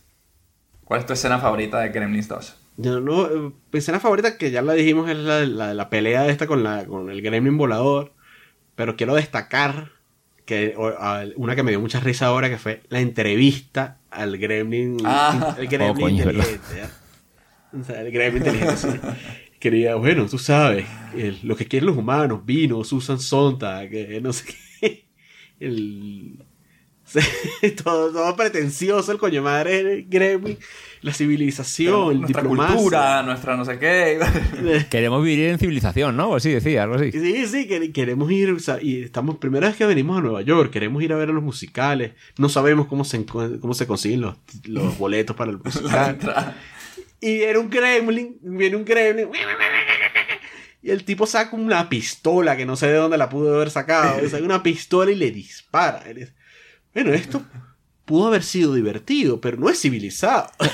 ¿cuál 0.84 0.98
es 0.98 1.06
tu 1.06 1.12
escena 1.12 1.38
favorita 1.38 1.78
de 1.78 1.90
Gremlins 1.90 2.26
2? 2.26 2.56
Yo 2.76 2.98
no, 3.00 3.26
eh, 3.26 3.52
mi 3.72 3.78
escena 3.78 4.00
favorita, 4.00 4.36
que 4.36 4.50
ya 4.50 4.62
la 4.62 4.72
dijimos, 4.72 5.08
es 5.08 5.16
la, 5.16 5.40
la, 5.46 5.74
la 5.74 5.88
pelea 5.90 6.26
esta 6.26 6.48
con, 6.48 6.64
la, 6.64 6.84
con 6.86 7.08
el 7.08 7.22
gremlin 7.22 7.56
volador. 7.56 8.14
Pero 8.80 8.96
quiero 8.96 9.14
destacar 9.14 9.90
que 10.46 10.72
o- 10.74 10.86
a- 10.88 11.26
una 11.36 11.54
que 11.54 11.62
me 11.62 11.70
dio 11.70 11.80
mucha 11.80 12.00
risa 12.00 12.26
ahora, 12.28 12.48
que 12.48 12.56
fue 12.56 12.80
la 12.88 12.98
entrevista 13.00 13.98
al 14.10 14.38
gremlin, 14.38 14.96
Ah. 15.04 15.54
el 15.58 15.68
gremlin 15.68 16.06
Oh, 16.06 16.08
inteligente. 16.08 16.58
O 17.78 17.84
sea, 17.84 18.00
el 18.00 18.10
gremlin 18.10 18.42
inteligente, 18.46 18.76
sí. 18.78 18.88
quería, 19.60 19.96
bueno, 19.96 20.24
tú 20.26 20.38
sabes, 20.38 20.86
el- 21.14 21.40
lo 21.42 21.56
que 21.56 21.66
quieren 21.66 21.88
los 21.88 21.96
humanos, 21.98 22.40
vino, 22.46 22.82
Susan 22.84 23.20
Sontag, 23.20 23.90
que 23.90 24.18
no 24.22 24.32
sé 24.32 24.46
qué. 24.80 25.04
El, 25.60 26.42
todo, 27.84 28.12
todo 28.12 28.36
pretencioso, 28.36 29.10
el 29.12 29.18
coño 29.18 29.42
madre 29.42 30.04
Gremlin, 30.08 30.58
la 31.02 31.12
civilización, 31.12 32.20
nuestra 32.20 32.42
diplomacia. 32.42 32.76
cultura, 32.76 33.22
nuestra 33.22 33.56
no 33.56 33.64
sé 33.64 33.78
qué. 33.78 34.18
Queremos 34.90 35.24
vivir 35.24 35.48
en 35.48 35.58
civilización, 35.58 36.16
¿no? 36.16 36.30
O 36.30 36.36
así 36.36 36.50
decía, 36.50 36.82
algo 36.84 36.96
así. 36.96 37.10
Sí, 37.12 37.46
sí, 37.46 37.66
que- 37.66 37.92
queremos 37.92 38.30
ir, 38.30 38.50
o 38.50 38.58
sea, 38.58 38.78
y 38.80 39.02
estamos, 39.02 39.38
primera 39.38 39.68
vez 39.68 39.76
que 39.76 39.86
venimos 39.86 40.18
a 40.18 40.20
Nueva 40.20 40.42
York, 40.42 40.70
queremos 40.70 41.02
ir 41.02 41.12
a 41.12 41.16
ver 41.16 41.30
a 41.30 41.32
los 41.32 41.42
musicales, 41.42 42.12
no 42.38 42.48
sabemos 42.48 42.86
cómo 42.86 43.04
se, 43.04 43.24
cómo 43.26 43.74
se 43.74 43.86
consiguen 43.86 44.20
los, 44.20 44.36
los 44.64 44.98
boletos 44.98 45.34
para 45.36 45.50
el 45.50 45.58
musical. 45.64 46.18
y 47.20 47.38
viene 47.38 47.58
un 47.58 47.70
gremlin, 47.70 48.36
viene 48.42 48.76
un 48.76 48.84
gremlin, 48.84 49.28
y 50.82 50.90
el 50.90 51.04
tipo 51.04 51.26
saca 51.26 51.54
una 51.56 51.88
pistola, 51.90 52.56
que 52.56 52.64
no 52.64 52.74
sé 52.76 52.86
de 52.86 52.94
dónde 52.94 53.18
la 53.18 53.28
pudo 53.28 53.54
haber 53.54 53.70
sacado, 53.70 54.26
saca 54.28 54.42
una 54.44 54.62
pistola 54.62 55.10
y 55.10 55.14
le 55.14 55.30
dispara. 55.30 56.02
Bueno, 56.94 57.12
esto 57.12 57.42
pudo 58.04 58.28
haber 58.28 58.42
sido 58.42 58.74
divertido, 58.74 59.40
pero 59.40 59.56
no 59.56 59.68
es 59.70 59.80
civilizado. 59.80 60.50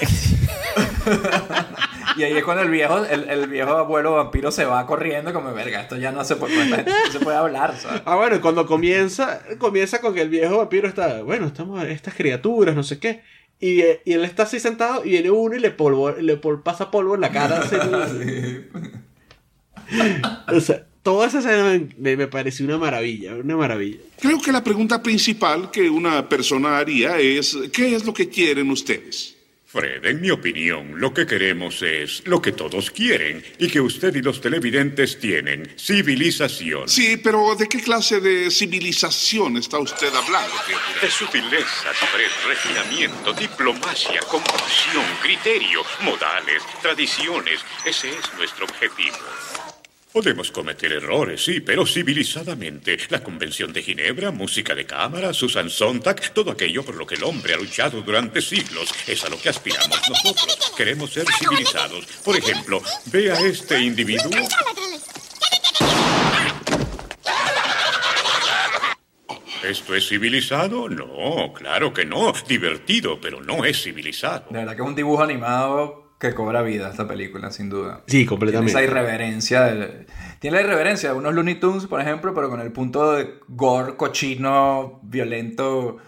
Y 2.17 2.23
ahí 2.23 2.33
es 2.33 2.45
cuando 2.45 2.63
el 2.63 2.71
viejo, 2.71 3.05
el, 3.05 3.29
el 3.29 3.47
viejo 3.47 3.73
abuelo 3.73 4.15
vampiro 4.15 4.51
se 4.51 4.65
va 4.65 4.87
corriendo 4.87 5.35
como, 5.35 5.53
verga, 5.53 5.83
esto 5.83 5.99
ya 5.99 6.13
no 6.13 6.25
se 6.25 6.37
puede, 6.37 6.55
no 6.85 7.13
se 7.13 7.31
hablar, 7.31 7.77
¿sabes? 7.77 8.01
Ah, 8.07 8.17
bueno, 8.17 8.37
y 8.37 8.39
cuando 8.39 8.65
comienza, 8.65 9.43
comienza 9.59 10.01
con 10.01 10.15
que 10.15 10.23
el 10.23 10.31
viejo 10.31 10.57
vampiro 10.57 10.89
está, 10.89 11.21
bueno, 11.23 11.47
estamos 11.47 11.85
estas 11.85 12.15
criaturas, 12.15 12.75
no 12.75 12.83
sé 12.83 12.99
qué. 12.99 13.23
Y, 13.61 13.83
y 13.83 14.13
él 14.15 14.25
está 14.25 14.45
así 14.45 14.61
sentado 14.61 15.05
y 15.05 15.11
viene 15.11 15.31
uno 15.31 15.57
y 15.57 15.61
le, 15.61 15.71
polvo, 15.71 16.13
le 16.13 16.39
pol- 16.39 16.63
pasa 16.63 16.91
polvo 16.91 17.17
en 17.17 17.21
la 17.21 17.31
cara. 17.31 17.59
así, 17.59 17.77
o 20.57 20.61
sea, 20.61 20.87
toda 21.07 21.29
esa 21.29 21.39
escena 21.39 21.81
me, 21.99 22.17
me 22.17 22.27
pareció 22.27 22.67
una 22.67 22.79
maravilla, 22.79 23.37
una 23.37 23.57
maravilla. 23.57 23.99
Creo 24.21 24.41
que 24.41 24.51
la 24.51 24.65
pregunta 24.65 25.01
principal 25.01 25.71
que 25.71 25.89
una 25.89 26.29
persona 26.29 26.79
haría 26.79 27.21
es, 27.21 27.57
¿qué 27.73 27.95
es 27.95 28.05
lo 28.05 28.13
que 28.13 28.29
quieren 28.29 28.69
ustedes? 28.73 29.37
Fred, 29.67 30.05
en 30.05 30.21
mi 30.21 30.33
opinión, 30.33 30.99
lo 31.01 31.15
que 31.15 31.25
queremos 31.25 31.81
es 31.83 32.27
lo 32.27 32.43
que 32.43 32.51
todos 32.51 32.91
quieren 32.91 33.41
y 33.57 33.69
que 33.69 33.81
usted 33.81 34.17
y 34.17 34.21
los 34.21 34.41
televidentes 34.41 35.21
tienen, 35.21 35.73
civilización. 35.79 36.89
Sí, 36.89 37.17
pero 37.23 37.55
¿de 37.55 37.69
qué 37.69 37.81
clase 37.81 38.19
de 38.21 38.51
civilización 38.51 39.59
está 39.59 39.79
usted 39.79 40.13
hablando? 40.13 40.57
De 41.01 41.09
sutileza, 41.09 41.95
saber, 41.95 42.31
refinamiento, 42.49 43.33
diplomacia, 43.33 44.19
compasión, 44.23 45.05
criterio, 45.23 45.83
modales, 46.03 46.65
tradiciones. 46.83 47.61
Ese 47.85 48.09
es 48.09 48.35
nuestro 48.37 48.65
objetivo. 48.65 49.19
Podemos 50.17 50.51
cometer 50.51 50.95
errores, 50.95 51.45
sí, 51.45 51.61
pero 51.61 51.85
civilizadamente. 51.85 52.97
La 53.11 53.23
Convención 53.23 53.71
de 53.75 53.83
Ginebra, 53.83 54.31
música 54.31 54.75
de 54.75 54.87
cámara, 54.87 55.35
Susan 55.35 55.69
Sontag, 55.69 56.33
todo 56.33 56.53
aquello 56.53 56.83
por 56.83 56.95
lo 56.95 57.07
que 57.07 57.17
el 57.17 57.25
hombre 57.25 57.53
ha 57.53 57.59
luchado 57.59 58.01
durante 58.01 58.41
siglos. 58.41 58.91
Es 59.07 59.23
a 59.27 59.29
lo 59.29 59.39
que 59.39 59.51
aspiramos 59.51 60.01
nosotros. 60.09 60.73
Queremos 60.75 61.13
ser 61.13 61.27
civilizados. 61.39 62.07
Por 62.25 62.35
ejemplo, 62.35 62.81
ve 63.13 63.31
a 63.31 63.39
este 63.41 63.79
individuo. 63.79 64.31
¿Esto 69.63 69.95
es 69.95 70.09
civilizado? 70.09 70.89
No, 70.89 71.53
claro 71.53 71.93
que 71.93 72.07
no. 72.07 72.33
Divertido, 72.49 73.21
pero 73.21 73.43
no 73.43 73.67
es 73.67 73.83
civilizado. 73.83 74.47
De 74.49 74.61
verdad 74.61 74.77
que 74.77 74.81
es 74.81 74.89
un 74.89 74.95
dibujo 74.95 75.23
animado 75.23 76.06
que 76.19 76.35
cobra 76.35 76.63
vida 76.63 76.89
esta 76.91 77.07
película, 77.07 77.51
sin 77.51 77.69
duda. 77.69 78.03
Sí, 78.07 78.25
completamente. 78.25 78.73
Tiene 78.73 78.85
esa 78.87 78.91
irreverencia. 78.93 79.63
del- 79.65 80.07
Tiene 80.39 80.57
la 80.57 80.63
irreverencia 80.63 81.11
de 81.13 81.17
unos 81.17 81.35
Looney 81.35 81.57
Tunes, 81.57 81.87
por 81.87 82.01
ejemplo, 82.01 82.33
pero 82.35 82.49
con 82.51 82.61
el 82.61 82.73
punto 82.73 83.13
de 83.13 83.39
gore, 83.49 83.97
cochino, 83.97 85.01
violento, 85.03 85.99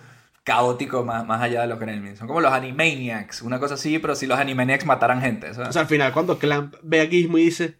caótico, 0.45 1.05
más, 1.05 1.27
más 1.27 1.43
allá 1.43 1.61
de 1.63 1.67
los 1.69 1.79
Gremlins. 1.79 2.19
Son 2.19 2.27
como 2.27 2.41
los 2.41 2.53
Animaniacs, 2.53 3.43
una 3.43 3.59
cosa 3.61 3.75
así, 3.75 3.99
pero 3.99 4.15
si 4.15 4.27
los 4.27 4.39
Animaniacs 4.39 4.87
mataran 4.87 5.21
gente. 5.21 5.53
¿sabes? 5.53 5.69
O 5.69 5.73
sea, 5.73 5.83
al 5.83 5.89
final, 5.89 6.13
cuando 6.13 6.39
Clamp 6.39 6.75
ve 6.83 7.01
a 7.03 7.07
Gizmo 7.07 7.37
y 7.39 7.45
dice, 7.45 7.75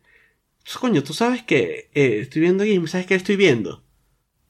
coño, 0.79 1.03
tú 1.03 1.15
sabes 1.15 1.43
que 1.43 1.89
eh, 1.95 2.19
estoy 2.21 2.43
viendo 2.43 2.63
a 2.63 2.67
Gizmo, 2.67 2.87
¿sabes 2.89 3.07
qué 3.07 3.15
estoy 3.15 3.37
viendo? 3.37 3.83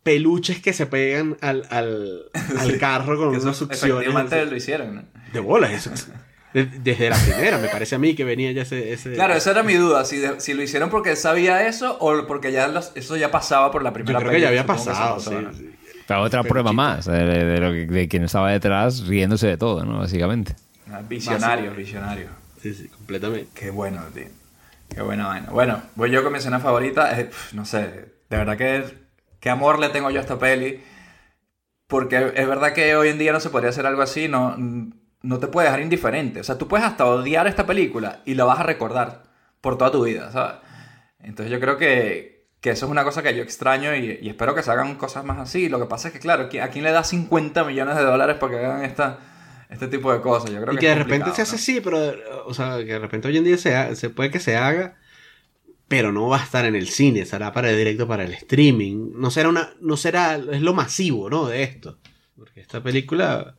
Peluches 0.02 0.60
que 0.60 0.72
se 0.72 0.86
pegan 0.86 1.36
al, 1.42 1.66
al, 1.70 2.22
al 2.58 2.78
carro 2.78 3.16
con 3.18 3.32
Que 3.32 3.38
unas 3.38 3.56
succiones. 3.56 3.82
efectivamente 3.84 4.46
lo 4.46 4.56
hicieron. 4.56 4.94
¿no? 4.96 5.02
De 5.32 5.40
bolas, 5.40 5.70
eso. 5.72 5.90
De- 6.54 6.64
Desde 6.64 7.10
la 7.10 7.16
primera, 7.16 7.58
me 7.58 7.68
parece 7.68 7.94
a 7.96 7.98
mí 7.98 8.14
que 8.14 8.24
venía 8.24 8.50
ya 8.52 8.62
ese. 8.62 8.92
ese- 8.92 9.12
Claro, 9.12 9.34
esa 9.34 9.50
era 9.50 9.62
mi 9.62 9.74
duda, 9.74 10.04
si, 10.04 10.16
de- 10.16 10.40
si 10.40 10.54
lo 10.54 10.62
hicieron 10.62 10.88
porque 10.90 11.10
él 11.10 11.16
sabía 11.16 11.66
eso 11.66 11.96
o 12.00 12.26
porque 12.26 12.52
ya 12.52 12.68
los- 12.68 12.92
eso 12.94 13.16
ya 13.16 13.30
pasaba 13.30 13.70
por 13.70 13.82
la 13.82 13.90
Yo 13.90 13.94
primera 13.94 14.18
creo 14.20 14.32
que 14.32 14.40
ya 14.40 14.48
había 14.48 14.64
película, 14.66 14.92
pasado, 14.92 15.20
sí. 15.20 15.30
sí. 15.58 15.74
Pero 16.06 16.22
otra 16.22 16.42
prueba 16.42 16.72
más 16.72 17.04
de, 17.04 17.22
de 17.26 17.60
lo 17.60 17.70
que- 17.72 17.86
de 17.86 18.08
quien 18.08 18.24
estaba 18.24 18.50
detrás 18.50 19.06
riéndose 19.06 19.46
de 19.46 19.56
todo, 19.58 19.84
¿no? 19.84 19.98
Básicamente. 19.98 20.56
Ah, 20.90 21.02
Visionario, 21.06 21.72
visionario. 21.74 22.28
Sí, 22.62 22.72
sí, 22.72 22.88
completamente. 22.88 23.48
Qué 23.54 23.68
bueno, 23.70 24.00
tío. 24.14 24.24
Qué 24.88 25.02
buena 25.02 25.26
vaina. 25.28 25.50
Bueno, 25.50 25.82
voy 25.96 26.10
yo 26.10 26.22
con 26.22 26.32
mi 26.32 26.38
escena 26.38 26.60
favorita. 26.60 27.20
Eh, 27.20 27.28
no 27.52 27.66
sé, 27.66 27.78
de 28.30 28.36
verdad 28.36 28.56
que 28.56 28.84
qué 29.38 29.50
amor 29.50 29.78
le 29.78 29.90
tengo 29.90 30.10
yo 30.10 30.18
a 30.18 30.22
esta 30.22 30.38
peli. 30.38 30.80
Porque 31.86 32.32
es 32.34 32.46
verdad 32.48 32.72
que 32.72 32.96
hoy 32.96 33.08
en 33.08 33.18
día 33.18 33.32
no 33.32 33.40
se 33.40 33.50
podría 33.50 33.70
hacer 33.70 33.86
algo 33.86 34.02
así, 34.02 34.28
no, 34.28 34.56
no 35.22 35.38
te 35.38 35.48
puede 35.48 35.66
dejar 35.68 35.82
indiferente. 35.82 36.40
O 36.40 36.44
sea, 36.44 36.58
tú 36.58 36.68
puedes 36.68 36.86
hasta 36.86 37.04
odiar 37.06 37.46
esta 37.46 37.66
película 37.66 38.22
y 38.24 38.34
la 38.34 38.44
vas 38.44 38.60
a 38.60 38.62
recordar 38.64 39.24
por 39.60 39.76
toda 39.78 39.90
tu 39.90 40.04
vida, 40.04 40.30
¿sabes? 40.32 40.56
Entonces 41.20 41.50
yo 41.52 41.60
creo 41.60 41.76
que, 41.78 42.46
que 42.60 42.70
eso 42.70 42.86
es 42.86 42.92
una 42.92 43.04
cosa 43.04 43.22
que 43.22 43.36
yo 43.36 43.42
extraño 43.42 43.94
y, 43.96 44.18
y 44.22 44.28
espero 44.28 44.54
que 44.54 44.62
se 44.62 44.70
hagan 44.70 44.94
cosas 44.96 45.24
más 45.24 45.38
así. 45.38 45.68
Lo 45.68 45.80
que 45.80 45.86
pasa 45.86 46.08
es 46.08 46.14
que, 46.14 46.20
claro, 46.20 46.48
¿qui- 46.48 46.62
¿a 46.62 46.68
quién 46.70 46.84
le 46.84 46.92
da 46.92 47.04
50 47.04 47.64
millones 47.64 47.96
de 47.96 48.02
dólares 48.04 48.36
para 48.38 48.52
que 48.58 48.64
hagan 48.64 48.84
esta, 48.84 49.18
este 49.68 49.88
tipo 49.88 50.12
de 50.12 50.20
cosas? 50.20 50.50
Yo 50.50 50.60
creo 50.62 50.74
Y 50.74 50.76
que 50.76 50.80
que 50.80 50.88
de 50.88 50.94
repente 50.94 51.32
se 51.32 51.42
hace 51.42 51.56
¿no? 51.56 51.56
así, 51.56 51.80
pero. 51.80 51.98
O 52.46 52.54
sea, 52.54 52.78
que 52.78 52.84
de 52.92 52.98
repente 53.00 53.28
hoy 53.28 53.36
en 53.38 53.44
día 53.44 53.58
se, 53.58 53.74
ha- 53.76 53.94
se 53.96 54.10
puede 54.10 54.30
que 54.30 54.40
se 54.40 54.56
haga, 54.56 54.96
pero 55.88 56.12
no 56.12 56.28
va 56.28 56.38
a 56.40 56.44
estar 56.44 56.64
en 56.66 56.76
el 56.76 56.88
cine, 56.88 57.24
será 57.24 57.52
para 57.52 57.70
directo 57.70 58.06
para 58.06 58.24
el 58.24 58.32
streaming. 58.34 59.12
No 59.14 59.30
será 59.30 59.48
una. 59.48 59.70
No 59.80 59.96
será. 59.96 60.36
Es 60.36 60.60
lo 60.62 60.74
masivo, 60.74 61.30
¿no? 61.30 61.46
De 61.46 61.62
esto. 61.62 61.98
Porque 62.36 62.60
esta 62.60 62.82
película. 62.82 63.56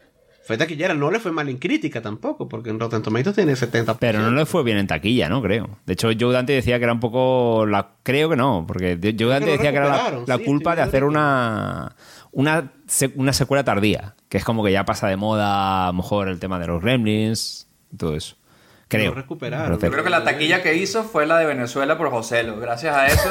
Fue 0.49 0.57
taquillera, 0.57 0.95
no 0.95 1.11
le 1.11 1.19
fue 1.19 1.31
mal 1.31 1.47
en 1.47 1.57
crítica 1.57 2.01
tampoco, 2.01 2.49
porque 2.49 2.71
en 2.71 2.80
Rotten 2.80 3.03
Tomatoes 3.03 3.35
tiene 3.35 3.53
70%. 3.53 3.97
Pero 3.99 4.19
no 4.19 4.31
le 4.31 4.47
fue 4.47 4.63
bien 4.63 4.80
en 4.80 4.88
taquilla, 4.88 5.30
¿no? 5.30 5.43
Creo. 5.43 5.77
De 5.85 5.93
hecho, 5.93 6.09
Joe 6.19 6.34
Dante 6.34 6.53
decía 6.53 6.80
que 6.80 6.85
era 6.85 6.93
un 6.93 6.99
poco. 6.99 7.67
La... 7.67 7.89
Creo 8.01 8.31
que 8.31 8.35
no, 8.35 8.65
porque 8.67 8.97
Joe 8.99 9.30
Dante 9.30 9.45
lo 9.45 9.51
decía 9.51 9.69
que 9.69 9.77
era 9.77 9.89
la, 9.89 10.23
la 10.26 10.38
sí, 10.38 10.45
culpa 10.45 10.76
de 10.76 10.81
hacer 10.81 11.03
una, 11.03 11.95
una, 12.31 12.71
una 13.13 13.31
secuela 13.31 13.63
tardía. 13.63 14.15
Que 14.27 14.39
es 14.39 14.43
como 14.43 14.63
que 14.63 14.71
ya 14.71 14.85
pasa 14.85 15.07
de 15.07 15.17
moda, 15.17 15.84
a 15.84 15.91
lo 15.91 15.93
mejor, 15.93 16.27
el 16.27 16.39
tema 16.39 16.57
de 16.57 16.65
los 16.65 16.81
gremlins 16.81 17.67
y 17.93 17.97
todo 17.97 18.15
eso. 18.15 18.35
Creo. 18.88 19.13
Yo 19.13 19.77
creo 19.77 20.03
que 20.03 20.09
la 20.09 20.23
taquilla 20.23 20.63
que 20.63 20.73
hizo 20.77 21.03
fue 21.03 21.27
la 21.27 21.38
de 21.38 21.45
Venezuela 21.45 21.95
por 21.95 22.09
Joselo. 22.09 22.59
Gracias 22.59 22.95
a 22.95 23.05
eso, 23.05 23.30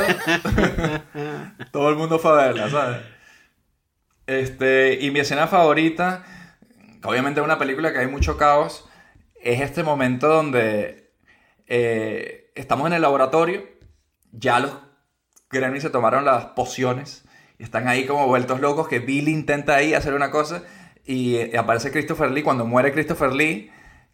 todo 1.72 1.90
el 1.90 1.96
mundo 1.96 2.20
fue 2.20 2.30
a 2.30 2.34
verla, 2.46 2.70
¿sabes? 2.70 2.98
Este, 4.28 5.00
y 5.00 5.10
mi 5.10 5.18
escena 5.18 5.48
favorita, 5.48 6.22
obviamente 7.04 7.40
es 7.40 7.44
una 7.44 7.58
película 7.58 7.92
que 7.92 7.98
hay 7.98 8.06
mucho 8.06 8.36
caos, 8.36 8.88
es 9.42 9.60
este 9.60 9.82
momento 9.82 10.28
donde 10.28 11.12
eh, 11.66 12.50
estamos 12.54 12.86
en 12.86 12.94
el 12.94 13.02
laboratorio, 13.02 13.64
ya 14.32 14.60
los 14.60 14.72
Gremlins 15.50 15.82
se 15.82 15.90
tomaron 15.90 16.24
las 16.24 16.46
pociones 16.46 17.24
y 17.58 17.62
están 17.62 17.88
ahí 17.88 18.06
como 18.06 18.26
vueltos 18.26 18.60
locos, 18.60 18.88
que 18.88 18.98
Billy 18.98 19.32
intenta 19.32 19.76
ahí 19.76 19.94
hacer 19.94 20.14
una 20.14 20.30
cosa 20.30 20.62
y 21.04 21.36
eh, 21.36 21.56
aparece 21.56 21.90
Christopher 21.90 22.30
Lee, 22.30 22.42
cuando 22.42 22.66
muere 22.66 22.92
Christopher 22.92 23.32
Lee, 23.32 23.70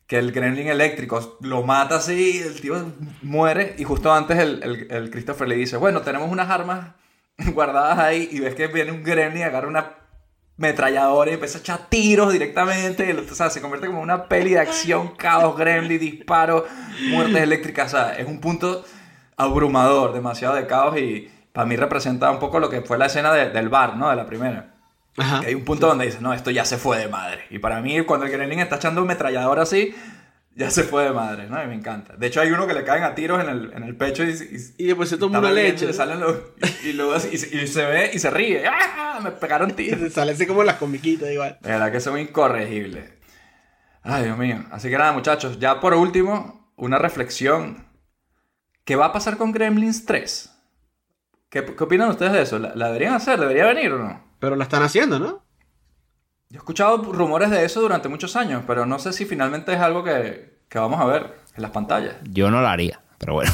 que 0.07 0.19
el 0.19 0.33
Gremlin 0.33 0.69
eléctrico 0.69 1.39
lo 1.41 1.63
mata 1.63 1.97
así, 1.97 2.39
el 2.39 2.61
tío 2.61 2.93
muere 3.23 3.75
y 3.79 3.85
justo 3.85 4.13
antes 4.13 4.39
el, 4.39 5.11
Christopher 5.11 5.49
Lee 5.49 5.57
dice, 5.57 5.77
bueno, 5.77 6.03
tenemos 6.03 6.31
unas 6.31 6.51
armas 6.51 6.95
guardadas 7.53 7.99
ahí 7.99 8.29
y 8.31 8.41
ves 8.41 8.55
que 8.55 8.67
viene 8.69 8.93
un 8.93 9.03
Gremlin, 9.03 9.43
agarra 9.43 9.69
una 9.69 10.04
metralladora 10.57 11.31
y 11.31 11.35
empieza 11.35 11.59
a 11.59 11.61
echar 11.61 11.87
tiros 11.89 12.33
directamente, 12.33 13.13
o 13.15 13.35
sea, 13.35 13.51
se 13.51 13.61
convierte 13.61 13.89
como 13.89 14.01
una 14.01 14.25
peli 14.29 14.51
de 14.51 14.61
acción, 14.61 15.15
caos, 15.17 15.57
Gremlin, 15.57 15.99
disparos, 15.99 16.65
muertes 17.11 17.43
eléctricas, 17.43 17.93
o 17.93 17.97
sea, 17.97 18.15
es 18.17 18.27
un 18.27 18.41
punto 18.41 18.85
abrumador, 19.37 20.13
demasiado 20.13 20.55
de 20.55 20.67
caos 20.67 20.97
y 20.99 21.31
para 21.53 21.67
mí 21.67 21.77
representa 21.77 22.31
un 22.31 22.39
poco 22.39 22.61
lo 22.61 22.69
que 22.71 22.83
fue 22.83 22.99
la 22.99 23.07
escena 23.07 23.33
de- 23.33 23.51
del 23.51 23.69
bar, 23.69 23.97
¿no? 23.97 24.11
De 24.11 24.17
la 24.17 24.27
primera. 24.27 24.71
Ajá. 25.17 25.41
Que 25.41 25.47
hay 25.49 25.55
un 25.55 25.65
punto 25.65 25.87
donde 25.87 26.07
dices, 26.07 26.21
no, 26.21 26.33
esto 26.35 26.51
ya 26.51 26.65
se 26.65 26.77
fue 26.77 26.99
de 26.99 27.09
madre. 27.09 27.45
Y 27.51 27.59
para 27.61 27.81
mí, 27.81 28.01
cuando 28.03 28.27
el 28.27 28.33
Gremlin 28.33 28.59
está 28.61 28.77
echando 28.77 29.01
un 29.03 29.07
metrallador 29.09 29.61
así, 29.61 29.95
ya 30.57 30.71
se 30.71 30.85
fue 30.85 31.05
de 31.05 31.11
madre, 31.13 31.49
¿no? 31.49 31.63
Y 31.63 31.67
me 31.67 31.75
encanta. 31.75 32.17
De 32.17 32.27
hecho, 32.29 32.41
hay 32.41 32.51
uno 32.51 32.67
que 32.67 32.75
le 32.75 32.85
caen 32.85 33.03
a 33.03 33.15
tiros 33.15 33.43
en 33.43 33.49
el, 33.49 33.73
en 33.73 33.83
el 33.83 33.97
pecho 33.97 34.23
y, 34.25 34.31
y, 34.31 34.85
Y 34.85 34.87
después 34.87 35.09
se 35.09 35.17
toma 35.19 35.39
una 35.41 35.51
leche. 35.53 35.85
y 35.85 35.89
le 35.89 35.95
salen 35.95 36.21
los- 36.21 36.37
y, 36.85 36.89
y 36.89 36.93
luego 36.93 37.17
y, 37.17 37.37
se- 37.39 37.67
se 37.67 37.85
ve 37.87 38.11
y 38.15 38.19
se 38.19 38.31
ríe. 38.31 38.65
¡Ah! 38.67 39.21
Me 39.23 39.31
pegaron 39.33 39.71
tiros. 39.77 40.13
Sale 40.13 40.33
así 40.33 40.47
como 40.47 40.63
las 40.65 40.77
comiquitas 40.77 41.31
igual. 41.31 41.59
Verdad 41.63 41.91
que 41.93 42.01
son 42.01 42.19
incorregibles. 42.19 43.11
Ay, 44.03 44.25
Dios 44.25 44.39
mío. 44.39 44.65
Así 44.71 44.91
que 44.91 44.99
nada, 44.99 45.13
muchachos, 45.13 45.59
ya 45.59 45.81
por 45.81 45.95
último, 45.95 46.73
una 46.77 46.99
reflexión 46.99 47.89
¿Qué 48.85 48.97
va 48.97 49.07
a 49.07 49.13
pasar 49.13 49.39
con 49.39 49.51
Gremlins 49.53 50.05
3? 50.05 50.51
¿Qué, 51.49 51.65
qué 51.65 51.85
opinan 51.85 52.11
ustedes 52.11 52.33
de 52.33 52.43
eso? 52.43 52.59
¿La, 52.59 52.75
la 52.75 52.89
deberían 52.89 53.15
hacer? 53.15 53.41
¿Debería 53.41 53.65
venir 53.67 53.93
o 53.93 53.99
no? 53.99 54.23
Pero 54.41 54.57
la 54.57 54.65
están 54.65 54.83
haciendo, 54.83 55.19
¿no? 55.19 55.44
Yo 56.55 56.59
he 56.59 56.63
escuchado 56.63 56.99
rumores 57.13 57.51
de 57.51 57.65
eso 57.65 57.81
durante 57.81 58.09
muchos 58.09 58.37
años, 58.37 58.63
pero 58.65 58.87
no 58.87 59.01
sé 59.01 59.13
si 59.13 59.25
finalmente 59.25 59.73
es 59.73 59.81
algo 59.81 60.05
que, 60.05 60.51
que 60.69 60.79
vamos 60.79 61.01
a 61.01 61.05
ver 61.05 61.35
en 61.57 61.63
las 61.63 61.73
pantallas. 61.73 62.15
Yo 62.31 62.49
no 62.49 62.61
lo 62.61 62.69
haría, 62.69 63.01
pero 63.19 63.35
bueno. 63.35 63.51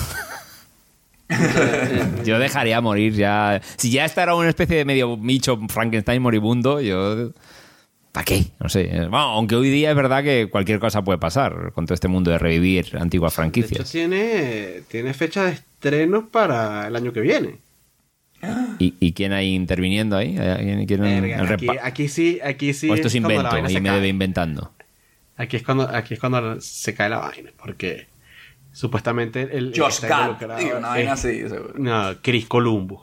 yo 2.27 2.39
dejaría 2.39 2.78
morir 2.82 3.14
ya. 3.14 3.62
Si 3.78 3.90
ya 3.90 4.05
esta 4.05 4.22
era 4.22 4.35
una 4.35 4.51
especie 4.51 4.77
de 4.77 4.85
medio 4.85 5.16
bicho 5.16 5.59
Frankenstein 5.70 6.20
moribundo, 6.20 6.82
yo. 6.82 7.31
¿Para 8.12 8.24
qué? 8.27 8.44
No 8.59 8.68
sé. 8.68 8.86
Bueno, 8.89 9.16
aunque 9.18 9.56
hoy 9.56 9.70
día 9.70 9.89
es 9.89 9.97
verdad 9.97 10.22
que 10.22 10.51
cualquier 10.51 10.78
cosa 10.78 11.02
puede 11.02 11.16
pasar 11.16 11.72
con 11.72 11.86
todo 11.86 11.94
este 11.94 12.09
mundo 12.09 12.31
de 12.31 12.36
revivir 12.39 12.98
antiguas 13.01 13.32
De 13.32 13.36
franquicias. 13.36 13.81
hecho, 13.81 13.90
tiene, 13.90 14.82
tiene 14.89 15.14
fecha 15.14 15.44
de 15.44 15.52
estreno 15.52 16.28
para 16.28 16.86
el 16.86 16.97
año 16.97 17.14
que 17.14 17.22
viene. 17.22 17.60
¿Y, 18.79 18.95
y 19.01 19.12
quién 19.12 19.33
hay 19.33 19.55
interviniendo 19.55 20.17
ahí? 20.17 20.39
¿Hay- 20.39 20.87
quién- 20.87 21.01
Verga, 21.03 21.41
el 21.43 21.53
aquí, 21.53 21.67
aquí 21.83 22.09
sí, 22.09 22.39
aquí 22.43 22.73
sí. 22.73 22.89
o 22.89 22.95
esto 22.95 23.09
es 23.09 23.15
invento 23.15 23.41
y 23.79 23.81
me 23.81 23.89
cae. 23.89 23.97
debe 23.97 24.09
inventando. 24.09 24.73
Aquí 25.37 25.57
es 25.57 25.62
cuando, 25.62 25.89
aquí 25.89 26.15
es 26.15 26.21
cuando 26.21 26.61
se 26.61 26.95
cae 26.95 27.09
la 27.09 27.19
vaina, 27.19 27.51
porque 27.62 28.07
supuestamente 28.73 29.49
el 29.57 29.73
Josh 29.77 30.01
Gad, 30.03 30.21
involucrado 30.21 30.61
digo, 30.61 30.79
una 30.79 30.89
vaina 30.89 31.12
es- 31.15 31.25
así, 31.25 31.41
seguro. 31.49 31.75
No, 31.77 32.15
Chris 32.23 32.47
Columbus. 32.47 33.01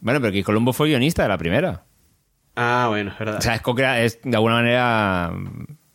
Bueno, 0.00 0.20
pero 0.20 0.32
que 0.32 0.44
Columbo 0.44 0.72
fue 0.72 0.88
guionista 0.88 1.22
de 1.22 1.28
la 1.28 1.38
primera. 1.38 1.84
Ah, 2.54 2.86
bueno, 2.88 3.10
es 3.12 3.18
verdad. 3.18 3.38
O 3.38 3.40
sea, 3.40 3.54
es, 3.54 3.62
es 3.98 4.18
de 4.22 4.36
alguna 4.36 4.56
manera. 4.56 5.32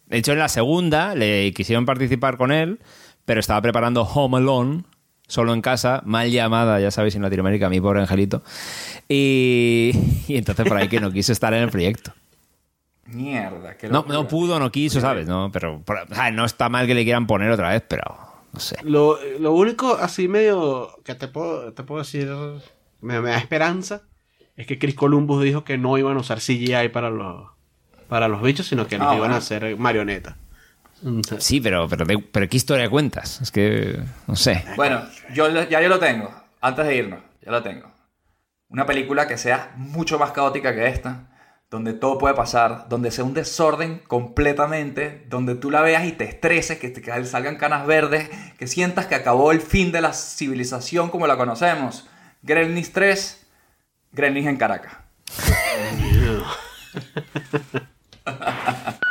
De 0.07 0.17
hecho, 0.17 0.33
en 0.33 0.39
la 0.39 0.49
segunda 0.49 1.15
le 1.15 1.51
quisieron 1.53 1.85
participar 1.85 2.37
con 2.37 2.51
él, 2.51 2.79
pero 3.25 3.39
estaba 3.39 3.61
preparando 3.61 4.01
Home 4.03 4.37
Alone, 4.37 4.83
solo 5.31 5.53
en 5.53 5.61
casa, 5.61 6.01
mal 6.05 6.29
llamada, 6.29 6.79
ya 6.81 6.91
sabéis, 6.91 7.15
en 7.15 7.21
Latinoamérica, 7.21 7.69
mi 7.69 7.79
pobre 7.79 8.01
angelito. 8.01 8.43
Y, 9.07 9.91
y 10.27 10.35
entonces 10.35 10.67
por 10.67 10.75
ahí 10.75 10.89
que 10.89 10.99
no 10.99 11.09
quiso 11.11 11.31
estar 11.31 11.53
en 11.53 11.63
el 11.63 11.69
proyecto. 11.69 12.11
Mierda, 13.05 13.77
qué 13.77 13.87
No, 13.87 14.05
pudo, 14.27 14.59
no 14.59 14.71
quiso, 14.71 14.99
¿sabes? 14.99 15.27
No, 15.27 15.49
pero 15.51 15.81
por- 15.81 15.97
o 16.09 16.13
sea, 16.15 16.31
no 16.31 16.45
está 16.45 16.67
mal 16.69 16.85
que 16.85 16.93
le 16.93 17.03
quieran 17.03 17.27
poner 17.27 17.49
otra 17.49 17.69
vez, 17.69 17.83
pero 17.87 18.03
no 18.53 18.59
sé. 18.59 18.75
Lo, 18.83 19.17
lo 19.39 19.53
único 19.53 19.95
así 19.95 20.27
medio 20.27 20.89
que 21.05 21.15
te 21.15 21.27
puedo, 21.29 21.71
te 21.73 21.83
puedo 21.83 22.01
decir, 22.01 22.29
me, 22.99 23.21
me 23.21 23.29
da 23.29 23.37
esperanza, 23.37 24.01
es 24.57 24.67
que 24.67 24.77
Chris 24.79 24.95
Columbus 24.95 25.43
dijo 25.43 25.63
que 25.63 25.77
no 25.77 25.97
iban 25.97 26.17
a 26.17 26.19
usar 26.19 26.39
CGI 26.39 26.89
para 26.91 27.09
los, 27.09 27.49
para 28.09 28.27
los 28.27 28.41
bichos, 28.41 28.67
sino 28.67 28.85
que 28.87 28.97
los 28.97 29.07
Ah, 29.07 29.11
iban 29.11 29.19
bueno. 29.19 29.35
a 29.35 29.37
hacer 29.37 29.77
marionetas. 29.77 30.35
Sí, 31.39 31.61
pero, 31.61 31.87
pero, 31.87 32.05
pero 32.31 32.49
¿qué 32.49 32.57
historia 32.57 32.89
cuentas? 32.89 33.41
Es 33.41 33.51
que, 33.51 33.99
no 34.27 34.35
sé. 34.35 34.63
Bueno, 34.75 35.03
yo, 35.33 35.49
ya 35.65 35.81
yo 35.81 35.89
lo 35.89 35.99
tengo. 35.99 36.31
Antes 36.61 36.85
de 36.85 36.95
irnos, 36.95 37.19
ya 37.41 37.51
lo 37.51 37.63
tengo. 37.63 37.91
Una 38.69 38.85
película 38.85 39.27
que 39.27 39.37
sea 39.37 39.73
mucho 39.75 40.19
más 40.19 40.31
caótica 40.31 40.75
que 40.75 40.87
esta, 40.87 41.27
donde 41.69 41.93
todo 41.93 42.17
puede 42.17 42.35
pasar, 42.35 42.87
donde 42.87 43.11
sea 43.11 43.23
un 43.23 43.33
desorden 43.33 43.99
completamente, 44.07 45.25
donde 45.27 45.55
tú 45.55 45.71
la 45.71 45.81
veas 45.81 46.05
y 46.05 46.11
te 46.11 46.25
estreses, 46.25 46.77
que 46.77 46.89
te 46.89 47.01
que 47.01 47.25
salgan 47.25 47.57
canas 47.57 47.87
verdes, 47.87 48.29
que 48.57 48.67
sientas 48.67 49.07
que 49.07 49.15
acabó 49.15 49.51
el 49.51 49.61
fin 49.61 49.91
de 49.91 50.01
la 50.01 50.13
civilización 50.13 51.09
como 51.09 51.27
la 51.27 51.37
conocemos. 51.37 52.07
Gremlins 52.43 52.93
3, 52.93 53.47
Gremlins 54.11 54.47
en 54.47 54.57
Caracas. 54.57 54.93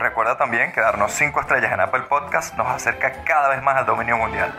Recuerda 0.00 0.38
también 0.38 0.72
que 0.72 0.80
darnos 0.80 1.12
5 1.12 1.42
estrellas 1.42 1.72
en 1.72 1.80
Apple 1.80 2.04
Podcast 2.08 2.56
nos 2.56 2.66
acerca 2.68 3.22
cada 3.22 3.50
vez 3.50 3.62
más 3.62 3.76
al 3.76 3.84
dominio 3.84 4.16
mundial. 4.16 4.50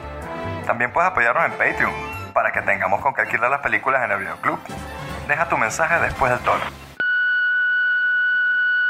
También 0.67 0.93
puedes 0.93 1.09
apoyarnos 1.09 1.45
en 1.45 1.51
Patreon 1.53 1.91
para 2.31 2.51
que 2.51 2.61
tengamos 2.61 3.01
con 3.01 3.15
qué 3.15 3.21
alquilar 3.21 3.49
las 3.49 3.61
películas 3.61 4.05
en 4.05 4.11
el 4.11 4.19
videoclub. 4.19 4.59
Deja 5.27 5.49
tu 5.49 5.57
mensaje 5.57 5.99
después 5.99 6.31
del 6.31 6.41
tono. 6.41 6.61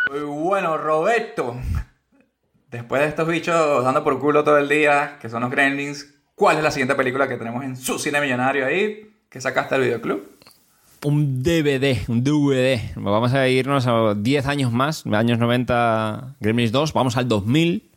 Muy 0.10 0.20
bueno, 0.24 0.78
Roberto. 0.78 1.56
Después 2.68 3.02
de 3.02 3.08
estos 3.08 3.30
bichos 3.30 3.86
dando 3.86 4.04
por 4.04 4.20
culo 4.20 4.44
todo 4.44 4.58
el 4.58 4.68
día, 4.68 5.20
que 5.22 5.30
son 5.30 5.44
los 5.44 5.52
Gremlins, 5.52 6.14
¿cuál 6.36 6.58
es 6.58 6.64
la 6.64 6.72
siguiente 6.72 6.96
película 6.96 7.30
que 7.30 7.38
tenemos 7.38 7.64
en 7.64 7.78
su 7.78 7.98
cine 7.98 8.20
millonario 8.20 8.66
ahí? 8.66 9.24
Que 9.30 9.40
sacaste 9.40 9.76
el 9.76 9.84
videoclub. 9.84 10.41
Un 11.04 11.42
DVD, 11.42 11.98
un 12.10 12.24
DVD. 12.24 12.80
Vamos 12.96 13.34
a 13.34 13.48
irnos 13.50 13.88
a 13.88 14.14
10 14.14 14.46
años 14.46 14.72
más, 14.72 15.06
años 15.08 15.40
90, 15.40 16.36
Gremlins 16.40 16.72
2, 16.72 16.94
vamos 16.94 17.18
al 17.18 17.28
2000, 17.28 17.90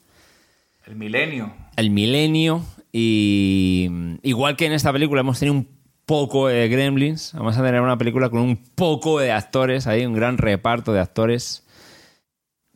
El 0.86 0.96
milenio. 0.96 1.52
el 1.76 1.90
milenio, 1.90 2.64
y 2.92 3.90
igual 4.22 4.56
que 4.56 4.66
en 4.66 4.72
esta 4.72 4.90
película 4.92 5.20
hemos 5.20 5.38
tenido 5.38 5.54
un 5.54 5.68
poco 6.06 6.48
de 6.48 6.68
Gremlins, 6.68 7.32
vamos 7.34 7.58
a 7.58 7.62
tener 7.62 7.80
una 7.82 7.98
película 7.98 8.30
con 8.30 8.40
un 8.40 8.56
poco 8.74 9.18
de 9.18 9.32
actores, 9.32 9.86
ahí 9.86 10.06
un 10.06 10.14
gran 10.14 10.38
reparto 10.38 10.92
de 10.94 11.00
actores. 11.00 11.62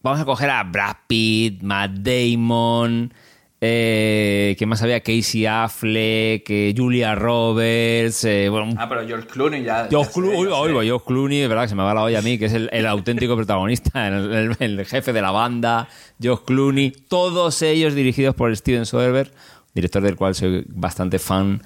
Vamos 0.03 0.21
a 0.21 0.25
coger 0.27 0.51
a 0.51 0.63
Brad 0.63 0.97
Pitt, 1.09 1.63
Matt 1.63 1.91
Damon, 1.93 3.13
eh, 3.61 4.55
¿qué 4.59 4.67
más 4.67 4.83
había? 4.83 5.01
Casey 5.01 5.47
Affleck, 5.47 6.49
eh, 6.49 6.75
Julia 6.77 7.15
Roberts, 7.15 8.25
eh, 8.25 8.49
bueno, 8.49 8.75
Ah, 8.79 8.89
pero 8.89 9.07
George 9.07 9.27
Clooney 9.27 9.65
ya. 9.65 9.89
George 9.91 10.11
ya 10.11 10.15
Clooney, 10.15 10.45
ya 10.45 10.51
sé. 10.51 10.53
oigo, 10.55 10.83
George 10.83 11.05
Clooney, 11.07 11.39
de 11.41 11.49
verdad 11.49 11.63
que 11.65 11.69
se 11.71 11.75
me 11.75 11.83
va 11.83 11.95
la 11.95 12.03
olla 12.05 12.19
a 12.21 12.23
mí, 12.23 12.39
que 12.39 12.45
es 12.47 12.53
el, 12.53 12.69
el 12.73 12.87
auténtico 12.87 13.35
protagonista, 13.37 14.07
el, 14.09 14.55
el- 14.61 14.79
el 14.79 14.87
jefe 14.87 15.13
de 15.13 15.23
la 15.23 15.31
banda, 15.33 15.89
George 16.21 16.45
Clooney, 16.47 16.91
todos 17.09 17.61
ellos 17.63 17.95
dirigidos 17.95 18.35
por 18.35 18.55
Steven 18.57 18.87
Soderbergh, 18.87 19.33
director 19.75 20.03
del 20.03 20.17
cual 20.17 20.35
soy 20.35 20.65
bastante 20.69 21.19
fan. 21.19 21.61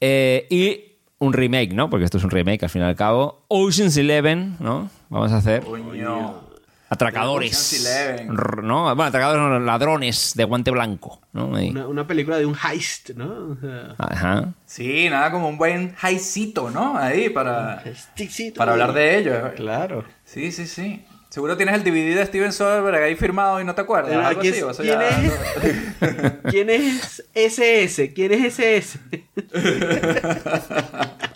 Eh, 0.00 0.46
y 0.50 0.84
un 1.18 1.32
remake, 1.32 1.72
¿no? 1.72 1.90
Porque 1.90 2.04
esto 2.04 2.18
es 2.18 2.24
un 2.24 2.30
remake 2.30 2.62
al 2.62 2.70
fin 2.70 2.82
y 2.82 2.84
al 2.84 2.94
cabo. 2.94 3.44
Ocean's 3.48 3.96
Eleven, 3.96 4.56
¿no? 4.60 4.88
Vamos 5.08 5.32
a 5.32 5.38
hacer. 5.38 5.62
Coño. 5.64 6.46
Atracadores. 6.90 7.86
¿no? 8.62 8.84
Bueno, 8.94 9.02
atracadores, 9.04 9.40
no, 9.42 9.60
ladrones 9.60 10.32
de 10.34 10.44
guante 10.44 10.70
blanco. 10.70 11.20
Una, 11.34 11.86
una 11.86 12.06
película 12.06 12.38
de 12.38 12.46
un 12.46 12.56
heist, 12.56 13.10
¿no? 13.10 13.50
O 13.52 13.56
sea, 13.60 13.94
Ajá. 13.98 14.54
Sí, 14.66 15.08
nada 15.10 15.30
como 15.30 15.48
un 15.48 15.58
buen 15.58 15.94
highcito, 16.02 16.70
¿no? 16.70 16.96
Ahí 16.96 17.28
para, 17.28 17.82
para 18.56 18.72
hablar 18.72 18.92
de 18.94 19.18
ello. 19.18 19.52
Claro. 19.54 20.04
Sí, 20.24 20.50
sí, 20.50 20.66
sí. 20.66 21.04
Seguro 21.28 21.58
tienes 21.58 21.74
el 21.74 21.84
DVD 21.84 22.16
de 22.16 22.24
Steven 22.24 22.52
Soderbergh 22.54 23.02
ahí 23.02 23.14
firmado 23.14 23.60
y 23.60 23.64
no 23.64 23.74
te 23.74 23.82
acuerdas. 23.82 24.12
Algo 24.14 24.40
aquí 24.40 24.48
así, 24.48 24.58
es- 24.58 24.62
o 24.64 24.72
sea, 24.72 24.98
¿quién 24.98 25.30
ya- 25.30 26.40
¿Quién 26.50 26.70
es 26.70 27.22
SS? 27.34 28.14
¿Quién 28.14 28.32
es 28.32 28.58
SS? 28.58 28.98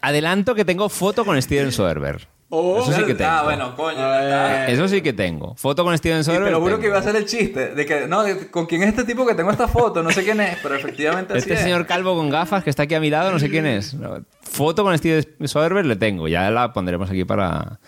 Adelanto 0.00 0.54
que 0.54 0.64
tengo 0.64 0.88
foto 0.88 1.24
con 1.26 1.40
Steven 1.40 1.72
Soderbergh. 1.72 2.22
Oh, 2.54 2.82
Eso 2.82 2.92
sí 2.92 3.04
que 3.04 3.14
tengo. 3.14 3.30
Ah, 3.30 3.42
bueno, 3.44 3.74
coño. 3.74 3.96
está. 3.96 4.68
Eso 4.68 4.86
sí 4.86 5.00
que 5.00 5.14
tengo. 5.14 5.54
Foto 5.56 5.84
con 5.84 5.96
Steven 5.96 6.22
Soderbergh. 6.22 6.48
te 6.48 6.50
lo 6.52 6.60
juro 6.60 6.78
que 6.78 6.88
iba 6.88 6.98
a 6.98 7.02
ser 7.02 7.16
el 7.16 7.24
chiste 7.24 7.74
de 7.74 7.86
que, 7.86 8.06
no, 8.06 8.22
de- 8.22 8.50
¿con 8.50 8.66
quién 8.66 8.82
es 8.82 8.90
este 8.90 9.04
tipo 9.04 9.24
que 9.26 9.34
tengo 9.34 9.50
esta 9.50 9.68
foto? 9.68 10.02
No 10.02 10.10
sé 10.10 10.22
quién 10.22 10.38
es, 10.38 10.58
pero 10.62 10.74
efectivamente 10.74 11.32
así 11.32 11.40
Este 11.40 11.54
es. 11.54 11.60
señor 11.60 11.86
calvo 11.86 12.14
con 12.14 12.28
gafas 12.28 12.62
que 12.62 12.68
está 12.68 12.82
aquí 12.82 12.94
a 12.94 13.00
mi 13.00 13.08
lado, 13.08 13.30
no 13.32 13.38
sé 13.38 13.48
quién 13.48 13.64
es. 13.64 13.94
No, 13.94 14.22
Foto 14.42 14.84
con 14.84 14.96
Steven 14.98 15.24
Soderbergh 15.48 15.86
le 15.86 15.96
tengo. 15.96 16.28
Ya 16.28 16.50
la 16.50 16.74
pondremos 16.74 17.08
aquí 17.08 17.24
para, 17.24 17.80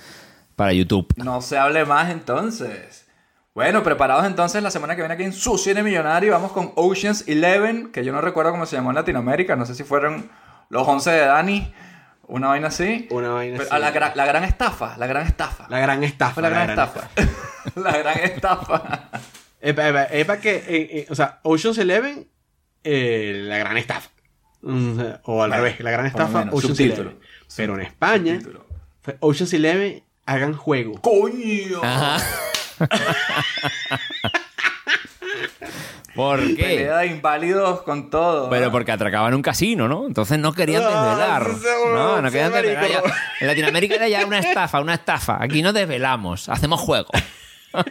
para 0.56 0.72
YouTube. 0.72 1.08
No 1.16 1.42
se 1.42 1.58
hable 1.58 1.84
más 1.84 2.10
entonces. 2.10 3.04
Bueno, 3.54 3.82
preparados 3.82 4.24
entonces 4.24 4.62
la 4.62 4.70
semana 4.70 4.96
que 4.96 5.02
viene 5.02 5.12
aquí 5.12 5.24
en 5.24 5.34
su 5.34 5.58
cine 5.58 5.82
millonario. 5.82 6.32
Vamos 6.32 6.52
con 6.52 6.72
Oceans 6.74 7.26
11, 7.28 7.90
que 7.92 8.02
yo 8.02 8.12
no 8.12 8.22
recuerdo 8.22 8.50
cómo 8.50 8.64
se 8.64 8.76
llamó 8.76 8.92
en 8.92 8.96
Latinoamérica. 8.96 9.56
No 9.56 9.66
sé 9.66 9.74
si 9.74 9.84
fueron 9.84 10.30
los 10.70 10.88
11 10.88 11.10
de 11.10 11.26
Dani. 11.26 11.74
Una 12.28 12.48
vaina 12.48 12.68
así. 12.68 13.06
Una 13.10 13.30
vaina 13.30 13.58
Pero, 13.58 13.68
así. 13.68 13.76
a 13.76 13.78
la, 13.78 13.92
gra- 13.94 14.14
la 14.14 14.24
gran 14.26 14.44
estafa, 14.44 14.96
la 14.98 15.06
gran 15.06 15.26
estafa. 15.26 15.66
La 15.68 15.78
gran 15.78 16.02
estafa. 16.04 16.40
La 16.40 16.48
gran 16.50 16.70
estafa. 16.70 17.10
la 17.76 17.92
gran 17.98 18.18
estafa. 18.20 19.10
Epa, 19.60 19.88
epa, 19.88 20.04
epa 20.10 20.36
que, 20.38 20.56
eh, 20.56 20.64
eh, 20.68 21.06
o 21.10 21.14
sea, 21.14 21.40
Ocean's 21.42 21.78
Eleven, 21.78 22.28
eh, 22.82 23.42
la 23.46 23.58
gran 23.58 23.76
estafa. 23.76 24.10
Mm, 24.62 24.98
O 25.24 25.42
al 25.42 25.52
revés, 25.52 25.80
la 25.80 25.90
gran 25.90 26.06
estafa, 26.06 26.40
menos, 26.40 26.54
Ocean's 26.54 26.76
subtítulo. 26.76 27.10
Eleven. 27.10 27.26
Pero 27.56 27.74
en 27.74 27.80
España, 27.82 28.38
fue 29.02 29.16
Ocean's 29.20 29.52
Eleven, 29.52 30.02
hagan 30.26 30.54
juego. 30.54 31.00
¡Coño! 31.02 31.80
Ajá. 31.82 32.24
¿Por 36.14 36.40
qué? 36.56 36.62
Pelea 36.62 36.98
de 36.98 37.06
inválidos 37.08 37.82
con 37.82 38.10
todo. 38.10 38.48
Pero 38.50 38.70
porque 38.70 38.92
atracaban 38.92 39.34
un 39.34 39.42
casino, 39.42 39.88
¿no? 39.88 40.06
Entonces 40.06 40.38
no 40.38 40.52
querían 40.52 40.82
No, 40.82 40.88
desvelar. 40.90 41.46
No, 41.92 42.22
no 42.22 42.30
querían 42.30 42.52
desvelar. 42.52 42.88
Ya- 42.90 43.02
En 43.40 43.46
Latinoamérica 43.48 43.94
era 43.96 44.08
ya 44.08 44.24
una 44.26 44.38
estafa, 44.38 44.80
una 44.80 44.94
estafa. 44.94 45.38
Aquí 45.42 45.62
no 45.62 45.72
desvelamos, 45.72 46.48
hacemos 46.48 46.80
juego. 46.80 47.08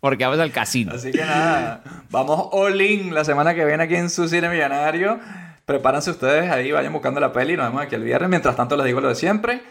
Porque 0.00 0.24
vamos 0.24 0.38
al 0.40 0.50
casino. 0.52 0.92
Así 0.94 1.10
que 1.12 1.18
nada, 1.24 1.82
vamos 2.10 2.48
all 2.52 2.78
in 2.80 3.14
la 3.14 3.24
semana 3.24 3.54
que 3.54 3.64
viene 3.64 3.84
aquí 3.84 3.94
en 3.96 4.10
su 4.10 4.28
cine 4.28 4.48
millonario. 4.50 5.18
Prepárense 5.64 6.10
ustedes 6.10 6.50
ahí, 6.50 6.72
vayan 6.72 6.92
buscando 6.92 7.20
la 7.20 7.32
peli. 7.32 7.56
Nos 7.56 7.66
vemos 7.68 7.82
aquí 7.82 7.94
el 7.94 8.02
viernes. 8.02 8.28
Mientras 8.28 8.54
tanto, 8.54 8.76
les 8.76 8.84
digo 8.84 9.00
lo 9.00 9.08
de 9.08 9.14
siempre. 9.14 9.62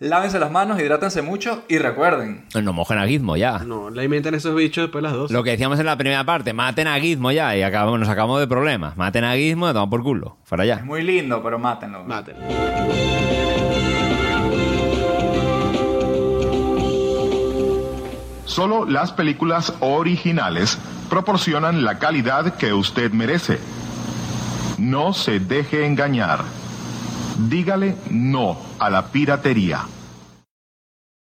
Lávense 0.00 0.38
las 0.38 0.52
manos, 0.52 0.78
hidrátense 0.78 1.22
mucho 1.22 1.64
y 1.68 1.78
recuerden. 1.78 2.44
No 2.62 2.72
mojen 2.72 2.98
a 2.98 3.06
Gizmo 3.08 3.36
ya. 3.36 3.58
No, 3.58 3.90
le 3.90 4.04
inventan 4.04 4.32
esos 4.34 4.54
bichos 4.54 4.84
después 4.84 5.02
de 5.02 5.08
las 5.08 5.12
dos. 5.18 5.30
Lo 5.32 5.42
que 5.42 5.50
decíamos 5.50 5.80
en 5.80 5.86
la 5.86 5.96
primera 5.98 6.22
parte, 6.24 6.52
maten 6.52 6.86
a 6.86 7.00
Gizmo 7.00 7.32
ya 7.32 7.56
y 7.56 7.62
acabamos, 7.62 7.98
nos 7.98 8.08
acabamos 8.08 8.38
de 8.38 8.46
problemas. 8.46 8.96
Maten 8.96 9.24
a 9.24 9.34
Gizmo 9.34 9.68
y 9.68 9.72
toma 9.72 9.90
por 9.90 10.04
culo. 10.04 10.36
Fuera 10.44 10.62
Es 10.64 10.68
ya. 10.68 10.84
muy 10.84 11.02
lindo, 11.02 11.42
pero 11.42 11.58
mátenlo. 11.58 12.04
Mátenlo. 12.04 12.46
Solo 18.44 18.86
las 18.86 19.12
películas 19.12 19.72
originales 19.80 20.78
proporcionan 21.10 21.84
la 21.84 21.98
calidad 21.98 22.54
que 22.56 22.72
usted 22.72 23.12
merece. 23.12 23.58
No 24.78 25.12
se 25.12 25.38
deje 25.40 25.86
engañar. 25.86 26.40
Dígale 27.38 27.96
no 28.10 28.58
a 28.78 28.90
la 28.90 29.06
piratería. 29.06 29.86